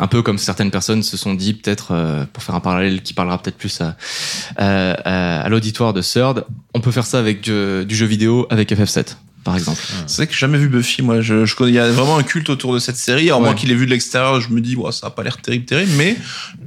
Un 0.00 0.06
peu 0.06 0.22
comme 0.22 0.38
certaines 0.38 0.70
personnes 0.70 1.02
se 1.02 1.16
sont 1.16 1.34
dit, 1.34 1.54
peut-être, 1.54 1.92
euh, 1.92 2.24
pour 2.32 2.42
faire 2.42 2.54
un 2.54 2.60
parallèle 2.60 3.02
qui 3.02 3.12
parlera 3.12 3.38
peut-être 3.38 3.58
plus 3.58 3.82
à, 4.56 5.48
l'auditoire 5.48 5.92
de 5.92 6.00
Third, 6.00 6.46
on 6.74 6.80
peut 6.80 6.90
faire 6.90 7.06
ça 7.06 7.18
avec 7.18 7.42
du, 7.42 7.84
du 7.84 7.94
jeu 7.94 8.06
vidéo 8.06 8.46
avec 8.50 8.72
FF7, 8.72 9.16
par 9.44 9.56
exemple. 9.56 9.80
C'est 10.06 10.16
vrai 10.16 10.26
que 10.26 10.32
j'ai 10.32 10.40
jamais 10.40 10.58
vu 10.58 10.68
Buffy, 10.68 11.02
moi. 11.02 11.20
Je, 11.20 11.44
je 11.44 11.54
connais, 11.56 11.70
il 11.70 11.74
y 11.74 11.78
a 11.78 11.90
vraiment 11.90 12.16
un 12.16 12.22
culte 12.22 12.50
autour 12.50 12.74
de 12.74 12.78
cette 12.78 12.96
série. 12.96 13.28
Alors, 13.28 13.40
moi 13.40 13.54
qui 13.54 13.66
l'ai 13.66 13.74
vu 13.74 13.86
de 13.86 13.90
l'extérieur, 13.90 14.40
je 14.40 14.50
me 14.50 14.60
dis, 14.60 14.76
ouais, 14.76 14.92
ça 14.92 15.08
a 15.08 15.10
pas 15.10 15.22
l'air 15.22 15.38
terrible, 15.38 15.64
terrible, 15.64 15.92
mais 15.96 16.16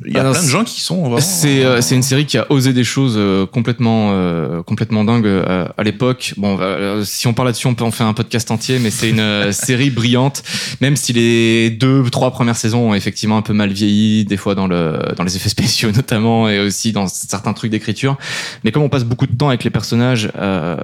il 0.05 0.13
y 0.13 0.17
a 0.17 0.21
Alors, 0.21 0.33
plein 0.33 0.43
de 0.43 0.47
gens 0.47 0.63
qui 0.63 0.81
sont 0.81 1.01
vraiment. 1.01 1.19
C'est 1.19 1.63
euh, 1.63 1.81
c'est 1.81 1.95
une 1.95 2.03
série 2.03 2.25
qui 2.25 2.37
a 2.37 2.51
osé 2.51 2.73
des 2.73 2.83
choses 2.83 3.15
euh, 3.17 3.45
complètement 3.45 4.11
euh, 4.13 4.63
complètement 4.63 5.03
dingues 5.03 5.25
euh, 5.25 5.67
à 5.77 5.83
l'époque. 5.83 6.33
Bon, 6.37 6.57
euh, 6.59 7.03
si 7.03 7.27
on 7.27 7.33
parle 7.33 7.49
là-dessus, 7.49 7.67
on 7.67 7.75
peut 7.75 7.83
en 7.83 7.91
faire 7.91 8.07
un 8.07 8.13
podcast 8.13 8.49
entier, 8.51 8.79
mais 8.79 8.91
c'est 8.91 9.09
une 9.09 9.19
euh, 9.19 9.51
série 9.51 9.89
brillante. 9.89 10.43
Même 10.81 10.95
si 10.95 11.13
les 11.13 11.69
deux 11.69 12.03
trois 12.09 12.31
premières 12.31 12.57
saisons 12.57 12.89
ont 12.89 12.93
effectivement 12.93 13.37
un 13.37 13.41
peu 13.41 13.53
mal 13.53 13.71
vieilli, 13.71 14.25
des 14.25 14.37
fois 14.37 14.55
dans 14.55 14.67
le 14.67 14.99
dans 15.15 15.23
les 15.23 15.35
effets 15.35 15.49
spéciaux 15.49 15.91
notamment, 15.95 16.49
et 16.49 16.59
aussi 16.59 16.91
dans 16.91 17.07
certains 17.07 17.53
trucs 17.53 17.71
d'écriture. 17.71 18.17
Mais 18.63 18.71
comme 18.71 18.83
on 18.83 18.89
passe 18.89 19.03
beaucoup 19.03 19.27
de 19.27 19.35
temps 19.35 19.49
avec 19.49 19.63
les 19.63 19.69
personnages, 19.69 20.29
euh, 20.37 20.75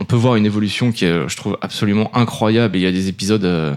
on 0.00 0.04
peut 0.04 0.16
voir 0.16 0.36
une 0.36 0.46
évolution 0.46 0.92
qui 0.92 1.04
est, 1.04 1.28
je 1.28 1.36
trouve, 1.36 1.56
absolument 1.62 2.14
incroyable. 2.16 2.76
Et 2.76 2.80
il 2.80 2.82
y 2.82 2.86
a 2.86 2.92
des 2.92 3.08
épisodes. 3.08 3.44
euh, 3.44 3.74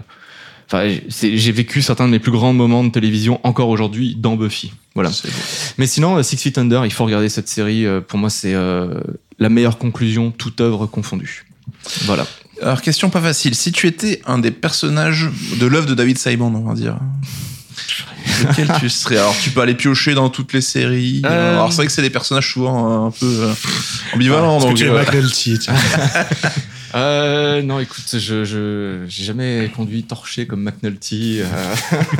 Enfin, 0.70 0.94
j'ai 1.08 1.50
vécu 1.52 1.80
certains 1.80 2.04
de 2.04 2.10
mes 2.10 2.18
plus 2.18 2.30
grands 2.30 2.52
moments 2.52 2.84
de 2.84 2.90
télévision 2.90 3.40
encore 3.42 3.70
aujourd'hui 3.70 4.14
dans 4.16 4.36
Buffy. 4.36 4.70
Voilà. 4.94 5.10
Mais 5.78 5.86
sinon, 5.86 6.18
euh, 6.18 6.22
Six 6.22 6.36
Feet 6.36 6.58
Under, 6.58 6.84
il 6.84 6.92
faut 6.92 7.06
regarder 7.06 7.30
cette 7.30 7.48
série. 7.48 7.86
euh, 7.86 8.02
Pour 8.02 8.18
moi, 8.18 8.28
c'est 8.28 8.52
euh, 8.52 9.00
la 9.38 9.48
meilleure 9.48 9.78
conclusion, 9.78 10.30
toute 10.30 10.60
œuvre 10.60 10.84
confondue. 10.84 11.46
Voilà. 12.02 12.26
Alors, 12.60 12.82
question 12.82 13.08
pas 13.08 13.22
facile. 13.22 13.54
Si 13.54 13.72
tu 13.72 13.86
étais 13.86 14.20
un 14.26 14.38
des 14.38 14.50
personnages 14.50 15.30
de 15.58 15.64
l'œuvre 15.64 15.86
de 15.86 15.94
David 15.94 16.18
Simon, 16.18 16.52
on 16.54 16.68
va 16.68 16.74
dire. 16.74 16.98
Lequel 18.48 18.70
tu 18.78 18.88
serais 18.88 19.16
Alors, 19.18 19.36
tu 19.42 19.50
peux 19.50 19.60
aller 19.60 19.74
piocher 19.74 20.14
dans 20.14 20.28
toutes 20.30 20.52
les 20.52 20.60
séries. 20.60 21.22
Euh. 21.24 21.54
Alors, 21.54 21.70
c'est 21.72 21.76
vrai 21.78 21.86
que 21.86 21.92
c'est 21.92 22.02
des 22.02 22.10
personnages 22.10 22.52
souvent 22.52 23.04
euh, 23.04 23.06
un 23.08 23.10
peu 23.10 23.26
euh, 23.26 23.52
ambivalents. 24.14 24.58
Que 24.58 24.64
donc, 24.64 24.76
tu 24.76 24.84
es 24.84 24.88
euh. 24.88 25.74
Euh, 26.94 27.60
non, 27.60 27.80
écoute, 27.80 28.06
je 28.18 28.44
je 28.44 29.04
j'ai 29.08 29.24
jamais 29.24 29.70
conduit 29.76 30.04
torché 30.04 30.46
comme 30.46 30.62
McNulty. 30.62 31.40
euh. 31.40 31.46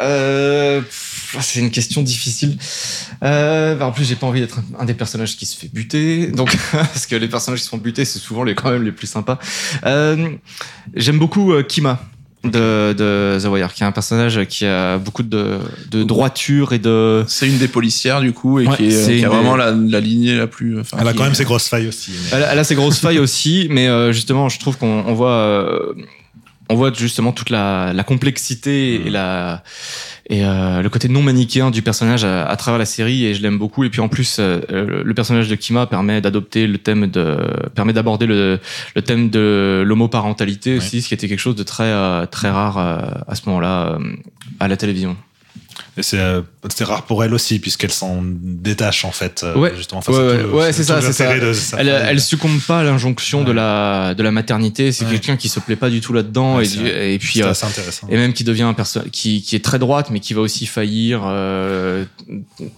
Euh, 0.00 0.80
c'est 1.40 1.58
une 1.58 1.72
question 1.72 2.02
difficile. 2.02 2.56
Euh, 3.24 3.74
bah, 3.74 3.86
en 3.86 3.92
plus, 3.92 4.04
j'ai 4.04 4.14
pas 4.14 4.28
envie 4.28 4.40
d'être 4.40 4.60
un, 4.60 4.82
un 4.82 4.84
des 4.84 4.94
personnages 4.94 5.36
qui 5.36 5.44
se 5.44 5.56
fait 5.58 5.68
buter. 5.72 6.28
Donc, 6.28 6.56
parce 6.72 7.06
que 7.06 7.16
les 7.16 7.26
personnages 7.26 7.58
qui 7.58 7.64
se 7.64 7.70
font 7.70 7.78
buter, 7.78 8.04
c'est 8.04 8.20
souvent 8.20 8.44
les 8.44 8.54
quand 8.54 8.70
même 8.70 8.84
les 8.84 8.92
plus 8.92 9.08
sympas. 9.08 9.40
Euh, 9.84 10.28
J'aime 10.94 11.18
beaucoup 11.18 11.52
euh, 11.52 11.64
Kima. 11.64 12.00
De, 12.44 12.92
de 12.96 13.36
The 13.42 13.46
Wire, 13.46 13.74
qui 13.74 13.82
est 13.82 13.86
un 13.86 13.90
personnage 13.92 14.44
qui 14.46 14.64
a 14.64 14.96
beaucoup 14.98 15.24
de, 15.24 15.58
de 15.90 16.04
droiture 16.04 16.72
et 16.72 16.78
de, 16.78 17.24
c'est 17.26 17.48
une 17.48 17.58
des 17.58 17.66
policières, 17.66 18.20
du 18.20 18.32
coup, 18.32 18.60
et 18.60 18.66
Ouais, 18.68 18.76
qui, 18.76 18.86
est, 18.86 18.90
c'est 18.92 19.16
qui 19.16 19.24
a 19.24 19.26
une 19.26 19.34
vraiment 19.34 19.54
des- 19.56 19.58
la, 19.64 19.70
la 19.72 20.00
lignée 20.00 20.36
la 20.36 20.46
plus. 20.46 20.78
enfin, 20.78 20.98
Elle 21.00 21.08
a 21.08 21.12
quand 21.14 21.24
même 21.24 21.32
est- 21.32 21.34
ses 21.34 21.44
grosses 21.44 21.66
failles 21.66 21.88
aussi. 21.88 22.12
mais- 22.12 22.38
Elle, 22.38 22.48
elle 22.52 22.58
a 22.60 22.64
ses 22.64 22.76
grosses 22.76 23.00
failles 23.00 23.18
aussi, 23.18 23.66
mais 23.70 23.88
euh, 23.88 24.12
justement, 24.12 24.48
je 24.48 24.60
trouve 24.60 24.78
qu'on 24.78 25.04
on 25.04 25.14
voit, 25.14 25.32
euh, 25.32 25.94
on 26.68 26.74
voit 26.74 26.92
justement 26.92 27.32
toute 27.32 27.50
la, 27.50 27.92
la 27.92 28.04
complexité 28.04 28.94
et 29.06 29.10
la 29.10 29.62
et 30.30 30.44
euh, 30.44 30.82
le 30.82 30.90
côté 30.90 31.08
non 31.08 31.22
manichéen 31.22 31.70
du 31.70 31.80
personnage 31.80 32.24
à, 32.24 32.44
à 32.44 32.56
travers 32.56 32.78
la 32.78 32.84
série 32.84 33.24
et 33.24 33.34
je 33.34 33.42
l'aime 33.42 33.58
beaucoup. 33.58 33.84
Et 33.84 33.90
puis 33.90 34.00
en 34.00 34.08
plus, 34.08 34.38
euh, 34.38 34.60
euh, 34.70 35.02
le 35.02 35.14
personnage 35.14 35.48
de 35.48 35.54
Kima 35.54 35.86
permet 35.86 36.20
d'adopter 36.20 36.66
le 36.66 36.76
thème 36.76 37.06
de, 37.06 37.38
permet 37.74 37.94
d'aborder 37.94 38.26
le, 38.26 38.60
le 38.94 39.02
thème 39.02 39.30
de 39.30 39.82
l'homoparentalité 39.86 40.76
aussi, 40.76 41.00
ce 41.00 41.08
qui 41.08 41.14
était 41.14 41.28
quelque 41.28 41.38
chose 41.38 41.56
de 41.56 41.62
très 41.62 41.84
euh, 41.84 42.26
très 42.26 42.50
rare 42.50 42.76
euh, 42.78 42.98
à 43.26 43.34
ce 43.34 43.48
moment-là 43.48 43.94
euh, 43.94 44.16
à 44.60 44.68
la 44.68 44.76
télévision. 44.76 45.16
Et 45.98 46.02
c'est 46.02 46.18
euh, 46.18 46.42
c'est 46.68 46.84
rare 46.84 47.02
pour 47.04 47.24
elle 47.24 47.34
aussi, 47.34 47.58
puisqu'elle 47.58 47.90
s'en 47.90 48.20
détache 48.22 49.04
en 49.04 49.10
fait. 49.10 49.42
euh, 49.42 49.54
Ouais. 49.56 49.72
Justement, 49.76 49.98
Enfin, 49.98 50.12
Ouais, 50.12 50.18
c'est 50.38 50.44
ouais, 50.44 50.52
ouais, 50.54 50.72
ça, 50.72 51.12
ça. 51.12 51.36
de 51.36 51.52
Elle, 51.78 51.88
elle 51.88 52.20
succombe 52.20 52.60
pas 52.60 52.80
à 52.80 52.82
l'injonction 52.84 53.42
de 53.42 53.50
la 53.52 54.14
de 54.14 54.22
la 54.22 54.30
maternité. 54.30 54.92
C'est 54.92 55.04
Ouais. 55.04 55.10
quelqu'un 55.12 55.36
qui 55.36 55.48
se 55.48 55.58
plaît 55.60 55.76
pas 55.76 55.90
du 55.90 56.00
tout 56.00 56.12
là-dedans 56.12 56.56
Ouais, 56.58 56.64
et, 56.66 57.18
puis 57.18 57.38
C'est 57.40 57.42
euh, 57.42 57.50
assez 57.50 57.66
intéressant. 57.66 58.06
et 58.10 58.16
même 58.16 58.32
qui 58.32 58.44
devient 58.44 58.62
un 58.62 58.74
perso 58.74 59.00
qui, 59.10 59.42
qui 59.42 59.56
est 59.56 59.64
très 59.64 59.78
droite 59.78 60.08
mais 60.10 60.20
qui 60.20 60.34
va 60.34 60.40
aussi 60.40 60.66
faillir 60.66 61.22
euh, 61.24 62.04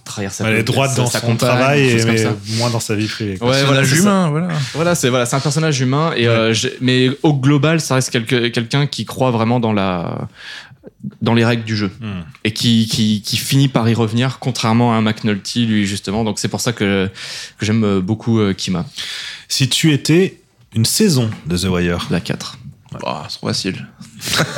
trahir 0.03 0.31
sa 0.31 0.49
Elle 0.49 0.55
est 0.57 0.63
droite 0.63 0.95
dans 0.97 1.05
sa 1.05 1.19
son 1.19 1.27
compagne, 1.27 1.49
travail, 1.49 1.89
et, 1.89 2.05
mais 2.05 2.23
moins 2.57 2.69
dans 2.71 2.79
sa 2.79 2.95
vie 2.95 3.07
privée. 3.07 3.33
Ouais, 3.33 3.37
voilà, 3.63 3.81
personnage 3.81 3.93
humain, 3.99 4.29
voilà. 4.29 4.47
Voilà, 4.73 4.95
c'est 4.95 5.09
voilà, 5.09 5.25
c'est 5.27 5.35
un 5.35 5.39
personnage 5.41 5.79
humain 5.79 6.11
et 6.17 6.27
euh, 6.27 6.53
mais 6.81 7.09
au 7.23 7.33
global, 7.33 7.79
ça 7.81 7.95
reste 7.95 8.09
quelqu'un 8.09 8.87
qui 8.87 9.05
croit 9.05 9.31
vraiment 9.31 9.59
dans 9.59 9.73
la 9.73 10.27
dans 11.21 11.33
les 11.33 11.45
règles 11.45 11.63
du 11.63 11.75
jeu 11.75 11.91
Hmm. 11.99 12.21
et 12.43 12.51
qui, 12.53 12.87
qui, 12.87 13.21
qui 13.21 13.37
finit 13.37 13.67
par 13.67 13.87
y 13.89 13.93
revenir, 13.93 14.39
contrairement 14.39 14.93
à 14.93 14.95
un 14.95 15.01
McNulty, 15.01 15.65
lui, 15.65 15.85
justement. 15.85 16.23
Donc, 16.23 16.39
c'est 16.39 16.47
pour 16.47 16.61
ça 16.61 16.73
que, 16.73 17.09
que 17.57 17.65
j'aime 17.65 17.99
beaucoup 17.99 18.39
euh, 18.39 18.53
Kima, 18.53 18.85
Si 19.47 19.69
tu 19.69 19.91
étais 19.93 20.39
une 20.75 20.85
saison 20.85 21.29
de 21.45 21.57
The 21.57 21.65
Wire, 21.65 22.07
la 22.09 22.21
4. 22.21 22.57
Ah, 23.05 23.25
c'est 23.29 23.37
trop 23.37 23.47
facile. 23.47 23.87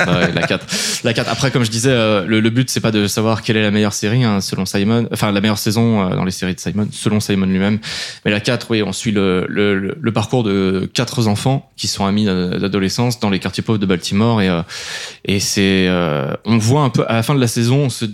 Ouais, 0.06 0.32
la 0.32 0.42
4. 0.46 0.66
La 1.04 1.14
4. 1.14 1.30
Après, 1.30 1.50
comme 1.50 1.64
je 1.64 1.70
disais, 1.70 1.90
euh, 1.90 2.24
le, 2.26 2.40
le 2.40 2.50
but, 2.50 2.68
c'est 2.68 2.80
pas 2.80 2.90
de 2.90 3.06
savoir 3.06 3.42
quelle 3.42 3.56
est 3.56 3.62
la 3.62 3.70
meilleure 3.70 3.92
série, 3.94 4.24
hein, 4.24 4.40
selon 4.40 4.66
Simon, 4.66 5.08
enfin, 5.12 5.32
la 5.32 5.40
meilleure 5.40 5.56
saison 5.58 6.02
euh, 6.10 6.14
dans 6.16 6.24
les 6.24 6.30
séries 6.32 6.54
de 6.54 6.60
Simon, 6.60 6.88
selon 6.92 7.20
Simon 7.20 7.46
lui-même. 7.46 7.78
Mais 8.24 8.30
la 8.30 8.40
4, 8.40 8.66
oui, 8.70 8.82
on 8.82 8.92
suit 8.92 9.12
le, 9.12 9.46
le, 9.48 9.78
le- 9.78 9.96
le 9.98 10.12
parcours 10.12 10.42
de 10.42 10.90
quatre 10.92 11.28
enfants 11.28 11.70
qui 11.76 11.86
sont 11.88 12.04
amis 12.04 12.24
d'a- 12.26 12.58
d'adolescence 12.58 13.20
dans 13.20 13.30
les 13.30 13.38
quartiers 13.38 13.62
pauvres 13.62 13.78
de 13.78 13.86
Baltimore 13.86 14.42
et, 14.42 14.48
euh, 14.48 14.62
et 15.24 15.40
c'est, 15.40 15.86
euh, 15.88 16.34
on 16.44 16.58
voit 16.58 16.82
un 16.82 16.90
peu, 16.90 17.04
à 17.08 17.14
la 17.14 17.22
fin 17.22 17.34
de 17.34 17.40
la 17.40 17.46
saison, 17.48 17.84
on 17.84 17.88
se, 17.90 18.04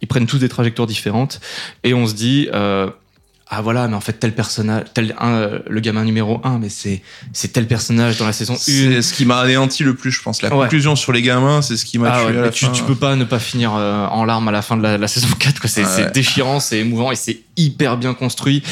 ils 0.00 0.08
prennent 0.08 0.26
tous 0.26 0.38
des 0.38 0.48
trajectoires 0.48 0.88
différentes 0.88 1.40
et 1.84 1.94
on 1.94 2.06
se 2.06 2.14
dit, 2.14 2.48
euh, 2.54 2.88
ah 3.50 3.62
voilà, 3.62 3.88
mais 3.88 3.94
en 3.96 4.00
fait 4.00 4.12
tel 4.14 4.34
personnage, 4.34 4.84
tel 4.92 5.14
un, 5.18 5.30
euh, 5.30 5.58
le 5.68 5.80
gamin 5.80 6.04
numéro 6.04 6.40
1, 6.44 6.58
mais 6.58 6.68
c'est 6.68 7.02
c'est 7.32 7.48
tel 7.52 7.66
personnage 7.66 8.18
dans 8.18 8.26
la 8.26 8.32
saison 8.34 8.54
1. 8.54 8.56
C'est 8.58 9.00
ce 9.02 9.14
qui 9.14 9.24
m'a 9.24 9.38
anéanti 9.38 9.84
le 9.84 9.94
plus, 9.94 10.10
je 10.10 10.20
pense. 10.22 10.42
La 10.42 10.54
Ouais. 10.54 10.64
conclusion 10.64 10.96
sur 10.96 11.12
les 11.12 11.22
gamins, 11.22 11.62
c'est 11.62 11.76
ce 11.78 11.84
qui 11.86 11.98
m'a 11.98 12.10
Ah 12.12 12.18
tué 12.18 12.24
ouais, 12.26 12.30
à 12.30 12.34
mais 12.34 12.46
la 12.46 12.50
tu, 12.50 12.66
fin. 12.66 12.72
tu 12.72 12.82
peux 12.82 12.94
pas 12.94 13.16
ne 13.16 13.24
pas 13.24 13.38
finir 13.38 13.72
euh, 13.74 14.06
en 14.06 14.24
larmes 14.26 14.48
à 14.48 14.52
la 14.52 14.60
fin 14.62 14.76
de 14.76 14.82
la, 14.82 14.98
la 14.98 15.08
saison 15.08 15.28
4 15.38 15.60
quoi. 15.60 15.70
C'est 15.70 15.84
Ouais. 15.84 16.10
déchirant, 16.10 16.60
c'est 16.60 16.78
émouvant 16.80 17.10
et 17.10 17.16
c'est 17.16 17.40
hyper 17.56 17.96
bien 17.96 18.12
construit. 18.14 18.62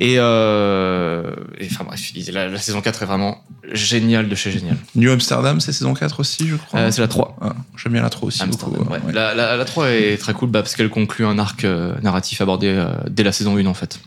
Et, 0.00 0.14
euh, 0.18 1.30
et 1.58 1.68
enfin 1.70 1.84
bref, 1.84 2.00
la, 2.32 2.48
la 2.48 2.58
saison 2.58 2.80
4 2.80 3.02
est 3.02 3.06
vraiment 3.06 3.42
géniale 3.72 4.28
de 4.28 4.34
chez 4.34 4.50
génial. 4.50 4.76
New 4.94 5.10
Amsterdam, 5.10 5.60
c'est 5.60 5.72
saison 5.72 5.94
4 5.94 6.20
aussi, 6.20 6.48
je 6.48 6.56
crois. 6.56 6.80
Euh, 6.80 6.90
c'est 6.90 7.00
la 7.00 7.08
3. 7.08 7.36
Ah, 7.40 7.52
J'aime 7.76 7.92
bien 7.92 8.02
la 8.02 8.10
3 8.10 8.28
aussi. 8.28 8.44
Beaucoup. 8.46 8.74
La, 9.12 9.34
la, 9.34 9.56
la 9.56 9.64
3 9.64 9.90
est 9.90 10.16
très 10.18 10.32
cool 10.34 10.48
bah, 10.50 10.62
parce 10.62 10.74
qu'elle 10.74 10.88
conclut 10.90 11.26
un 11.26 11.38
arc 11.38 11.64
narratif 12.02 12.40
abordé 12.40 12.68
euh, 12.68 12.86
dès 13.10 13.22
la 13.22 13.32
saison 13.32 13.56
1 13.58 13.66
en 13.66 13.74
fait. 13.74 14.00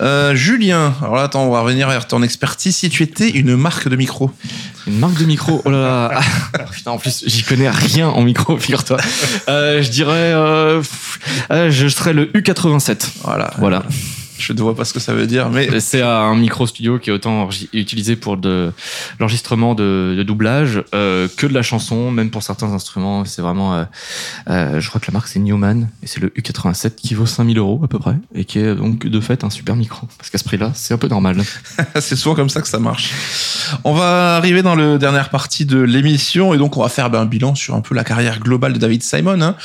Euh, 0.00 0.34
Julien, 0.34 0.94
alors 1.00 1.16
là, 1.16 1.22
attends, 1.24 1.44
on 1.44 1.50
va 1.50 1.60
revenir 1.60 1.88
vers 1.88 2.08
ton 2.08 2.22
expertise. 2.22 2.76
Si 2.76 2.88
tu 2.88 3.02
étais 3.02 3.28
une 3.30 3.56
marque 3.56 3.88
de 3.88 3.96
micro, 3.96 4.30
Une 4.86 4.98
marque 4.98 5.18
de 5.18 5.24
micro. 5.24 5.62
Oh 5.64 5.70
là 5.70 5.78
là. 5.78 6.20
Ah, 6.58 6.64
putain, 6.70 6.90
en 6.90 6.98
plus, 6.98 7.24
j'y 7.26 7.42
connais 7.42 7.70
rien 7.70 8.08
en 8.08 8.22
micro, 8.22 8.56
figure-toi. 8.58 8.98
Euh, 9.48 9.82
je 9.82 9.90
dirais, 9.90 10.32
euh, 10.34 10.82
euh, 11.50 11.70
je 11.70 11.88
serais 11.88 12.12
le 12.12 12.26
U87. 12.26 13.08
voilà. 13.24 13.52
Voilà. 13.58 13.84
Je 14.38 14.52
ne 14.52 14.60
vois 14.60 14.74
pas 14.74 14.84
ce 14.84 14.92
que 14.92 15.00
ça 15.00 15.14
veut 15.14 15.26
dire, 15.26 15.50
mais 15.50 15.80
C'est 15.80 16.02
un 16.02 16.34
micro 16.34 16.66
studio 16.66 16.98
qui 16.98 17.10
est 17.10 17.12
autant 17.12 17.48
utilisé 17.72 18.16
pour 18.16 18.36
de 18.36 18.72
l'enregistrement 19.20 19.74
de, 19.74 20.14
de 20.16 20.22
doublage 20.22 20.82
euh, 20.94 21.28
que 21.36 21.46
de 21.46 21.54
la 21.54 21.62
chanson, 21.62 22.10
même 22.10 22.30
pour 22.30 22.42
certains 22.42 22.72
instruments. 22.72 23.24
C'est 23.24 23.42
vraiment, 23.42 23.74
euh, 23.74 23.84
euh, 24.48 24.80
je 24.80 24.88
crois 24.88 25.00
que 25.00 25.06
la 25.10 25.12
marque 25.12 25.28
c'est 25.28 25.38
Newman 25.38 25.88
et 26.02 26.06
c'est 26.06 26.20
le 26.20 26.28
U87 26.28 26.94
qui 26.96 27.14
vaut 27.14 27.26
5000 27.26 27.58
euros 27.58 27.80
à 27.84 27.88
peu 27.88 27.98
près 27.98 28.16
et 28.34 28.44
qui 28.44 28.58
est 28.58 28.74
donc 28.74 29.06
de 29.06 29.20
fait 29.20 29.44
un 29.44 29.50
super 29.50 29.76
micro. 29.76 30.06
Parce 30.18 30.30
qu'à 30.30 30.38
ce 30.38 30.44
prix-là, 30.44 30.72
c'est 30.74 30.94
un 30.94 30.98
peu 30.98 31.08
normal. 31.08 31.42
c'est 32.00 32.16
souvent 32.16 32.34
comme 32.34 32.48
ça 32.50 32.62
que 32.62 32.68
ça 32.68 32.78
marche. 32.78 33.10
On 33.84 33.94
va 33.94 34.36
arriver 34.36 34.62
dans 34.62 34.74
la 34.74 34.98
dernière 34.98 35.30
partie 35.30 35.66
de 35.66 35.78
l'émission 35.78 36.54
et 36.54 36.58
donc 36.58 36.76
on 36.76 36.82
va 36.82 36.88
faire 36.88 37.10
ben, 37.10 37.20
un 37.20 37.26
bilan 37.26 37.54
sur 37.54 37.74
un 37.74 37.80
peu 37.80 37.94
la 37.94 38.04
carrière 38.04 38.40
globale 38.40 38.72
de 38.72 38.78
David 38.78 39.02
Simon. 39.02 39.40
hein. 39.40 39.56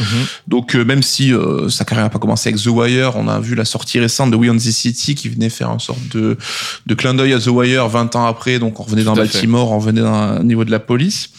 Donc 0.47 0.75
euh, 0.75 0.83
même 0.83 1.03
si 1.03 1.33
sa 1.69 1.85
carrière 1.85 2.05
n'a 2.05 2.09
pas 2.09 2.19
commencé 2.19 2.49
avec 2.49 2.61
The 2.61 2.67
Wire, 2.67 3.15
on 3.15 3.27
a 3.27 3.39
vu 3.39 3.55
la 3.55 3.65
sortie 3.65 3.99
récente 3.99 4.31
de 4.31 4.35
We 4.35 4.49
on 4.51 4.56
the 4.57 4.71
City 4.71 5.15
qui 5.15 5.29
venait 5.29 5.49
faire 5.49 5.71
une 5.71 5.79
sorte 5.79 6.07
de, 6.09 6.37
de 6.85 6.93
clin 6.95 7.13
d'œil 7.13 7.33
à 7.33 7.39
The 7.39 7.47
Wire 7.47 7.87
20 7.87 8.15
ans 8.15 8.25
après. 8.25 8.59
Donc 8.59 8.79
on 8.79 8.83
revenait 8.83 9.03
fait. 9.03 9.21
Baltimore, 9.21 9.71
on 9.71 9.79
revenait 9.79 10.01
dans, 10.01 10.39
au 10.39 10.43
niveau 10.43 10.65
de 10.65 10.71
la 10.71 10.79
police. 10.79 11.29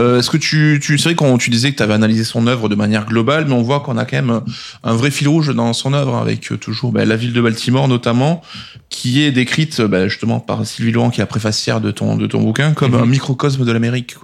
Euh, 0.00 0.18
Est-ce 0.18 0.30
que 0.30 0.36
tu, 0.36 0.80
tu 0.82 0.98
c'est 0.98 1.04
vrai 1.10 1.14
qu'on 1.14 1.38
tu 1.38 1.50
disais 1.50 1.70
que 1.70 1.76
tu 1.76 1.82
avais 1.82 1.94
analysé 1.94 2.24
son 2.24 2.46
œuvre 2.46 2.68
de 2.68 2.74
manière 2.74 3.06
globale, 3.06 3.44
mais 3.46 3.54
on 3.54 3.62
voit 3.62 3.80
qu'on 3.80 3.96
a 3.96 4.04
quand 4.04 4.16
même 4.16 4.40
un 4.82 4.94
vrai 4.94 5.10
fil 5.10 5.28
rouge 5.28 5.54
dans 5.54 5.72
son 5.72 5.92
œuvre 5.92 6.16
avec 6.16 6.50
euh, 6.52 6.56
toujours 6.56 6.92
ben, 6.92 7.08
la 7.08 7.16
ville 7.16 7.32
de 7.32 7.40
Baltimore 7.40 7.86
notamment, 7.88 8.42
qui 8.88 9.22
est 9.22 9.30
décrite 9.32 9.80
ben, 9.82 10.08
justement 10.08 10.40
par 10.40 10.64
Sylvie 10.66 10.92
Laurent, 10.92 11.10
qui 11.10 11.20
est 11.20 11.22
la 11.22 11.26
préfacière 11.26 11.80
de 11.80 11.90
ton 11.90 12.16
de 12.16 12.26
ton 12.26 12.40
bouquin, 12.42 12.72
comme 12.72 12.92
Mhm. 12.94 13.02
un 13.02 13.06
microcosme 13.06 13.64
de 13.64 13.72
l'Amérique. 13.72 14.14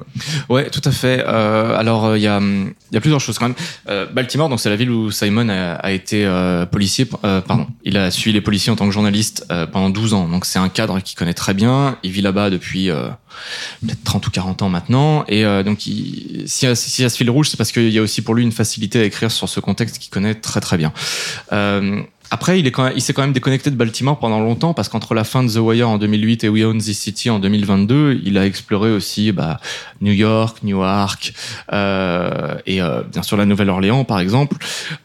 Ouais, 0.48 0.70
tout 0.70 0.82
à 0.84 0.90
fait. 0.92 1.24
Euh, 1.26 1.76
alors, 1.78 2.16
il 2.16 2.22
y, 2.22 2.26
a, 2.26 2.40
il 2.40 2.94
y 2.94 2.96
a 2.96 3.00
plusieurs 3.00 3.20
choses 3.20 3.38
quand 3.38 3.46
même. 3.48 3.56
Euh, 3.88 4.06
Baltimore, 4.12 4.48
donc 4.48 4.60
c'est 4.60 4.70
la 4.70 4.76
ville 4.76 4.90
où 4.90 5.10
Simon 5.10 5.48
a, 5.48 5.72
a 5.74 5.90
été 5.92 6.26
policier. 6.70 7.04
pardon, 7.06 7.66
il 7.84 7.96
a 7.96 8.10
suivi 8.10 8.32
les 8.34 8.40
policiers 8.40 8.72
en 8.72 8.76
tant 8.76 8.86
que 8.86 8.92
journaliste 8.92 9.46
pendant 9.72 9.90
12 9.90 10.14
ans. 10.14 10.28
Donc 10.28 10.44
c'est 10.46 10.58
un 10.58 10.68
cadre 10.68 11.00
qu'il 11.00 11.16
connaît 11.18 11.34
très 11.34 11.54
bien. 11.54 11.96
Il 12.02 12.10
vit 12.10 12.22
là-bas 12.22 12.50
depuis 12.50 12.88
peut-être 13.82 14.04
30 14.04 14.26
ou 14.26 14.30
40 14.30 14.62
ans 14.62 14.68
maintenant. 14.68 15.09
Et 15.28 15.44
euh, 15.44 15.62
donc, 15.62 15.86
il, 15.86 16.44
si, 16.46 16.66
si 16.76 17.00
il 17.00 17.02
y 17.02 17.06
a 17.06 17.08
ce 17.08 17.16
fil 17.16 17.30
rouge, 17.30 17.48
c'est 17.48 17.56
parce 17.56 17.72
qu'il 17.72 17.90
y 17.90 17.98
a 17.98 18.02
aussi 18.02 18.22
pour 18.22 18.34
lui 18.34 18.42
une 18.42 18.52
facilité 18.52 19.00
à 19.00 19.04
écrire 19.04 19.30
sur 19.30 19.48
ce 19.48 19.60
contexte 19.60 19.98
qu'il 19.98 20.10
connaît 20.10 20.34
très 20.34 20.60
très 20.60 20.76
bien. 20.76 20.92
Euh, 21.52 22.02
après, 22.32 22.60
il 22.60 23.02
s'est 23.02 23.12
quand 23.12 23.22
même 23.22 23.32
déconnecté 23.32 23.70
de 23.70 23.76
Baltimore 23.76 24.16
pendant 24.18 24.38
longtemps 24.38 24.72
parce 24.72 24.88
qu'entre 24.88 25.14
la 25.14 25.24
fin 25.24 25.42
de 25.42 25.52
The 25.52 25.56
Wire 25.56 25.88
en 25.88 25.98
2008 25.98 26.44
et 26.44 26.48
We 26.48 26.64
Own 26.64 26.78
This 26.78 26.98
City 26.98 27.28
en 27.28 27.40
2022, 27.40 28.20
il 28.24 28.38
a 28.38 28.46
exploré 28.46 28.92
aussi 28.92 29.32
bah, 29.32 29.58
New 30.00 30.12
York, 30.12 30.58
Newark 30.62 31.32
euh, 31.72 32.54
et 32.66 32.80
euh, 32.80 33.02
bien 33.02 33.24
sûr 33.24 33.36
la 33.36 33.46
Nouvelle-Orléans 33.46 34.04
par 34.04 34.20
exemple. 34.20 34.56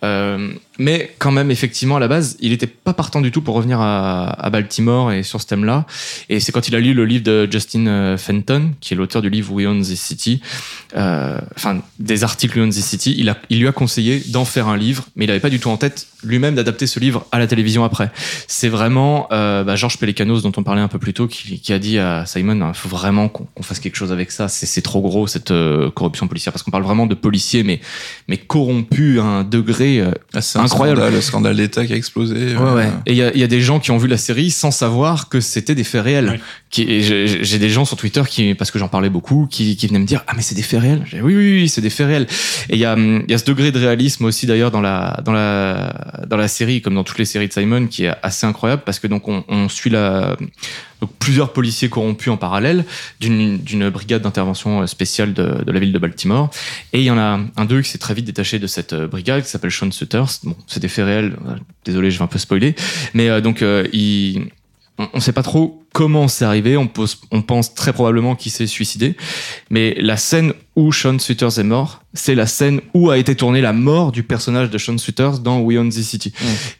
Euh, 0.04 0.52
mais 0.78 1.16
quand 1.20 1.32
même, 1.32 1.52
effectivement, 1.52 1.96
à 1.96 2.00
la 2.00 2.08
base, 2.08 2.38
il 2.42 2.52
était 2.52 2.68
pas 2.68 2.94
partant 2.94 3.22
du 3.22 3.32
tout 3.32 3.42
pour 3.42 3.56
revenir 3.56 3.80
à, 3.80 4.50
Baltimore 4.52 5.12
et 5.12 5.24
sur 5.24 5.42
ce 5.42 5.48
thème-là. 5.48 5.86
Et 6.30 6.40
c'est 6.40 6.52
quand 6.52 6.68
il 6.68 6.76
a 6.76 6.80
lu 6.80 6.94
le 6.94 7.06
livre 7.06 7.24
de 7.24 7.48
Justin 7.50 7.88
euh, 7.88 8.18
Fenton, 8.18 8.72
qui 8.82 8.94
est 8.94 8.98
l'auteur 8.98 9.22
du 9.22 9.30
livre 9.30 9.54
We 9.54 9.66
Own 9.68 9.82
This 9.82 10.02
City, 10.02 10.42
enfin 10.94 11.82
des 12.00 12.24
articles 12.24 12.58
We 12.58 12.66
Own 12.66 12.72
This 12.72 12.86
City, 12.86 13.16
il, 13.18 13.60
lui 13.60 13.68
a 13.68 13.72
conseillé 13.72 14.22
d'en 14.28 14.46
faire 14.46 14.68
un 14.68 14.78
livre, 14.78 15.06
mais 15.16 15.26
il 15.26 15.32
avait 15.32 15.40
pas 15.40 15.50
du 15.50 15.60
tout 15.60 15.70
en 15.70 15.78
tête 15.78 16.08
lui-même 16.24 16.56
d'adapter 16.56 16.88
ce 16.88 17.00
livre 17.00 17.15
à 17.32 17.40
la 17.40 17.48
télévision 17.48 17.84
après. 17.84 18.12
C'est 18.48 18.70
vraiment 18.70 19.28
euh, 19.32 19.64
bah, 19.64 19.76
Georges 19.76 19.98
Pelecanos, 19.98 20.42
dont 20.42 20.52
on 20.58 20.64
parlait 20.64 20.82
un 20.82 20.88
peu 20.88 21.00
plus 21.00 21.14
tôt, 21.14 21.28
qui, 21.28 21.60
qui 21.60 21.74
a 21.74 21.80
dit 21.80 21.98
à 22.00 22.26
Simon, 22.26 22.70
il 22.70 22.74
faut 22.78 22.90
vraiment 22.90 23.30
qu'on 23.30 23.46
qu'on 23.56 23.64
fasse 23.64 23.80
quelque 23.80 23.96
chose 23.96 24.12
avec 24.12 24.32
ça. 24.32 24.48
C'est 24.48 24.66
c'est 24.66 24.82
trop 24.82 25.02
gros 25.02 25.28
cette 25.28 25.52
euh, 25.52 25.90
corruption 25.92 26.28
policière, 26.28 26.52
parce 26.52 26.64
qu'on 26.64 26.72
parle 26.72 26.84
vraiment 26.84 27.06
de 27.06 27.16
policiers, 27.16 27.64
mais 27.64 27.80
mais 28.28 28.38
corrompus 28.38 29.20
à 29.20 29.24
un 29.24 29.44
degré 29.44 30.00
euh, 30.00 30.12
Ah, 30.34 30.40
Incroyable. 30.56 30.98
scandale, 31.00 31.14
le 31.14 31.22
scandale 31.22 31.56
d'État 31.56 31.86
qui 31.86 31.94
a 31.94 31.96
explosé. 31.96 32.36
Ouais, 32.36 32.62
euh, 32.62 32.76
ouais. 32.76 32.90
Et 33.06 33.12
il 33.12 33.18
y 33.18 33.24
a, 33.24 33.34
il 33.34 33.40
y 33.40 33.44
a 33.44 33.48
des 33.48 33.62
gens 33.62 33.80
qui 33.80 33.92
ont 33.92 33.98
vu 33.98 34.08
la 34.08 34.18
série 34.18 34.52
sans 34.52 34.72
savoir 34.72 35.30
que 35.30 35.40
c'était 35.40 35.76
des 35.76 35.84
faits 35.84 36.04
réels. 36.04 36.30
Oui. 36.34 36.40
Qui, 36.70 36.82
et 36.84 37.02
j'ai 37.02 37.44
j'ai 37.44 37.60
des 37.60 37.70
gens 37.70 37.86
sur 37.86 37.96
Twitter 37.96 38.22
qui, 38.28 38.54
parce 38.56 38.72
que 38.72 38.80
j'en 38.80 38.90
parlais 38.90 39.10
beaucoup, 39.10 39.48
qui, 39.50 39.78
qui 39.78 39.88
venaient 39.88 40.00
me 40.00 40.06
dire 40.06 40.24
ah 40.28 40.34
mais 40.36 40.42
c'est 40.42 40.56
des 40.56 40.62
faits 40.64 40.82
réels. 40.82 41.04
J'ai 41.06 41.18
dit, 41.18 41.24
oui 41.24 41.36
oui 41.36 41.52
oui 41.62 41.70
c'est 41.70 41.82
des 41.82 41.90
faits 41.90 42.08
réels. 42.08 42.28
Et 42.70 42.74
il 42.74 42.80
y 42.80 42.86
a 42.86 42.96
il 42.98 43.30
y 43.32 43.34
a 43.34 43.38
ce 43.38 43.46
degré 43.46 43.72
de 43.72 43.80
réalisme 43.80 44.26
aussi 44.26 44.46
d'ailleurs 44.46 44.72
dans 44.72 44.82
la 44.82 45.22
dans 45.24 45.32
la 45.32 45.94
dans 46.28 46.38
la 46.38 46.48
série 46.48 46.82
comme 46.82 46.96
dans 46.96 47.04
toutes 47.06 47.20
les 47.20 47.26
séries 47.26 47.48
de 47.48 47.54
Simon 47.54 47.88
qui 47.88 48.06
est 48.06 48.14
assez 48.22 48.46
incroyable 48.46 48.82
parce 48.86 49.00
que 49.00 49.08
donc 49.08 49.28
on, 49.28 49.70
suit 49.70 49.90
la 49.90 50.36
plusieurs 51.20 51.54
policiers 51.54 51.90
corrompus 51.90 52.30
en 52.30 52.38
parallèle 52.38 52.86
d'une 53.20 53.90
brigade 53.90 54.22
d'intervention 54.22 54.82
euh, 54.82 54.88
spéciale 54.88 55.34
de, 55.34 55.64
de 55.64 55.72
la 55.72 55.80
ville 55.80 55.94
de 55.94 56.00
Baltimore. 56.00 56.50
Et 56.94 57.00
il 57.00 57.06
y 57.06 57.12
en 57.12 57.18
a 57.18 57.40
un 57.56 57.66
d'eux 57.66 57.82
qui 57.82 57.90
s'est 57.90 57.98
très 57.98 58.14
vite 58.14 58.26
détaché 58.26 58.60
de 58.60 58.68
cette 58.68 58.94
euh, 58.94 59.08
brigade 59.08 59.44
qui 59.44 59.50
s'appelle 59.50 59.72
Sean 59.72 59.92
Sutters. 59.92 60.40
Bon, 60.44 60.56
c'est 60.68 60.80
des 60.80 60.88
faits 60.88 61.06
réels. 61.06 61.36
Désolé, 61.84 62.12
je 62.12 62.18
vais 62.18 62.24
un 62.24 62.28
peu 62.28 62.40
spoiler. 62.40 62.76
Mais 63.14 63.30
euh, 63.30 63.42
donc, 63.42 63.64
il, 63.94 64.50
on 64.98 65.10
ne 65.16 65.20
sait 65.20 65.34
pas 65.34 65.44
trop 65.44 65.84
comment 65.94 66.28
c'est 66.28 66.46
arrivé. 66.46 66.78
On, 66.78 66.88
pose, 66.88 67.20
on 67.32 67.42
pense 67.42 67.74
très 67.74 67.92
probablement 67.94 68.36
qu'il 68.36 68.52
s'est 68.52 68.68
suicidé. 68.68 69.16
Mais 69.70 69.96
la 70.00 70.18
scène 70.18 70.54
où 70.76 70.92
Sean 70.92 71.20
Sutters 71.20 71.60
est 71.60 71.64
mort, 71.64 72.02
c'est 72.14 72.36
la 72.36 72.48
scène 72.48 72.82
où 72.94 73.10
a 73.10 73.18
été 73.18 73.36
tournée 73.36 73.62
la 73.62 73.74
mort 73.74 74.12
du 74.12 74.24
personnage 74.24 74.70
de 74.70 74.78
Sean 74.78 74.98
Sutters 74.98 75.40
dans 75.40 75.60
We 75.60 75.78
Own 75.78 75.90
the 75.90 76.02
City. 76.02 76.34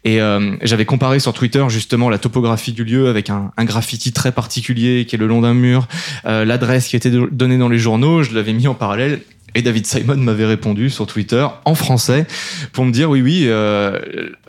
Et 0.04 0.20
euh, 0.20 0.56
j'avais 0.62 0.84
comparé 0.84 1.18
sur 1.20 1.32
Twitter 1.32 1.64
justement 1.68 2.08
la 2.08 2.18
topographie 2.18 2.72
du 2.72 2.84
lieu 2.84 3.08
avec 3.08 3.28
un, 3.30 3.52
un 3.56 3.64
graffiti 3.64 4.12
très 4.12 4.32
particulier 4.32 5.04
qui 5.06 5.16
est 5.16 5.18
le 5.18 5.26
long 5.26 5.42
d'un 5.42 5.54
mur, 5.54 5.88
euh, 6.26 6.44
l'adresse 6.44 6.88
qui 6.88 6.96
a 6.96 6.98
été 6.98 7.10
do- 7.10 7.28
donnée 7.30 7.58
dans 7.58 7.68
les 7.68 7.78
journaux. 7.78 8.22
Je 8.22 8.32
l'avais 8.34 8.52
mis 8.52 8.66
en 8.68 8.74
parallèle. 8.74 9.20
Et 9.56 9.62
David 9.62 9.86
Simon 9.86 10.16
m'avait 10.16 10.44
répondu 10.44 10.90
sur 10.90 11.06
Twitter 11.06 11.46
en 11.64 11.74
français 11.74 12.26
pour 12.72 12.84
me 12.84 12.92
dire 12.92 13.08
oui 13.08 13.22
oui 13.22 13.44
euh, 13.46 13.98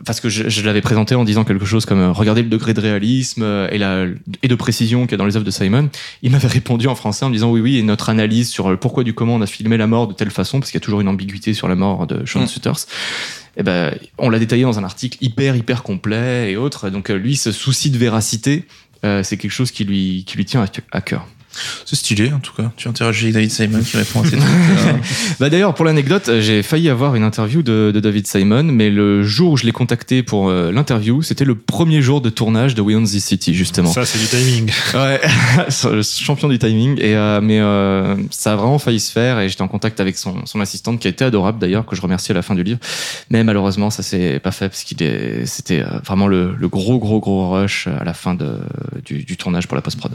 parce 0.06 0.20
que 0.20 0.28
je, 0.28 0.50
je 0.50 0.62
l'avais 0.64 0.82
présenté 0.82 1.16
en 1.16 1.24
disant 1.24 1.46
quelque 1.46 1.66
chose 1.66 1.86
comme 1.86 2.00
euh, 2.00 2.12
regardez 2.12 2.44
le 2.44 2.50
degré 2.50 2.74
de 2.74 2.82
réalisme 2.82 3.42
euh, 3.42 3.70
et, 3.72 3.78
la, 3.78 4.06
et 4.44 4.50
de 4.50 4.56
précision 4.56 5.04
qu'il 5.04 5.14
y 5.14 5.16
a 5.16 5.18
dans 5.18 5.26
les 5.26 5.38
œuvres 5.38 5.46
de 5.46 5.52
Simon. 5.52 5.90
Il 6.24 6.32
m'avait 6.32 6.50
répondu 6.50 6.88
en 6.88 6.96
français 6.96 7.24
en 7.24 7.30
me 7.30 7.34
disant 7.34 7.50
oui 7.50 7.62
oui 7.62 7.78
et 7.78 7.84
notre 7.84 8.10
analyse 8.10 8.50
sur 8.50 8.70
le 8.70 8.76
pourquoi 8.76 9.06
du 9.06 9.14
comment 9.14 9.36
on 9.36 9.42
a 9.42 9.48
filmé 9.48 9.78
la 9.78 9.88
mort 9.88 10.10
de 10.10 10.14
telle 10.14 10.30
façon 10.30 10.60
parce 10.60 10.72
qu'il 10.72 10.78
y 10.80 10.84
a 10.84 10.86
toujours 10.86 11.00
une 11.00 11.08
ambiguïté 11.08 11.54
sur 11.54 11.70
la 11.70 11.76
mort 11.76 12.06
de 12.06 12.26
Sean 12.26 12.42
Mm. 12.42 12.48
Sutters. 12.48 12.86
Et 13.56 13.64
ben 13.64 13.96
on 14.18 14.30
l'a 14.30 14.40
détaillé 14.40 14.64
dans 14.64 14.78
un 14.78 14.84
article 14.84 15.18
hyper 15.22 15.56
hyper 15.56 15.84
complet 15.84 16.52
et 16.52 16.58
autres. 16.58 16.90
Donc 16.90 17.10
euh, 17.10 17.16
lui 17.16 17.38
ce 17.38 17.54
souci 17.54 17.92
de 17.92 17.98
véracité 17.98 18.66
euh, 19.06 19.24
c'est 19.24 19.38
quelque 19.38 19.52
chose 19.52 19.72
qui 19.72 19.86
lui 19.86 20.26
qui 20.28 20.36
lui 20.36 20.44
tient 20.44 20.64
à, 20.64 20.68
à 20.92 21.00
cœur. 21.00 21.28
C'est 21.86 21.96
stylé 21.96 22.32
en 22.34 22.40
tout 22.40 22.54
cas. 22.54 22.72
Tu 22.78 22.88
interagis 22.88 23.26
avec 23.26 23.36
David 23.36 23.52
Simon 23.52 23.80
qui 23.82 23.98
répond 23.98 24.22
à 24.22 24.24
tes 24.24 24.38
trucs. 24.38 24.42
euh, 24.42 24.94
Bah 25.40 25.50
d'ailleurs, 25.50 25.74
pour 25.74 25.86
l'anecdote, 25.86 26.30
j'ai 26.40 26.64
failli 26.64 26.90
avoir 26.90 27.16
une 27.16 27.24
interview 27.24 27.62
de, 27.62 27.92
de 27.94 28.00
David 28.00 28.28
Simon, 28.28 28.64
mais 28.64 28.90
le 28.90 29.24
jour 29.24 29.52
où 29.54 29.58
je 29.58 29.66
l'ai 29.66 29.72
contacté 29.72 30.24
pour 30.24 30.50
euh, 30.50 30.72
l'interview, 30.72 31.22
c'était 31.22 31.46
le 31.46 31.56
premier 31.56 32.02
jour 32.02 32.22
de 32.22 32.30
tournage 32.30 32.76
de 32.76 32.82
We 32.82 32.96
Own 32.96 33.04
This 33.06 33.26
City, 33.26 33.54
justement. 33.54 33.92
Ça, 33.92 34.06
c'est 34.06 34.20
du 34.20 34.26
timing. 34.26 34.72
Ouais, 34.94 35.20
le 35.92 36.02
champion 36.02 36.48
du 36.48 36.58
timing. 36.60 36.98
Et 37.00 37.16
euh, 37.16 37.40
mais 37.42 37.60
euh, 37.60 38.16
ça 38.32 38.54
a 38.54 38.56
vraiment 38.56 38.80
failli 38.80 39.00
se 39.00 39.12
faire, 39.12 39.40
et 39.40 39.50
j'étais 39.50 39.62
en 39.62 39.68
contact 39.68 40.00
avec 40.00 40.18
son, 40.18 40.46
son 40.46 40.60
assistante, 40.60 41.00
qui 41.00 41.08
a 41.08 41.12
été 41.12 41.24
adorable 41.26 41.60
d'ailleurs, 41.60 41.86
que 41.86 41.96
je 41.96 42.02
remercie 42.02 42.32
à 42.32 42.36
la 42.36 42.42
fin 42.42 42.56
du 42.56 42.64
livre. 42.64 42.80
Mais 43.30 43.44
malheureusement, 43.44 43.90
ça 43.90 44.04
s'est 44.04 44.40
pas 44.40 44.52
fait 44.52 44.70
parce 44.70 44.84
qu'il 44.84 45.02
est, 45.04 45.46
c'était 45.46 45.82
euh, 45.82 46.00
vraiment 46.06 46.28
le, 46.28 46.56
le 46.58 46.68
gros, 46.68 47.00
gros, 47.00 47.20
gros 47.20 47.50
rush 47.52 47.88
à 47.88 48.04
la 48.04 48.14
fin 48.14 48.34
de, 48.34 48.60
du, 49.06 49.24
du 49.24 49.38
tournage 49.38 49.68
pour 49.68 49.76
la 49.76 49.82
post 49.82 49.98
prod. 49.98 50.12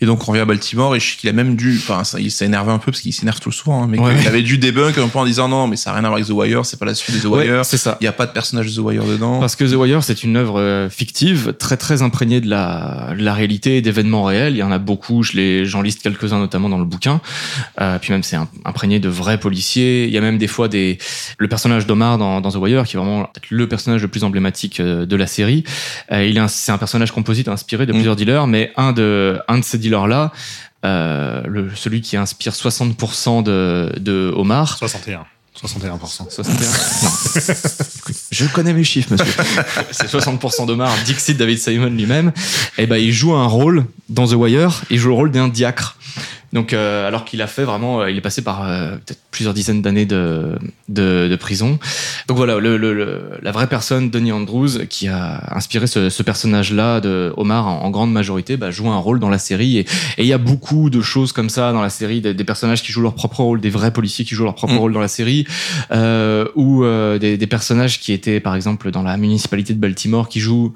Et 0.00 0.06
donc 0.06 0.26
on 0.26 0.32
revient 0.32 0.42
à 0.42 0.44
Baltimore 0.46 0.81
et 0.94 1.00
je 1.00 1.10
sais 1.12 1.16
qu'il 1.16 1.30
a 1.30 1.32
même 1.32 1.56
dû, 1.56 1.78
enfin 1.78 2.04
ça, 2.04 2.18
il 2.20 2.30
s'est 2.30 2.44
énervé 2.46 2.72
un 2.72 2.78
peu 2.78 2.90
parce 2.92 3.00
qu'il 3.00 3.12
s'énerve 3.12 3.40
tout 3.40 3.52
souvent, 3.52 3.82
hein, 3.82 3.86
mais 3.88 3.98
Ouais. 3.98 4.16
qu'il 4.18 4.26
avait 4.28 4.42
dû 4.42 4.58
débunk 4.58 4.98
un 4.98 5.08
peu 5.08 5.18
en 5.18 5.24
disant 5.24 5.48
non 5.48 5.66
mais 5.68 5.76
ça 5.76 5.90
n'a 5.90 5.96
rien 5.96 6.04
à 6.04 6.08
voir 6.08 6.16
avec 6.18 6.26
The 6.28 6.32
Wire, 6.32 6.64
c'est 6.66 6.78
pas 6.78 6.86
la 6.86 6.94
suite 6.94 7.16
de 7.16 7.20
The 7.22 7.24
Wire, 7.32 7.64
c'est 7.64 7.76
ça. 7.76 7.96
il 8.00 8.04
y 8.04 8.08
a 8.08 8.12
pas 8.12 8.26
de 8.26 8.32
personnage 8.32 8.66
de 8.66 8.74
The 8.74 8.84
Wire 8.84 9.04
dedans. 9.04 9.38
Parce 9.40 9.56
que 9.56 9.64
The 9.64 9.74
Wire, 9.76 10.02
c'est 10.02 10.22
une 10.24 10.36
œuvre 10.36 10.60
euh, 10.60 10.88
fictive, 10.90 11.54
très 11.58 11.76
très 11.76 12.02
imprégnée 12.02 12.40
de 12.40 12.48
la, 12.50 13.14
de 13.18 13.22
la 13.22 13.32
réalité 13.34 13.76
et 13.76 13.82
d'événements 13.82 14.24
réels. 14.24 14.54
Il 14.54 14.58
y 14.58 14.62
en 14.62 14.72
a 14.72 14.78
beaucoup, 14.78 15.22
je 15.22 15.32
les, 15.32 15.64
j'en 15.64 15.82
liste 15.82 16.02
quelques-uns 16.02 16.38
notamment 16.38 16.68
dans 16.68 16.78
le 16.78 16.84
bouquin. 16.84 17.20
Euh, 17.80 17.98
puis 18.00 18.12
même, 18.12 18.22
c'est 18.22 18.36
im- 18.36 18.48
imprégné 18.64 18.98
de 18.98 19.08
vrais 19.08 19.38
policiers. 19.38 20.06
Il 20.06 20.12
y 20.12 20.18
a 20.18 20.20
même 20.20 20.38
des 20.38 20.48
fois 20.48 20.68
des, 20.68 20.98
le 21.38 21.48
personnage 21.48 21.86
d'Omar 21.86 22.18
dans, 22.18 22.40
dans 22.40 22.50
The 22.50 22.56
Wire, 22.56 22.84
qui 22.84 22.96
est 22.96 22.98
vraiment 23.00 23.30
le 23.50 23.68
personnage 23.68 24.02
le 24.02 24.08
plus 24.08 24.24
emblématique 24.24 24.80
euh, 24.80 25.06
de 25.06 25.16
la 25.16 25.26
série. 25.26 25.64
Euh, 26.10 26.24
il 26.26 26.36
est 26.38 26.42
c'est 26.48 26.72
un 26.72 26.78
personnage 26.78 27.12
composite 27.12 27.48
inspiré 27.48 27.86
de 27.86 27.92
Mm. 27.92 27.96
plusieurs 27.96 28.16
dealers, 28.16 28.46
mais 28.46 28.72
un 28.76 28.92
de, 28.92 29.38
un 29.48 29.58
de 29.58 29.64
ces 29.64 29.78
dealers-là, 29.78 30.32
euh, 30.84 31.42
le, 31.46 31.70
celui 31.74 32.00
qui 32.00 32.16
inspire 32.16 32.52
60% 32.52 33.42
de, 33.42 33.92
de 33.98 34.32
Omar, 34.36 34.78
61. 34.78 35.24
61%. 35.60 36.30
61 36.30 36.66
Non. 37.02 37.10
Écoute, 37.98 38.16
Je 38.32 38.46
connais 38.46 38.72
mes 38.72 38.84
chiffres, 38.84 39.12
monsieur. 39.12 39.32
C'est 39.90 40.10
60% 40.10 40.66
d'Omar, 40.66 40.92
Dixit 41.04 41.36
David 41.36 41.58
Simon 41.58 41.90
lui-même. 41.90 42.32
Et 42.78 42.86
ben, 42.86 42.96
il 42.96 43.12
joue 43.12 43.34
un 43.34 43.46
rôle 43.46 43.84
dans 44.08 44.26
The 44.26 44.32
Wire, 44.32 44.82
il 44.90 44.98
joue 44.98 45.08
le 45.08 45.14
rôle 45.14 45.30
d'un 45.30 45.48
diacre. 45.48 45.98
Donc, 46.52 46.72
euh, 46.74 47.08
alors 47.08 47.24
qu'il 47.24 47.40
a 47.40 47.46
fait 47.46 47.64
vraiment, 47.64 48.02
euh, 48.02 48.10
il 48.10 48.16
est 48.18 48.20
passé 48.20 48.42
par 48.42 48.62
euh, 48.68 48.90
peut-être 48.96 49.20
plusieurs 49.30 49.54
dizaines 49.54 49.80
d'années 49.80 50.04
de, 50.04 50.58
de, 50.90 51.26
de 51.28 51.36
prison. 51.36 51.78
Donc 52.28 52.36
voilà, 52.36 52.58
le, 52.58 52.76
le, 52.76 52.92
le- 52.92 53.22
la 53.42 53.52
vraie 53.52 53.66
personne, 53.68 54.10
Denis 54.10 54.32
Andrews, 54.32 54.86
qui 54.90 55.08
a 55.08 55.42
inspiré 55.56 55.86
ce, 55.86 56.10
ce 56.10 56.22
personnage-là 56.22 57.00
de 57.00 57.32
Omar 57.38 57.66
en, 57.66 57.80
en 57.84 57.90
grande 57.90 58.12
majorité, 58.12 58.58
bah, 58.58 58.70
joue 58.70 58.90
un 58.90 58.98
rôle 58.98 59.18
dans 59.18 59.30
la 59.30 59.38
série. 59.38 59.78
Et 59.78 59.86
il 60.18 60.26
y 60.26 60.34
a 60.34 60.38
beaucoup 60.38 60.90
de 60.90 61.00
choses 61.00 61.32
comme 61.32 61.48
ça 61.48 61.72
dans 61.72 61.80
la 61.80 61.88
série, 61.90 62.20
des, 62.20 62.34
des 62.34 62.44
personnages 62.44 62.82
qui 62.82 62.92
jouent 62.92 63.00
leur 63.02 63.14
propre 63.14 63.40
rôle, 63.40 63.60
des 63.62 63.70
vrais 63.70 63.90
policiers 63.92 64.24
qui 64.26 64.34
jouent 64.34 64.44
leur 64.44 64.54
propre 64.54 64.74
Mm. 64.74 64.78
rôle 64.78 64.92
dans 64.92 65.00
la 65.00 65.08
série, 65.08 65.46
euh, 65.90 66.46
ou 66.54 66.84
euh, 66.84 67.18
des, 67.18 67.38
des 67.38 67.46
personnages 67.46 67.98
qui 67.98 68.12
étaient 68.12 68.40
par 68.40 68.54
exemple 68.56 68.90
dans 68.90 69.02
la 69.02 69.16
municipalité 69.16 69.72
de 69.74 69.78
Baltimore 69.78 70.28
qui 70.28 70.40
jouent 70.40 70.74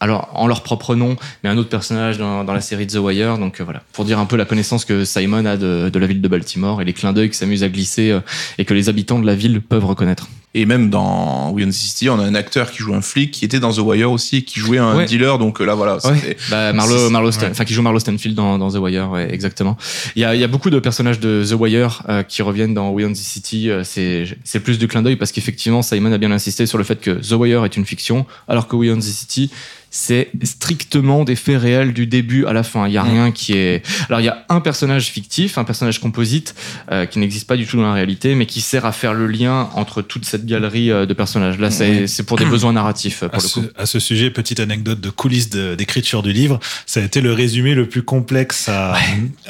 alors 0.00 0.30
en 0.34 0.46
leur 0.46 0.62
propre 0.62 0.94
nom, 0.94 1.16
mais 1.42 1.50
un 1.50 1.56
autre 1.56 1.68
personnage 1.68 2.18
dans, 2.18 2.44
dans 2.44 2.52
la 2.54 2.60
série 2.60 2.86
The 2.86 2.96
Wire. 2.96 3.38
Donc 3.38 3.60
euh, 3.60 3.64
voilà, 3.64 3.82
pour 3.92 4.04
dire 4.04 4.18
un 4.18 4.26
peu 4.26 4.36
la 4.36 4.44
connaissance 4.44 4.84
que 4.84 5.04
Simon 5.04 5.44
a 5.44 5.56
de, 5.56 5.88
de 5.88 5.98
la 5.98 6.06
ville 6.06 6.20
de 6.20 6.28
Baltimore 6.28 6.80
et 6.80 6.84
les 6.84 6.92
clins 6.92 7.12
d'œil 7.12 7.30
qui 7.30 7.36
s'amusent 7.36 7.64
à 7.64 7.68
glisser 7.68 8.10
euh, 8.10 8.20
et 8.58 8.64
que 8.64 8.74
les 8.74 8.88
habitants 8.88 9.18
de 9.18 9.26
la 9.26 9.34
ville 9.34 9.60
peuvent 9.60 9.84
reconnaître. 9.84 10.28
Et 10.54 10.66
même 10.66 10.90
dans 10.90 11.50
We 11.52 11.64
Own 11.64 11.72
City, 11.72 12.10
on 12.10 12.18
a 12.18 12.24
un 12.24 12.34
acteur 12.34 12.70
qui 12.70 12.78
joue 12.82 12.92
un 12.92 13.00
flic 13.00 13.30
qui 13.30 13.44
était 13.46 13.58
dans 13.58 13.72
The 13.72 13.78
Wire 13.78 14.12
aussi, 14.12 14.44
qui 14.44 14.60
jouait 14.60 14.76
un 14.76 14.96
Ouais. 14.96 15.06
dealer. 15.06 15.38
Donc 15.38 15.60
euh, 15.60 15.64
là, 15.64 15.74
voilà. 15.74 15.96
Ouais. 16.06 16.36
Bah, 16.50 16.74
Marlo, 16.74 17.08
Marlo 17.08 17.32
Stan- 17.32 17.46
ouais. 17.46 17.52
enfin 17.52 17.64
qui 17.64 17.72
joue 17.72 17.80
Marlo 17.80 17.98
Stanfield 17.98 18.36
dans, 18.36 18.58
dans 18.58 18.70
The 18.70 18.76
Wire, 18.76 19.10
ouais, 19.10 19.32
exactement. 19.32 19.78
Il 20.14 20.20
y 20.20 20.24
a, 20.26 20.34
y 20.34 20.44
a 20.44 20.48
beaucoup 20.48 20.68
de 20.68 20.78
personnages 20.78 21.20
de 21.20 21.42
The 21.48 21.54
Wire 21.58 22.02
euh, 22.10 22.22
qui 22.22 22.42
reviennent 22.42 22.74
dans 22.74 22.90
We 22.90 23.06
Own 23.06 23.14
the 23.14 23.16
City. 23.16 23.70
euh, 23.70 23.82
c'est 23.84 24.60
plus 24.60 24.78
du 24.78 24.88
clin 24.88 25.00
d'œil 25.00 25.16
parce 25.16 25.32
qu'effectivement 25.32 25.80
Simon 25.80 26.12
a 26.12 26.18
bien 26.18 26.30
insisté 26.32 26.66
sur 26.66 26.76
le 26.76 26.84
fait 26.84 27.00
que 27.00 27.10
The 27.12 27.32
Wire 27.32 27.64
est 27.64 27.76
une 27.78 27.86
fiction, 27.86 28.26
alors 28.46 28.68
que 28.68 28.76
We 28.76 28.90
Own 28.90 28.98
the 28.98 29.02
City 29.04 29.50
c'est 29.94 30.30
strictement 30.42 31.22
des 31.22 31.36
faits 31.36 31.60
réels 31.60 31.92
du 31.92 32.06
début 32.06 32.46
à 32.46 32.52
la 32.54 32.62
fin. 32.62 32.88
Il 32.88 32.94
y 32.94 32.96
a 32.96 33.02
rien 33.02 33.30
qui 33.30 33.52
est. 33.52 33.82
Alors 34.08 34.20
il 34.20 34.24
y 34.24 34.28
a 34.28 34.44
un 34.48 34.60
personnage 34.60 35.04
fictif, 35.08 35.58
un 35.58 35.64
personnage 35.64 36.00
composite 36.00 36.54
euh, 36.90 37.04
qui 37.06 37.18
n'existe 37.18 37.46
pas 37.46 37.56
du 37.58 37.66
tout 37.66 37.76
dans 37.76 37.82
la 37.82 37.92
réalité, 37.92 38.34
mais 38.34 38.46
qui 38.46 38.62
sert 38.62 38.86
à 38.86 38.92
faire 38.92 39.12
le 39.12 39.26
lien 39.26 39.68
entre 39.74 40.00
toute 40.00 40.24
cette 40.24 40.46
galerie 40.46 40.90
euh, 40.90 41.04
de 41.04 41.12
personnages. 41.12 41.58
Là, 41.58 41.70
c'est 41.70 42.06
c'est 42.06 42.22
pour 42.22 42.38
des 42.38 42.46
besoins 42.46 42.72
narratifs 42.72 43.22
euh, 43.22 43.26
À 43.26 43.28
pour 43.28 43.42
le 43.42 43.48
ce, 43.48 43.60
coup. 43.60 43.66
à 43.76 43.84
ce 43.86 44.00
sujet, 44.00 44.30
petite 44.30 44.60
anecdote 44.60 45.00
de 45.00 45.10
coulisses 45.10 45.50
de- 45.50 45.74
d'écriture 45.74 46.22
du 46.22 46.32
livre, 46.32 46.58
ça 46.86 47.00
a 47.00 47.02
été 47.04 47.20
le 47.20 47.32
résumé 47.34 47.74
le 47.74 47.86
plus 47.86 48.02
complexe 48.02 48.70
à, 48.70 48.94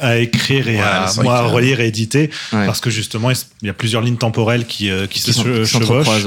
à 0.01 0.19
écrire 0.19 0.69
et 0.69 0.77
Ouais, 0.77 0.81
à, 0.83 1.07
moi, 1.23 1.39
à 1.39 1.43
relire 1.43 1.81
et 1.81 1.87
éditer, 1.87 2.31
Ouais. 2.53 2.67
parce 2.67 2.81
que 2.81 2.91
justement, 2.91 3.31
il 3.31 3.37
y 3.67 3.71
a 3.71 3.75
plusieurs 3.75 4.03
lignes 4.03 4.17
temporelles 4.17 4.67
qui, 4.67 4.91
euh, 4.91 5.07
qui, 5.07 5.21
Qui 5.21 5.21
se 5.21 5.33
sont- 5.33 5.45
che- 5.45 5.63
qui 5.65 5.71
chevauchent. 5.79 6.27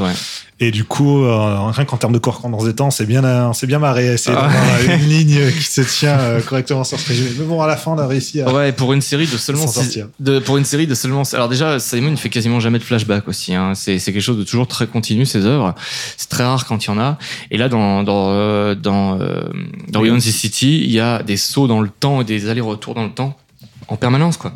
Et 0.61 0.71
du 0.71 0.85
coup, 0.85 1.25
euh, 1.25 1.69
rien 1.71 1.83
qu'en 1.83 1.97
termes 1.97 2.13
de 2.13 2.17
correspondance 2.17 2.63
des 2.63 2.73
temps, 2.73 2.89
c'est 2.89 3.05
bien, 3.05 3.25
euh, 3.25 3.51
c'est 3.51 3.67
bien 3.67 3.77
marré, 3.79 4.13
essayer 4.13 4.37
Ah. 4.39 4.47
d'avoir 4.47 4.97
une 4.99 5.05
ligne 5.09 5.51
qui 5.51 5.63
se 5.63 5.81
tient 5.81 6.17
euh, 6.17 6.39
correctement 6.41 6.85
sur 6.85 6.97
ce 6.97 7.09
résumé. 7.09 7.29
Mais 7.39 7.45
bon, 7.45 7.61
à 7.61 7.67
la 7.67 7.75
fin, 7.75 7.91
on 7.91 7.97
a 7.97 8.07
réussi 8.07 8.41
à. 8.41 8.49
Ouais, 8.53 8.71
pour 8.71 8.93
une 8.93 9.01
série 9.01 9.27
de 9.27 9.35
seulement 9.35 9.67
six- 9.67 9.99
de 10.21 10.39
pour 10.39 10.55
une 10.55 10.63
série 10.63 10.87
de 10.87 10.95
seulement 10.95 11.23
alors 11.33 11.49
déjà 11.49 11.77
Simon 11.79 12.11
il 12.11 12.17
fait 12.17 12.29
quasiment 12.29 12.61
jamais 12.61 12.79
de 12.79 12.83
flashback 12.83 13.27
aussi 13.27 13.53
hein. 13.53 13.73
c'est 13.75 13.99
c'est 13.99 14.13
quelque 14.13 14.21
chose 14.21 14.37
de 14.37 14.43
toujours 14.43 14.67
très 14.67 14.87
continu 14.87 15.25
ses 15.25 15.45
œuvres 15.45 15.75
c'est 16.15 16.29
très 16.29 16.43
rare 16.45 16.65
quand 16.65 16.85
il 16.85 16.87
y 16.87 16.91
en 16.91 16.99
a 16.99 17.17
et 17.51 17.57
là 17.57 17.67
dans 17.67 18.03
dans 18.03 18.29
euh, 18.31 18.75
dans 18.75 19.19
euh, 19.19 19.43
dans 19.89 20.01
the 20.03 20.19
City 20.21 20.81
il 20.83 20.91
y 20.91 20.99
a 21.01 21.21
des 21.21 21.37
sauts 21.37 21.67
dans 21.67 21.81
le 21.81 21.89
temps 21.89 22.21
et 22.21 22.23
des 22.23 22.47
allers-retours 22.49 22.93
dans 22.95 23.03
le 23.03 23.11
temps 23.11 23.35
en 23.89 23.97
permanence 23.97 24.37
quoi 24.37 24.53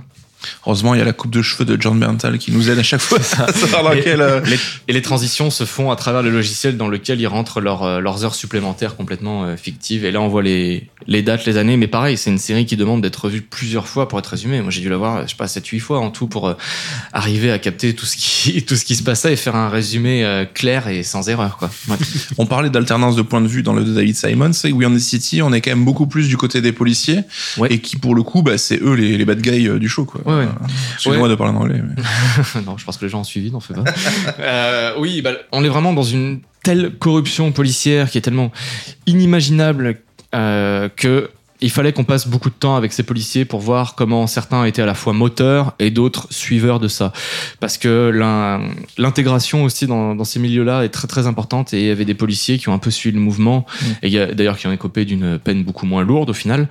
Heureusement, 0.66 0.94
il 0.94 1.00
y 1.00 1.02
a 1.02 1.06
la 1.06 1.14
coupe 1.14 1.32
de 1.32 1.42
cheveux 1.42 1.66
de 1.66 1.80
John 1.80 2.00
Berntal 2.00 2.38
qui 2.38 2.52
nous 2.52 2.70
aide 2.70 2.80
à 2.80 2.84
chaque 2.84 3.02
fois 3.02 3.18
à 3.40 3.52
savoir 3.54 3.94
quel. 4.04 4.22
euh, 4.22 4.42
Les- 4.46 4.60
et 4.88 4.94
les 4.94 5.02
transitions 5.02 5.50
se 5.52 5.66
font 5.66 5.92
à 5.92 5.96
travers 5.96 6.24
le 6.24 6.30
logiciel 6.30 6.78
dans 6.78 6.88
lequel 6.88 7.20
ils 7.20 7.28
rentrent 7.28 7.62
leurs, 7.62 7.84
euh, 7.84 8.00
leurs 8.00 8.24
heures 8.24 8.36
supplémentaires 8.36 8.96
complètement 8.96 9.44
euh, 9.46 9.56
fictives. 9.58 10.06
Et 10.06 10.12
là, 10.12 10.22
on 10.22 10.28
voit 10.28 10.44
les, 10.44 10.88
les 11.08 11.22
dates, 11.22 11.46
les 11.46 11.58
années. 11.58 11.78
Mais 11.78 11.88
pareil, 11.88 12.18
c'est 12.18 12.30
une 12.30 12.38
série 12.38 12.66
qui 12.66 12.78
demande 12.78 13.02
d'être 13.02 13.26
revue 13.26 13.42
plusieurs 13.42 13.88
fois 13.88 14.08
pour 14.08 14.18
être 14.20 14.28
résumée. 14.28 14.62
Moi, 14.62 14.72
j'ai 14.72 14.82
dû 14.82 14.90
la 14.90 14.98
voir, 14.98 15.24
je 15.24 15.32
sais 15.32 15.36
pas, 15.38 15.46
7-8 15.48 15.80
fois 15.80 16.00
en 16.00 16.10
tout 16.12 16.28
pour 16.28 16.48
euh, 16.48 16.54
arriver 17.14 17.52
à 17.52 17.60
capter 17.60 17.94
tout 17.94 18.06
ce 18.06 18.16
qui, 18.18 18.64
tout 18.68 18.76
ce 18.76 18.86
qui 18.86 18.96
se 18.96 19.04
passait 19.04 19.34
et 19.34 19.36
faire 19.36 19.56
un 19.56 19.70
résumé 19.70 20.46
clair 20.54 20.88
et 20.88 21.04
sans 21.04 21.28
erreur, 21.30 21.58
quoi. 21.58 21.70
Ouais. 21.90 21.96
On 22.38 22.46
parlait 22.46 22.70
d'alternance 22.70 23.16
de 23.16 23.22
point 23.22 23.42
de 23.42 23.48
vue 23.48 23.64
dans 23.64 23.74
le 23.74 23.84
de 23.84 23.94
David 23.94 24.16
Simon, 24.16 24.54
c'est 24.54 24.72
We 24.72 24.88
Own 24.88 24.96
the 24.96 25.00
City, 25.00 25.42
on 25.42 25.52
est 25.54 25.62
quand 25.62 25.72
même 25.72 25.86
beaucoup 25.86 26.08
plus 26.08 26.28
du 26.28 26.38
côté 26.38 26.62
des 26.62 26.72
policiers 26.72 27.20
Ouais. 27.58 27.72
et 27.72 27.80
qui 27.80 27.96
pour 27.98 28.16
le 28.16 28.24
coup, 28.24 28.42
bah, 28.42 28.58
c'est 28.58 28.82
eux 28.82 28.94
les, 28.94 29.18
les 29.18 29.26
bad 29.26 29.42
guys 29.42 29.70
du 29.80 29.88
show 29.90 30.06
quoi. 30.06 30.22
Ouais, 30.30 30.46
ouais. 30.46 30.48
Excusez-moi 30.94 31.24
Ouais. 31.28 31.30
de 31.30 31.36
parler 31.36 31.54
en 31.54 31.62
anglais. 31.62 31.82
mais- 31.82 32.62
non, 32.66 32.78
je 32.78 32.86
pense 32.86 32.98
que 32.98 33.06
les 33.06 33.10
gens 33.10 33.22
ont 33.22 33.24
suivi, 33.26 33.52
n'en 33.52 33.60
fais 33.60 33.74
pas. 33.74 33.84
Euh, 34.40 34.94
oui, 34.98 35.22
bah, 35.22 35.32
on 35.52 35.64
est 35.64 35.70
vraiment 35.70 35.94
dans 35.94 36.04
une 36.04 36.42
telle 36.64 36.92
corruption 37.00 37.52
policière 37.52 38.10
qui 38.10 38.18
est 38.18 38.22
tellement 38.22 38.52
inimaginable 39.08 39.98
euh, 40.36 40.90
que 40.96 41.30
il 41.62 41.70
fallait 41.70 41.92
qu'on 41.92 42.06
passe 42.06 42.28
beaucoup 42.28 42.50
de 42.50 42.56
temps 42.56 42.76
avec 42.76 42.94
ces 42.94 43.04
policiers 43.04 43.44
pour 43.46 43.60
voir 43.60 43.96
comment 43.96 44.28
certains 44.28 44.64
étaient 44.66 44.82
à 44.82 44.86
la 44.86 44.94
fois 44.94 45.14
moteurs 45.14 45.74
et 45.80 45.92
d'autres 45.92 46.28
suiveurs 46.32 46.80
de 46.80 46.88
ça. 46.88 47.12
Parce 47.60 47.78
que 47.78 48.10
l'in- 48.14 48.62
l'intégration 48.98 49.64
aussi 49.64 49.86
dans, 49.86 50.16
dans 50.16 50.24
ces 50.24 50.40
milieux-là 50.40 50.84
est 50.84 50.90
très 50.90 51.08
très 51.08 51.28
importante 51.28 51.74
et 51.74 51.82
il 51.82 51.88
y 51.88 51.92
avait 51.92 52.06
des 52.06 52.14
policiers 52.14 52.58
qui 52.60 52.70
ont 52.70 52.74
un 52.74 52.78
peu 52.80 52.92
suivi 52.92 53.16
le 53.16 53.22
mouvement 53.22 53.66
et 54.04 54.10
y 54.10 54.18
a 54.20 54.34
d'ailleurs 54.34 54.58
qui 54.58 54.68
ont 54.68 54.72
écopé 54.72 55.06
d'une 55.06 55.38
peine 55.38 55.64
beaucoup 55.64 55.86
moins 55.86 56.04
lourde 56.04 56.30
au 56.30 56.34
final. 56.34 56.70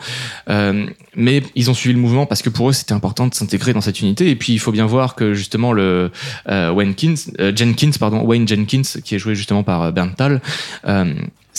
Euh, 0.48 0.86
mais 1.14 1.42
ils 1.54 1.70
ont 1.70 1.74
suivi 1.74 1.94
le 1.94 2.00
mouvement 2.00 2.26
parce 2.26 2.42
que 2.42 2.48
pour 2.50 2.70
eux 2.70 2.72
c'était 2.72 2.94
important 2.94 3.26
de 3.26 3.34
s'intégrer 3.34 3.72
dans 3.72 3.80
cette 3.80 4.00
unité 4.00 4.30
et 4.30 4.36
puis 4.36 4.52
il 4.52 4.58
faut 4.58 4.72
bien 4.72 4.86
voir 4.86 5.14
que 5.14 5.34
justement 5.34 5.72
le 5.72 6.10
euh, 6.48 6.72
euh, 6.72 7.52
Jenkins 7.54 7.90
pardon 7.98 8.22
Wayne 8.22 8.48
Jenkins 8.48 8.82
qui 9.04 9.14
est 9.14 9.18
joué 9.18 9.34
justement 9.34 9.62
par 9.62 9.82
euh, 9.82 9.90
Berntal 9.90 10.40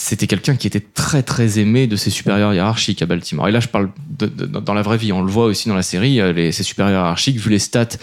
c'était 0.01 0.27
quelqu'un 0.27 0.55
qui 0.55 0.65
était 0.67 0.79
très 0.79 1.23
très 1.23 1.59
aimé 1.59 1.85
de 1.87 1.95
ses 1.95 2.09
supérieurs 2.09 2.53
hiérarchiques 2.53 3.01
à 3.01 3.05
Baltimore. 3.05 3.47
Et 3.47 3.51
là, 3.51 3.59
je 3.59 3.67
parle 3.67 3.89
de, 4.17 4.27
de- 4.27 4.45
dans 4.45 4.73
la 4.73 4.81
vraie 4.81 4.97
vie. 4.97 5.11
On 5.11 5.21
le 5.21 5.29
voit 5.31 5.45
aussi 5.45 5.67
dans 5.67 5.75
la 5.75 5.81
série. 5.81 6.19
euh, 6.21 6.31
Les, 6.31 6.51
ses 6.51 6.63
supérieurs 6.63 6.99
hiérarchiques, 7.01 7.37
vu 7.37 7.49
les 7.49 7.59
stats 7.59 7.97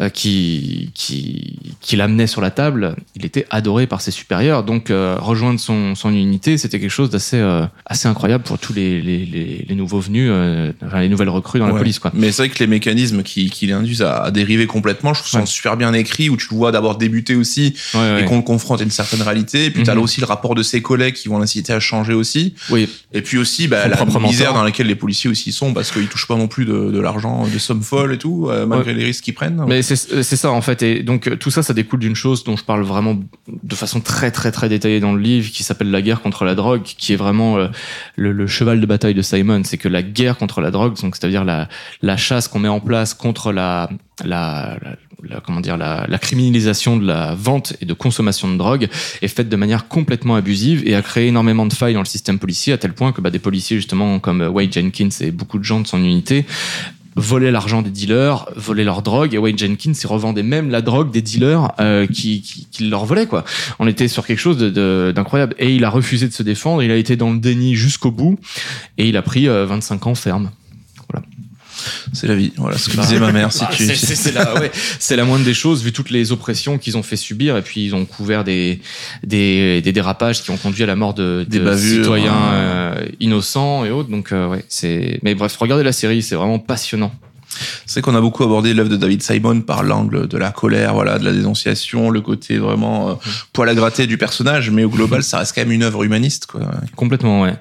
euh, 0.00 0.08
qui 0.08 0.90
qui 0.94 1.58
qui 1.80 1.96
l'amenaient 1.96 2.26
sur 2.26 2.40
la 2.40 2.50
table, 2.50 2.96
il 3.16 3.24
était 3.24 3.46
adoré 3.50 3.86
par 3.86 4.00
ses 4.00 4.10
supérieurs. 4.10 4.62
Donc 4.62 4.90
euh, 4.90 5.16
rejoindre 5.18 5.58
son 5.58 5.94
son 5.94 6.10
unité, 6.12 6.58
c'était 6.58 6.78
quelque 6.80 6.90
chose 6.90 7.10
d'assez 7.10 7.38
euh, 7.38 7.64
assez 7.86 8.08
incroyable 8.08 8.44
pour 8.44 8.58
tous 8.58 8.72
les 8.74 9.00
les, 9.00 9.24
les, 9.24 9.64
les 9.68 9.74
nouveaux 9.74 10.00
venus, 10.00 10.30
enfin, 10.84 11.00
les 11.00 11.08
nouvelles 11.08 11.28
recrues 11.28 11.58
dans 11.60 11.66
la 11.68 11.74
police, 11.74 11.98
quoi. 11.98 12.10
Mais 12.14 12.30
c'est 12.32 12.42
vrai 12.42 12.48
que 12.50 12.58
les 12.58 12.66
mécanismes 12.66 13.22
qui, 13.22 13.48
qui 13.50 13.66
l'induisent 13.66 14.02
à, 14.02 14.30
dériver 14.30 14.66
complètement, 14.66 15.14
je 15.14 15.20
trouve 15.20 15.30
ça 15.30 15.38
Ouais. 15.40 15.46
super 15.46 15.76
bien 15.76 15.92
écrit, 15.94 16.28
où 16.30 16.36
tu 16.36 16.48
le 16.50 16.56
vois 16.56 16.72
d'abord 16.72 16.98
débuter 16.98 17.34
aussi 17.36 17.74
Ouais, 17.94 18.22
et 18.22 18.24
qu'on 18.24 18.36
le 18.36 18.42
confronte 18.42 18.80
à 18.80 18.84
une 18.84 18.90
certaine 18.90 19.22
réalité. 19.22 19.66
Et 19.66 19.70
puis 19.70 19.82
Mhm. 19.82 19.86
là 19.88 20.00
aussi 20.00 20.20
le 20.20 20.26
rapport 20.26 20.54
de 20.54 20.62
ses 20.62 20.82
collègues 20.82 21.14
qui 21.14 21.28
vont 21.28 21.37
l'inciter 21.38 21.72
à 21.72 21.80
changer 21.80 22.12
aussi. 22.14 22.54
Oui, 22.70 22.88
Et 23.12 23.22
puis 23.22 23.38
aussi 23.38 23.68
bah, 23.68 23.86
la 23.88 23.96
misère 24.28 24.52
dans 24.54 24.62
laquelle 24.62 24.86
les 24.86 24.94
policiers 24.94 25.30
aussi 25.30 25.52
sont, 25.52 25.72
parce 25.74 25.90
qu'ils 25.90 26.08
touchent 26.08 26.26
pas 26.28 26.36
non 26.36 26.48
plus 26.48 26.64
de, 26.64 26.90
de 26.90 27.00
l'argent, 27.00 27.46
des 27.46 27.58
sommes 27.58 27.82
folles 27.82 28.12
et 28.14 28.18
tout, 28.18 28.48
euh, 28.48 28.66
malgré 28.66 28.94
les 28.94 29.04
risques 29.04 29.24
qu'ils 29.24 29.34
prennent. 29.34 29.62
Mais 29.68 29.82
c'est 29.82 29.96
c'est 29.96 30.36
ça 30.36 30.50
en 30.50 30.60
fait. 30.62 30.82
Et 30.82 31.02
donc 31.02 31.26
euh, 31.28 31.36
tout 31.36 31.50
ça, 31.50 31.62
ça 31.62 31.74
découle 31.74 32.00
d'une 32.00 32.16
chose 32.16 32.44
dont 32.44 32.56
je 32.56 32.64
parle 32.64 32.82
vraiment 32.82 33.18
de 33.62 33.74
façon 33.74 34.00
très 34.00 34.30
très 34.30 34.50
très 34.52 34.68
détaillée 34.68 35.00
dans 35.00 35.12
le 35.12 35.20
livre, 35.20 35.50
qui 35.50 35.62
s'appelle 35.62 35.90
la 35.90 36.02
guerre 36.02 36.20
contre 36.20 36.44
la 36.44 36.54
drogue, 36.54 36.82
qui 36.82 37.12
est 37.12 37.16
vraiment 37.16 37.58
euh, 37.58 37.68
le, 38.16 38.32
le 38.32 38.46
cheval 38.46 38.80
de 38.80 38.86
bataille 38.86 39.14
de 39.14 39.22
Simon. 39.22 39.62
C'est 39.64 39.78
que 39.78 39.88
la 39.88 40.02
guerre 40.02 40.36
contre 40.38 40.60
la 40.60 40.70
drogue, 40.70 40.94
donc 41.00 41.16
c'est-à-dire 41.16 41.44
la, 41.44 41.68
la 42.02 42.16
chasse 42.16 42.48
qu'on 42.48 42.58
met 42.58 42.68
en 42.68 42.80
place 42.80 43.14
contre 43.14 43.52
la, 43.52 43.88
la, 44.24 44.76
la- 44.82 44.96
la- 45.28 45.40
comment 45.40 45.60
dire 45.60 45.76
la, 45.76 46.06
la 46.08 46.18
criminalisation 46.18 46.96
de 46.96 47.06
la 47.06 47.34
vente 47.34 47.74
et 47.80 47.84
de 47.86 47.94
consommation 47.94 48.50
de 48.50 48.56
drogue 48.56 48.88
est 49.22 49.28
faite 49.28 49.48
de 49.48 49.56
manière 49.56 49.88
complètement 49.88 50.36
abusive 50.36 50.82
et 50.86 50.94
a 50.94 51.02
créé 51.02 51.28
énormément 51.28 51.66
de 51.66 51.72
failles 51.72 51.94
dans 51.94 52.00
le 52.00 52.06
système 52.06 52.38
policier 52.38 52.72
à 52.72 52.78
tel 52.78 52.92
point 52.92 53.12
que 53.12 53.20
bah, 53.20 53.30
des 53.30 53.38
policiers 53.38 53.76
justement 53.76 54.18
comme 54.20 54.42
euh, 54.42 54.48
Wade 54.48 54.72
Jenkins 54.72 55.08
et 55.20 55.30
beaucoup 55.30 55.58
de 55.58 55.64
gens 55.64 55.80
de 55.80 55.86
son 55.86 55.98
unité 55.98 56.44
volaient 57.20 57.50
l'argent 57.50 57.82
des 57.82 57.90
dealers, 57.90 58.46
volaient 58.54 58.84
leur 58.84 59.02
drogue, 59.02 59.34
et 59.34 59.38
Wade 59.38 59.58
Jenkins 59.58 59.90
il 59.92 60.06
revendait 60.06 60.44
même 60.44 60.70
la 60.70 60.82
drogue 60.82 61.10
des 61.10 61.20
dealers 61.20 61.72
euh, 61.80 62.06
qui, 62.06 62.42
qui, 62.42 62.68
qui 62.70 62.84
leur 62.88 63.06
volaient 63.06 63.26
quoi. 63.26 63.44
On 63.80 63.88
était 63.88 64.06
sur 64.06 64.24
quelque 64.24 64.38
chose 64.38 64.56
de- 64.56 64.70
de- 64.70 65.12
d'incroyable 65.12 65.56
et 65.58 65.74
il 65.74 65.84
a 65.84 65.90
refusé 65.90 66.28
de 66.28 66.32
se 66.32 66.44
défendre, 66.44 66.80
il 66.84 66.92
a 66.92 66.96
été 66.96 67.16
dans 67.16 67.32
le 67.32 67.38
déni 67.40 67.74
jusqu'au 67.74 68.12
bout 68.12 68.38
et 68.98 69.08
il 69.08 69.16
a 69.16 69.22
pris 69.22 69.48
euh, 69.48 69.66
25 69.66 70.06
ans 70.06 70.14
ferme. 70.14 70.50
C'est 72.12 72.26
la 72.26 72.34
vie. 72.34 72.52
Voilà 72.56 72.76
ce 72.78 72.88
que 72.88 72.96
Bah, 72.96 73.02
disait 73.02 73.18
ma 73.18 73.32
mère. 73.32 73.52
Si 73.52 73.62
Ah, 73.66 73.70
tu, 73.72 73.84
c'est- 73.94 74.32
la, 74.32 74.54
ouais, 74.60 74.70
c'est 74.98 75.16
la 75.16 75.24
moindre 75.24 75.44
des 75.44 75.54
choses 75.54 75.82
vu 75.82 75.92
toutes 75.92 76.10
les 76.10 76.32
oppressions 76.32 76.78
qu'ils 76.78 76.96
ont 76.96 77.02
fait 77.02 77.16
subir 77.16 77.56
et 77.56 77.62
puis 77.62 77.84
ils 77.84 77.94
ont 77.94 78.04
couvert 78.04 78.44
des, 78.44 78.80
des, 79.24 79.80
des 79.82 79.92
dérapages 79.92 80.42
qui 80.42 80.50
ont 80.50 80.56
conduit 80.56 80.82
à 80.82 80.86
la 80.86 80.96
mort 80.96 81.14
de, 81.14 81.46
Des 81.48 81.58
bavures, 81.60 82.02
citoyens 82.04 82.32
hein. 82.32 82.52
euh, 82.54 83.06
innocents 83.20 83.84
et 83.84 83.90
autres. 83.90 84.08
Donc 84.10 84.32
euh, 84.32 84.48
ouais, 84.48 84.64
c'est. 84.68 85.18
Mais 85.22 85.34
bref, 85.34 85.56
regardez 85.58 85.84
la 85.84 85.92
série, 85.92 86.22
c'est 86.22 86.34
vraiment 86.36 86.58
passionnant. 86.58 87.12
C'est 87.86 88.02
qu'on 88.02 88.14
a 88.14 88.20
beaucoup 88.20 88.44
abordé 88.44 88.72
l'œuvre 88.74 88.90
de 88.90 88.96
David 88.96 89.22
Simon 89.22 89.62
par 89.62 89.82
l'angle 89.82 90.28
de 90.28 90.36
la 90.38 90.50
colère, 90.50 90.92
voilà, 90.94 91.18
de 91.18 91.24
la 91.24 91.32
dénonciation, 91.32 92.10
le 92.10 92.20
côté 92.20 92.58
vraiment 92.58 93.08
euh, 93.10 93.14
poil 93.52 93.68
à 93.68 93.74
gratter 93.74 94.06
du 94.06 94.16
personnage, 94.18 94.70
mais 94.70 94.84
au 94.84 94.90
global, 94.90 95.22
ça 95.24 95.38
reste 95.38 95.54
quand 95.54 95.62
même 95.62 95.72
une 95.72 95.82
œuvre 95.82 96.04
humaniste, 96.04 96.46
quoi. 96.46 96.60
Complètement, 96.94 97.42
ouais. 97.42 97.54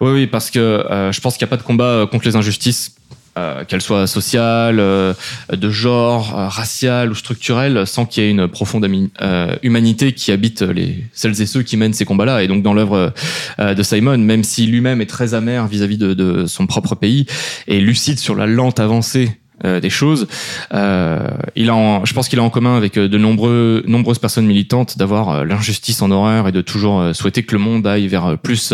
Oui, 0.00 0.12
oui, 0.12 0.26
parce 0.26 0.50
que 0.50 0.58
euh, 0.60 1.12
je 1.12 1.20
pense 1.20 1.36
qu'il 1.36 1.44
n'y 1.44 1.50
a 1.50 1.54
pas 1.56 1.56
de 1.60 1.66
combat 1.66 2.06
contre 2.10 2.24
les 2.26 2.36
injustices. 2.36 2.92
Euh, 3.36 3.64
qu'elles 3.64 3.82
soient 3.82 4.06
sociales, 4.06 4.80
euh, 4.80 5.14
de 5.52 5.70
genre, 5.70 6.38
euh, 6.38 6.48
raciales 6.48 7.10
ou 7.10 7.14
structurelles, 7.14 7.86
sans 7.86 8.06
qu'il 8.06 8.22
y 8.22 8.26
ait 8.26 8.30
une 8.30 8.48
profonde 8.48 8.86
euh, 9.20 9.56
humanité 9.62 10.12
qui 10.12 10.32
habite 10.32 10.62
les 10.62 11.04
celles 11.12 11.40
et 11.40 11.46
ceux 11.46 11.62
qui 11.62 11.76
mènent 11.76 11.92
ces 11.92 12.04
combats-là. 12.04 12.42
Et 12.42 12.48
donc 12.48 12.62
dans 12.62 12.74
l'œuvre 12.74 13.12
euh, 13.58 13.74
de 13.74 13.82
Simon, 13.82 14.18
même 14.18 14.44
si 14.44 14.66
lui-même 14.66 15.00
est 15.00 15.06
très 15.06 15.34
amer 15.34 15.66
vis-à-vis 15.66 15.98
de, 15.98 16.14
de 16.14 16.46
son 16.46 16.66
propre 16.66 16.94
pays 16.94 17.26
et 17.66 17.80
lucide 17.80 18.18
sur 18.18 18.34
la 18.34 18.46
lente 18.46 18.80
avancée 18.80 19.30
euh, 19.64 19.80
des 19.80 19.90
choses. 19.90 20.26
Euh, 20.74 21.28
il 21.54 21.70
a, 21.70 21.74
en- 21.74 22.04
je 22.04 22.12
pense 22.12 22.28
qu'il 22.28 22.38
a 22.38 22.42
en 22.42 22.50
commun 22.50 22.76
avec 22.76 22.98
euh, 22.98 23.08
de 23.08 23.16
nombreux, 23.18 23.82
nombreuses 23.86 24.18
personnes 24.18 24.46
militantes 24.46 24.98
d'avoir 24.98 25.28
euh, 25.30 25.44
l'injustice 25.44 26.02
en 26.02 26.10
horreur 26.10 26.46
et 26.48 26.52
de 26.52 26.60
toujours 26.60 27.00
euh, 27.00 27.12
souhaiter 27.14 27.42
que 27.42 27.54
le 27.54 27.60
monde 27.60 27.86
aille 27.86 28.06
vers 28.08 28.36
plus 28.38 28.72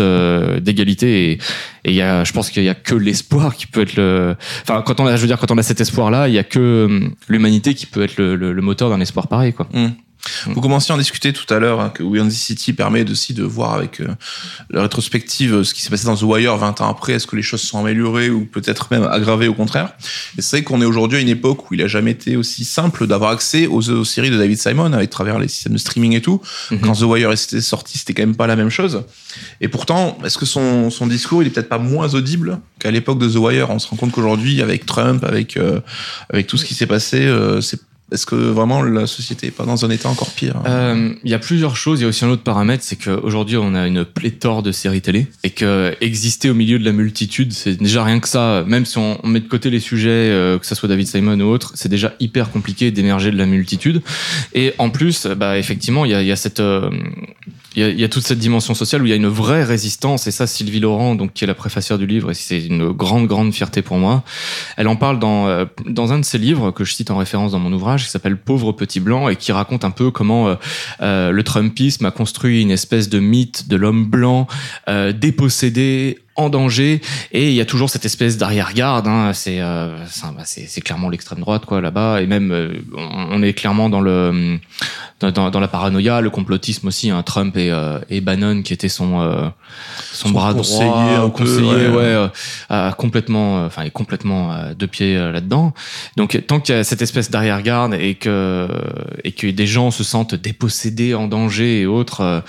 d'égalité. 0.59 1.31
Et, 1.31 1.39
et 1.85 1.93
y 1.93 2.01
a, 2.01 2.23
je 2.23 2.31
pense 2.33 2.49
qu'il 2.49 2.63
y 2.63 2.69
a 2.69 2.75
que 2.75 2.95
l'espoir 2.95 3.55
qui 3.55 3.67
peut 3.67 3.81
être 3.81 3.95
le. 3.95 4.35
Enfin, 4.63 4.81
quand 4.85 4.99
on 4.99 5.05
a, 5.07 5.15
je 5.15 5.21
veux 5.21 5.27
dire, 5.27 5.37
quand 5.39 5.51
on 5.51 5.57
a 5.57 5.63
cet 5.63 5.79
espoir-là, 5.81 6.27
il 6.27 6.33
y 6.33 6.39
a 6.39 6.43
que 6.43 6.85
hum, 6.85 7.13
l'humanité 7.27 7.73
qui 7.73 7.85
peut 7.85 8.03
être 8.03 8.17
le, 8.17 8.35
le- 8.35 8.53
le 8.53 8.61
moteur 8.61 8.89
d'un 8.89 8.99
espoir 8.99 9.27
pareil, 9.27 9.53
quoi. 9.53 9.67
Vous 10.45 10.61
commenciez 10.61 10.91
à 10.91 10.95
en 10.95 10.97
discuter 10.97 11.33
tout 11.33 11.51
à 11.53 11.59
l'heure 11.59 11.81
hein, 11.81 11.89
que 11.89 12.01
We 12.01 12.25
the 12.25 12.31
City 12.31 12.73
permet 12.73 13.09
aussi 13.09 13.33
de 13.33 13.43
voir 13.43 13.73
avec 13.73 13.99
euh, 13.99 14.07
la 14.69 14.83
rétrospective 14.83 15.53
euh, 15.53 15.63
ce 15.63 15.73
qui 15.73 15.81
s'est 15.81 15.89
passé 15.89 16.05
dans 16.05 16.15
The 16.15 16.23
Wire 16.23 16.57
20 16.57 16.81
ans 16.81 16.89
après. 16.89 17.13
Est-ce 17.13 17.27
que 17.27 17.35
les 17.35 17.41
choses 17.41 17.61
se 17.61 17.67
sont 17.67 17.79
améliorées 17.79 18.29
ou 18.29 18.45
peut-être 18.45 18.87
même 18.91 19.03
aggravées 19.03 19.47
au 19.47 19.53
contraire? 19.53 19.93
Et 20.37 20.41
c'est 20.41 20.57
vrai 20.57 20.63
qu'on 20.63 20.81
est 20.81 20.85
aujourd'hui 20.85 21.17
à 21.17 21.21
une 21.21 21.29
époque 21.29 21.69
où 21.69 21.73
il 21.73 21.81
a 21.81 21.87
jamais 21.87 22.11
été 22.11 22.37
aussi 22.37 22.63
simple 22.63 23.05
d'avoir 23.07 23.31
accès 23.31 23.67
aux, 23.67 23.89
aux 23.89 24.05
séries 24.05 24.29
de 24.29 24.37
David 24.37 24.57
Simon 24.57 24.93
avec 24.93 25.09
travers 25.09 25.39
les 25.39 25.47
systèmes 25.47 25.73
de 25.73 25.77
streaming 25.77 26.13
et 26.13 26.21
tout. 26.21 26.41
Mhm. 26.71 26.79
Quand 26.81 26.93
The 26.93 27.03
Wire 27.03 27.31
était 27.31 27.61
sorti, 27.61 27.97
c'était 27.97 28.13
quand 28.13 28.23
même 28.23 28.35
pas 28.35 28.47
la 28.47 28.55
même 28.55 28.69
chose. 28.69 29.03
Et 29.59 29.67
pourtant, 29.67 30.17
est-ce 30.23 30.37
que 30.37 30.45
son, 30.45 30.89
son 30.89 31.07
discours, 31.07 31.43
il 31.43 31.47
est 31.47 31.51
peut-être 31.51 31.69
pas 31.69 31.79
moins 31.79 32.13
audible 32.13 32.59
qu'à 32.79 32.91
l'époque 32.91 33.19
de 33.19 33.27
The 33.27 33.35
Wire? 33.35 33.69
On 33.69 33.79
se 33.79 33.87
rend 33.87 33.97
compte 33.97 34.11
qu'aujourd'hui, 34.11 34.61
avec 34.61 34.85
Trump, 34.85 35.23
avec 35.23 35.57
euh, 35.57 35.79
avec 36.31 36.47
tout 36.47 36.57
ce 36.57 36.65
qui 36.65 36.75
s'est 36.75 36.87
passé, 36.87 37.25
euh, 37.25 37.61
c'est 37.61 37.79
est-ce 38.13 38.27
que 38.27 38.35
vraiment 38.35 38.83
la 38.83 39.07
société 39.07 39.47
est 39.47 39.51
pas 39.51 39.65
dans 39.65 39.85
un 39.85 39.89
état 39.89 40.07
encore 40.07 40.29
pire 40.29 40.61
Euh, 40.67 41.13
Il 41.23 41.31
y 41.31 41.33
a 41.33 41.39
plusieurs 41.39 41.75
choses. 41.75 41.99
Il 41.99 42.03
y 42.03 42.05
a 42.05 42.09
aussi 42.09 42.23
un 42.23 42.29
autre 42.29 42.43
paramètre, 42.43 42.83
c'est 42.83 42.95
qu'aujourd'hui 42.95 43.57
on 43.57 43.73
a 43.73 43.87
une 43.87 44.05
pléthore 44.05 44.61
de 44.61 44.71
séries 44.71 45.01
télé 45.01 45.27
et 45.43 45.49
que 45.49 45.95
exister 45.99 46.49
au 46.51 46.53
milieu 46.53 46.77
de 46.77 46.85
la 46.85 46.91
multitude, 46.91 47.53
c'est 47.53 47.75
déjà 47.75 48.03
rien 48.03 48.19
que 48.19 48.27
ça. 48.27 48.63
Même 48.67 48.85
si 48.85 48.99
on, 48.99 49.19
met 49.23 49.39
de 49.39 49.47
côté 49.47 49.71
les 49.71 49.79
sujets, 49.79 50.09
euh, 50.09 50.59
que 50.59 50.65
ça 50.65 50.75
soit 50.75 50.87
David 50.87 51.07
Simon 51.07 51.39
ou 51.39 51.45
autre, 51.45 51.71
c'est 51.73 51.89
déjà 51.89 52.13
hyper 52.19 52.51
compliqué 52.51 52.91
d'émerger 52.91 53.31
de 53.31 53.37
la 53.37 53.47
multitude. 53.47 54.03
Et 54.53 54.73
en 54.77 54.91
plus, 54.91 55.25
bah 55.25 55.57
effectivement, 55.57 56.05
il 56.05 56.11
y 56.11 56.13
a, 56.13 56.21
il 56.21 56.27
y 56.27 56.31
a 56.31 56.35
cette 56.35 56.59
euh, 56.59 56.91
il 57.75 57.81
y, 57.81 57.85
a, 57.85 57.89
il 57.89 57.99
y 57.99 58.03
a 58.03 58.09
toute 58.09 58.25
cette 58.25 58.39
dimension 58.39 58.73
sociale 58.73 59.01
où 59.01 59.05
il 59.05 59.09
y 59.09 59.13
a 59.13 59.15
une 59.15 59.27
vraie 59.27 59.63
résistance 59.63 60.27
et 60.27 60.31
ça 60.31 60.47
Sylvie 60.47 60.79
Laurent 60.79 61.15
donc 61.15 61.33
qui 61.33 61.43
est 61.43 61.47
la 61.47 61.55
préfacière 61.55 61.97
du 61.97 62.05
livre 62.05 62.31
et 62.31 62.33
c'est 62.33 62.65
une 62.65 62.91
grande 62.91 63.27
grande 63.27 63.53
fierté 63.53 63.81
pour 63.81 63.97
moi. 63.97 64.23
Elle 64.77 64.87
en 64.87 64.95
parle 64.95 65.19
dans 65.19 65.47
euh, 65.47 65.65
dans 65.85 66.13
un 66.13 66.19
de 66.19 66.25
ses 66.25 66.37
livres 66.37 66.71
que 66.71 66.83
je 66.83 66.93
cite 66.93 67.11
en 67.11 67.17
référence 67.17 67.51
dans 67.51 67.59
mon 67.59 67.73
ouvrage 67.73 68.05
qui 68.05 68.11
s'appelle 68.11 68.37
Pauvre 68.37 68.71
petit 68.71 68.99
blanc 68.99 69.29
et 69.29 69.35
qui 69.35 69.51
raconte 69.51 69.85
un 69.85 69.91
peu 69.91 70.11
comment 70.11 70.47
euh, 70.47 70.55
euh, 71.01 71.31
le 71.31 71.43
Trumpisme 71.43 72.05
a 72.05 72.11
construit 72.11 72.61
une 72.61 72.71
espèce 72.71 73.09
de 73.09 73.19
mythe 73.19 73.67
de 73.67 73.75
l'homme 73.75 74.05
blanc 74.05 74.47
euh, 74.87 75.11
dépossédé 75.11 76.19
en 76.35 76.49
danger. 76.49 77.01
Et 77.31 77.49
il 77.49 77.53
y 77.53 77.61
a 77.61 77.65
toujours 77.65 77.89
cette 77.89 78.05
espèce 78.05 78.37
d'arrière-garde 78.37 79.07
hein, 79.07 79.31
c'est 79.33 79.61
euh, 79.61 80.05
c'est 80.07 80.27
bah, 80.27 80.43
c'est 80.45 80.81
clairement 80.81 81.09
l'extrême 81.09 81.39
droite 81.39 81.65
quoi 81.65 81.81
là-bas. 81.81 82.21
Et 82.21 82.27
même 82.27 82.51
euh, 82.51 82.73
on 82.95 83.41
est 83.43 83.53
clairement 83.53 83.89
dans 83.89 84.01
le 84.01 84.59
dans, 85.31 85.59
la 85.59 85.67
paranoïa 85.67 86.21
le 86.21 86.29
complotisme 86.29 86.87
aussi 86.87 87.09
hein, 87.09 87.23
Trump 87.23 87.55
et, 87.55 87.71
euh, 87.71 87.99
et 88.09 88.21
Bannon 88.21 88.61
qui 88.61 88.73
était 88.73 88.89
son 88.89 89.21
euh, 89.21 89.47
son, 90.11 90.27
Son 90.27 90.33
bras 90.33 90.53
conseiller 90.53 90.85
droit 90.85 91.01
un 91.01 91.29
peu, 91.29 91.43
conseiller 91.45 91.87
ouais. 91.87 92.15
ouais, 92.15 92.29
euh, 92.71 92.91
complètement 92.91 93.65
enfin 93.65 93.83
est 93.83 93.91
complètement 93.91 94.53
de 94.77 94.85
pied 94.85 95.15
là-dedans. 95.15 95.73
Donc 96.17 96.41
tant 96.47 96.59
qu'il 96.59 96.75
y 96.75 96.77
a 96.77 96.83
cette 96.83 97.01
espèce 97.01 97.29
d'arrière-garde 97.29 97.93
et 97.93 98.15
que 98.15 98.67
et 99.23 99.31
que 99.31 99.47
des 99.47 99.67
gens 99.67 99.91
se 99.91 100.03
sentent 100.03 100.35
dépossédés 100.35 101.13
en 101.13 101.27
danger 101.27 101.81
et 101.81 101.85
autres 101.85 102.43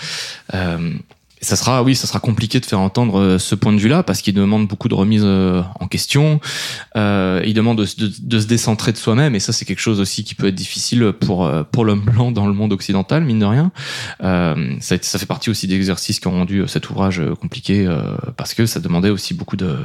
euh, 1.45 1.55
ça 1.55 1.57
sera, 1.57 1.83
oui, 1.83 1.95
ça 1.95 2.07
sera 2.07 2.21
compliqué 2.21 2.61
de 2.61 2.67
faire 2.67 2.81
entendre 2.81 3.21
euh, 3.21 3.39
ce 3.39 3.55
point 3.55 3.73
de 3.73 3.79
vue-là 3.79 4.03
parce 4.03 4.23
qu'il 4.23 4.35
demande 4.35 4.67
beaucoup 4.67 4.89
de 4.89 4.95
remise 4.95 5.23
euh, 5.25 5.63
en 5.81 5.87
question. 5.87 6.41
Euh, 6.97 7.43
il 7.45 7.55
demande 7.55 7.79
de, 7.79 7.85
se 7.87 8.47
décentrer 8.47 8.93
de 8.93 8.97
soi-même 8.97 9.35
et 9.35 9.41
ça, 9.41 9.53
c'est 9.53 9.65
quelque 9.65 9.81
chose 9.81 10.01
aussi 10.01 10.25
qui 10.25 10.35
peut 10.35 10.49
être 10.49 10.55
difficile 10.55 11.13
pour 11.13 11.47
euh, 11.47 11.63
pour 11.71 11.85
l'homme 11.85 12.01
blanc 12.01 12.31
dans 12.31 12.47
le 12.47 12.53
monde 12.53 12.73
occidental, 12.73 13.25
mine 13.25 13.39
de 13.39 13.45
rien. 13.45 13.73
Euh, 14.23 14.75
ça, 14.81 14.97
ça 15.01 15.19
fait 15.19 15.27
partie 15.27 15.51
aussi 15.51 15.67
des 15.67 15.77
exercices 15.77 16.21
qui 16.21 16.27
ont 16.29 16.33
rendu 16.33 16.67
cet 16.67 16.91
ouvrage 16.91 17.23
compliqué 17.41 17.87
euh, 17.87 18.17
parce 18.37 18.55
que 18.55 18.67
ça 18.67 18.81
demandait 18.81 19.11
aussi 19.11 19.35
beaucoup 19.35 19.57
de 19.57 19.77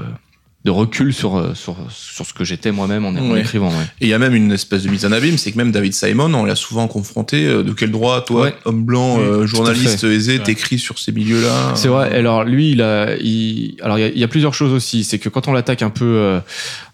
de 0.66 0.72
recul 0.72 1.14
sur 1.14 1.38
euh, 1.38 1.54
sur 1.54 1.78
sur 1.90 2.26
ce 2.26 2.34
que 2.34 2.44
j'étais 2.44 2.74
moi-même 2.74 3.06
en, 3.06 3.36
écrivant. 3.38 3.70
Ouais. 3.70 3.86
Et 4.02 4.08
il 4.08 4.10
y 4.10 4.14
a 4.14 4.20
même 4.20 4.36
une 4.36 4.52
espèce 4.52 4.84
de 4.84 4.90
mise 4.90 5.06
en 5.06 5.12
abîme, 5.14 5.38
c'est 5.38 5.54
que 5.54 5.58
même 5.58 5.72
David 5.72 5.94
Simon, 5.94 6.34
on 6.34 6.44
l'a 6.44 6.56
souvent 6.58 6.88
confronté. 6.90 7.46
euh, 7.48 7.64
De 7.64 7.72
quel 7.72 7.92
droit, 7.92 8.26
toi, 8.26 8.42
Ouais. 8.44 8.54
homme 8.66 8.84
blanc, 8.84 9.16
Oui, 9.18 9.24
euh, 9.24 9.48
journaliste 9.48 10.04
aisé, 10.04 10.38
Ouais. 10.38 10.44
t'écris 10.44 10.78
sur 10.78 11.00
ces 11.00 11.14
milieux-là 11.14 11.74
C'est 11.76 11.88
vrai. 11.88 12.14
Alors 12.14 12.44
lui, 12.44 12.72
il 12.72 12.82
a, 12.82 13.16
il, 13.22 13.78
alors 13.82 13.98
il 13.98 14.02
y, 14.02 14.04
a, 14.04 14.08
il 14.10 14.20
y 14.20 14.24
a 14.24 14.28
plusieurs 14.28 14.54
choses 14.54 14.74
aussi. 14.74 15.06
C'est 15.06 15.18
que 15.18 15.30
quand 15.30 15.48
on 15.48 15.54
l'attaque 15.54 15.82
un 15.82 15.90
peu, 15.92 16.04
euh, 16.06 16.40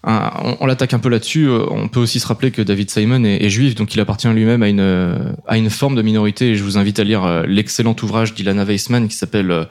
un- 0.04 0.30
on, 0.44 0.56
on 0.60 0.66
l'attaque 0.66 0.94
un 0.94 1.00
peu 1.00 1.08
là-dessus, 1.08 1.48
euh, 1.48 1.64
on 1.68 1.88
peut 1.88 1.98
aussi 1.98 2.20
se 2.20 2.26
rappeler 2.28 2.52
que 2.52 2.62
David 2.62 2.88
Simon 2.90 3.24
est, 3.24 3.44
est 3.44 3.50
juif, 3.50 3.74
donc 3.74 3.92
il 3.96 4.00
appartient 4.00 4.28
lui-même 4.28 4.62
à 4.62 4.68
une 4.68 4.78
euh, 4.78 5.18
à 5.48 5.56
une 5.56 5.70
forme 5.70 5.96
de 5.96 6.02
minorité. 6.02 6.50
Et 6.50 6.54
je 6.54 6.62
vous 6.62 6.78
invite 6.78 7.00
à 7.00 7.04
lire 7.04 7.24
euh, 7.24 7.42
l'excellent 7.48 7.96
ouvrage 8.00 8.32
d'Ilana 8.34 8.62
Weissman 8.64 9.08
qui 9.08 9.16
s'appelle 9.16 9.66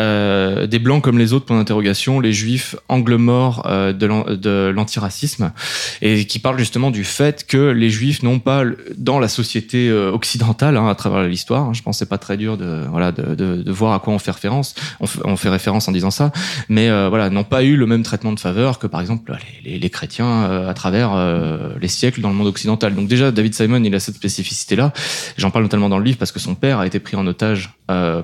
euh, 0.00 0.66
des 0.66 0.78
blancs 0.78 1.02
comme 1.02 1.18
les 1.18 1.32
autres 1.32 1.44
point 1.44 1.58
d'interrogation 1.58 2.18
les 2.20 2.32
juifs 2.32 2.76
angles 2.88 3.16
morts 3.16 3.66
euh, 3.66 3.92
de 3.92 4.06
l'an- 4.06 4.24
de 4.28 4.72
l'antiracisme 4.74 5.52
et 6.00 6.26
qui 6.26 6.38
parle 6.38 6.58
justement 6.58 6.90
du 6.90 7.04
fait 7.04 7.46
que 7.46 7.70
les 7.70 7.90
juifs 7.90 8.22
n'ont 8.22 8.38
pas 8.38 8.64
dans 8.96 9.18
la 9.18 9.28
société 9.28 9.88
euh, 9.90 10.10
occidentale 10.10 10.76
hein, 10.76 10.88
à 10.88 10.94
travers 10.94 11.22
l'histoire 11.24 11.64
hein, 11.64 11.72
je 11.74 11.82
pense 11.82 11.96
que 11.96 11.98
c'est 12.00 12.08
pas 12.08 12.18
très 12.18 12.36
dur 12.36 12.56
de 12.56 12.84
voilà 12.90 13.12
de, 13.12 13.34
de, 13.34 13.62
de 13.62 13.72
voir 13.72 13.92
à 13.92 13.98
quoi 13.98 14.14
on 14.14 14.18
fait 14.18 14.30
référence 14.30 14.74
on, 15.00 15.36
fait- 15.36 15.48
référence 15.50 15.88
en 15.88 15.92
disant 15.92 16.10
ça 16.10 16.32
mais 16.70 16.88
euh, 16.88 17.08
voilà 17.10 17.28
n'ont 17.28 17.44
pas 17.44 17.62
eu 17.62 17.76
le 17.76 17.86
même 17.86 18.02
traitement 18.02 18.32
de 18.32 18.40
faveur 18.40 18.78
que 18.78 18.86
par 18.86 19.00
exemple 19.02 19.36
les, 19.64 19.72
les, 19.72 19.78
les 19.78 19.90
chrétiens 19.90 20.26
euh, 20.44 20.70
à 20.70 20.74
travers 20.74 21.10
euh, 21.14 21.68
les 21.80 21.88
siècles 21.88 22.20
dans 22.22 22.30
le 22.30 22.34
monde 22.34 22.46
occidental 22.46 22.94
donc 22.94 23.08
déjà 23.08 23.30
David 23.30 23.54
Simon 23.54 23.82
il 23.84 23.94
a 23.94 24.00
cette 24.00 24.14
spécificité 24.16 24.74
là 24.76 24.92
j'en 25.36 25.50
parle 25.50 25.64
notamment 25.64 25.88
dans 25.90 25.98
le 25.98 26.04
livre 26.04 26.18
parce 26.18 26.32
que 26.32 26.40
son 26.40 26.54
père 26.54 26.78
a 26.78 26.86
été 26.86 26.98
pris 26.98 27.16
en 27.16 27.26
otage 27.26 27.70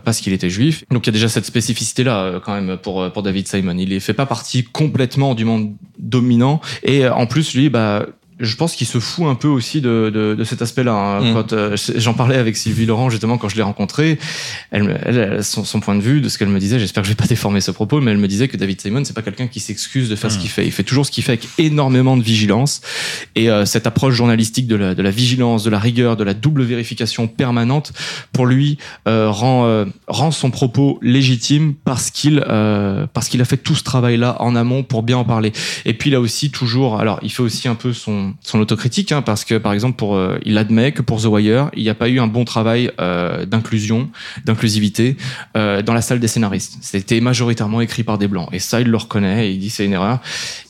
parce 0.03 0.21
qu'il 0.23 0.33
était 0.33 0.49
juif. 0.49 0.83
Donc 0.91 1.07
il 1.07 1.09
y 1.09 1.11
a 1.11 1.13
déjà 1.13 1.29
cette 1.29 1.45
spécificité 1.45 1.58
là 2.05 2.41
quand 2.45 2.55
même 2.55 2.77
pour 2.77 3.03
euh, 3.03 3.11
pour 3.11 3.23
David 3.23 3.49
Simon. 3.49 3.77
Il 3.79 3.89
ne 3.89 3.99
fait 3.99 4.15
pas 4.15 4.27
partie 4.27 4.65
complètement 4.65 5.35
du 5.35 5.45
monde 5.45 5.75
dominant 5.99 6.61
et 6.83 7.05
euh, 7.05 7.15
en 7.15 7.27
plus 7.27 7.55
lui 7.55 7.69
bah 7.69 8.07
je 8.41 8.57
pense 8.57 8.75
qu'il 8.77 8.87
se 8.87 8.99
fout 9.01 9.27
un 9.27 9.35
peu 9.35 9.49
aussi 9.49 9.81
de, 9.81 10.11
de, 10.15 10.35
de 10.35 10.45
cet 10.45 10.63
aspect-là. 10.63 10.93
hein. 10.93 11.21
Mm. 11.31 11.35
Quand 11.35 11.53
euh, 11.53 11.77
j'en 11.97 12.15
parlais 12.15 12.37
avec 12.37 12.57
Sylvie 12.57 12.87
Laurent 12.87 13.11
justement 13.11 13.39
quand 13.39 13.49
je 13.49 13.57
l'ai 13.57 13.63
rencontrée, 13.63 14.19
elle, 14.71 15.01
elle, 15.05 15.45
son, 15.45 15.65
son 15.65 15.81
point 15.81 15.95
de 15.95 16.01
vue 16.01 16.21
de 16.21 16.29
ce 16.29 16.39
qu'elle 16.39 16.49
me 16.49 16.59
disait. 16.61 16.79
J'espère 16.79 17.03
que 17.03 17.09
je 17.09 17.13
vais 17.13 17.17
pas 17.17 17.27
déformer 17.27 17.61
ce 17.61 17.71
propos, 17.71 18.01
mais 18.01 18.11
elle 18.11 18.19
me 18.19 18.29
disait 18.29 18.49
que 18.49 18.57
David 18.57 18.81
Simon 18.81 19.05
c'est 19.05 19.15
pas 19.15 19.23
quelqu'un 19.23 19.47
qui 19.47 19.61
s'excuse 19.61 20.09
de 20.09 20.17
faire 20.17 20.31
ce 20.31 20.37
Mm. 20.37 20.41
qu'il 20.41 20.51
fait. 20.51 20.67
Il 20.67 20.73
fait 20.73 20.83
toujours 20.83 21.07
ce 21.07 21.11
qu'il 21.11 21.25
fait 21.25 21.33
avec 21.33 21.49
énormément 21.59 22.17
de 22.17 22.23
vigilance 22.23 22.81
et 23.35 23.51
euh, 23.51 23.65
cette 23.65 23.87
approche 23.87 24.15
journalistique 24.15 24.67
de 24.67 24.77
la, 24.77 24.95
de 24.95 25.03
la 25.03 25.11
vigilance, 25.11 25.65
de 25.65 25.71
la 25.71 25.79
rigueur, 25.79 26.17
de 26.17 26.25
la 26.25 26.35
double 26.35 26.63
vérification 26.63 27.27
permanente 27.29 27.93
pour 28.33 28.47
lui 28.47 28.79
euh, 29.07 29.31
rend 29.31 29.67
euh, 29.67 29.85
rend 30.07 30.31
son 30.31 30.51
propos 30.51 30.99
légitime 31.03 31.75
parce 31.85 32.11
qu'il 32.11 32.45
euh, 32.49 33.07
parce 33.13 33.29
qu'il 33.29 33.41
a 33.41 33.45
fait 33.45 33.57
tout 33.57 33.75
ce 33.75 33.83
travail 33.85 34.17
là 34.17 34.37
en 34.41 34.55
amont 34.57 34.83
pour 34.83 35.03
bien 35.03 35.17
en 35.17 35.25
parler. 35.25 35.53
Et 35.85 35.95
puis 35.95 36.15
a 36.15 36.21
aussi 36.21 36.51
toujours, 36.51 36.99
alors 36.99 37.19
il 37.23 37.31
fait 37.31 37.43
aussi 37.43 37.69
un 37.69 37.75
peu 37.75 37.93
son 37.93 38.28
son 38.43 38.61
autocritique 38.61 39.13
hein, 39.13 39.23
parce 39.23 39.45
que 39.45 39.57
par 39.57 39.73
exemple 39.73 39.97
pour 39.97 40.17
euh, 40.17 40.39
il 40.45 40.59
admet 40.59 40.93
que 40.93 41.03
pour 41.03 41.21
The 41.21 41.27
Wire 41.27 41.71
il 41.75 41.83
n'y 41.83 41.89
a 41.89 41.95
pas 41.95 42.09
eu 42.09 42.21
un 42.21 42.27
bon 42.27 42.45
travail 42.45 42.91
euh, 43.01 43.45
d'inclusion, 43.47 44.11
d'inclusivité 44.45 45.17
euh, 45.57 45.83
dans 45.83 45.95
la 45.95 46.03
salle 46.03 46.21
des 46.21 46.29
scénaristes. 46.29 46.79
C'était 46.81 47.21
majoritairement 47.21 47.81
écrit 47.81 48.05
par 48.05 48.19
des 48.19 48.29
blancs 48.29 48.49
et 48.53 48.59
ça 48.59 48.81
il 48.81 48.89
le 48.89 48.97
reconnaît 48.97 49.49
et 49.49 49.53
il 49.53 49.59
dit 49.59 49.71
c'est 49.71 49.85
une 49.85 49.93
erreur. 49.93 50.21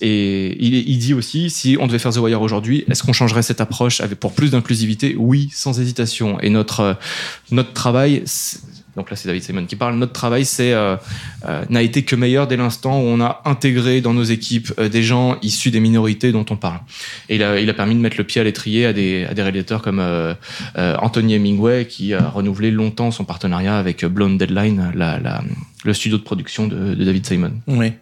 Et 0.01 0.57
il, 0.65 0.99
dit 0.99 1.15
aussi 1.15 1.51
si 1.51 1.77
on 1.81 1.87
devait 1.87 1.99
faire 1.99 2.13
The 2.13 2.19
Wire 2.19 2.43
aujourd'hui, 2.43 2.85
est-ce 2.89 3.03
qu'on 3.03 3.13
changerait 3.13 3.43
cette 3.43 3.61
approche 3.61 4.03
pour 4.21 4.33
plus 4.33 4.51
d'inclusivité? 4.51 5.17
Oui, 5.19 5.49
sans 5.53 5.79
hésitation. 5.81 6.41
Et 6.41 6.51
notre 6.51 6.97
notre 7.51 7.73
travail 7.73 8.23
donc 8.99 9.11
là 9.11 9.17
c'est 9.17 9.29
David 9.29 9.43
Simon 9.43 9.65
qui 9.65 9.77
parle. 9.77 9.95
Notre 9.95 10.13
travail 10.13 10.45
c'est 10.45 10.73
euh, 10.73 10.97
euh, 11.47 11.65
n'a 11.71 11.83
été 11.83 12.03
que 12.03 12.17
meilleur 12.17 12.49
dès 12.49 12.57
l'instant 12.57 13.01
où 13.01 13.05
on 13.05 13.21
a 13.21 13.41
intégré 13.45 14.01
dans 14.01 14.13
nos 14.13 14.25
équipes 14.25 14.73
euh, 14.79 14.89
des 14.89 15.03
gens 15.03 15.39
issus 15.41 15.71
des 15.71 15.81
minorités 15.81 16.33
dont 16.33 16.45
on 16.51 16.57
parle. 16.57 16.81
Et 17.29 17.37
il 17.37 17.43
a, 17.43 17.61
il 17.61 17.71
a 17.71 17.75
permis 17.75 17.95
de 17.95 18.01
mettre 18.01 18.17
le 18.19 18.25
pied 18.25 18.41
à 18.41 18.45
l'étrier 18.45 18.87
à 18.87 18.93
des, 18.93 19.25
à 19.25 19.35
des 19.35 19.43
réalisateurs 19.43 19.83
comme 19.83 20.01
euh, 20.01 20.35
euh, 20.77 20.97
Anthony 21.01 21.35
Hemingway 21.35 21.87
qui 21.87 22.13
a 22.13 22.29
renouvelé 22.29 22.71
longtemps 22.71 23.11
son 23.13 23.25
partenariat 23.25 23.79
avec 23.79 24.05
Blonde 24.05 24.37
Deadline, 24.37 24.93
la, 24.95 25.21
la, 25.21 25.43
le 25.85 25.95
studio 25.95 26.19
de 26.19 26.23
production 26.23 26.67
de, 26.67 26.95
de 26.95 27.05
David 27.05 27.25
Simon. 27.25 27.53
Oui. 27.69 27.93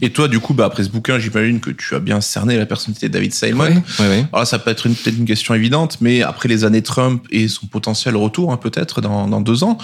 Et 0.00 0.10
toi, 0.10 0.26
du 0.26 0.40
coup, 0.40 0.54
bah, 0.54 0.64
après 0.64 0.84
ce 0.84 0.88
bouquin, 0.88 1.18
j'imagine 1.18 1.60
que 1.60 1.70
tu 1.70 1.94
as 1.94 1.98
bien 2.00 2.20
cerné 2.22 2.56
la 2.56 2.64
personnalité 2.66 3.08
de 3.08 3.12
David 3.12 3.34
Simon. 3.34 3.64
Ouais, 3.64 3.82
ouais. 4.00 4.18
Alors 4.32 4.40
là, 4.40 4.44
ça 4.46 4.58
peut 4.58 4.70
être 4.70 4.86
une- 4.86 4.94
peut-être 4.94 5.18
une 5.18 5.26
question 5.26 5.52
évidente, 5.54 5.98
mais 6.00 6.22
après 6.22 6.48
les 6.48 6.64
années 6.64 6.80
Trump 6.82 7.24
et 7.30 7.46
son 7.48 7.66
potentiel 7.66 8.16
retour, 8.16 8.52
hein, 8.52 8.56
peut-être 8.56 9.00
dans, 9.02 9.28
dans 9.28 9.40
deux 9.42 9.64
ans, 9.64 9.76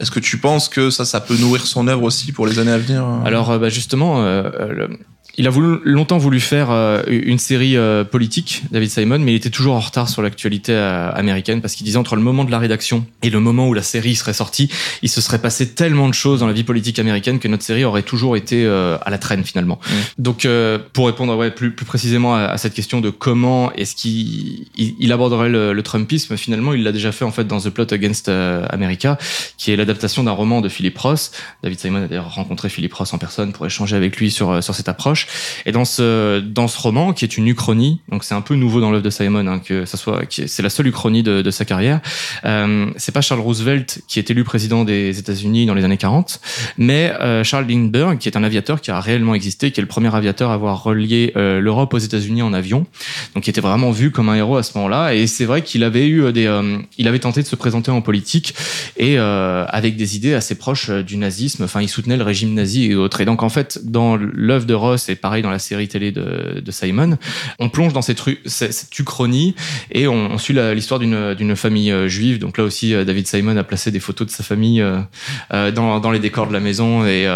est-ce 0.00 0.10
que 0.10 0.20
tu 0.20 0.38
penses 0.38 0.68
que 0.68 0.90
ça, 0.90 1.04
ça 1.04 1.20
peut 1.20 1.36
nourrir 1.36 1.66
son 1.66 1.86
œuvre 1.86 2.02
aussi 2.02 2.32
pour 2.32 2.46
les 2.46 2.58
années 2.58 2.72
à 2.72 2.78
venir 2.78 3.04
Alors 3.24 3.52
euh, 3.52 3.58
bah, 3.58 3.68
justement, 3.68 4.22
euh, 4.24 4.42
euh, 4.58 4.72
le- 4.72 4.98
il 5.36 5.46
a 5.46 5.50
voulu, 5.50 5.78
longtemps 5.84 6.18
voulu 6.18 6.40
faire 6.40 6.70
euh, 6.70 7.02
une 7.08 7.38
série 7.38 7.76
euh, 7.76 8.04
politique, 8.04 8.62
David 8.70 8.90
Simon, 8.90 9.18
mais 9.18 9.32
il 9.32 9.36
était 9.36 9.50
toujours 9.50 9.74
en 9.74 9.80
retard 9.80 10.08
sur 10.08 10.22
l'actualité 10.22 10.72
euh, 10.72 11.10
américaine 11.12 11.60
parce 11.60 11.74
qu'il 11.74 11.84
disait 11.84 11.98
entre 11.98 12.14
le 12.16 12.22
moment 12.22 12.44
de 12.44 12.50
la 12.50 12.58
rédaction 12.58 13.04
et 13.22 13.30
le 13.30 13.40
moment 13.40 13.66
où 13.66 13.74
la 13.74 13.82
série 13.82 14.14
serait 14.14 14.32
sortie, 14.32 14.70
il 15.02 15.08
se 15.08 15.20
serait 15.20 15.40
passé 15.40 15.70
tellement 15.70 16.08
de 16.08 16.14
choses 16.14 16.40
dans 16.40 16.46
la 16.46 16.52
vie 16.52 16.62
politique 16.62 16.98
américaine 16.98 17.38
que 17.40 17.48
notre 17.48 17.64
série 17.64 17.84
aurait 17.84 18.02
toujours 18.02 18.36
été 18.36 18.64
euh, 18.64 18.96
à 19.04 19.10
la 19.10 19.18
traîne 19.18 19.44
finalement. 19.44 19.80
Donc, 20.18 20.44
euh, 20.44 20.78
pour 20.92 21.06
répondre 21.06 21.36
ouais, 21.36 21.50
plus, 21.50 21.72
plus 21.72 21.84
précisément 21.84 22.36
à, 22.36 22.42
à 22.42 22.58
cette 22.58 22.74
question 22.74 23.00
de 23.00 23.10
comment 23.10 23.72
est-ce 23.72 23.96
qu'il 23.96 24.66
il, 24.76 24.94
il 24.98 25.12
aborderait 25.12 25.48
le, 25.48 25.72
le 25.72 25.82
Trumpisme, 25.82 26.36
finalement, 26.36 26.74
il 26.74 26.82
l'a 26.84 26.92
déjà 26.92 27.10
fait 27.12 27.24
en 27.24 27.32
fait 27.32 27.44
dans 27.44 27.60
The 27.60 27.70
Plot 27.70 27.92
Against 27.92 28.28
America, 28.28 29.18
qui 29.58 29.72
est 29.72 29.76
l'adaptation 29.76 30.22
d'un 30.22 30.32
roman 30.32 30.60
de 30.60 30.68
Philip 30.68 30.96
Ross. 30.96 31.32
David 31.62 31.80
Simon 31.80 32.04
a 32.04 32.06
d'ailleurs 32.06 32.32
rencontré 32.34 32.68
Philip 32.68 32.92
Ross 32.94 33.12
en 33.12 33.18
personne 33.18 33.52
pour 33.52 33.66
échanger 33.66 33.96
avec 33.96 34.16
lui 34.16 34.30
sur, 34.30 34.62
sur 34.62 34.74
cette 34.74 34.88
approche. 34.88 35.23
Et 35.66 35.72
dans 35.72 35.84
ce, 35.84 36.40
dans 36.40 36.68
ce 36.68 36.78
roman, 36.78 37.12
qui 37.12 37.24
est 37.24 37.36
une 37.36 37.48
uchronie, 37.48 38.00
donc 38.10 38.24
c'est 38.24 38.34
un 38.34 38.40
peu 38.40 38.54
nouveau 38.54 38.80
dans 38.80 38.90
l'œuvre 38.90 39.02
de 39.02 39.10
Simon, 39.10 39.46
hein, 39.46 39.58
que 39.58 39.84
ça 39.84 39.96
soit, 39.96 40.22
c'est 40.30 40.62
la 40.62 40.70
seule 40.70 40.86
uchronie 40.86 41.22
de, 41.22 41.50
sa 41.50 41.64
carrière. 41.64 42.00
Euh, 42.44 42.86
c'est 42.96 43.12
pas 43.12 43.20
Charles 43.20 43.40
Roosevelt 43.40 44.02
qui 44.08 44.18
est 44.18 44.30
élu 44.30 44.44
président 44.44 44.84
des 44.84 45.18
États-Unis 45.18 45.66
dans 45.66 45.74
les 45.74 45.84
années 45.84 45.96
40, 45.96 46.40
mais 46.78 47.12
euh, 47.20 47.44
Charles 47.44 47.66
Lindbergh, 47.68 48.18
qui 48.18 48.28
est 48.28 48.36
un 48.36 48.44
aviateur 48.44 48.80
qui 48.80 48.90
a 48.90 49.00
réellement 49.00 49.34
existé, 49.34 49.70
qui 49.70 49.80
est 49.80 49.82
le 49.82 49.88
premier 49.88 50.14
aviateur 50.14 50.50
à 50.50 50.54
avoir 50.54 50.82
relié 50.82 51.32
euh, 51.36 51.60
l'Europe 51.60 51.94
aux 51.94 51.98
États-Unis 51.98 52.42
en 52.42 52.52
avion, 52.52 52.86
donc 53.34 53.44
qui 53.44 53.50
était 53.50 53.60
vraiment 53.60 53.90
vu 53.90 54.10
comme 54.10 54.28
un 54.28 54.34
héros 54.34 54.56
à 54.56 54.62
ce 54.62 54.76
moment-là. 54.76 55.14
Et 55.14 55.26
c'est 55.26 55.44
vrai 55.44 55.62
qu'il 55.62 55.84
avait 55.84 56.06
eu 56.08 56.32
des, 56.32 56.46
euh, 56.46 56.78
il 56.98 57.08
avait 57.08 57.18
tenté 57.18 57.42
de 57.42 57.46
se 57.46 57.56
présenter 57.56 57.90
en 57.90 58.00
politique 58.00 58.54
et 58.96 59.18
avec 59.18 59.96
des 59.96 60.16
idées 60.16 60.34
assez 60.34 60.54
proches 60.54 60.90
du 60.90 61.16
nazisme. 61.16 61.64
Enfin, 61.64 61.80
il 61.82 61.88
soutenait 61.88 62.16
le 62.16 62.24
régime 62.24 62.54
nazi 62.54 62.90
et 62.90 62.94
autres. 62.94 63.20
Et 63.20 63.24
donc 63.24 63.42
en 63.42 63.48
fait, 63.48 63.80
dans 63.84 64.16
l'œuvre 64.16 64.66
de 64.66 64.74
Ross 64.74 65.08
pareil 65.16 65.42
dans 65.42 65.50
la 65.50 65.58
série 65.58 65.88
télé 65.88 66.12
de, 66.12 66.60
de 66.60 66.70
Simon, 66.70 67.16
on 67.58 67.68
plonge 67.68 67.92
dans 67.92 68.02
cette, 68.02 68.22
cette, 68.46 68.98
uchronie 68.98 69.54
et 69.90 70.06
on, 70.06 70.32
on 70.32 70.38
suit 70.38 70.54
l'histoire 70.74 71.00
d'une 71.00 71.56
famille 71.56 71.90
euh, 71.90 72.08
juive. 72.08 72.38
Donc 72.38 72.58
là 72.58 72.64
aussi, 72.64 72.94
euh, 72.94 73.04
David 73.04 73.26
Simon 73.26 73.56
a 73.56 73.64
placé 73.64 73.90
des 73.90 74.00
photos 74.00 74.26
de 74.26 74.32
sa 74.32 74.42
famille 74.42 74.80
euh, 74.80 75.70
dans, 75.70 76.00
dans 76.00 76.10
les 76.10 76.18
décors 76.18 76.46
de 76.46 76.52
la 76.52 76.60
maison 76.60 77.06
et 77.06 77.28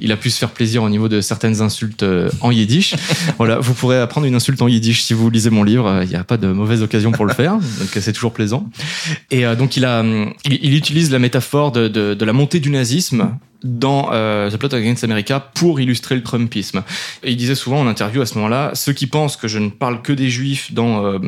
il 0.00 0.12
a 0.12 0.16
pu 0.16 0.30
se 0.30 0.38
faire 0.38 0.50
plaisir 0.50 0.82
au 0.82 0.88
niveau 0.88 1.08
de 1.08 1.20
certaines 1.20 1.60
insultes 1.60 2.04
en 2.40 2.50
yiddish. 2.50 2.94
voilà, 3.38 3.58
vous 3.58 3.74
pourrez 3.74 3.98
apprendre 3.98 4.26
une 4.26 4.34
insulte 4.34 4.60
en 4.62 4.68
yiddish 4.68 5.02
si 5.02 5.14
vous 5.14 5.30
lisez 5.30 5.50
mon 5.50 5.62
livre. 5.62 6.00
Il 6.02 6.08
n'y 6.08 6.16
a 6.16 6.24
pas 6.24 6.36
de 6.36 6.48
mauvaise 6.48 6.82
occasion 6.82 7.12
pour 7.12 7.26
le 7.26 7.34
faire, 7.34 7.54
donc 7.78 7.88
c'est 7.92 8.12
toujours 8.12 8.32
plaisant. 8.32 8.68
Et 9.30 9.44
donc 9.56 9.76
il 9.76 9.84
a, 9.84 10.02
il, 10.44 10.58
il 10.62 10.74
utilise 10.74 11.10
la 11.10 11.18
métaphore 11.18 11.72
de, 11.72 11.88
de, 11.88 12.14
de 12.14 12.24
la 12.24 12.32
montée 12.32 12.60
du 12.60 12.70
nazisme 12.70 13.36
dans 13.62 14.10
euh, 14.12 14.50
The 14.50 14.56
Plot 14.56 14.74
Against 14.74 15.04
America 15.04 15.40
pour 15.40 15.80
illustrer 15.80 16.14
le 16.14 16.22
Trumpisme. 16.22 16.82
Et 17.22 17.32
il 17.32 17.36
disait 17.36 17.54
souvent 17.54 17.80
en 17.80 17.86
interview 17.86 18.20
à 18.22 18.26
ce 18.26 18.34
moment-là, 18.36 18.72
ceux 18.74 18.92
qui 18.92 19.06
pensent 19.06 19.36
que 19.36 19.48
je 19.48 19.58
ne 19.58 19.70
parle 19.70 20.02
que 20.02 20.12
des 20.12 20.30
juifs 20.30 20.72
dans 20.72 21.04
euh, 21.04 21.18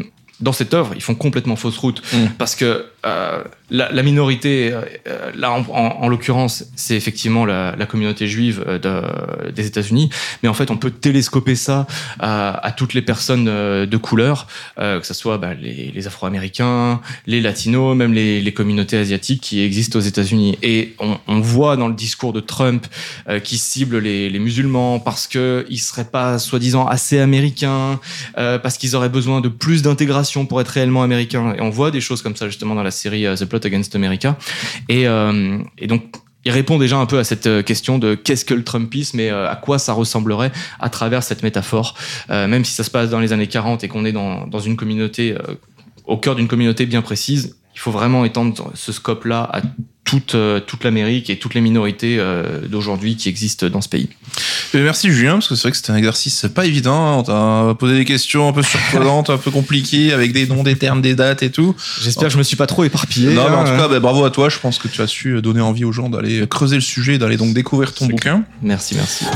dans 0.41 0.53
cette 0.53 0.73
œuvre, 0.73 0.93
ils 0.95 1.03
font 1.03 1.17
complètement 1.17 1.57
fausse 1.57 1.79
route 1.79 2.01
Mm. 2.13 2.27
parce 2.39 2.55
que 2.55 2.87
euh, 3.09 3.43
la, 3.71 4.03
minorité, 4.03 4.73
euh, 4.73 5.31
là 5.35 5.53
en, 5.53 5.61
en- 5.61 6.03
en 6.03 6.09
l'occurrence, 6.09 6.65
c'est 6.77 6.97
effectivement 6.97 7.45
la, 7.45 7.75
communauté 7.87 8.27
juive 8.27 8.65
euh, 8.67 8.79
de- 8.79 9.51
des 9.51 9.67
États-Unis, 9.67 10.11
mais 10.43 10.49
en 10.49 10.55
fait 10.55 10.71
on 10.71 10.77
peut 10.77 10.91
télescoper 10.91 11.55
ça 11.55 11.87
à, 12.21 12.73
toutes 12.77 12.95
les 12.95 13.03
personnes 13.03 13.49
euh, 13.49 13.87
de 13.87 13.97
couleur, 13.97 14.47
euh, 14.79 15.01
que 15.01 15.07
ce 15.07 15.15
soit 15.15 15.39
bah, 15.39 15.55
les, 15.55 16.07
Afro-Américains, 16.07 17.01
les 17.27 17.41
Latinos, 17.41 17.97
même 17.97 18.13
les, 18.13 18.53
communautés 18.53 18.97
asiatiques 18.97 19.43
qui 19.43 19.61
existent 19.61 19.99
aux 19.99 20.03
États-Unis. 20.03 20.59
Et 20.63 20.95
on, 20.99 21.41
voit 21.41 21.77
dans 21.77 21.87
le 21.89 21.95
discours 21.95 22.33
de 22.33 22.41
Trump 22.41 22.87
euh, 23.29 23.39
qui 23.39 23.59
cible 23.59 23.99
les, 23.99 24.39
musulmans 24.39 24.99
parce 24.99 25.27
que 25.27 25.67
ils 25.69 25.79
seraient 25.79 26.05
pas 26.11 26.39
soi-disant 26.39 26.87
assez 26.87 27.19
américains, 27.19 28.01
euh, 28.39 28.59
parce 28.59 28.79
qu'ils 28.79 28.97
auraient 28.97 29.09
besoin 29.09 29.41
de 29.41 29.49
plus 29.49 29.83
d'intégration 29.83 30.47
pour 30.47 30.61
être 30.61 30.69
réellement 30.69 31.03
américains. 31.03 31.55
Et 31.57 31.61
on 31.61 31.71
voit 31.71 31.91
des 31.91 32.01
choses 32.01 32.23
comme 32.23 32.37
ça 32.37 32.47
justement 32.47 32.75
dans 32.75 32.83
la 32.83 32.91
série 32.99 33.27
euh, 33.27 33.37
The 33.37 33.45
Plot 33.45 33.61
Against 33.65 33.95
America. 33.95 34.37
Et, 34.89 35.07
euh, 35.07 35.59
et 35.79 35.87
donc 35.87 36.03
il 36.45 36.53
répond 36.53 36.79
déjà 36.79 36.97
un 36.97 37.07
peu 37.07 37.19
à 37.19 37.25
cette 37.25 37.47
euh, 37.47 37.63
question 37.63 37.99
de 37.99 38.15
qu'est-ce 38.15 38.45
que 38.45 38.55
le 38.55 38.65
Trumpisme 38.65 39.21
et 39.21 39.31
à 39.31 39.57
quoi 39.57 39.79
ça 39.79 39.93
ressemblerait 39.93 40.53
à 40.81 40.89
travers 40.89 41.23
cette 41.23 41.43
métaphore, 41.43 41.95
même 42.29 42.65
si 42.65 42.73
ça 42.73 42.85
se 42.85 42.91
passe 42.91 43.11
dans 43.11 43.21
les 43.21 43.33
années 43.33 43.49
40 43.49 43.85
et 43.85 43.89
qu'on 43.89 44.05
est 44.05 44.13
dans, 44.13 44.61
une 44.61 44.77
communauté, 44.77 45.37
au 46.07 46.17
cœur 46.17 46.37
d'une 46.37 46.49
communauté 46.49 46.87
bien 46.87 47.03
précise, 47.03 47.57
il 47.75 47.81
faut 47.81 47.91
vraiment 47.91 48.25
étendre 48.25 48.71
ce 48.75 48.93
scope-là 48.93 49.49
à 49.53 49.63
toute, 50.09 50.35
euh, 50.35 50.59
toute 50.59 50.85
l'Amérique 50.85 51.29
et 51.29 51.39
toutes 51.39 51.53
les 51.53 51.61
minorités 51.61 52.17
euh, 52.19 52.67
d'aujourd'hui 52.67 53.17
qui 53.17 53.29
existent 53.29 53.69
dans 53.69 53.83
ce 53.83 53.91
pays. 53.91 54.09
Et 54.73 54.79
merci 54.79 55.11
Julien, 55.13 55.35
parce 55.35 55.49
que 55.49 55.55
c'est 55.55 55.65
vrai 55.65 55.71
que 55.73 55.77
c'était 55.77 55.93
un 55.93 55.97
exercice 55.97 56.47
pas 56.55 56.65
évident. 56.65 57.19
On 57.19 57.23
t'a 57.23 57.75
posé 57.75 57.99
des 57.99 58.07
questions 58.07 58.49
un 58.49 58.53
peu 58.55 58.63
surprenantes, 58.63 59.29
un 59.29 59.37
peu 59.37 59.51
compliquées, 59.51 60.15
avec 60.15 60.33
des 60.33 60.47
noms, 60.47 60.63
des 60.63 60.77
termes, 60.77 61.03
des 61.03 61.15
dates 61.15 61.43
et 61.43 61.51
tout. 61.51 61.77
J'espère 62.01 62.29
que 62.29 62.33
je 62.33 62.39
me 62.39 62.43
suis 62.43 62.57
pas 62.57 62.67
trop 62.67 62.85
éparpillé. 62.85 63.35
non, 63.35 63.51
mais 63.51 63.57
en 63.57 63.61
hein. 63.61 63.65
tout 63.65 63.77
cas, 63.77 63.89
bah, 63.89 64.01
bravo 64.01 64.25
à 64.25 64.31
toi. 64.31 64.49
Je 64.49 64.59
pense 64.59 64.79
que 64.79 64.89
tu 64.89 65.03
as 65.03 65.07
su 65.07 65.43
donner 65.43 65.61
envie 65.61 65.85
aux 65.85 65.93
gens 65.93 66.09
d'aller 66.09 66.47
creuser 66.49 66.77
le 66.77 66.81
sujet, 66.81 67.19
d'aller 67.19 67.37
donc 67.37 67.53
découvrir 67.53 67.93
ton 67.93 68.07
bouquin. 68.07 68.45
Merci, 68.63 68.95
merci. 68.95 69.27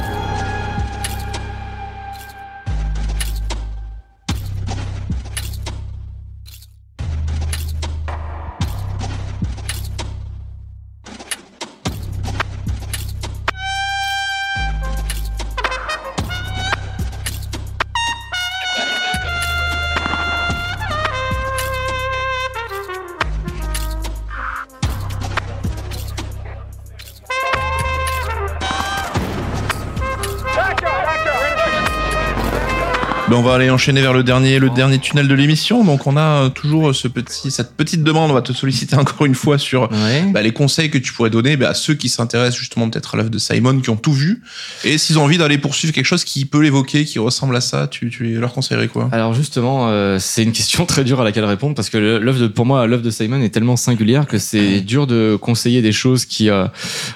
Va 33.53 33.57
aller 33.59 33.70
enchaîner 33.70 34.00
vers 34.00 34.14
le 34.14 34.22
dernier, 34.22 34.59
le 34.59 34.70
dernier 34.70 34.98
tunnel 34.98 35.28
de 35.28 35.34
l'émission. 35.34 35.84
Donc, 35.84 36.07
on 36.07 36.16
a 36.16 36.44
euh, 36.44 36.48
toujours 36.48 36.94
ce 36.94 37.07
petit, 37.07 37.50
cette 37.50 37.74
petite 37.76 38.03
demande. 38.03 38.30
On 38.30 38.34
va 38.34 38.40
te 38.42 38.53
solliciter 38.53 38.96
encore 38.96 39.26
une 39.26 39.34
fois 39.34 39.59
sur 39.59 39.90
Ouais. 39.92 40.22
bah, 40.32 40.40
les 40.42 40.53
conseils 40.53 40.90
que 40.90 40.96
tu 40.98 41.12
pourrais 41.12 41.28
donner 41.28 41.57
bah, 41.57 41.68
à 41.70 41.74
ceux 41.74 41.94
qui 41.94 42.09
s'intéressent 42.09 42.59
justement 42.59 42.88
peut-être 42.88 43.14
à 43.14 43.18
l'œuvre 43.18 43.28
de 43.30 43.38
Simon, 43.38 43.78
qui 43.80 43.90
ont 43.90 43.96
tout 43.96 44.12
vu, 44.12 44.42
et 44.84 44.96
s'ils 44.96 45.18
ont 45.18 45.24
envie 45.24 45.36
d'aller 45.38 45.59
poursuivre 45.59 45.92
quelque 45.92 46.07
chose 46.07 46.24
qui 46.24 46.44
peut 46.46 46.61
l'évoquer, 46.62 47.05
qui 47.05 47.18
ressemble 47.18 47.55
à 47.57 47.61
ça, 47.61 47.88
tu, 47.88 48.09
tu 48.11 48.38
leur 48.38 48.53
conseillerais 48.55 48.88
quoi? 48.88 49.09
Alors 49.12 49.34
justement, 49.34 49.88
euh, 49.90 50.18
c'est 50.18 50.42
une 50.42 50.53
question 50.53 50.86
très 50.92 51.05
dure 51.05 51.20
à 51.20 51.24
laquelle 51.24 51.44
répondre 51.44 51.74
parce 51.74 51.90
que 51.90 51.98
l'œuvre 51.98 52.40
de, 52.40 52.46
pour 52.46 52.64
moi, 52.64 52.86
l'œuvre 52.86 53.03
de 53.03 53.11
Simon 53.11 53.42
est 53.42 53.50
tellement 53.50 53.76
singulière 53.76 54.26
que 54.26 54.38
c'est 54.38 54.80
dur 54.80 55.07
de 55.07 55.36
conseiller 55.40 55.82
des 55.82 55.92
choses 55.92 56.24
qui 56.24 56.48
euh, 56.48 56.66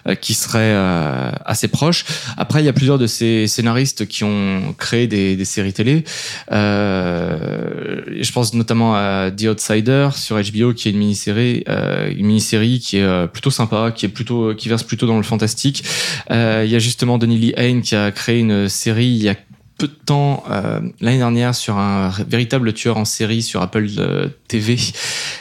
euh, 0.06 0.14
qui 0.14 0.34
seraient 0.34 0.74
euh, 0.74 1.30
assez 1.46 1.68
proches. 1.68 2.04
Après, 2.36 2.62
il 2.62 2.66
y 2.66 2.68
a 2.68 2.72
plusieurs 2.74 2.98
de 2.98 3.06
ces 3.06 3.46
scénaristes 3.46 4.06
qui 4.06 4.24
ont 4.24 4.74
créé 4.78 5.06
des, 5.06 5.36
des 5.36 5.44
séries 5.44 5.72
télé. 5.72 6.04
Euh, 6.52 8.00
je 8.20 8.32
pense 8.32 8.54
notamment 8.54 8.94
à 8.94 9.30
The 9.30 9.44
Outsider 9.44 10.08
sur 10.14 10.36
HBO, 10.36 10.72
qui 10.72 10.88
est 10.88 10.92
une 10.92 10.98
mini-série, 10.98 11.64
euh, 11.68 12.10
une 12.10 12.26
mini-série 12.26 12.80
qui 12.80 12.98
est 12.98 13.02
euh, 13.02 13.26
plutôt 13.26 13.50
sympa, 13.50 13.92
qui 13.94 14.06
est 14.06 14.10
plutôt, 14.10 14.54
qui 14.54 14.68
verse 14.68 14.82
plutôt 14.82 15.06
dans 15.06 15.16
le 15.16 15.22
fantastique. 15.22 15.84
Il 16.30 16.70
y 16.70 16.74
a 16.74 16.78
justement 16.78 17.18
Denis 17.18 17.38
Lee 17.38 17.54
Hain 17.56 17.80
qui 17.80 17.94
a 17.94 18.10
créé 18.10 18.40
une 18.40 18.68
série 18.68 19.06
il 19.06 19.22
y 19.22 19.28
a 19.28 19.34
peu 19.78 19.88
de 19.88 19.92
temps 19.92 20.42
euh, 20.50 20.80
l'année 21.00 21.18
dernière 21.18 21.54
sur 21.54 21.76
un 21.76 22.10
véritable 22.28 22.72
tueur 22.72 22.96
en 22.96 23.04
série 23.04 23.42
sur 23.42 23.60
Apple 23.60 23.86
euh, 23.98 24.28
TV, 24.48 24.76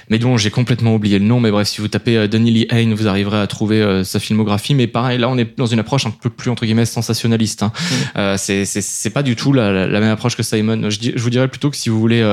mais 0.09 0.19
dont 0.19 0.38
j'ai 0.38 0.51
complètement 0.51 0.95
oublié 0.95 1.19
le 1.19 1.25
nom. 1.25 1.39
Mais 1.39 1.51
bref, 1.51 1.67
si 1.67 1.81
vous 1.81 1.88
tapez 1.88 2.17
euh, 2.17 2.27
Lee 2.27 2.67
Hain, 2.69 2.93
vous 2.93 3.07
arriverez 3.07 3.39
à 3.39 3.47
trouver 3.47 3.81
euh, 3.81 4.03
sa 4.03 4.19
filmographie. 4.19 4.75
Mais 4.75 4.87
pareil, 4.87 5.17
là, 5.20 5.29
on 5.29 5.37
est 5.37 5.57
dans 5.57 5.66
une 5.66 5.79
approche 5.79 6.05
un 6.05 6.12
peu 6.12 6.29
plus 6.29 6.51
entre 6.51 6.66
guillemets 6.66 6.86
sensationnaliste. 6.86 7.63
Hein. 7.63 7.71
Euh, 8.17 8.36
c'est 8.37 8.66
c'est 8.66 8.82
c'est 8.82 9.09
pas 9.09 9.24
du 9.24 9.36
tout 9.36 9.53
la, 9.53 9.71
la, 9.71 9.87
la 9.87 9.99
même 9.99 10.12
approche 10.12 10.36
que 10.36 10.43
Simon. 10.43 10.89
Je, 10.89 11.17
vous 11.17 11.29
dirais 11.29 11.47
plutôt 11.47 11.70
que 11.70 11.78
si 11.78 11.89
vous 11.89 11.99
voulez 11.99 12.24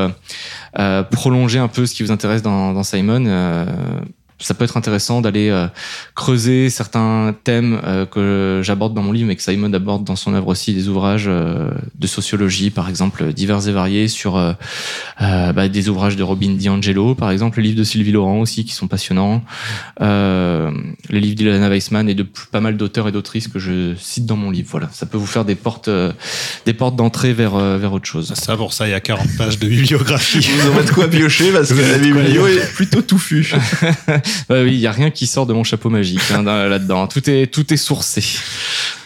prolonger 1.11 1.59
un 1.59 1.69
peu 1.69 1.87
ce 1.87 1.95
qui 1.95 2.03
vous 2.03 2.11
intéresse 2.11 2.43
dans, 2.43 2.73
dans 2.73 2.83
Simon. 2.83 3.67
Ça 4.43 4.55
peut 4.55 4.65
être 4.65 4.77
intéressant 4.77 5.21
d'aller 5.21 5.49
euh, 5.49 5.67
creuser 6.15 6.71
certains 6.71 7.35
thèmes 7.45 7.81
euh, 7.85 8.07
que 8.07 8.61
j'aborde 8.63 8.95
dans 8.95 9.03
mon 9.03 9.13
livre, 9.13 9.29
mais 9.29 9.37
que 9.37 9.43
Simon 9.43 9.73
aborde 9.73 10.05
dans 10.05 10.17
son 10.17 10.35
œuvre 10.35 10.49
aussi, 10.49 10.75
des 10.75 10.89
ouvrages 10.89 11.27
euh, 11.29 11.71
de 11.99 12.07
sociologie, 12.07 12.71
par 12.71 12.89
exemple, 12.89 13.33
divers 13.33 13.69
et 13.69 13.73
variés, 13.73 14.09
sur 14.09 14.37
euh, 14.37 14.53
euh, 15.21 15.53
bah, 15.53 15.69
des 15.69 15.89
ouvrages 15.89 16.17
de 16.17 16.23
Robin 16.23 16.55
DiAngelo, 16.55 17.15
par 17.15 17.31
exemple, 17.31 17.61
les 17.61 17.69
livres 17.69 17.79
de 17.79 17.85
Sylvie 17.85 18.13
Laurent 18.13 18.41
aussi, 18.41 18.65
qui 18.65 18.73
sont 18.73 18.89
passionnants, 18.89 19.43
euh, 20.01 20.71
les 21.09 21.21
livres 21.21 21.37
d'Ilana 21.37 21.69
Weissman 21.69 22.09
et 22.09 22.15
de 22.15 22.27
pas 22.51 22.61
mal 22.61 22.77
d'auteurs 22.77 23.09
et 23.09 23.13
d'autrices 23.13 23.49
que 23.49 23.59
je 23.59 23.95
cite 23.99 24.27
dans 24.27 24.37
mon 24.37 24.51
livre. 24.51 24.69
Voilà, 24.71 24.89
ça 24.93 25.07
peut 25.07 25.19
vous 25.19 25.27
faire 25.27 25.45
des 25.45 25.55
portes, 25.55 25.89
euh, 25.89 26.13
des 26.67 26.75
portes 26.75 26.97
d'entrée 26.97 27.33
vers, 27.33 27.55
euh, 27.55 27.79
vers 27.79 27.93
autre 27.93 28.07
chose. 28.07 28.33
Ça, 28.35 28.57
pour 28.57 28.73
ça, 28.73 28.89
il 28.89 28.91
y 28.91 28.95
a 28.95 29.01
40 29.01 29.37
pages 29.37 29.59
de 29.59 29.69
bibliographie. 29.69 30.47
Vous 30.59 30.71
en 30.71 30.85
de 30.85 30.91
quoi 30.91 31.09
piocher 31.09 31.53
parce 31.53 31.73
que 31.73 31.81
la 31.81 31.99
biblio 31.99 32.47
est 32.47 32.73
plutôt 32.75 33.03
touffue. 33.03 33.53
Ouais, 34.51 34.63
oui, 34.65 34.73
il 34.73 34.81
y 34.81 34.87
a 34.87 34.93
rien 34.93 35.11
qui 35.11 35.27
sort 35.27 35.47
de 35.47 35.53
mon 35.53 35.65
chapeau 35.65 35.91
magique 35.91 36.21
hein, 36.33 36.43
dans- 36.43 36.69
là-dedans. 36.69 37.07
Tout 37.07 37.29
est, 37.31 37.47
tout 37.53 37.73
est 37.73 37.77
sourcé. 37.77 38.23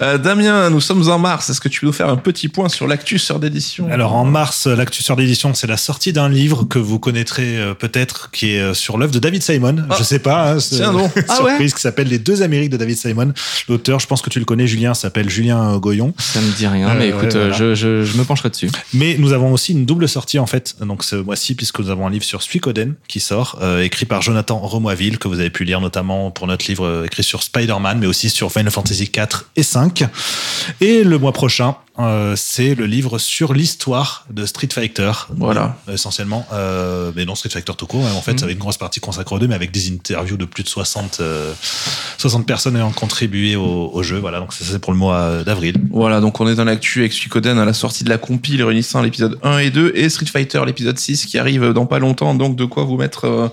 Euh, 0.03 0.19
Damien, 0.19 0.71
nous 0.71 0.81
sommes 0.81 1.09
en 1.09 1.19
mars. 1.19 1.51
Est-ce 1.51 1.61
que 1.61 1.69
tu 1.69 1.81
peux 1.81 1.87
nous 1.87 1.93
faire 1.93 2.09
un 2.09 2.17
petit 2.17 2.49
point 2.49 2.69
sur 2.69 2.87
l'actu 2.87 3.19
sur 3.19 3.39
d'édition 3.39 3.89
Alors 3.91 4.15
en 4.15 4.25
mars, 4.25 4.67
l'actu 4.67 5.03
sur 5.03 5.17
d'édition, 5.17 5.55
c'est 5.55 5.67
la 5.67 5.77
sortie 5.77 6.13
d'un 6.13 6.29
livre 6.29 6.65
que 6.65 6.79
vous 6.79 6.99
connaîtrez 6.99 7.57
euh, 7.59 7.75
peut-être, 7.75 8.31
qui 8.31 8.53
est 8.53 8.61
euh, 8.61 8.75
sur 8.75 8.99
l'œuvre 8.99 9.13
de 9.13 9.19
David 9.19 9.43
Simon. 9.43 9.77
Ah. 9.89 9.97
Je 9.99 10.05
sais 10.05 10.19
pas. 10.19 10.53
Hein, 10.53 10.61
c'est- 10.61 10.77
Tiens 10.77 10.93
donc. 10.93 11.11
Ah 11.29 11.43
ouais? 11.43 11.51
surprise 11.51 11.75
qui 11.75 11.81
s'appelle 11.81 12.09
Les 12.09 12.19
deux 12.19 12.43
Amériques 12.43 12.71
de 12.71 12.77
David 12.77 12.97
Simon. 12.97 13.33
L'auteur, 13.69 14.01
je 14.01 14.07
pense 14.07 14.23
que 14.23 14.31
tu 14.31 14.39
le 14.39 14.45
connais, 14.45 14.67
Julien, 14.67 14.95
s'appelle 14.95 15.29
Julien 15.31 15.77
Goyon. 15.79 16.15
Ça 16.19 16.41
me 16.41 16.51
dit 16.57 16.67
rien, 16.67 16.91
Euh, 16.91 16.95
mais 16.99 17.09
écoute, 17.09 17.23
ouais, 17.25 17.31
voilà. 17.49 17.53
je, 17.53 17.75
je, 17.75 18.05
je 18.05 18.17
me 18.19 18.25
pencherai 18.25 18.51
dessus. 18.51 18.71
Mais 18.95 19.17
nous 19.19 19.33
avons 19.33 19.53
aussi 19.53 19.73
une 19.73 19.87
double 19.87 20.09
sortie 20.09 20.39
en 20.39 20.47
fait, 20.47 20.77
donc 20.81 21.05
ce 21.05 21.17
mois-ci, 21.17 21.55
puisque 21.55 21.79
nous 21.81 21.91
avons 21.91 22.07
un 22.07 22.11
livre 22.11 22.25
sur 22.25 22.43
Suikoden 22.43 22.95
qui 23.09 23.21
sort, 23.21 23.59
euh, 23.63 23.83
écrit 23.83 24.05
par 24.07 24.23
Jonathan 24.23 24.61
Que 25.19 25.29
vous 25.29 25.41
avez 25.41 25.51
pu 25.51 25.65
lire 25.65 25.81
notamment 25.81 26.31
pour 26.31 26.47
notre 26.47 26.67
livre 26.67 26.85
euh, 26.85 27.05
écrit 27.05 27.23
sur 27.23 27.43
Spider-Man, 27.43 27.99
mais 27.99 28.07
aussi 28.07 28.29
sur 28.29 28.51
Final 28.51 28.73
Fantasy 28.73 29.09
4 29.09 29.51
et 29.57 29.63
5. 29.63 30.05
Et 30.81 31.05
le 31.05 31.19
mois 31.19 31.33
prochain, 31.33 31.77
euh, 31.99 32.35
c'est 32.37 32.75
le 32.75 32.87
livre 32.87 33.19
sur 33.19 33.55
l'histoire 33.55 34.27
de 34.31 34.45
Street 34.47 34.69
Fighter. 34.73 35.11
Voilà. 35.37 35.77
Euh, 35.89 35.95
Essentiellement, 35.95 36.47
euh, 36.53 37.11
mais 37.17 37.25
non 37.25 37.35
Street 37.35 37.49
Fighter 37.51 37.73
tout 37.77 37.87
court, 37.87 38.05
hein, 38.07 38.13
en 38.17 38.21
fait, 38.21 38.35
Mhm. 38.35 38.43
avec 38.45 38.55
une 38.57 38.61
grosse 38.61 38.77
partie 38.77 39.01
consacrée 39.01 39.35
aux 39.35 39.39
deux, 39.39 39.49
mais 39.49 39.55
avec 39.55 39.71
des 39.71 39.91
interviews 39.91 40.37
de 40.37 40.45
plus 40.45 40.63
de 40.63 40.69
60, 40.69 41.19
euh, 41.21 41.53
60 42.19 42.47
personnes 42.47 42.77
ayant 42.77 42.91
contribué 42.91 43.57
au, 43.57 43.91
au 43.93 44.03
jeu. 44.03 44.19
Voilà, 44.19 44.41
donc 44.41 44.53
ça 44.53 44.65
c'est 44.69 44.79
pour 44.79 44.93
le 44.93 44.99
mois 44.99 45.43
d'avril. 45.45 45.77
Voilà, 45.91 46.21
donc 46.21 46.41
on 46.41 46.49
est 46.49 46.55
dans 46.55 46.65
l'actu 46.65 47.01
avec 47.01 47.13
Suikoden 47.13 47.59
à 47.59 47.65
la 47.65 47.73
sortie 47.73 48.05
de 48.05 48.09
la 48.11 48.19
compile 48.19 48.63
réunissant 48.63 49.01
l'épisode 49.03 49.39
1 49.43 49.59
et 49.59 49.71
2 49.71 49.93
et 49.95 50.09
Street 50.09 50.27
Fighter 50.27 50.61
l'épisode 50.67 50.99
6 50.99 51.27
qui 51.27 51.39
arrive 51.39 51.73
dans 51.73 51.87
pas 51.87 51.99
longtemps, 51.99 52.35
donc 52.35 52.57
de 52.57 52.65
quoi 52.65 52.85
vous 52.85 52.97
mettre 52.97 53.53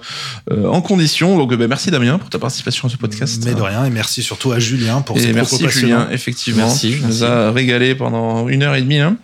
en 0.51 0.81
condition. 0.81 1.37
Donc 1.37 1.53
ben, 1.53 1.67
merci 1.67 1.91
Damien 1.91 2.17
pour 2.17 2.29
ta 2.29 2.39
participation 2.39 2.87
à 2.87 2.91
ce 2.91 2.97
podcast. 2.97 3.41
Mais 3.45 3.53
de 3.55 3.61
rien, 3.61 3.85
et 3.85 3.89
merci 3.89 4.21
surtout 4.23 4.51
à 4.51 4.59
Julien 4.59 5.01
pour 5.01 5.17
Et 5.17 5.21
ses 5.21 5.33
merci 5.33 5.55
propos. 5.57 5.69
Julien, 5.71 6.07
effectivement. 6.11 6.65
Merci, 6.65 6.95
tu 6.99 7.05
nous 7.05 7.23
as 7.23 7.51
régalé 7.51 7.95
pendant 7.95 8.32
une 8.49 8.63
heure 8.63 8.75
et 8.75 8.81
demie. 8.81 8.99
hein. 8.99 9.17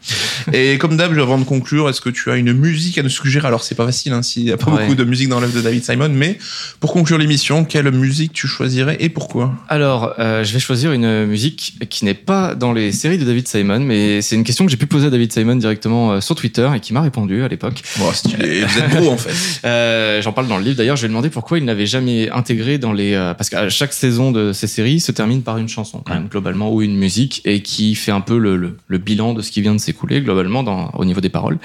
et 0.53 0.77
comme 0.77 0.97
d'hab, 0.97 1.17
avant 1.17 1.37
de 1.37 1.43
conclure, 1.43 1.89
est-ce 1.89 2.01
que 2.01 2.09
tu 2.09 2.31
as 2.31 2.35
une 2.37 2.53
musique 2.53 2.97
à 2.97 3.03
nous 3.03 3.09
suggérer? 3.09 3.47
Alors 3.47 3.63
c'est 3.63 3.75
pas 3.75 3.85
facile, 3.85 4.13
hein, 4.13 4.21
s'il 4.21 4.45
n'y 4.45 4.51
a 4.51 4.57
pas 4.57 4.69
Ouais. 4.71 4.83
beaucoup 4.83 4.95
de 4.95 5.03
musique 5.03 5.29
dans 5.29 5.39
l'œuvre 5.39 5.55
de 5.55 5.61
David 5.61 5.83
Simon, 5.83 6.09
mais 6.09 6.37
pour 6.79 6.93
conclure 6.93 7.17
l'émission, 7.17 7.65
quelle 7.65 7.89
musique 7.91 8.33
tu 8.33 8.47
choisirais 8.47 8.97
et 8.99 9.09
pourquoi? 9.09 9.53
Alors, 9.67 10.13
euh, 10.19 10.43
je 10.43 10.53
vais 10.53 10.59
choisir 10.59 10.91
une 10.93 11.25
musique 11.25 11.73
qui 11.89 12.05
n'est 12.05 12.13
pas 12.13 12.55
dans 12.55 12.71
les 12.73 12.91
séries 12.91 13.17
de 13.17 13.25
David 13.25 13.47
Simon, 13.47 13.79
mais 13.79 14.21
c'est 14.21 14.35
une 14.35 14.43
question 14.43 14.65
que 14.65 14.71
j'ai 14.71 14.77
pu 14.77 14.85
poser 14.87 15.07
à 15.07 15.09
David 15.09 15.31
Simon 15.33 15.55
directement 15.55 16.13
euh, 16.13 16.21
sur 16.21 16.35
Twitter 16.35 16.69
et 16.75 16.79
qui 16.79 16.93
m'a 16.93 17.01
répondu 17.01 17.43
à 17.43 17.47
l'époque. 17.47 17.81
Bon, 17.97 18.11
stylé, 18.13 18.63
vous 18.63 18.79
êtes 18.79 18.89
gros 18.91 19.11
en 19.11 19.17
fait. 19.17 19.29
Euh, 19.65 20.21
J'en 20.21 20.31
parle 20.31 20.47
dans 20.47 20.57
le 20.57 20.63
livre. 20.63 20.77
D'ailleurs, 20.77 20.95
je 20.95 21.01
lui 21.01 21.05
ai 21.07 21.09
demandé 21.09 21.29
pourquoi 21.29 21.57
il 21.57 21.65
n'avait 21.65 21.85
jamais 21.85 22.29
intégré 22.29 22.77
dans 22.77 22.93
les 22.93 23.13
euh, 23.13 23.33
parce 23.33 23.49
qu'à 23.49 23.67
chaque 23.69 23.93
saison 23.93 24.31
de 24.31 24.53
ces 24.53 24.67
séries 24.67 24.99
se 24.99 25.11
termine 25.11 25.41
par 25.43 25.57
une 25.57 25.67
chanson 25.69 26.01
quand 26.05 26.13
même 26.13 26.27
globalement 26.27 26.71
ou 26.73 26.81
une 26.81 26.95
musique 26.97 27.41
et 27.45 27.61
qui 27.61 27.95
fait 27.95 28.11
un 28.11 28.21
peu 28.21 28.37
le, 28.37 28.55
le, 28.57 28.77
le 28.87 28.98
bilan 28.99 29.33
de 29.33 29.41
ce 29.41 29.51
qui 29.51 29.61
vient 29.61 29.73
de 29.73 29.79
s'écouler 29.79 30.21
globalement 30.21 30.63
dans, 30.63 30.91
au 30.95 31.05
niveau 31.05 31.21
des 31.21 31.29
paroles. 31.29 31.57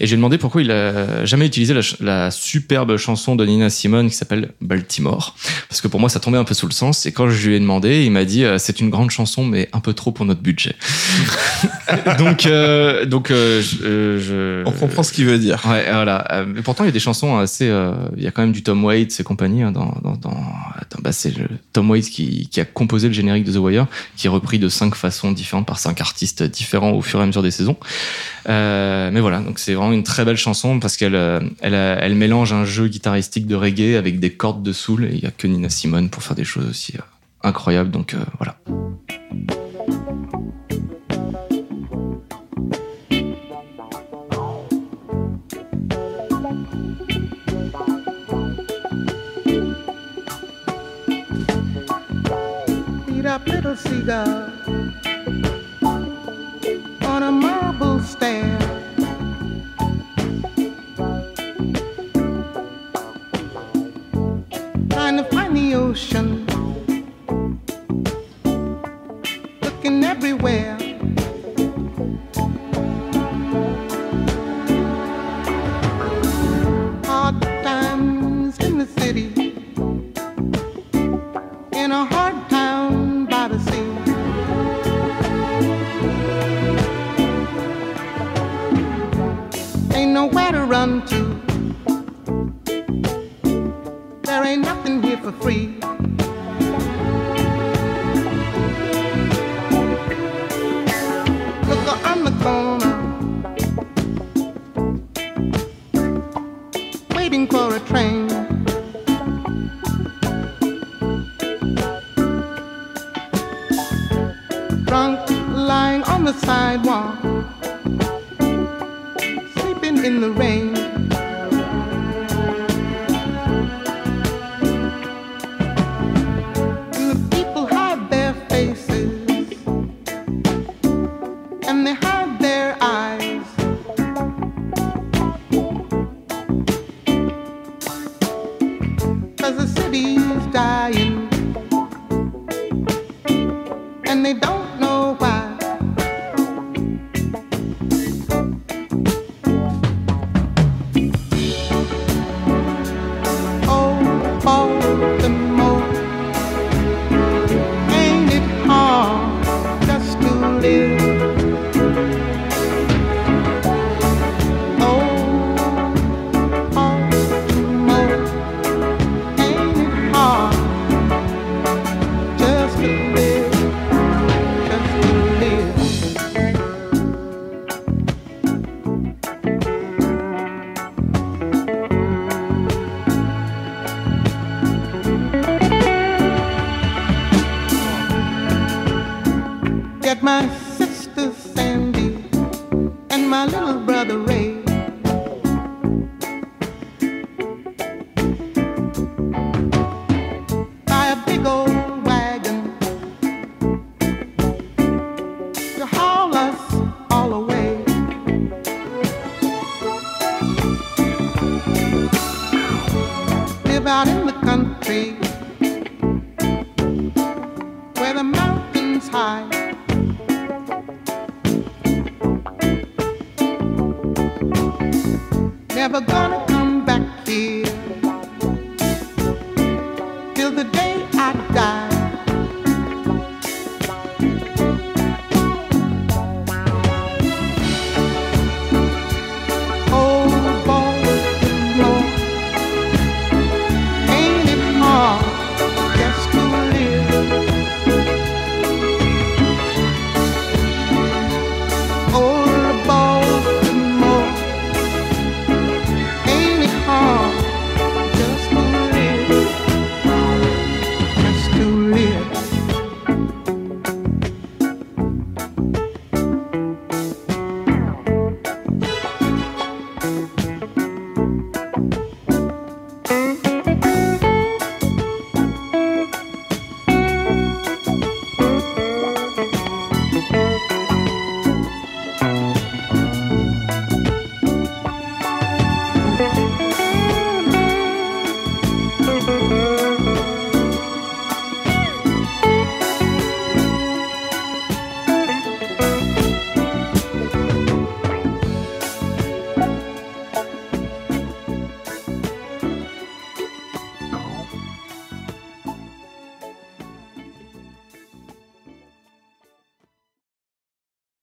Et 0.00 0.06
je 0.06 0.10
lui 0.10 0.14
ai 0.14 0.16
demandé 0.16 0.38
pourquoi 0.38 0.62
il 0.62 0.70
a 0.70 1.24
jamais 1.24 1.46
utilisé 1.46 1.74
la, 2.00 2.30
superbe 2.30 2.96
chanson 2.96 3.36
de 3.36 3.44
Nina 3.44 3.70
Simone 3.70 4.08
qui 4.08 4.16
s'appelle 4.16 4.52
Baltimore 4.60 5.34
parce 5.68 5.80
que 5.80 5.88
pour 5.88 6.00
moi 6.00 6.08
ça 6.08 6.20
tombait 6.20 6.38
un 6.38 6.44
peu 6.44 6.54
sous 6.54 6.66
le 6.66 6.72
sens. 6.72 7.06
Et 7.06 7.12
quand 7.12 7.28
je 7.30 7.48
lui 7.48 7.54
ai 7.56 7.60
demandé, 7.60 8.04
il 8.04 8.10
m'a 8.10 8.24
dit 8.24 8.44
euh, 8.44 8.58
c'est 8.58 8.80
une 8.80 8.90
grande 8.90 9.10
chanson 9.10 9.44
mais 9.44 9.68
un 9.72 9.80
peu 9.80 9.92
trop 9.92 10.12
pour 10.12 10.24
notre 10.24 10.40
budget. 10.40 10.74
donc 12.18 12.46
euh, 12.46 13.04
donc 13.06 13.30
euh, 13.30 13.60
je, 13.62 14.18
je 14.18 14.62
On 14.66 14.72
comprend 14.72 15.02
ce 15.02 15.12
qu'il 15.12 15.24
veut 15.24 15.38
dire. 15.38 15.60
Ouais, 15.66 15.84
voilà. 15.90 16.44
Mais 16.46 16.62
pourtant, 16.62 16.84
il 16.84 16.88
y 16.88 16.90
a 16.90 16.92
des 16.92 17.00
chansons 17.00 17.38
assez. 17.38 17.68
euh, 17.68 17.92
Il 18.16 18.22
y 18.22 18.26
a 18.26 18.30
quand 18.30 18.42
même 18.42 18.52
du 18.52 18.62
Tom 18.62 18.84
Waits 18.84 19.20
et 19.20 19.24
compagnie. 19.24 19.62
hein, 19.62 19.72
dans, 19.72 19.94
dans, 20.02 20.30
bah, 21.02 21.12
c'est 21.12 21.32
Tom 21.72 21.90
Waits 21.90 22.10
qui, 22.10 22.48
qui 22.48 22.60
a 22.60 22.64
composé 22.64 23.08
le 23.08 23.14
générique 23.14 23.44
de 23.44 23.52
The 23.52 23.56
Wire, 23.56 23.86
qui 24.16 24.26
est 24.26 24.30
repris 24.30 24.58
de 24.58 24.68
cinq 24.68 24.94
façons 24.94 25.32
différentes 25.32 25.66
par 25.66 25.78
cinq 25.78 26.00
artistes 26.00 26.42
différents 26.42 26.77
au 26.84 27.02
fur 27.02 27.20
et 27.20 27.22
à 27.22 27.26
mesure 27.26 27.42
des 27.42 27.50
saisons. 27.50 27.76
Euh, 28.48 29.10
mais 29.12 29.20
voilà, 29.20 29.40
donc 29.40 29.58
c'est 29.58 29.74
vraiment 29.74 29.92
une 29.92 30.02
très 30.04 30.24
belle 30.24 30.36
chanson 30.36 30.80
parce 30.80 30.96
qu'elle 30.96 31.14
euh, 31.14 31.40
elle, 31.60 31.74
a- 31.74 31.98
elle 32.00 32.14
mélange 32.14 32.52
un 32.52 32.64
jeu 32.64 32.88
guitaristique 32.88 33.46
de 33.46 33.54
reggae 33.54 33.96
avec 33.96 34.20
des 34.20 34.30
cordes 34.30 34.62
de 34.62 34.72
soul 34.72 35.04
et 35.04 35.10
il 35.14 35.20
y 35.22 35.26
a 35.26 35.30
que 35.30 35.46
Nina 35.46 35.68
Simone 35.68 36.08
pour 36.10 36.22
faire 36.22 36.36
des 36.36 36.44
choses 36.44 36.68
aussi 36.68 36.94
euh, 36.96 37.00
incroyables. 37.42 37.90
Donc 37.90 38.14
euh, 38.14 38.18
voilà. 38.38 38.56